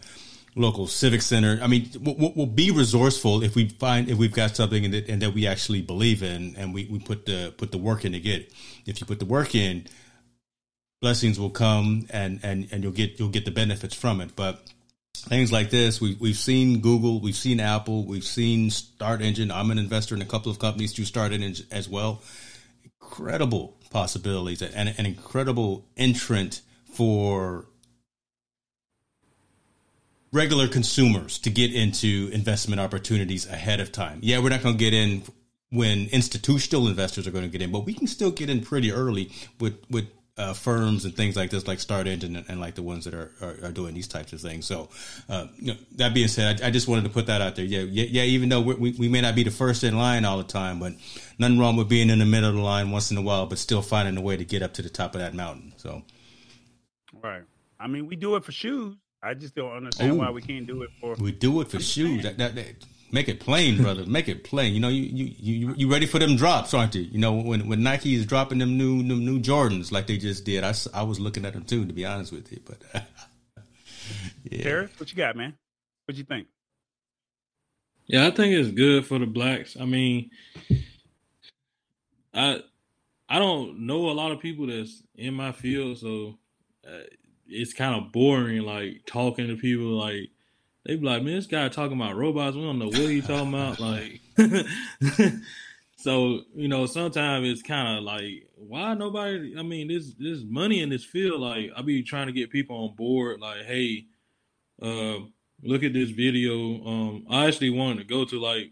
local 0.56 0.88
civic 0.88 1.22
center. 1.22 1.60
I 1.62 1.68
mean, 1.68 1.90
we'll, 2.02 2.34
we'll 2.36 2.46
be 2.46 2.72
resourceful 2.72 3.44
if 3.44 3.56
we 3.56 3.70
find 3.70 4.10
if 4.10 4.18
we've 4.18 4.34
got 4.34 4.56
something 4.56 4.86
and 4.86 4.94
that, 4.94 5.10
and 5.10 5.22
that 5.22 5.34
we 5.34 5.46
actually 5.46 5.82
believe 5.82 6.24
in, 6.24 6.56
and 6.58 6.74
we, 6.74 6.86
we 6.86 7.00
put 7.00 7.26
the 7.26 7.54
put 7.56 7.72
the 7.72 7.78
work 7.78 8.06
in 8.06 8.14
to 8.14 8.20
get 8.20 8.42
it. 8.42 8.54
If 8.86 9.00
you 9.00 9.06
put 9.06 9.20
the 9.20 9.26
work 9.26 9.54
in, 9.54 9.86
blessings 11.02 11.40
will 11.40 11.52
come, 11.52 12.08
and 12.10 12.40
and 12.42 12.68
and 12.72 12.84
you'll 12.84 12.94
get 12.94 13.20
you'll 13.20 13.30
get 13.30 13.46
the 13.46 13.52
benefits 13.52 13.94
from 13.94 14.22
it. 14.22 14.36
But 14.36 14.62
things 15.22 15.52
like 15.52 15.70
this. 15.70 16.02
We, 16.02 16.16
we've 16.20 16.38
seen 16.38 16.82
Google, 16.82 17.20
we've 17.20 17.36
seen 17.36 17.60
Apple, 17.60 18.06
we've 18.06 18.24
seen 18.24 18.70
Start 18.70 19.22
Engine. 19.22 19.52
I'm 19.52 19.72
an 19.72 19.80
investor 19.80 20.16
in 20.16 20.22
a 20.22 20.26
couple 20.26 20.52
of 20.52 20.60
companies 20.60 20.94
through 20.94 21.06
Start 21.06 21.32
Engine 21.32 21.66
as 21.72 21.88
well. 21.88 22.22
Incredible 22.84 23.78
possibilities 23.90 24.62
and 24.62 24.94
an 24.98 25.06
incredible 25.06 25.86
entrant 25.96 26.62
for 26.92 27.66
regular 30.32 30.68
consumers 30.68 31.40
to 31.40 31.50
get 31.50 31.74
into 31.74 32.30
investment 32.34 32.82
opportunities 32.82 33.48
ahead 33.48 33.80
of 33.80 33.92
time. 33.92 34.20
Yeah, 34.22 34.40
we're 34.40 34.50
not 34.50 34.62
going 34.62 34.76
to 34.76 34.80
get 34.80 34.94
in 34.94 35.24
when 35.70 36.08
institutional 36.12 36.88
investors 36.88 37.26
are 37.26 37.32
going 37.32 37.46
to 37.46 37.50
get 37.50 37.62
in, 37.62 37.72
but 37.72 37.86
we 37.86 37.94
can 37.94 38.08
still 38.08 38.32
get 38.32 38.50
in 38.50 38.62
pretty 38.62 38.92
early 38.92 39.32
with 39.60 39.78
with 39.90 40.08
uh, 40.38 40.54
firms 40.54 41.06
and 41.06 41.16
things 41.16 41.36
like 41.36 41.50
this, 41.50 41.68
like 41.68 41.80
Start 41.80 42.08
Engine 42.08 42.36
and, 42.36 42.46
and 42.50 42.60
like 42.60 42.76
the 42.76 42.84
ones 42.84 43.06
that 43.06 43.14
are, 43.14 43.32
are, 43.42 43.68
are, 43.68 43.72
doing 43.72 43.94
these 43.94 44.08
types 44.08 44.34
of 44.34 44.42
things. 44.42 44.66
So, 44.66 44.90
uh, 45.30 45.48
you 45.56 45.68
know, 45.68 45.80
that 45.96 46.14
being 46.14 46.28
said, 46.28 46.62
I, 46.62 46.68
I, 46.68 46.72
just 46.72 46.90
wanted 46.90 47.06
to 47.06 47.10
put 47.10 47.28
that 47.28 47.42
out 47.42 47.56
there. 47.56 47.64
Yeah, 47.64 47.82
yeah, 47.82 48.06
yeah 48.10 48.24
even 48.24 48.50
though 48.50 48.60
we, 48.60 48.92
we 48.92 49.08
may 49.08 49.22
not 49.22 49.36
be 49.36 49.44
the 49.44 49.52
first 49.52 49.86
in 49.86 49.98
line 49.98 50.26
all 50.26 50.38
the 50.38 50.44
time, 50.44 50.80
but 50.80 50.94
nothing 51.40 51.58
wrong 51.58 51.78
with 51.78 51.88
being 51.88 52.10
in 52.10 52.20
the 52.20 52.26
middle 52.26 52.50
of 52.50 52.56
the 52.56 52.62
line 52.62 52.92
once 52.92 53.12
in 53.12 53.18
a 53.18 53.22
while, 53.22 53.46
but 53.46 53.58
still 53.58 53.82
finding 53.82 54.18
a 54.18 54.22
way 54.22 54.36
to 54.36 54.44
get 54.44 54.62
up 54.62 54.74
to 54.74 54.82
the 54.82 54.90
top 54.90 55.16
of 55.16 55.22
that 55.22 55.34
mountain. 55.34 55.72
So, 55.78 56.04
right. 57.24 57.44
I 57.80 57.88
mean, 57.88 58.06
we 58.06 58.18
do 58.18 58.36
it 58.36 58.44
for 58.44 58.52
shoes. 58.52 58.98
I 59.24 59.34
just 59.36 59.56
don't 59.56 59.72
understand 59.72 60.14
Ooh, 60.14 60.18
why 60.18 60.32
we 60.32 60.42
can't 60.42 60.68
do 60.68 60.84
it 60.84 60.90
for. 61.00 61.16
We 61.16 61.32
do 61.32 61.62
it 61.62 61.70
for 61.70 61.80
shoes. 61.80 62.24
That, 62.24 62.38
that, 62.38 62.56
that, 62.56 62.76
Make 63.12 63.30
it 63.30 63.40
plain, 63.40 63.78
brother. 63.82 64.06
Make 64.06 64.28
it 64.28 64.44
plain. 64.44 64.74
You 64.74 64.80
know, 64.80 64.90
you 64.90 65.04
you 65.04 65.34
you 65.38 65.74
you 65.78 65.92
ready 65.92 66.06
for 66.06 66.20
them 66.20 66.36
drops, 66.36 66.74
aren't 66.74 66.96
you? 66.96 67.04
You 67.04 67.20
know, 67.20 67.34
when 67.34 67.68
when 67.68 67.84
Nike 67.84 68.16
is 68.16 68.26
dropping 68.26 68.60
them 68.60 68.78
new 68.78 68.98
them 69.04 69.26
new 69.26 69.40
Jordans 69.40 69.92
like 69.92 70.08
they 70.08 70.18
just 70.18 70.46
did, 70.46 70.64
I, 70.64 70.74
I 70.94 71.04
was 71.04 71.20
looking 71.20 71.46
at 71.46 71.54
them 71.54 71.64
too, 71.64 71.86
to 71.86 71.94
be 71.94 72.06
honest 72.06 72.32
with 72.32 72.52
you. 72.52 72.60
But 72.66 72.78
yeah, 74.44 74.64
Terry, 74.64 74.90
what 74.98 75.12
you 75.12 75.18
got, 75.18 75.36
man? 75.36 75.54
What 76.06 76.18
you 76.18 76.24
think? 76.24 76.48
Yeah, 78.08 78.28
I 78.28 78.32
think 78.32 78.54
it's 78.54 78.70
good 78.70 79.06
for 79.06 79.18
the 79.18 79.26
blacks. 79.26 79.76
I 79.80 79.86
mean, 79.86 80.30
I 82.34 82.62
I 83.28 83.40
don't 83.40 83.80
know 83.88 84.10
a 84.10 84.14
lot 84.14 84.32
of 84.32 84.40
people 84.40 84.68
that's 84.68 85.02
in 85.16 85.34
my 85.34 85.52
field, 85.52 85.98
so 85.98 86.38
uh, 86.88 87.04
it's 87.48 87.74
kind 87.74 87.96
of 87.96 88.12
boring, 88.12 88.62
like 88.62 89.04
talking 89.06 89.48
to 89.48 89.56
people 89.56 89.98
like 89.98 90.30
they 90.86 90.96
be 90.96 91.06
like, 91.06 91.24
man, 91.24 91.36
this 91.36 91.48
guy 91.48 91.68
talking 91.70 92.00
about 92.00 92.16
robots. 92.16 92.56
We 92.56 92.62
don't 92.64 92.80
know 92.80 92.88
what 92.88 92.96
he 92.96 93.22
talking 93.22 93.50
about. 93.50 93.80
Like, 93.86 94.22
so 95.98 96.42
you 96.56 96.68
know, 96.68 96.86
sometimes 96.86 97.48
it's 97.48 97.62
kind 97.62 97.98
of 97.98 98.04
like, 98.04 98.48
why 98.56 98.94
nobody? 98.94 99.56
I 99.58 99.64
mean, 99.64 99.88
this 99.88 100.14
this 100.14 100.44
money 100.44 100.82
in 100.82 100.90
this 100.90 101.04
field. 101.04 101.42
Like, 101.42 101.72
I 101.76 101.82
be 101.82 102.04
trying 102.04 102.28
to 102.28 102.34
get 102.34 102.52
people 102.52 102.76
on 102.78 102.96
board. 102.96 103.40
Like, 103.40 103.64
hey, 103.66 104.06
uh, 104.82 105.20
look 105.64 105.84
at 105.84 105.94
this 105.94 106.12
video. 106.12 106.54
Um, 106.86 107.26
I 107.30 107.48
actually 107.48 107.72
wanted 107.72 108.00
to 108.00 108.04
go 108.04 108.26
to 108.26 108.40
like 108.40 108.72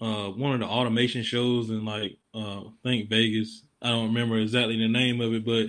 uh 0.00 0.28
one 0.30 0.54
of 0.54 0.60
the 0.60 0.66
automation 0.66 1.22
shows 1.22 1.70
in 1.70 1.84
like 1.84 2.18
uh 2.34 2.62
think 2.82 3.08
Vegas. 3.08 3.62
I 3.80 3.90
don't 3.90 4.08
remember 4.08 4.38
exactly 4.38 4.78
the 4.78 4.88
name 4.88 5.20
of 5.20 5.32
it, 5.34 5.44
but 5.44 5.66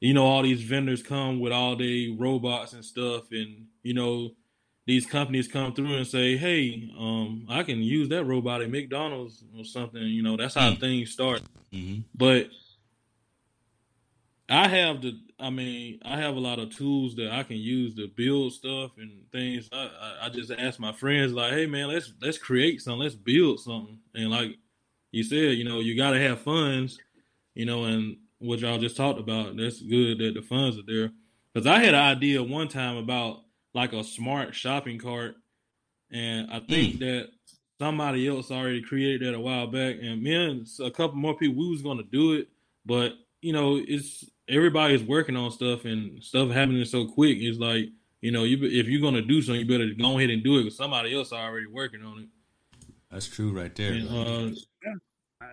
you 0.00 0.12
know, 0.14 0.26
all 0.26 0.42
these 0.42 0.62
vendors 0.62 1.02
come 1.02 1.38
with 1.38 1.52
all 1.52 1.76
the 1.76 2.16
robots 2.18 2.72
and 2.72 2.84
stuff, 2.84 3.30
and 3.30 3.68
you 3.82 3.94
know, 3.94 4.32
these 4.86 5.06
companies 5.06 5.48
come 5.48 5.72
through 5.74 5.94
and 5.94 6.06
say, 6.06 6.36
"Hey, 6.36 6.90
um, 6.98 7.46
I 7.48 7.62
can 7.62 7.78
use 7.78 8.08
that 8.08 8.24
robot 8.24 8.62
at 8.62 8.70
McDonald's 8.70 9.44
or 9.56 9.64
something." 9.64 10.02
You 10.02 10.22
know, 10.22 10.36
that's 10.36 10.54
how 10.54 10.70
mm-hmm. 10.70 10.80
things 10.80 11.10
start. 11.10 11.42
Mm-hmm. 11.72 12.02
But 12.14 12.48
I 14.48 14.68
have 14.68 15.02
the, 15.02 15.18
I 15.38 15.50
mean, 15.50 16.00
I 16.04 16.18
have 16.18 16.36
a 16.36 16.40
lot 16.40 16.58
of 16.58 16.76
tools 16.76 17.14
that 17.16 17.30
I 17.30 17.42
can 17.42 17.56
use 17.56 17.94
to 17.94 18.08
build 18.08 18.52
stuff 18.52 18.92
and 18.98 19.30
things. 19.30 19.68
I, 19.72 19.88
I, 20.00 20.26
I 20.26 20.28
just 20.28 20.50
ask 20.50 20.80
my 20.80 20.92
friends, 20.92 21.32
like, 21.32 21.52
"Hey, 21.52 21.66
man, 21.66 21.88
let's 21.88 22.12
let's 22.20 22.38
create 22.38 22.82
something, 22.82 23.00
let's 23.00 23.14
build 23.14 23.60
something." 23.60 23.98
And 24.14 24.30
like 24.30 24.58
you 25.12 25.22
said, 25.22 25.56
you 25.56 25.64
know, 25.64 25.80
you 25.80 25.96
got 25.96 26.10
to 26.10 26.20
have 26.20 26.40
funds, 26.40 26.98
you 27.54 27.66
know, 27.66 27.84
and 27.84 28.16
what 28.38 28.58
y'all 28.58 28.78
just 28.78 28.96
talked 28.96 29.20
about. 29.20 29.56
That's 29.56 29.80
good 29.80 30.18
that 30.18 30.34
the 30.34 30.42
funds 30.42 30.76
are 30.78 30.82
there. 30.86 31.12
Because 31.52 31.66
I 31.66 31.78
had 31.78 31.94
an 31.94 32.00
idea 32.00 32.42
one 32.42 32.68
time 32.68 32.96
about 32.96 33.42
like 33.74 33.92
a 33.92 34.04
smart 34.04 34.54
shopping 34.54 34.98
cart, 34.98 35.36
and 36.10 36.50
I 36.50 36.60
think 36.60 36.96
mm. 36.96 36.98
that 37.00 37.28
somebody 37.80 38.28
else 38.28 38.50
already 38.50 38.82
created 38.82 39.26
that 39.26 39.36
a 39.36 39.40
while 39.40 39.66
back, 39.66 39.96
and 40.00 40.22
me 40.22 40.34
and 40.34 40.66
a 40.80 40.90
couple 40.90 41.16
more 41.16 41.36
people 41.36 41.56
we 41.56 41.70
was 41.70 41.82
gonna 41.82 42.02
do 42.02 42.32
it, 42.32 42.48
but 42.84 43.14
you 43.40 43.52
know 43.52 43.80
it's 43.86 44.24
everybody's 44.48 45.02
working 45.02 45.36
on 45.36 45.50
stuff 45.50 45.84
and 45.84 46.22
stuff 46.22 46.50
happening 46.50 46.84
so 46.84 47.06
quick. 47.06 47.38
It's 47.40 47.58
like 47.58 47.88
you 48.20 48.30
know 48.30 48.44
you 48.44 48.58
if 48.62 48.86
you're 48.86 49.00
gonna 49.00 49.22
do 49.22 49.42
something, 49.42 49.66
you 49.66 49.66
better 49.66 49.92
go 49.94 50.18
ahead 50.18 50.30
and 50.30 50.44
do 50.44 50.58
it 50.58 50.64
because 50.64 50.76
somebody 50.76 51.16
else 51.16 51.32
already 51.32 51.66
working 51.66 52.04
on 52.04 52.20
it. 52.20 52.28
That's 53.10 53.28
true, 53.28 53.52
right 53.52 53.74
there. 53.74 53.92
And, 53.92 54.08
uh, 54.08 54.56
yeah. 54.82 54.94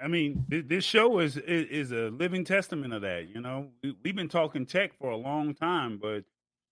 I 0.02 0.08
mean, 0.08 0.46
this 0.48 0.86
show 0.86 1.20
is, 1.20 1.36
is 1.38 1.92
a 1.92 2.10
living 2.10 2.46
testament 2.46 2.94
of 2.94 3.02
that. 3.02 3.28
You 3.28 3.42
know, 3.42 3.70
we've 3.82 4.16
been 4.16 4.30
talking 4.30 4.66
tech 4.66 4.94
for 4.94 5.10
a 5.10 5.18
long 5.18 5.54
time, 5.54 5.98
but 6.02 6.24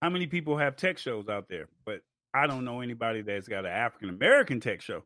how 0.01 0.09
many 0.09 0.27
people 0.27 0.57
have 0.57 0.75
tech 0.75 0.97
shows 0.97 1.27
out 1.27 1.47
there? 1.49 1.67
But 1.85 2.01
I 2.33 2.47
don't 2.47 2.65
know 2.65 2.81
anybody 2.81 3.21
that's 3.21 3.47
got 3.47 3.65
an 3.65 3.71
African 3.71 4.09
American 4.09 4.59
tech 4.59 4.81
show. 4.81 5.03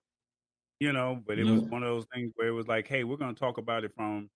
You 0.79 0.93
know, 0.93 1.21
but 1.27 1.37
it 1.37 1.43
was 1.43 1.61
one 1.61 1.83
of 1.83 1.89
those 1.89 2.07
things 2.11 2.31
where 2.35 2.47
it 2.47 2.53
was 2.53 2.67
like, 2.67 2.87
hey, 2.87 3.03
we're 3.03 3.17
going 3.17 3.35
to 3.35 3.39
talk 3.39 3.59
about 3.59 3.83
it 3.83 3.91
from 3.95 4.31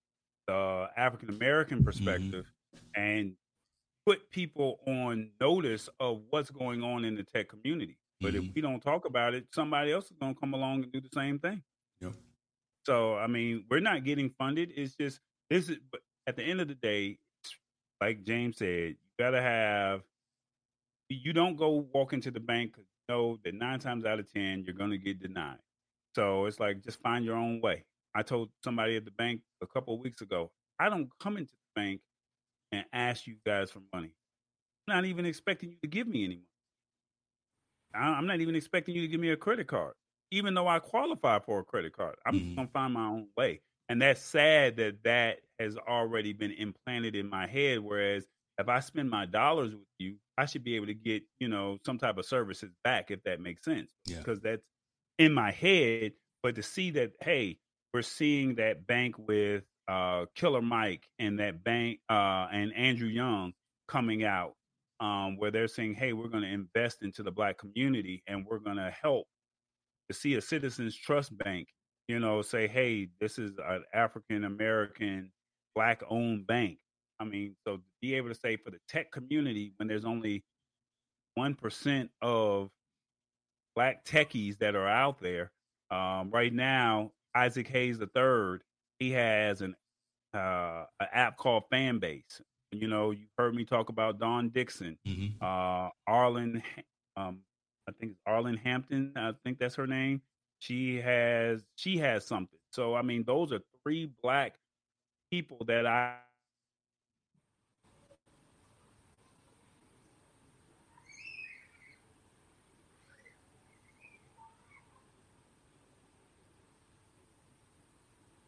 the 0.48 0.88
African 0.95 1.30
American 1.30 1.80
mm-hmm. 1.80 1.86
perspective 1.86 2.45
mm-hmm. 2.76 3.02
and 3.02 3.34
put 4.06 4.30
people 4.30 4.80
on 4.86 5.32
notice 5.41 5.90
of 5.99 6.22
what's 6.30 6.52
going 6.52 6.84
on 6.84 7.03
in 7.03 7.15
the 7.15 7.23
tech 7.23 7.49
community. 7.49 7.98
But 8.22 8.36
mm-hmm. 8.36 8.45
if 8.45 8.53
we 8.53 8.61
don't 8.61 8.80
talk 8.80 9.06
about 9.06 9.34
it, 9.34 9.48
somebody 9.56 9.91
else 9.91 10.06
is 10.06 10.18
going 10.22 10.36
to 10.36 10.40
come 10.40 10.53
along 10.53 10.84
and 10.84 10.91
do 10.91 11.02
the 11.02 11.10
same 11.11 11.40
thing. 11.40 11.64
Yep. 12.02 12.14
So 12.86 13.18
I 13.18 13.26
mean, 13.26 13.65
we're 13.69 13.80
not 13.80 14.03
getting 14.03 14.30
funded. 14.38 14.72
It's 14.76 14.95
just 14.95 15.19
this 15.49 15.69
is. 15.69 15.77
But 15.91 16.02
at 16.27 16.36
the 16.36 16.44
end 16.44 16.61
of 16.61 16.68
the 16.68 16.76
day, 16.76 17.18
like 17.99 18.23
James 18.23 18.57
said, 18.57 18.90
you 18.90 18.95
gotta 19.18 19.41
have. 19.41 20.03
You 21.10 21.34
don't 21.34 21.56
go 21.56 21.88
walk 21.94 22.14
into 22.14 22.32
the 22.32 22.40
bank 22.40 22.73
because 22.73 22.86
you 22.88 23.15
know 23.15 23.38
that 23.44 23.53
nine 23.53 23.80
times 23.80 24.06
out 24.06 24.19
of 24.19 24.32
ten 24.32 24.64
you're 24.64 24.76
gonna 24.76 24.98
get 24.98 25.19
denied. 25.19 25.60
So 26.15 26.45
it's 26.45 26.60
like 26.60 26.84
just 26.84 27.02
find 27.02 27.26
your 27.26 27.36
own 27.36 27.61
way. 27.61 27.86
I 28.15 28.23
told 28.23 28.49
somebody 28.64 28.95
at 28.95 29.06
the 29.06 29.11
bank 29.11 29.41
a 29.61 29.68
couple 29.68 29.94
of 29.94 29.99
weeks 29.99 30.22
ago, 30.22 30.52
I 30.80 30.90
don't 30.90 31.10
come 31.19 31.38
into 31.38 31.52
the 31.52 31.82
bank 31.82 32.02
and 32.72 32.86
ask 32.94 33.27
you 33.27 33.36
guys 33.45 33.72
for 33.72 33.82
money. 33.94 34.11
I'm 34.88 34.95
not 34.95 35.06
even 35.06 35.26
expecting 35.26 35.69
you 35.69 35.77
to 35.82 35.88
give 35.88 36.07
me 36.07 36.23
any 36.23 36.36
money. 36.36 38.15
I'm 38.15 38.27
not 38.27 38.41
even 38.41 38.56
expecting 38.56 38.95
you 38.95 39.02
to 39.02 39.07
give 39.07 39.19
me 39.19 39.30
a 39.30 39.38
credit 39.38 39.68
card 39.68 39.94
even 40.32 40.53
though 40.53 40.68
I 40.68 40.80
qualify 40.80 41.40
for 41.40 41.60
a 41.60 41.64
credit 41.64 41.95
card. 41.95 42.15
I'm 42.26 42.36
mm-hmm. 42.36 42.56
gonna 42.56 42.68
find 42.68 42.94
my 42.94 43.06
own 43.07 43.27
way, 43.38 43.61
and 43.90 44.02
that's 44.02 44.22
sad 44.22 44.77
that 44.77 45.03
that 45.03 45.40
has 45.60 45.77
already 45.77 46.34
been 46.34 46.52
implanted 46.52 47.15
in 47.15 47.30
my 47.30 47.48
head. 47.48 47.80
Whereas 47.80 48.26
if 48.57 48.69
I 48.69 48.80
spend 48.80 49.10
my 49.10 49.26
dollars 49.26 49.72
with 49.72 49.88
you, 49.99 50.15
I 50.38 50.45
should 50.45 50.64
be 50.64 50.76
able 50.76 50.88
to 50.88 50.94
get 50.94 51.23
you 51.40 51.48
know 51.48 51.77
some 51.86 51.98
type 51.98 52.18
of 52.18 52.26
services 52.26 52.72
back 52.84 53.11
if 53.11 53.23
that 53.23 53.40
makes 53.40 53.64
sense. 53.64 53.91
Yeah. 54.06 54.18
Because 54.18 54.40
that's 54.41 54.64
in 55.18 55.34
my 55.34 55.52
head. 55.52 56.14
But 56.44 56.56
to 56.56 56.64
see 56.64 56.91
that, 56.91 57.14
hey, 57.22 57.57
we're 57.94 58.02
seeing 58.02 58.56
that 58.56 58.86
bank 58.86 59.15
with 59.18 59.64
uh, 59.88 60.26
Killer 60.36 60.61
Mike 60.61 61.07
and 61.19 61.40
that 61.40 61.64
bank 61.64 61.99
uh, 62.10 62.48
and 62.52 62.73
Andrew 62.76 63.07
Young 63.07 63.53
coming 63.88 64.23
out, 64.23 64.53
um, 64.99 65.38
where 65.38 65.52
they're 65.52 65.68
saying, 65.68 65.95
hey, 65.95 66.14
we're 66.14 66.27
going 66.27 66.44
to 66.44 66.49
invest 66.49 67.02
into 67.02 67.23
the 67.23 67.32
black 67.32 67.57
community 67.57 68.23
and 68.27 68.45
we're 68.45 68.60
going 68.60 68.77
to 68.77 68.94
help 69.02 69.27
to 70.10 70.15
see 70.15 70.36
a 70.36 70.41
Citizens 70.41 70.95
Trust 70.95 71.36
Bank, 71.38 71.68
you 72.07 72.19
know, 72.19 72.41
say, 72.41 72.68
hey, 72.68 73.10
this 73.19 73.40
is 73.40 73.53
an 73.68 73.84
African 73.94 74.44
American 74.44 75.32
black 75.73 76.03
owned 76.10 76.48
bank. 76.48 76.77
I 77.20 77.24
mean, 77.24 77.56
so 77.66 77.78
to 77.78 77.84
be 78.02 78.16
able 78.16 78.30
to 78.30 78.36
say 78.36 78.58
for 78.58 78.72
the 78.72 78.80
tech 78.88 79.12
community, 79.12 79.74
when 79.78 79.88
there's 79.88 80.06
only 80.06 80.44
1% 81.38 82.10
of 82.22 82.70
black 83.76 84.06
techies 84.06 84.58
that 84.60 84.76
are 84.76 84.88
out 84.88 85.20
there, 85.20 85.52
um, 85.92 86.30
right 86.32 86.54
now, 86.54 87.12
Isaac 87.36 87.68
Hayes 87.68 88.00
III, 88.00 88.60
he 89.00 89.12
has 89.12 89.62
an, 89.62 89.76
uh, 90.34 90.86
an 91.00 91.08
app 91.14 91.38
called 91.38 91.64
Fanbase. 91.72 92.42
You 92.72 92.88
know, 92.88 93.12
you've 93.12 93.30
heard 93.38 93.56
me 93.56 93.64
talk 93.64 93.90
about 93.90 94.20
Dawn 94.20 94.50
Dickson, 94.50 94.98
mm-hmm. 95.08 95.42
uh, 95.42 95.90
Arlan 96.10 96.62
um, 97.18 97.40
I 97.88 97.92
think 98.00 98.14
it's 98.14 98.22
Arlan 98.28 98.58
Hampton. 98.58 99.14
I 99.16 99.32
think 99.44 99.60
that's 99.60 99.76
her 99.76 99.88
name. 99.88 100.22
She 100.60 100.98
has 100.98 101.64
she 101.76 101.98
has 101.98 102.26
something. 102.26 102.60
So 102.72 102.96
I 102.96 103.02
mean, 103.02 103.24
those 103.26 103.52
are 103.52 103.60
three 103.84 104.12
black 104.22 104.56
people 105.32 105.64
that 105.68 105.86
I 105.86 106.16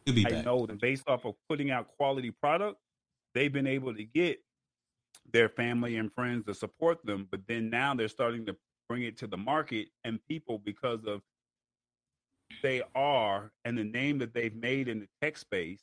I 0.07 0.41
know 0.41 0.65
that 0.65 0.79
based 0.79 1.07
off 1.07 1.25
of 1.25 1.35
putting 1.49 1.71
out 1.71 1.88
quality 1.97 2.31
product, 2.31 2.77
they've 3.34 3.51
been 3.51 3.67
able 3.67 3.93
to 3.93 4.03
get 4.03 4.39
their 5.31 5.49
family 5.49 5.97
and 5.97 6.11
friends 6.13 6.45
to 6.45 6.53
support 6.53 7.05
them. 7.05 7.27
But 7.29 7.41
then 7.47 7.69
now 7.69 7.93
they're 7.93 8.07
starting 8.07 8.45
to 8.45 8.55
bring 8.88 9.03
it 9.03 9.17
to 9.17 9.27
the 9.27 9.38
market 9.38 9.89
and 10.03 10.19
people 10.27 10.59
because 10.59 11.03
of 11.05 11.21
they 12.63 12.81
are 12.95 13.51
and 13.65 13.77
the 13.77 13.84
name 13.84 14.17
that 14.19 14.34
they've 14.34 14.55
made 14.55 14.88
in 14.88 14.99
the 14.99 15.07
tech 15.21 15.38
space, 15.38 15.81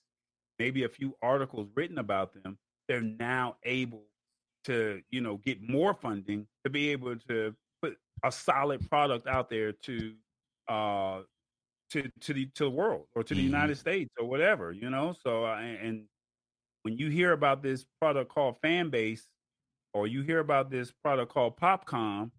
maybe 0.58 0.84
a 0.84 0.88
few 0.88 1.14
articles 1.22 1.68
written 1.74 1.98
about 1.98 2.32
them, 2.42 2.58
they're 2.88 3.02
now 3.02 3.56
able 3.64 4.04
to, 4.64 5.02
you 5.10 5.20
know, 5.20 5.36
get 5.38 5.58
more 5.68 5.92
funding 5.92 6.46
to 6.64 6.70
be 6.70 6.88
able 6.90 7.16
to 7.16 7.54
put 7.82 7.98
a 8.24 8.32
solid 8.32 8.88
product 8.88 9.26
out 9.26 9.50
there 9.50 9.72
to 9.72 10.14
uh 10.68 11.20
to 11.90 12.08
to 12.20 12.32
the 12.32 12.46
to 12.54 12.64
the 12.64 12.70
world 12.70 13.06
or 13.14 13.22
to 13.22 13.34
the 13.34 13.40
mm-hmm. 13.40 13.46
United 13.46 13.76
States 13.76 14.12
or 14.18 14.26
whatever, 14.26 14.72
you 14.72 14.90
know. 14.90 15.14
So 15.22 15.44
uh, 15.44 15.56
and 15.58 16.04
when 16.82 16.96
you 16.96 17.08
hear 17.08 17.32
about 17.32 17.62
this 17.62 17.84
product 18.00 18.30
called 18.30 18.56
Fanbase, 18.62 19.22
or 19.92 20.06
you 20.06 20.22
hear 20.22 20.40
about 20.40 20.70
this 20.70 20.92
product 21.02 21.32
called 21.32 21.58
Popcom, 21.58 22.30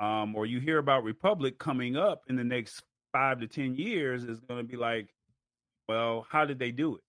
um, 0.00 0.34
or 0.34 0.46
you 0.46 0.60
hear 0.60 0.78
about 0.78 1.04
Republic 1.04 1.58
coming 1.58 1.96
up 1.96 2.22
in 2.28 2.36
the 2.36 2.44
next 2.44 2.82
five 3.12 3.40
to 3.40 3.46
ten 3.46 3.74
years, 3.74 4.24
is 4.24 4.40
going 4.40 4.60
to 4.60 4.68
be 4.68 4.76
like, 4.76 5.08
well, 5.88 6.26
how 6.28 6.44
did 6.44 6.58
they 6.58 6.72
do 6.72 6.96
it? 6.96 7.02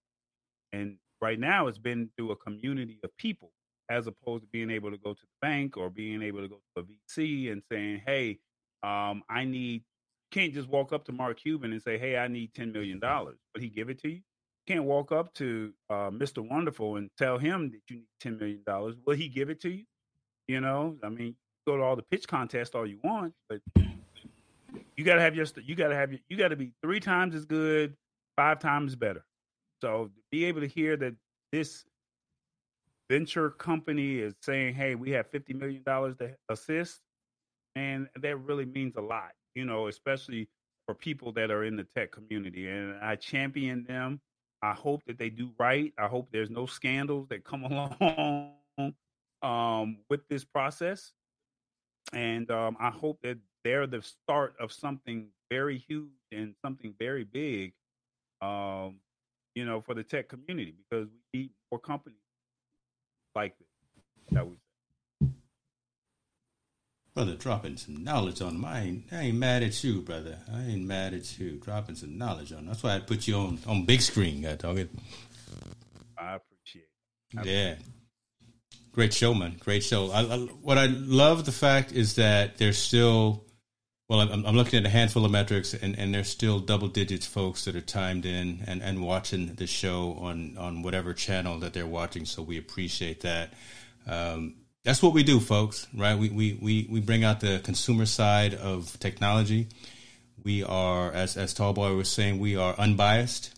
And 0.74 0.98
right 1.22 1.40
now, 1.40 1.68
it's 1.68 1.78
been 1.78 2.10
through 2.18 2.32
a 2.32 2.36
community 2.36 3.00
of 3.04 3.16
people, 3.18 3.52
as 3.90 4.08
opposed 4.08 4.44
to 4.44 4.50
being 4.52 4.72
able 4.72 4.92
to 4.92 4.98
go 4.98 5.14
to 5.14 5.22
the 5.22 5.48
bank 5.48 5.78
or 5.78 5.90
being 5.90 6.22
able 6.22 6.42
to 6.42 6.48
go 6.48 6.60
to 6.76 6.82
a 6.82 6.84
VC 6.84 7.52
and 7.52 7.62
saying, 7.72 8.02
hey, 8.06 8.40
um, 8.84 9.24
I 9.30 9.46
need. 9.46 9.84
Can't 10.32 10.54
just 10.54 10.70
walk 10.70 10.94
up 10.94 11.06
to 11.06 11.12
Mark 11.12 11.40
Cuban 11.40 11.74
and 11.74 11.82
say, 11.82 11.98
"Hey, 11.98 12.18
I 12.18 12.28
need 12.28 12.54
ten 12.54 12.72
million 12.72 13.00
dollars." 13.00 13.38
But 13.54 13.62
he 13.62 13.70
give 13.70 13.90
it 13.90 14.00
to 14.02 14.10
you? 14.10 14.22
Can't 14.68 14.86
walk 14.86 15.12
up 15.12 15.34
to 15.36 15.74
uh, 15.90 16.10
Mr. 16.10 16.48
Wonderful 16.48 16.96
and 16.98 17.10
tell 17.18 17.38
him 17.38 17.72
that 17.72 17.82
you 17.90 17.98
need 17.98 18.08
ten 18.20 18.38
million 18.38 18.62
dollars. 18.66 18.96
Will 19.06 19.16
he 19.16 19.28
give 19.28 19.50
it 19.50 19.62
to 19.62 19.70
you? 19.70 19.84
You 20.48 20.62
know, 20.62 20.98
I 21.04 21.10
mean, 21.10 21.36
go 21.68 21.78
to 21.78 21.84
all 21.84 21.96
the 21.96 22.04
pitch 22.04 22.28
contests 22.28 22.76
all 22.76 22.88
you 22.88 23.00
want, 23.04 23.34
but 23.50 23.60
you 24.96 25.04
got 25.04 25.16
to 25.16 25.22
have 25.22 25.36
your 25.36 25.46
you 25.66 25.76
got 25.76 25.90
to 25.90 25.96
have 25.96 26.12
your, 26.12 26.22
you 26.30 26.38
got 26.38 26.50
to 26.50 26.56
be 26.56 26.72
three 26.82 27.00
times 27.00 27.36
as 27.36 27.46
good, 27.46 27.96
five 28.38 28.60
times 28.60 28.96
better. 28.96 29.26
So 29.82 30.12
be 30.32 30.46
able 30.46 30.62
to 30.62 30.68
hear 30.68 30.96
that 30.98 31.16
this 31.52 31.84
venture 33.10 33.50
company 33.50 34.20
is 34.20 34.34
saying, 34.42 34.76
"Hey, 34.76 34.96
we 34.96 35.12
have 35.12 35.28
fifty 35.28 35.54
million 35.54 35.84
dollars 35.84 36.16
to 36.18 36.36
assist," 36.50 37.02
and 37.76 38.08
that 38.22 38.38
really 38.38 38.66
means 38.66 38.96
a 38.96 39.02
lot. 39.02 39.32
You 39.56 39.66
know, 39.66 39.88
especially 39.88 40.48
for 40.86 40.96
people 40.96 41.32
that 41.34 41.52
are 41.52 41.64
in 41.64 41.76
the 41.76 41.86
tech 41.96 42.12
community, 42.12 42.68
and 42.68 42.98
I 43.02 43.16
champion 43.16 43.84
them. 43.84 44.22
I 44.64 44.74
hope 44.74 45.04
that 45.08 45.18
they 45.18 45.30
do 45.30 45.50
right. 45.60 45.92
I 45.98 46.08
hope 46.08 46.30
there's 46.32 46.50
no 46.50 46.66
scandals 46.66 47.28
that 47.30 47.44
come 47.44 47.64
along 47.66 48.94
um, 49.42 49.98
with 50.10 50.28
this 50.30 50.44
process, 50.44 51.14
and 52.14 52.50
um, 52.52 52.78
I 52.80 52.90
hope 52.90 53.20
that 53.24 53.38
they're 53.64 53.88
the 53.88 54.02
start 54.02 54.56
of 54.60 54.72
something 54.72 55.28
very 55.50 55.78
huge 55.78 56.10
and 56.32 56.56
something 56.64 56.94
very 57.00 57.24
big. 57.24 57.74
Um, 58.42 58.96
you 59.56 59.66
know, 59.66 59.82
for 59.82 59.94
the 59.94 60.04
tech 60.04 60.30
community 60.30 60.76
because 60.90 61.08
we 61.34 61.40
need 61.40 61.50
more 61.72 61.80
companies 61.80 62.18
like 63.36 63.58
this. 63.58 63.68
That 64.32 64.48
we 64.48 64.56
Brother, 67.14 67.36
dropping 67.36 67.76
some 67.76 68.06
knowledge 68.06 68.42
on 68.42 68.54
them. 68.54 68.66
I 68.66 68.80
ain't, 68.82 69.04
I 69.12 69.22
ain't 69.24 69.38
mad 69.38 69.64
at 69.64 69.84
you, 69.84 70.02
brother. 70.02 70.38
I 70.54 70.62
ain't 70.64 70.86
mad 70.86 71.14
at 71.14 71.38
you. 71.38 71.58
Dropping 71.58 71.96
some 71.96 72.18
knowledge 72.18 72.54
on 72.54 72.60
them. 72.60 72.68
That's 72.68 72.84
why 72.84 72.96
I 72.96 73.00
put 73.00 73.28
you 73.28 73.36
on, 73.36 73.60
on 73.68 73.86
big 73.86 74.02
screen, 74.02 74.42
God 74.42 74.60
dog 74.60 74.80
it. 74.80 74.90
I 76.18 76.36
appreciate 76.36 76.88
it. 77.34 77.46
yeah. 77.46 77.76
Great 78.94 79.14
show, 79.14 79.34
man. 79.34 79.58
Great 79.60 79.84
show. 79.84 80.10
I, 80.12 80.22
I, 80.22 80.38
what 80.62 80.78
I 80.78 80.86
love 80.86 81.46
the 81.46 81.52
fact 81.52 81.92
is 81.92 82.16
that 82.16 82.58
there's 82.58 82.78
still, 82.78 83.44
well, 84.08 84.22
I'm, 84.22 84.46
I'm 84.46 84.56
looking 84.56 84.80
at 84.80 84.86
a 84.86 84.90
handful 84.90 85.26
of 85.26 85.32
metrics, 85.32 85.74
and, 85.74 86.00
and 86.00 86.14
there's 86.16 86.30
still 86.30 86.60
double 86.60 86.88
digits 86.88 87.26
folks 87.26 87.66
that 87.66 87.76
are 87.76 87.82
timed 87.82 88.26
in 88.26 88.64
and, 88.68 88.82
and 88.82 89.02
watching 89.02 89.56
the 89.56 89.68
show 89.68 90.18
on, 90.22 90.58
on 90.58 90.82
whatever 90.82 91.14
channel 91.14 91.60
that 91.60 91.74
they're 91.74 91.86
watching. 91.86 92.24
So 92.26 92.42
we 92.42 92.58
appreciate 92.58 93.20
that. 93.22 93.54
Um, 94.08 94.56
that's 94.84 95.04
what 95.04 95.14
we 95.14 95.24
do, 95.24 95.40
folks, 95.40 95.88
right? 95.96 96.18
We, 96.18 96.30
we, 96.30 96.58
we, 96.60 96.88
we 96.90 97.00
bring 97.00 97.24
out 97.24 97.40
the 97.40 97.60
consumer 97.64 98.06
side 98.06 98.56
of 98.56 98.98
technology. 99.00 99.68
We 100.44 100.64
are, 100.64 101.12
as, 101.12 101.38
as 101.38 101.54
Tallboy 101.54 101.96
was 101.96 102.10
saying, 102.10 102.40
we 102.40 102.56
are 102.56 102.74
unbiased. 102.80 103.54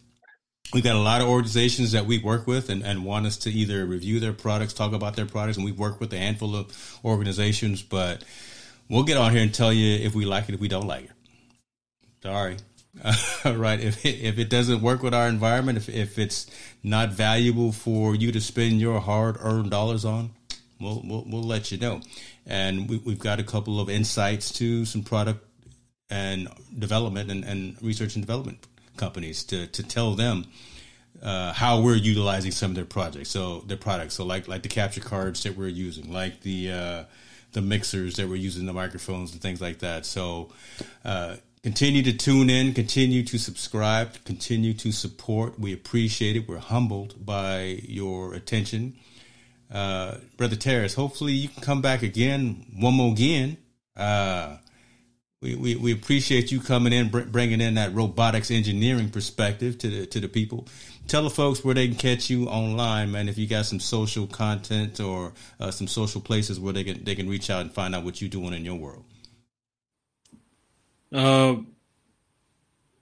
We've 0.74 0.84
got 0.84 0.96
a 0.96 1.00
lot 1.00 1.22
of 1.22 1.30
organizations 1.30 1.94
that 1.94 2.06
we 2.06 2.18
work 2.18 2.46
with 2.46 2.70
and, 2.70 2.84
and 2.84 3.06
want 3.06 3.26
us 3.26 3.38
to 3.38 3.52
either 3.52 3.86
review 3.86 4.20
their 4.20 4.34
products, 4.34 4.74
talk 4.74 4.92
about 4.92 5.16
their 5.16 5.26
products, 5.26 5.58
and 5.58 5.66
we 5.66 5.72
work 5.72 6.00
with 6.00 6.12
a 6.14 6.18
handful 6.18 6.56
of 6.56 7.00
organizations, 7.06 7.82
but 7.82 8.24
we'll 8.90 9.04
get 9.04 9.18
on 9.18 9.32
here 9.32 9.44
and 9.44 9.54
tell 9.54 9.72
you 9.72 9.96
if 10.04 10.16
we 10.16 10.26
like 10.26 10.50
it, 10.50 10.56
if 10.56 10.60
we 10.60 10.68
don't 10.68 10.88
like 10.88 11.06
it. 11.06 11.12
Sorry. 12.22 12.58
Uh, 13.04 13.16
right. 13.56 13.80
If 13.80 14.06
it, 14.06 14.20
if 14.22 14.40
it 14.40 14.50
doesn't 14.50 14.82
work 14.82 15.04
with 15.04 15.14
our 15.14 15.28
environment, 15.28 15.78
if, 15.78 15.90
if 15.90 16.18
it's 16.20 16.50
not 16.82 17.12
valuable 17.12 17.72
for 17.72 18.16
you 18.16 18.32
to 18.32 18.42
spend 18.42 18.82
your 18.82 19.00
hard 19.00 19.38
earned 19.40 19.72
dollars 19.72 20.06
on, 20.06 20.32
we'll, 20.84 21.02
we'll, 21.06 21.26
we'll 21.28 21.44
let 21.44 21.72
you 21.72 21.78
know. 21.78 22.02
And 22.46 22.90
we, 22.90 22.98
we've 22.98 23.20
got 23.20 23.40
a 23.40 23.44
couple 23.44 23.80
of 23.80 23.90
insights 23.90 24.52
to 24.54 24.86
some 24.86 25.04
product 25.04 25.46
and 26.10 26.48
development 26.78 27.32
and, 27.32 27.44
and 27.44 27.82
research 27.82 28.16
and 28.16 28.24
development 28.24 28.68
companies 28.98 29.44
to, 29.46 29.68
to 29.68 29.84
tell 29.84 30.14
them 30.16 30.46
uh, 31.22 31.54
how 31.54 31.82
we're 31.82 31.96
utilizing 31.96 32.52
some 32.52 32.72
of 32.72 32.76
their 32.76 32.86
projects. 32.86 33.30
So 33.30 33.60
their 33.62 33.78
products. 33.78 34.16
So 34.16 34.26
like 34.26 34.48
like 34.48 34.64
the 34.64 34.70
capture 34.70 35.02
cards 35.02 35.44
that 35.44 35.58
we're 35.58 35.68
using, 35.68 36.12
like 36.12 36.42
the 36.42 36.72
uh, 36.72 37.04
the 37.54 37.62
mixers 37.62 38.16
that 38.18 38.28
we're 38.28 38.36
using, 38.36 38.66
the 38.66 38.74
microphones 38.74 39.32
and 39.32 39.42
things 39.42 39.62
like 39.62 39.80
that. 39.80 40.06
So 40.06 40.52
uh, 41.06 41.38
continue 41.62 42.04
to 42.04 42.14
tune 42.14 42.50
in, 42.50 42.74
continue 42.74 43.24
to 43.24 43.38
subscribe, 43.38 44.24
continue 44.26 44.74
to 44.74 44.92
support. 44.92 45.60
We 45.60 45.72
appreciate 45.72 46.36
it. 46.36 46.48
We're 46.48 46.58
humbled 46.58 47.26
by 47.26 47.80
your 47.84 48.34
attention 48.34 48.96
uh, 49.74 50.18
Brother 50.38 50.56
Terrence, 50.56 50.94
hopefully 50.94 51.34
you 51.34 51.50
can 51.50 51.62
come 51.64 51.82
back 51.82 52.04
again, 52.04 52.66
one 52.80 52.94
more 52.94 53.12
again. 53.12 53.58
Uh, 53.98 54.58
we, 55.42 55.56
we, 55.56 55.76
we 55.76 55.92
appreciate 55.92 56.52
you 56.54 56.62
coming 56.62 56.94
in, 56.94 57.10
bringing 57.10 57.60
in 57.60 57.74
that 57.74 57.94
robotics 57.94 58.50
engineering 58.50 59.10
perspective 59.10 59.78
to 59.80 59.90
the, 59.90 60.06
to 60.06 60.22
the 60.22 60.30
people. 60.30 60.68
Tell 61.08 61.24
the 61.24 61.30
folks 61.30 61.66
where 61.66 61.76
they 61.76 61.88
can 61.88 61.98
catch 61.98 62.30
you 62.30 62.48
online, 62.48 63.12
man. 63.12 63.28
If 63.28 63.38
you 63.38 63.46
got 63.46 63.66
some 63.66 63.82
social 63.82 64.26
content 64.26 65.02
or 65.02 65.34
uh, 65.60 65.70
some 65.70 65.88
social 65.88 66.22
places 66.22 66.62
where 66.62 66.72
they 66.72 66.86
can 66.86 67.04
they 67.04 67.14
can 67.14 67.28
reach 67.28 67.50
out 67.50 67.60
and 67.62 67.74
find 67.74 67.94
out 67.94 68.06
what 68.06 68.22
you're 68.22 68.30
doing 68.30 68.54
in 68.54 68.64
your 68.64 68.76
world. 68.76 69.04
Uh, 71.12 71.56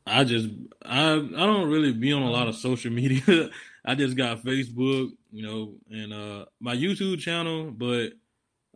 I 0.08 0.24
just 0.24 0.50
I 0.84 1.12
I 1.12 1.18
don't 1.46 1.70
really 1.70 1.94
be 1.94 2.12
on 2.12 2.24
a 2.24 2.32
lot 2.32 2.48
of 2.48 2.56
social 2.56 2.92
media. 2.92 3.52
I 3.86 3.94
just 3.94 4.18
got 4.18 4.44
Facebook, 4.44 5.12
you 5.32 5.44
know, 5.44 5.76
and 5.90 6.14
uh 6.14 6.46
my 6.60 6.76
YouTube 6.76 7.20
channel, 7.20 7.72
but 7.72 8.14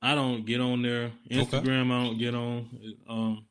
I 0.01 0.15
don't 0.15 0.45
get 0.45 0.61
on 0.61 0.81
there. 0.81 1.11
Instagram, 1.31 1.85
okay. 1.85 1.93
I 1.93 2.03
don't 2.03 2.17
get 2.17 2.35
on. 2.35 2.69
Um, 3.09 3.45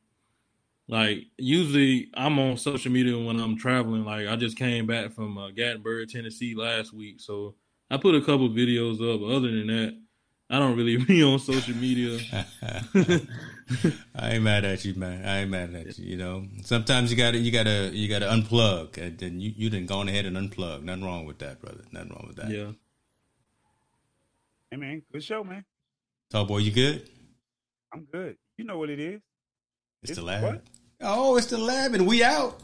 like 0.87 1.25
usually 1.37 2.09
I'm 2.15 2.37
on 2.39 2.57
social 2.57 2.91
media 2.91 3.17
when 3.17 3.39
I'm 3.39 3.57
traveling. 3.57 4.05
Like 4.05 4.27
I 4.27 4.35
just 4.35 4.57
came 4.57 4.85
back 4.85 5.13
from 5.13 5.37
uh, 5.37 5.49
Gatlinburg, 5.49 6.11
Tennessee 6.11 6.55
last 6.55 6.93
week, 6.93 7.19
so 7.19 7.55
I 7.89 7.97
put 7.97 8.15
a 8.15 8.21
couple 8.21 8.49
videos 8.49 8.95
up. 8.95 9.21
Other 9.21 9.51
than 9.51 9.67
that, 9.67 9.97
I 10.49 10.59
don't 10.59 10.77
really 10.77 10.97
be 11.05 11.23
on 11.23 11.39
social 11.39 11.75
media. 11.75 12.19
I 14.15 14.33
ain't 14.33 14.43
mad 14.43 14.63
at 14.63 14.85
you, 14.85 14.93
man. 14.95 15.25
I 15.25 15.41
ain't 15.41 15.49
mad 15.49 15.73
at 15.73 15.97
you. 15.97 16.05
You 16.05 16.17
know, 16.17 16.45
sometimes 16.63 17.09
you 17.11 17.17
gotta, 17.17 17.37
you 17.37 17.51
gotta, 17.51 17.89
you 17.91 18.07
gotta 18.07 18.27
unplug, 18.27 18.97
and 18.97 19.17
then 19.17 19.39
you, 19.39 19.53
you 19.55 19.69
didn't 19.69 19.87
go 19.87 20.01
ahead 20.01 20.25
and 20.25 20.37
unplug. 20.37 20.83
Nothing 20.83 21.03
wrong 21.03 21.25
with 21.25 21.39
that, 21.39 21.61
brother. 21.61 21.83
Nothing 21.91 22.09
wrong 22.11 22.25
with 22.27 22.37
that. 22.37 22.49
Yeah. 22.49 22.71
Hey 24.75 24.81
man, 24.81 25.01
good 25.09 25.23
show, 25.23 25.41
man. 25.41 25.63
Tall 26.31 26.43
boy, 26.43 26.57
you 26.57 26.69
good? 26.69 27.09
I'm 27.93 28.05
good. 28.11 28.35
You 28.57 28.65
know 28.65 28.77
what 28.77 28.89
it 28.89 28.99
is? 28.99 29.21
It's, 30.01 30.11
it's 30.11 30.19
the 30.19 30.25
lab. 30.25 30.43
What? 30.43 30.63
Oh, 30.99 31.37
it's 31.37 31.47
the 31.47 31.57
lab, 31.57 31.93
and 31.93 32.05
we 32.05 32.25
out. 32.25 32.59